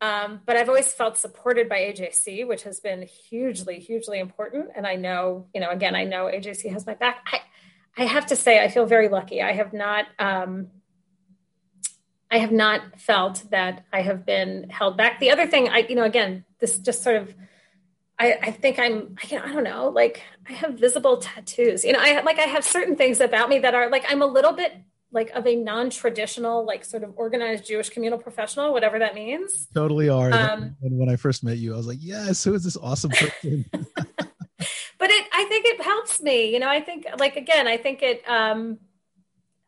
Um, 0.00 0.40
but 0.46 0.56
I've 0.56 0.68
always 0.68 0.92
felt 0.92 1.18
supported 1.18 1.68
by 1.68 1.78
AJC, 1.78 2.46
which 2.46 2.62
has 2.62 2.80
been 2.80 3.02
hugely, 3.02 3.78
hugely 3.78 4.18
important. 4.18 4.70
And 4.74 4.86
I 4.86 4.96
know, 4.96 5.46
you 5.54 5.60
know, 5.60 5.68
again, 5.68 5.94
I 5.94 6.04
know 6.04 6.24
AJC 6.24 6.72
has 6.72 6.86
my 6.86 6.94
back. 6.94 7.26
I, 7.30 7.40
I 8.02 8.06
have 8.06 8.26
to 8.26 8.36
say, 8.36 8.62
I 8.62 8.68
feel 8.68 8.86
very 8.86 9.08
lucky. 9.08 9.42
I 9.42 9.52
have 9.52 9.74
not, 9.74 10.06
um, 10.18 10.68
I 12.30 12.38
have 12.38 12.52
not 12.52 12.98
felt 12.98 13.44
that 13.50 13.84
I 13.92 14.00
have 14.00 14.24
been 14.24 14.70
held 14.70 14.96
back. 14.96 15.20
The 15.20 15.30
other 15.30 15.46
thing, 15.46 15.68
I, 15.68 15.84
you 15.88 15.96
know, 15.96 16.04
again, 16.04 16.44
this 16.60 16.78
just 16.78 17.02
sort 17.02 17.16
of, 17.16 17.34
I, 18.18 18.38
I 18.40 18.50
think 18.52 18.78
I'm, 18.78 19.16
I, 19.22 19.26
can 19.26 19.42
I 19.42 19.52
don't 19.52 19.64
know, 19.64 19.88
like 19.88 20.22
I 20.48 20.52
have 20.52 20.74
visible 20.74 21.18
tattoos. 21.18 21.84
You 21.84 21.92
know, 21.92 22.00
I 22.00 22.20
like 22.20 22.38
I 22.38 22.42
have 22.42 22.64
certain 22.64 22.96
things 22.96 23.20
about 23.20 23.48
me 23.48 23.60
that 23.60 23.74
are 23.74 23.90
like 23.90 24.04
I'm 24.08 24.20
a 24.20 24.26
little 24.26 24.52
bit 24.52 24.72
like 25.12 25.30
of 25.30 25.46
a 25.46 25.56
non-traditional, 25.56 26.64
like 26.64 26.84
sort 26.84 27.02
of 27.02 27.12
organized 27.16 27.66
Jewish 27.66 27.88
communal 27.88 28.18
professional, 28.18 28.72
whatever 28.72 28.98
that 29.00 29.14
means. 29.14 29.66
Totally 29.74 30.08
are. 30.08 30.32
Um, 30.32 30.76
and 30.82 30.98
when 30.98 31.08
I 31.08 31.16
first 31.16 31.42
met 31.42 31.58
you, 31.58 31.74
I 31.74 31.76
was 31.76 31.86
like, 31.86 31.98
yes, 32.00 32.44
who 32.44 32.54
is 32.54 32.64
this 32.64 32.76
awesome 32.76 33.10
person? 33.10 33.64
but 35.00 35.10
it 35.10 35.26
i 35.32 35.44
think 35.46 35.64
it 35.66 35.82
helps 35.82 36.20
me 36.20 36.52
you 36.52 36.60
know 36.60 36.68
i 36.68 36.80
think 36.80 37.06
like 37.18 37.36
again 37.36 37.66
i 37.66 37.76
think 37.76 38.02
it 38.02 38.22
um 38.28 38.78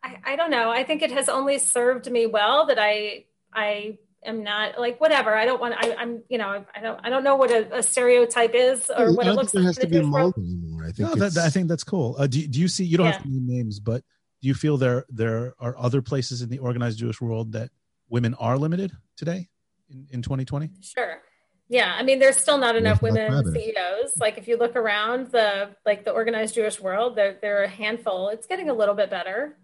I, 0.03 0.19
I 0.25 0.37
don't 0.37 0.51
know 0.51 0.71
i 0.71 0.85
think 0.85 1.03
it 1.03 1.11
has 1.11 1.29
only 1.29 1.59
served 1.59 2.11
me 2.11 2.27
well 2.27 2.67
that 2.67 2.79
i 2.79 3.25
i 3.53 3.99
am 4.25 4.45
not 4.45 4.79
like 4.79 5.01
whatever 5.01 5.35
i 5.35 5.45
don't 5.47 5.61
want 5.61 5.75
I, 5.77 5.95
i'm 5.95 6.23
you 6.29 6.39
know 6.39 6.65
i 6.75 6.81
don't 6.81 7.01
i 7.03 7.09
don't 7.09 7.25
know 7.25 7.37
what 7.37 7.51
a, 7.51 7.79
a 7.79 7.83
stereotype 7.83 8.55
is 8.55 8.91
or 8.97 9.15
what 9.15 9.27
it 9.27 9.33
looks 9.33 9.55
like 9.55 9.65
has 9.65 9.79
to 9.79 9.87
be 9.87 9.97
the 9.97 10.01
a 10.01 10.03
Jewish 10.03 10.13
mold 10.13 10.35
anymore. 10.37 10.85
I 10.85 10.93
think 10.93 11.17
no, 11.17 11.29
that, 11.29 11.39
I 11.39 11.49
think 11.49 11.69
that's 11.69 11.85
cool. 11.85 12.17
Uh, 12.19 12.27
do, 12.27 12.47
do 12.47 12.61
you 12.61 12.69
see, 12.69 12.85
you 12.85 12.99
don't 12.99 13.07
have 13.07 13.23
to 13.23 13.29
name 13.29 13.47
names, 13.47 13.81
but 13.81 14.03
do 14.43 14.49
you 14.49 14.55
feel 14.55 14.77
there, 14.77 15.07
there 15.09 15.55
are 15.61 15.79
other 15.79 16.03
places 16.03 16.43
in 16.43 16.51
the 16.51 16.59
organized 16.59 16.99
Jewish 16.99 17.21
world 17.21 17.53
that 17.53 17.71
women 18.09 18.35
are 18.35 18.59
limited 18.59 18.93
today 19.17 19.49
in, 19.89 20.09
in 20.11 20.23
2020? 20.23 20.71
Sure. 20.81 21.23
Yeah, 21.69 21.95
I 21.97 22.03
mean, 22.03 22.19
there's 22.19 22.37
still 22.37 22.59
not 22.59 22.77
enough 22.77 23.01
There's 23.01 23.15
women 23.15 23.33
cabinet. 23.33 23.75
CEOs. 23.75 24.13
Like, 24.19 24.37
if 24.37 24.49
you 24.49 24.59
look 24.59 24.77
around 24.77 25.29
the 25.29 25.71
like 25.87 26.05
the 26.05 26.11
organized 26.11 26.55
Jewish 26.55 26.79
world, 26.79 27.17
there 27.17 27.39
there 27.41 27.61
are 27.61 27.65
a 27.65 27.69
handful. 27.69 28.29
It's 28.29 28.47
getting 28.47 28.69
a 28.69 28.75
little 28.75 28.95
bit 28.95 29.09
better. 29.09 29.57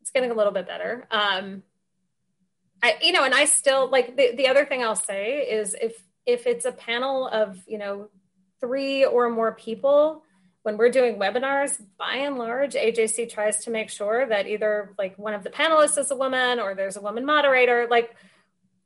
It's 0.00 0.12
getting 0.12 0.30
a 0.30 0.34
little 0.34 0.52
bit 0.52 0.68
better. 0.68 1.08
Um, 1.10 1.64
I 2.84 2.98
you 3.02 3.10
know, 3.10 3.24
and 3.24 3.34
I 3.34 3.46
still 3.46 3.90
like 3.90 4.16
the 4.16 4.36
the 4.36 4.46
other 4.46 4.64
thing 4.64 4.84
I'll 4.84 4.94
say 4.94 5.38
is 5.38 5.74
if 5.80 6.00
if 6.24 6.46
it's 6.46 6.66
a 6.66 6.72
panel 6.72 7.26
of 7.26 7.58
you 7.66 7.78
know 7.78 8.10
three 8.60 9.04
or 9.04 9.28
more 9.28 9.52
people 9.52 10.22
when 10.62 10.76
we're 10.76 10.90
doing 10.90 11.16
webinars 11.16 11.80
by 11.98 12.16
and 12.16 12.36
large 12.36 12.74
ajc 12.74 13.30
tries 13.30 13.64
to 13.64 13.70
make 13.70 13.90
sure 13.90 14.26
that 14.26 14.46
either 14.46 14.94
like 14.98 15.18
one 15.18 15.34
of 15.34 15.42
the 15.44 15.50
panelists 15.50 15.98
is 15.98 16.10
a 16.10 16.16
woman 16.16 16.60
or 16.60 16.74
there's 16.74 16.96
a 16.96 17.00
woman 17.00 17.24
moderator 17.24 17.86
like 17.90 18.14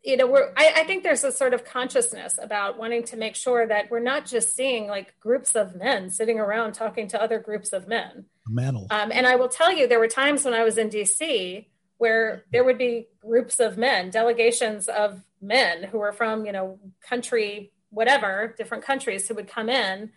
you 0.03 0.17
know 0.17 0.27
we're 0.27 0.53
I, 0.57 0.73
I 0.77 0.85
think 0.85 1.03
there's 1.03 1.25
a 1.25 1.33
sort 1.33 1.55
of 1.55 1.65
consciousness 1.65 2.39
about 2.41 2.79
wanting 2.79 3.05
to 3.05 3.17
make 3.17 3.35
sure 3.35 3.67
that 3.67 3.91
we're 3.91 4.01
not 4.01 4.27
just 4.27 4.55
seeing 4.55 4.87
like 4.87 5.19
groups 5.21 5.57
of 5.57 5.75
men 5.75 6.11
sitting 6.11 6.39
around 6.39 6.75
talking 6.75 7.09
to 7.09 7.21
other 7.21 7.39
groups 7.39 7.73
of 7.73 7.89
men 7.89 8.27
mantle. 8.49 8.87
um, 8.91 9.11
and 9.13 9.27
I 9.27 9.37
will 9.37 9.49
tell 9.49 9.73
you, 9.73 9.89
there 9.89 9.99
were 9.99 10.09
times 10.09 10.45
when 10.45 10.55
I 10.55 10.63
was 10.63 10.79
in 10.79 10.91
DC 10.91 11.67
where 11.99 12.45
there 12.53 12.65
would 12.65 12.79
be 12.79 13.09
groups 13.21 13.61
of 13.61 13.79
men, 13.79 14.11
delegations 14.11 14.89
of 14.89 15.23
men 15.41 15.85
who 15.85 15.99
were 15.99 16.13
from, 16.13 16.45
you 16.45 16.53
know, 16.53 16.79
country, 17.01 17.73
whatever, 17.91 18.55
different 18.59 18.85
countries 18.85 19.29
who 19.29 19.35
would 19.35 19.49
come 19.49 19.69
in. 19.69 20.11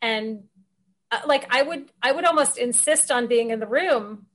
And 0.00 0.44
like, 1.26 1.46
I 1.50 1.62
would, 1.62 1.90
I 2.02 2.12
would 2.12 2.24
almost 2.24 2.58
insist 2.58 3.10
on 3.10 3.26
being 3.26 3.50
in 3.50 3.60
the 3.60 3.66
room, 3.66 4.26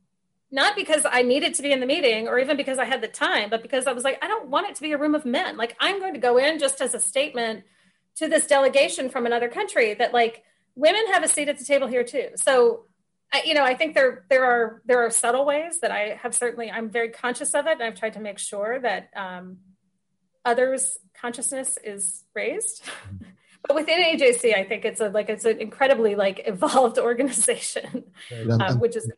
not 0.51 0.75
because 0.75 1.05
I 1.09 1.21
needed 1.21 1.53
to 1.55 1.61
be 1.61 1.71
in 1.71 1.79
the 1.79 1.85
meeting 1.85 2.27
or 2.27 2.39
even 2.39 2.57
because 2.57 2.77
I 2.79 2.85
had 2.85 3.01
the 3.01 3.07
time, 3.07 3.49
but 3.49 3.61
because 3.61 3.87
I 3.87 3.93
was 3.93 4.03
like, 4.03 4.23
I 4.23 4.27
don't 4.27 4.49
want 4.49 4.67
it 4.69 4.75
to 4.75 4.81
be 4.81 4.91
a 4.91 4.97
room 4.97 5.15
of 5.15 5.25
men. 5.25 5.57
Like, 5.57 5.75
I'm 5.79 5.99
going 5.99 6.13
to 6.13 6.19
go 6.19 6.37
in 6.37 6.59
just 6.59 6.81
as 6.81 6.93
a 6.93 6.99
statement 6.99 7.63
to 8.15 8.27
this 8.27 8.47
delegation 8.47 9.09
from 9.09 9.25
another 9.25 9.49
country 9.49 9.93
that 9.95 10.13
like 10.13 10.43
women 10.75 11.05
have 11.11 11.23
a 11.23 11.27
seat 11.27 11.49
at 11.49 11.57
the 11.57 11.65
table 11.65 11.87
here 11.87 12.03
too. 12.03 12.29
So 12.35 12.85
I, 13.31 13.41
you 13.45 13.53
know, 13.55 13.63
I 13.63 13.73
think 13.73 13.95
there 13.95 14.25
there 14.29 14.45
are 14.45 14.81
there 14.85 15.03
are 15.03 15.09
subtle 15.09 15.45
ways 15.45 15.79
that 15.81 15.91
I 15.91 16.19
have 16.21 16.35
certainly 16.35 16.69
I'm 16.69 16.89
very 16.89 17.09
conscious 17.09 17.55
of 17.55 17.65
it, 17.65 17.73
and 17.73 17.83
I've 17.83 17.99
tried 17.99 18.13
to 18.13 18.19
make 18.19 18.37
sure 18.37 18.79
that 18.79 19.09
um, 19.15 19.57
others' 20.45 20.97
consciousness 21.19 21.77
is 21.83 22.23
raised. 22.35 22.83
But 23.67 23.75
within 23.75 23.99
AJC, 23.99 24.55
I 24.55 24.63
think 24.65 24.83
it's 24.83 24.99
a 24.99 25.09
like 25.09 25.29
it's 25.29 25.45
an 25.45 25.59
incredibly 25.59 26.15
like 26.15 26.41
evolved 26.45 26.97
organization, 26.99 28.03
um, 28.59 28.79
which 28.79 28.95
is. 28.95 29.09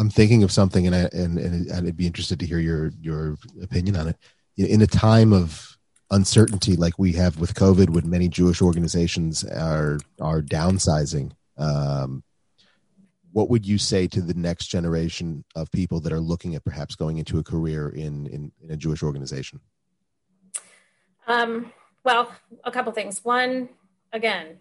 I'm 0.00 0.10
thinking 0.10 0.44
of 0.44 0.52
something, 0.52 0.86
and 0.86 0.94
I 0.94 1.08
and, 1.12 1.38
and 1.38 1.72
I'd 1.72 1.96
be 1.96 2.06
interested 2.06 2.38
to 2.40 2.46
hear 2.46 2.58
your 2.58 2.92
your 3.00 3.36
opinion 3.62 3.96
on 3.96 4.08
it. 4.08 4.16
In 4.56 4.82
a 4.82 4.86
time 4.86 5.32
of 5.32 5.76
uncertainty 6.10 6.74
like 6.74 6.98
we 6.98 7.12
have 7.12 7.38
with 7.38 7.54
COVID, 7.54 7.90
when 7.90 8.08
many 8.08 8.28
Jewish 8.28 8.62
organizations 8.62 9.44
are 9.44 9.98
are 10.20 10.42
downsizing, 10.42 11.32
um, 11.56 12.22
what 13.32 13.50
would 13.50 13.66
you 13.66 13.78
say 13.78 14.06
to 14.08 14.20
the 14.20 14.34
next 14.34 14.66
generation 14.66 15.44
of 15.54 15.70
people 15.70 16.00
that 16.00 16.12
are 16.12 16.20
looking 16.20 16.54
at 16.54 16.64
perhaps 16.64 16.96
going 16.96 17.18
into 17.18 17.38
a 17.38 17.44
career 17.44 17.90
in 17.90 18.26
in, 18.26 18.52
in 18.60 18.70
a 18.72 18.76
Jewish 18.76 19.02
organization? 19.02 19.60
Um, 21.28 21.72
well, 22.04 22.32
a 22.64 22.70
couple 22.70 22.92
things. 22.92 23.24
One, 23.24 23.68
again, 24.12 24.58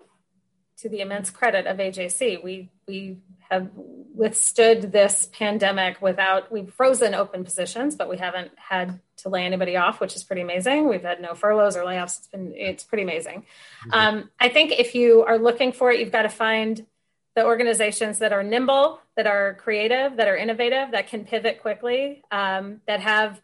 to 0.78 0.90
the 0.90 1.02
immense 1.02 1.30
credit 1.30 1.66
of 1.66 1.78
AJC, 1.78 2.44
we 2.44 2.70
we 2.88 3.18
have 3.50 3.70
withstood 3.76 4.92
this 4.92 5.30
pandemic 5.32 6.02
without 6.02 6.52
we've 6.52 6.74
frozen 6.74 7.14
open 7.14 7.44
positions, 7.44 7.96
but 7.96 8.10
we 8.10 8.18
haven't 8.18 8.52
had 8.58 9.00
to 9.18 9.30
lay 9.30 9.46
anybody 9.46 9.78
off, 9.78 10.00
which 10.00 10.16
is 10.16 10.24
pretty 10.24 10.42
amazing. 10.42 10.88
We've 10.88 11.04
had 11.04 11.22
no 11.22 11.34
furloughs 11.34 11.76
or 11.76 11.84
layoffs. 11.84 12.20
It's 12.20 12.28
been 12.28 12.54
it's 12.56 12.84
pretty 12.84 13.04
amazing. 13.04 13.46
Mm-hmm. 13.88 13.94
Um, 13.94 14.30
I 14.40 14.50
think 14.50 14.72
if 14.72 14.96
you 14.96 15.24
are 15.24 15.38
looking 15.38 15.72
for 15.72 15.92
it, 15.92 16.00
you've 16.00 16.12
got 16.12 16.24
to 16.24 16.30
find 16.30 16.86
the 17.36 17.46
organizations 17.46 18.20
that 18.20 18.34
are 18.34 18.44
nimble, 18.44 19.00
that 19.16 19.28
are 19.28 19.56
creative, 19.56 20.18
that 20.18 20.28
are 20.28 20.36
innovative, 20.36 20.92
that 20.92 21.08
can 21.08 21.24
pivot 21.24 21.62
quickly, 21.62 22.24
um, 22.32 22.82
that 22.88 23.00
have 23.00 23.40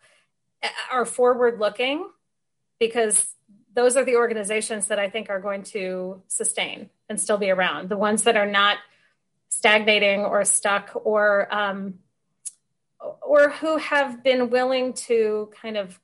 are 0.92 1.06
forward 1.06 1.60
looking, 1.60 2.10
because 2.80 3.36
those 3.74 3.98
are 3.98 4.06
the 4.06 4.16
organizations 4.16 4.88
that 4.88 5.00
I 5.00 5.10
think 5.10 5.30
are 5.30 5.40
going 5.40 5.64
to 5.64 6.22
sustain 6.28 6.90
and 7.10 7.20
still 7.20 7.38
be 7.38 7.50
around. 7.50 7.90
The 7.90 7.98
ones 7.98 8.24
that 8.24 8.38
are 8.38 8.50
not 8.50 8.78
stagnating 9.50 10.22
or 10.22 10.44
stuck 10.46 10.92
or 10.94 11.54
um, 11.54 11.96
or 13.22 13.50
who 13.50 13.78
have 13.78 14.24
been 14.24 14.50
willing 14.50 14.94
to 14.94 15.50
kind 15.62 15.78
of 15.78 16.00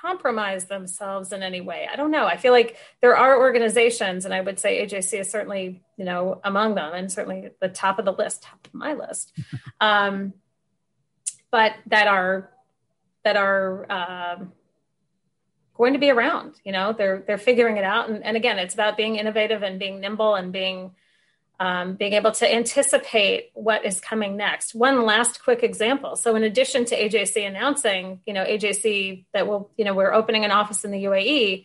compromise 0.00 0.66
themselves 0.66 1.32
in 1.32 1.42
any 1.42 1.60
way. 1.60 1.88
I 1.90 1.96
don't 1.96 2.10
know. 2.10 2.26
I 2.26 2.36
feel 2.36 2.52
like 2.52 2.76
there 3.00 3.16
are 3.16 3.38
organizations, 3.38 4.24
and 4.24 4.32
I 4.32 4.40
would 4.40 4.58
say 4.58 4.86
AJC 4.86 5.20
is 5.20 5.30
certainly, 5.30 5.82
you 5.96 6.04
know, 6.04 6.40
among 6.44 6.74
them, 6.74 6.92
and 6.94 7.10
certainly 7.10 7.50
the 7.60 7.68
top 7.68 7.98
of 7.98 8.04
the 8.04 8.12
list, 8.12 8.42
top 8.42 8.66
of 8.66 8.74
my 8.74 8.94
list, 8.94 9.32
um, 9.80 10.32
but 11.50 11.72
that 11.86 12.06
are 12.08 12.50
that 13.24 13.36
are 13.36 13.90
um, 13.90 14.52
going 15.76 15.92
to 15.92 15.98
be 15.98 16.10
around. 16.10 16.54
You 16.64 16.72
know, 16.72 16.92
they're 16.92 17.22
they're 17.26 17.38
figuring 17.38 17.76
it 17.76 17.84
out, 17.84 18.08
and, 18.08 18.24
and 18.24 18.36
again, 18.36 18.58
it's 18.58 18.74
about 18.74 18.96
being 18.96 19.16
innovative 19.16 19.62
and 19.62 19.78
being 19.78 20.00
nimble 20.00 20.34
and 20.34 20.52
being 20.52 20.92
um, 21.58 21.94
being 21.94 22.12
able 22.12 22.32
to 22.32 22.54
anticipate 22.54 23.50
what 23.54 23.84
is 23.84 24.00
coming 24.00 24.36
next. 24.36 24.74
One 24.74 25.04
last 25.04 25.42
quick 25.42 25.62
example. 25.62 26.16
So, 26.16 26.36
in 26.36 26.42
addition 26.42 26.84
to 26.86 26.96
AJC 26.96 27.46
announcing, 27.46 28.20
you 28.26 28.34
know, 28.34 28.44
AJC 28.44 29.24
that 29.32 29.46
will, 29.46 29.70
you 29.76 29.84
know, 29.84 29.94
we're 29.94 30.12
opening 30.12 30.44
an 30.44 30.50
office 30.50 30.84
in 30.84 30.90
the 30.90 31.04
UAE. 31.04 31.64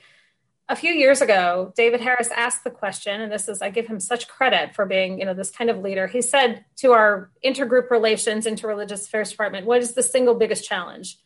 A 0.69 0.75
few 0.75 0.93
years 0.93 1.19
ago, 1.19 1.73
David 1.75 1.99
Harris 1.99 2.29
asked 2.33 2.63
the 2.63 2.69
question, 2.69 3.19
and 3.19 3.29
this 3.29 3.49
is, 3.49 3.61
I 3.61 3.69
give 3.71 3.88
him 3.88 3.99
such 3.99 4.29
credit 4.29 4.73
for 4.73 4.85
being, 4.85 5.19
you 5.19 5.25
know, 5.25 5.33
this 5.33 5.51
kind 5.51 5.69
of 5.69 5.79
leader. 5.79 6.07
He 6.07 6.21
said 6.21 6.63
to 6.77 6.93
our 6.93 7.29
intergroup 7.43 7.89
relations, 7.89 8.45
interreligious 8.45 9.05
affairs 9.05 9.31
department, 9.31 9.65
what 9.65 9.81
is 9.81 9.95
the 9.95 10.03
single 10.03 10.35
biggest 10.35 10.63
challenge 10.63 11.17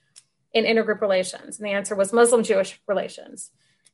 in 0.56 0.66
intergroup 0.66 1.02
relations? 1.02 1.60
And 1.60 1.68
the 1.68 1.74
answer 1.74 1.94
was 1.94 2.12
Muslim 2.12 2.42
Jewish 2.42 2.82
relations. 2.88 3.52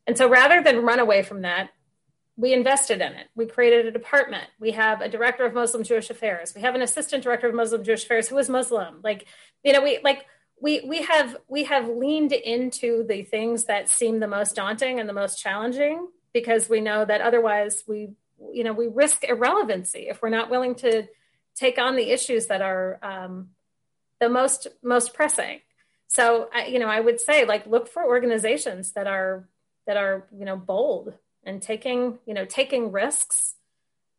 And 0.08 0.18
so 0.18 0.30
rather 0.30 0.64
than 0.64 0.86
run 0.86 1.00
away 1.00 1.24
from 1.24 1.42
that, 1.42 1.72
we 2.38 2.54
invested 2.54 3.02
in 3.02 3.12
it. 3.14 3.28
We 3.36 3.46
created 3.46 3.86
a 3.86 3.92
department. 3.92 4.46
We 4.60 4.72
have 4.72 5.02
a 5.02 5.10
director 5.10 5.46
of 5.46 5.54
Muslim 5.54 5.84
Jewish 5.84 6.10
affairs. 6.10 6.54
We 6.56 6.62
have 6.62 6.76
an 6.76 6.82
assistant 6.82 7.24
director 7.24 7.50
of 7.50 7.54
Muslim 7.54 7.84
Jewish 7.84 8.06
affairs 8.06 8.30
who 8.30 8.38
is 8.38 8.50
Muslim. 8.50 9.02
Like, 9.04 9.28
you 9.64 9.74
know, 9.74 9.82
we 9.82 10.00
like 10.04 10.26
we 10.62 10.82
we 10.82 11.02
have 11.02 11.38
we 11.48 11.66
have 11.66 11.90
leaned 11.90 12.32
into 12.32 13.04
the 13.08 13.24
things 13.24 13.66
that 13.66 13.90
seem 13.90 14.20
the 14.20 14.28
most 14.28 14.56
daunting 14.56 15.00
and 15.00 15.10
the 15.10 15.14
most 15.14 15.40
challenging 15.40 16.08
because 16.34 16.70
we 16.70 16.80
know 16.80 17.04
that 17.04 17.22
otherwise 17.22 17.84
we 17.88 18.10
you 18.54 18.64
know 18.64 18.74
we 18.74 18.88
risk 18.88 19.24
irrelevancy 19.24 20.08
if 20.08 20.22
we're 20.22 20.30
not 20.30 20.50
willing 20.50 20.76
to 20.76 21.08
take 21.56 21.78
on 21.78 21.96
the 21.96 22.12
issues 22.12 22.48
that 22.48 22.62
are 22.62 23.00
um, 23.04 23.50
the 24.20 24.30
most 24.30 24.68
most 24.84 25.14
pressing. 25.14 25.60
So 26.12 26.50
I, 26.54 26.66
you 26.66 26.78
know, 26.78 26.90
I 26.90 27.00
would 27.00 27.22
say 27.22 27.46
like 27.46 27.66
look 27.66 27.88
for 27.88 28.04
organizations 28.04 28.92
that 28.94 29.08
are 29.08 29.48
that 29.88 29.96
are 29.96 30.28
you 30.38 30.44
know 30.44 30.58
bold 30.58 31.14
and 31.46 31.62
taking 31.62 32.20
you 32.26 32.34
know 32.34 32.44
taking 32.44 32.92
risks 32.92 33.56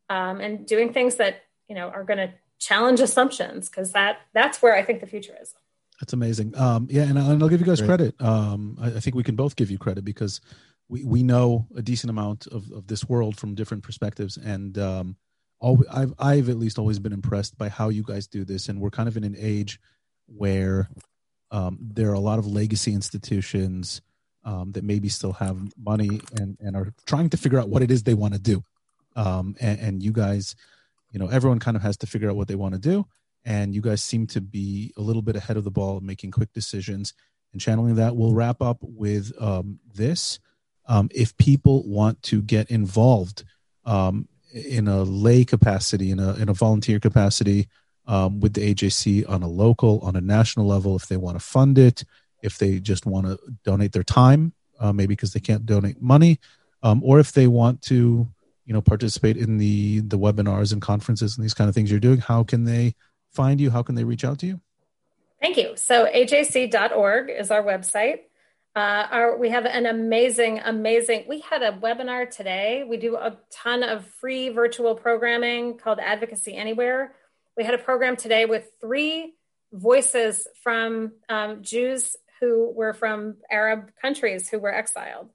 um, 0.09 0.41
and 0.41 0.65
doing 0.65 0.91
things 0.91 1.17
that 1.17 1.43
you 1.67 1.75
know 1.75 1.89
are 1.89 2.03
going 2.03 2.17
to 2.17 2.33
challenge 2.57 2.99
assumptions 2.99 3.69
because 3.69 3.91
that 3.91 4.21
that's 4.33 4.59
where 4.59 4.75
I 4.75 4.81
think 4.81 5.01
the 5.01 5.07
future 5.07 5.35
is. 5.39 5.53
That's 6.01 6.13
amazing. 6.13 6.57
Um, 6.57 6.87
yeah, 6.89 7.03
and, 7.03 7.15
and 7.15 7.43
I'll 7.43 7.47
give 7.47 7.59
you 7.59 7.67
guys 7.67 7.79
credit. 7.79 8.19
Um, 8.19 8.75
I, 8.81 8.87
I, 8.87 8.99
think 8.99 9.15
we 9.15 9.21
can 9.21 9.35
both 9.35 9.55
give 9.55 9.69
you 9.69 9.77
credit 9.77 10.03
because 10.03 10.41
we, 10.89 11.03
we 11.03 11.21
know 11.21 11.67
a 11.75 11.83
decent 11.83 12.09
amount 12.09 12.47
of, 12.47 12.71
of 12.71 12.87
this 12.87 13.07
world 13.07 13.37
from 13.37 13.53
different 13.53 13.83
perspectives, 13.83 14.37
and 14.37 14.79
um, 14.79 15.15
all, 15.59 15.83
I've 15.91 16.15
I've 16.17 16.49
at 16.49 16.57
least 16.57 16.79
always 16.79 16.97
been 16.97 17.13
impressed 17.13 17.55
by 17.55 17.69
how 17.69 17.89
you 17.89 18.01
guys 18.01 18.25
do 18.25 18.45
this. 18.45 18.67
And 18.67 18.81
we're 18.81 18.89
kind 18.89 19.07
of 19.07 19.15
in 19.15 19.23
an 19.23 19.35
age 19.37 19.79
where 20.25 20.89
um, 21.53 21.77
there 21.79 22.09
are 22.09 22.15
a 22.15 22.19
lot 22.19 22.39
of 22.39 22.47
legacy 22.47 22.93
institutions 22.93 24.01
um, 24.43 24.71
that 24.73 24.83
maybe 24.83 25.07
still 25.07 25.33
have 25.33 25.57
money 25.77 26.19
and, 26.35 26.57
and 26.59 26.75
are 26.75 26.91
trying 27.05 27.29
to 27.29 27.37
figure 27.37 27.59
out 27.59 27.69
what 27.69 27.83
it 27.83 27.91
is 27.91 28.03
they 28.03 28.15
want 28.15 28.33
to 28.33 28.39
do. 28.39 28.63
Um, 29.15 29.55
and, 29.61 29.79
and, 29.79 30.03
you 30.03 30.11
guys, 30.11 30.55
you 31.11 31.19
know, 31.19 31.27
everyone 31.27 31.59
kind 31.59 31.77
of 31.77 31.83
has 31.83 31.95
to 31.97 32.07
figure 32.07 32.29
out 32.29 32.35
what 32.35 32.47
they 32.47 32.55
want 32.55 32.73
to 32.73 32.79
do. 32.79 33.05
And 33.45 33.75
you 33.75 33.81
guys 33.81 34.01
seem 34.01 34.25
to 34.27 34.41
be 34.41 34.91
a 34.97 35.01
little 35.01 35.21
bit 35.21 35.35
ahead 35.35 35.55
of 35.55 35.63
the 35.63 35.71
ball, 35.71 35.99
making 36.01 36.31
quick 36.31 36.51
decisions 36.53 37.13
and 37.51 37.61
channeling 37.61 37.95
that. 37.95 38.15
We'll 38.15 38.33
wrap 38.33 38.61
up 38.61 38.79
with 38.81 39.31
um, 39.39 39.79
this. 39.93 40.39
Um, 40.87 41.09
if 41.13 41.37
people 41.37 41.87
want 41.87 42.23
to 42.23 42.41
get 42.41 42.71
involved 42.71 43.43
um, 43.85 44.27
in 44.51 44.87
a 44.87 45.03
lay 45.03 45.45
capacity, 45.45 46.09
in 46.09 46.19
a, 46.19 46.33
in 46.33 46.49
a 46.49 46.53
volunteer 46.53 46.99
capacity 46.99 47.67
um, 48.07 48.39
with 48.39 48.53
the 48.53 48.73
AJC 48.73 49.29
on 49.29 49.43
a 49.43 49.47
local, 49.47 49.99
on 49.99 50.15
a 50.15 50.21
national 50.21 50.67
level, 50.67 50.95
if 50.95 51.07
they 51.07 51.17
want 51.17 51.37
to 51.37 51.45
fund 51.45 51.77
it, 51.77 52.03
if 52.41 52.57
they 52.57 52.79
just 52.79 53.05
want 53.05 53.25
to 53.25 53.39
donate 53.63 53.93
their 53.93 54.03
time, 54.03 54.53
uh, 54.79 54.91
maybe 54.91 55.13
because 55.13 55.33
they 55.33 55.39
can't 55.39 55.65
donate 55.65 56.01
money, 56.01 56.39
um, 56.81 57.01
or 57.03 57.19
if 57.19 57.31
they 57.31 57.47
want 57.47 57.81
to, 57.83 58.27
you 58.65 58.73
know, 58.73 58.81
participate 58.81 59.37
in 59.37 59.57
the 59.57 60.01
the 60.01 60.17
webinars 60.17 60.73
and 60.73 60.81
conferences 60.81 61.37
and 61.37 61.43
these 61.43 61.53
kind 61.53 61.69
of 61.69 61.75
things 61.75 61.89
you're 61.89 61.99
doing. 61.99 62.19
How 62.19 62.43
can 62.43 62.65
they 62.65 62.95
find 63.31 63.59
you? 63.59 63.69
How 63.69 63.83
can 63.83 63.95
they 63.95 64.03
reach 64.03 64.25
out 64.25 64.39
to 64.39 64.45
you? 64.45 64.59
Thank 65.41 65.57
you. 65.57 65.73
So 65.75 66.05
ajc.org 66.05 67.29
is 67.29 67.51
our 67.51 67.63
website. 67.63 68.19
Uh, 68.75 69.05
our, 69.11 69.37
we 69.37 69.49
have 69.49 69.65
an 69.65 69.85
amazing, 69.85 70.59
amazing. 70.59 71.25
We 71.27 71.41
had 71.41 71.61
a 71.61 71.73
webinar 71.73 72.29
today. 72.29 72.83
We 72.87 72.97
do 72.97 73.17
a 73.17 73.37
ton 73.51 73.83
of 73.83 74.05
free 74.05 74.49
virtual 74.49 74.95
programming 74.95 75.77
called 75.77 75.99
Advocacy 75.99 76.55
Anywhere. 76.55 77.13
We 77.55 77.63
had 77.63 77.73
a 77.73 77.79
program 77.79 78.15
today 78.15 78.45
with 78.45 78.67
three 78.81 79.33
voices 79.71 80.47
from 80.63 81.13
um, 81.29 81.61
Jews 81.61 82.15
who 82.39 82.71
were 82.71 82.93
from 82.93 83.37
Arab 83.49 83.91
countries 84.01 84.49
who 84.49 84.59
were 84.59 84.73
exiled. 84.73 85.29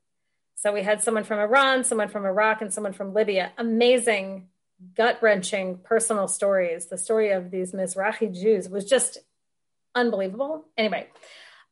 So 0.57 0.73
we 0.73 0.82
had 0.82 1.03
someone 1.03 1.24
from 1.24 1.39
Iran, 1.39 1.85
someone 1.85 2.09
from 2.09 2.24
Iraq, 2.24 2.61
and 2.61 2.73
someone 2.74 2.93
from 2.93 3.15
Libya. 3.15 3.53
Amazing, 3.57 4.49
gut 4.97 5.19
wrenching 5.23 5.78
personal 5.78 6.27
stories. 6.27 6.86
The 6.86 6.99
story 6.99 7.31
of 7.31 7.51
these 7.53 7.73
Mizrahi 7.73 8.35
Jews 8.35 8.69
was 8.69 8.85
just 8.85 9.19
unbelievable. 9.95 10.65
Anyway, 10.77 11.07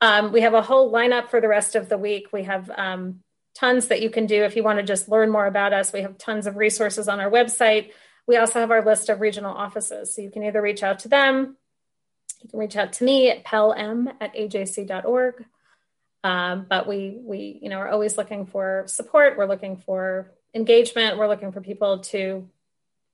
um, 0.01 0.33
we 0.33 0.43
have 0.43 0.55
a 0.55 0.63
whole 0.63 0.93
lineup 0.93 1.31
for 1.31 1.41
the 1.41 1.49
rest 1.49 1.75
of 1.75 1.89
the 1.89 1.99
week. 1.99 2.29
We 2.33 2.45
have 2.45 2.71
um, 2.71 3.21
tons 3.55 3.89
that 3.89 4.03
you 4.03 4.11
can 4.11 4.27
do 4.27 4.45
if 4.45 4.55
you 4.55 4.63
want 4.63 4.79
to 4.79 4.85
just 4.85 5.09
learn 5.09 5.31
more 5.31 5.47
about 5.47 5.73
us. 5.73 5.93
We 5.93 6.03
have 6.03 6.19
tons 6.19 6.47
of 6.47 6.57
resources 6.57 7.09
on 7.09 7.19
our 7.19 7.31
website. 7.31 7.91
We 8.27 8.37
also 8.37 8.61
have 8.61 8.71
our 8.71 8.85
list 8.85 9.09
of 9.09 9.21
regional 9.21 9.55
offices. 9.55 10.15
So 10.15 10.23
you 10.23 10.31
can 10.31 10.43
either 10.43 10.61
reach 10.61 10.83
out 10.83 11.01
to 11.01 11.09
them 11.09 11.57
you 12.43 12.51
can 12.51 12.59
reach 12.59 12.77
out 12.77 12.93
to 12.95 13.05
me 13.05 13.31
at 13.31 13.45
pelm 13.45 14.13
at 14.21 14.35
ajc.org. 14.35 15.45
Um, 16.25 16.67
but 16.69 16.89
we, 16.89 17.19
we, 17.21 17.59
you 17.63 17.69
know, 17.69 17.79
are 17.79 17.89
always 17.89 18.17
looking 18.17 18.47
for 18.47 18.85
support. 18.87 19.37
We're 19.37 19.47
looking 19.47 19.77
for 19.77 20.33
engagement. 20.55 21.19
We're 21.19 21.29
looking 21.29 21.53
for 21.53 21.61
people 21.61 22.01
to 22.01 22.49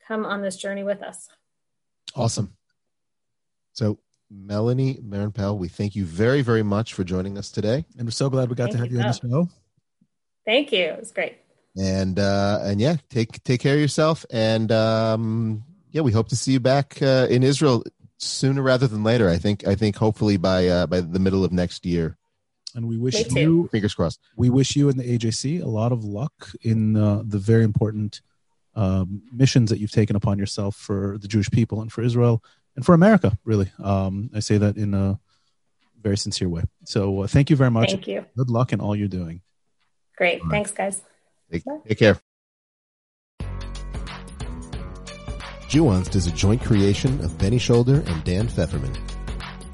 come 0.09 0.25
on 0.25 0.43
this 0.43 0.57
journey 0.57 0.83
with 0.83 1.03
us. 1.03 1.29
Awesome. 2.15 2.55
So 3.75 3.99
Melanie 4.31 4.99
Maron 5.03 5.33
Pell, 5.33 5.59
we 5.59 5.69
thank 5.69 5.95
you 5.95 6.05
very, 6.05 6.43
very 6.43 6.63
much 6.63 6.95
for 6.95 7.05
joining 7.05 7.37
us 7.37 7.51
today. 7.51 7.85
And 7.99 8.07
we're 8.07 8.13
so 8.13 8.31
glad 8.31 8.49
we 8.49 8.55
got 8.55 8.65
thank 8.65 8.73
to 8.73 8.79
have 8.79 8.91
you, 8.91 8.99
you 8.99 9.05
on 9.05 9.09
the 9.09 9.29
show. 9.29 9.49
Thank 10.45 10.73
you. 10.73 10.85
It 10.85 10.99
was 10.99 11.11
great. 11.11 11.42
And 11.77 12.19
uh 12.19 12.61
and 12.63 12.81
yeah, 12.81 12.97
take 13.09 13.43
take 13.45 13.61
care 13.61 13.75
of 13.75 13.81
yourself 13.81 14.27
and 14.31 14.71
um 14.71 15.65
yeah, 15.93 16.01
we 16.01 16.11
hope 16.13 16.29
to 16.29 16.37
see 16.37 16.53
you 16.53 16.61
back 16.61 17.01
uh, 17.03 17.27
in 17.31 17.43
Israel 17.43 17.85
sooner 18.17 18.63
rather 18.63 18.89
than 18.89 19.05
later. 19.05 19.29
I 19.29 19.37
think. 19.37 19.67
I 19.67 19.75
think 19.75 19.97
hopefully 19.97 20.39
by 20.39 20.67
uh, 20.67 20.87
by 20.87 21.01
the 21.01 21.21
middle 21.21 21.45
of 21.45 21.53
next 21.53 21.87
year. 21.87 22.17
And 22.75 22.89
we 22.89 22.97
wish 22.97 23.15
you 23.31 23.69
Fingers 23.69 23.95
crossed. 23.95 24.19
we 24.35 24.49
wish 24.49 24.77
you 24.77 24.89
and 24.89 24.99
the 24.99 25.19
AJC 25.19 25.63
a 25.63 25.69
lot 25.69 25.93
of 25.93 26.05
luck 26.05 26.49
in 26.63 26.97
uh, 26.97 27.23
the 27.23 27.37
very 27.39 27.65
important 27.65 28.23
um, 28.75 29.23
missions 29.31 29.69
that 29.69 29.79
you've 29.79 29.91
taken 29.91 30.17
upon 30.17 30.39
yourself 30.39 30.75
for 30.75 31.19
the 31.19 31.29
Jewish 31.29 31.51
people 31.51 31.83
and 31.83 31.93
for 31.93 32.01
Israel 32.01 32.43
and 32.75 32.87
for 32.87 32.95
America. 32.95 33.37
Really, 33.45 33.71
um, 33.83 34.31
I 34.35 34.41
say 34.41 34.57
that 34.57 34.79
in 34.79 34.95
a 34.95 35.21
very 36.01 36.17
sincere 36.17 36.49
way. 36.49 36.63
So 36.85 37.23
uh, 37.23 37.27
thank 37.27 37.51
you 37.51 37.57
very 37.57 37.71
much. 37.71 37.91
Thank 37.91 38.09
you. 38.09 38.25
Good 38.39 38.49
luck 38.49 38.73
in 38.73 38.81
all 38.81 38.97
you're 38.97 39.07
doing. 39.07 39.43
Great. 40.17 40.41
All 40.41 40.47
right. 40.47 40.53
Thanks, 40.53 40.71
guys. 40.71 41.03
Take, 41.53 41.65
take 41.87 41.99
care. 41.99 42.19
Jewanced 45.69 46.17
is 46.17 46.27
a 46.27 46.33
joint 46.33 46.63
creation 46.63 47.21
of 47.25 47.39
Benny 47.39 47.59
Shoulder 47.59 48.03
and 48.07 48.25
Dan 48.25 48.49
Pfefferman. 48.49 48.97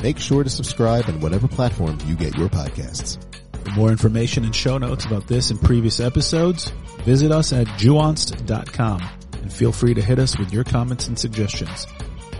Make 0.03 0.19
sure 0.19 0.45
to 0.45 0.51
subscribe 0.51 1.09
on 1.09 1.21
whatever 1.21 1.49
platform 1.49 1.99
you 2.07 2.15
get 2.15 2.37
your 2.37 2.49
podcasts. 2.49 3.19
For 3.65 3.71
more 3.71 3.91
information 3.91 4.45
and 4.45 4.55
show 4.55 4.79
notes 4.79 5.05
about 5.05 5.27
this 5.27 5.51
and 5.51 5.61
previous 5.61 5.99
episodes, 5.99 6.71
visit 7.03 7.33
us 7.33 7.53
at 7.53 7.67
jewanced.com 7.67 9.09
and 9.33 9.53
feel 9.53 9.73
free 9.73 9.95
to 9.95 10.03
hit 10.03 10.19
us 10.19 10.39
with 10.39 10.53
your 10.53 10.65
comments 10.65 11.09
and 11.09 11.19
suggestions. 11.19 11.87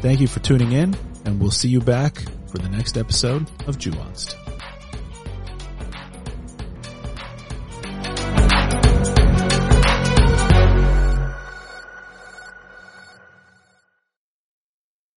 Thank 0.01 0.21
you 0.21 0.29
for 0.29 0.41
tuning 0.41 0.73
in 0.73 0.97
and 1.25 1.41
we'll 1.41 1.51
see 1.51 1.69
you 1.69 1.81
back 1.81 2.23
for 2.49 2.59
the 2.59 2.69
next 2.69 2.97
episode 2.97 3.43
of 3.67 3.77
Jewanced. 3.77 4.48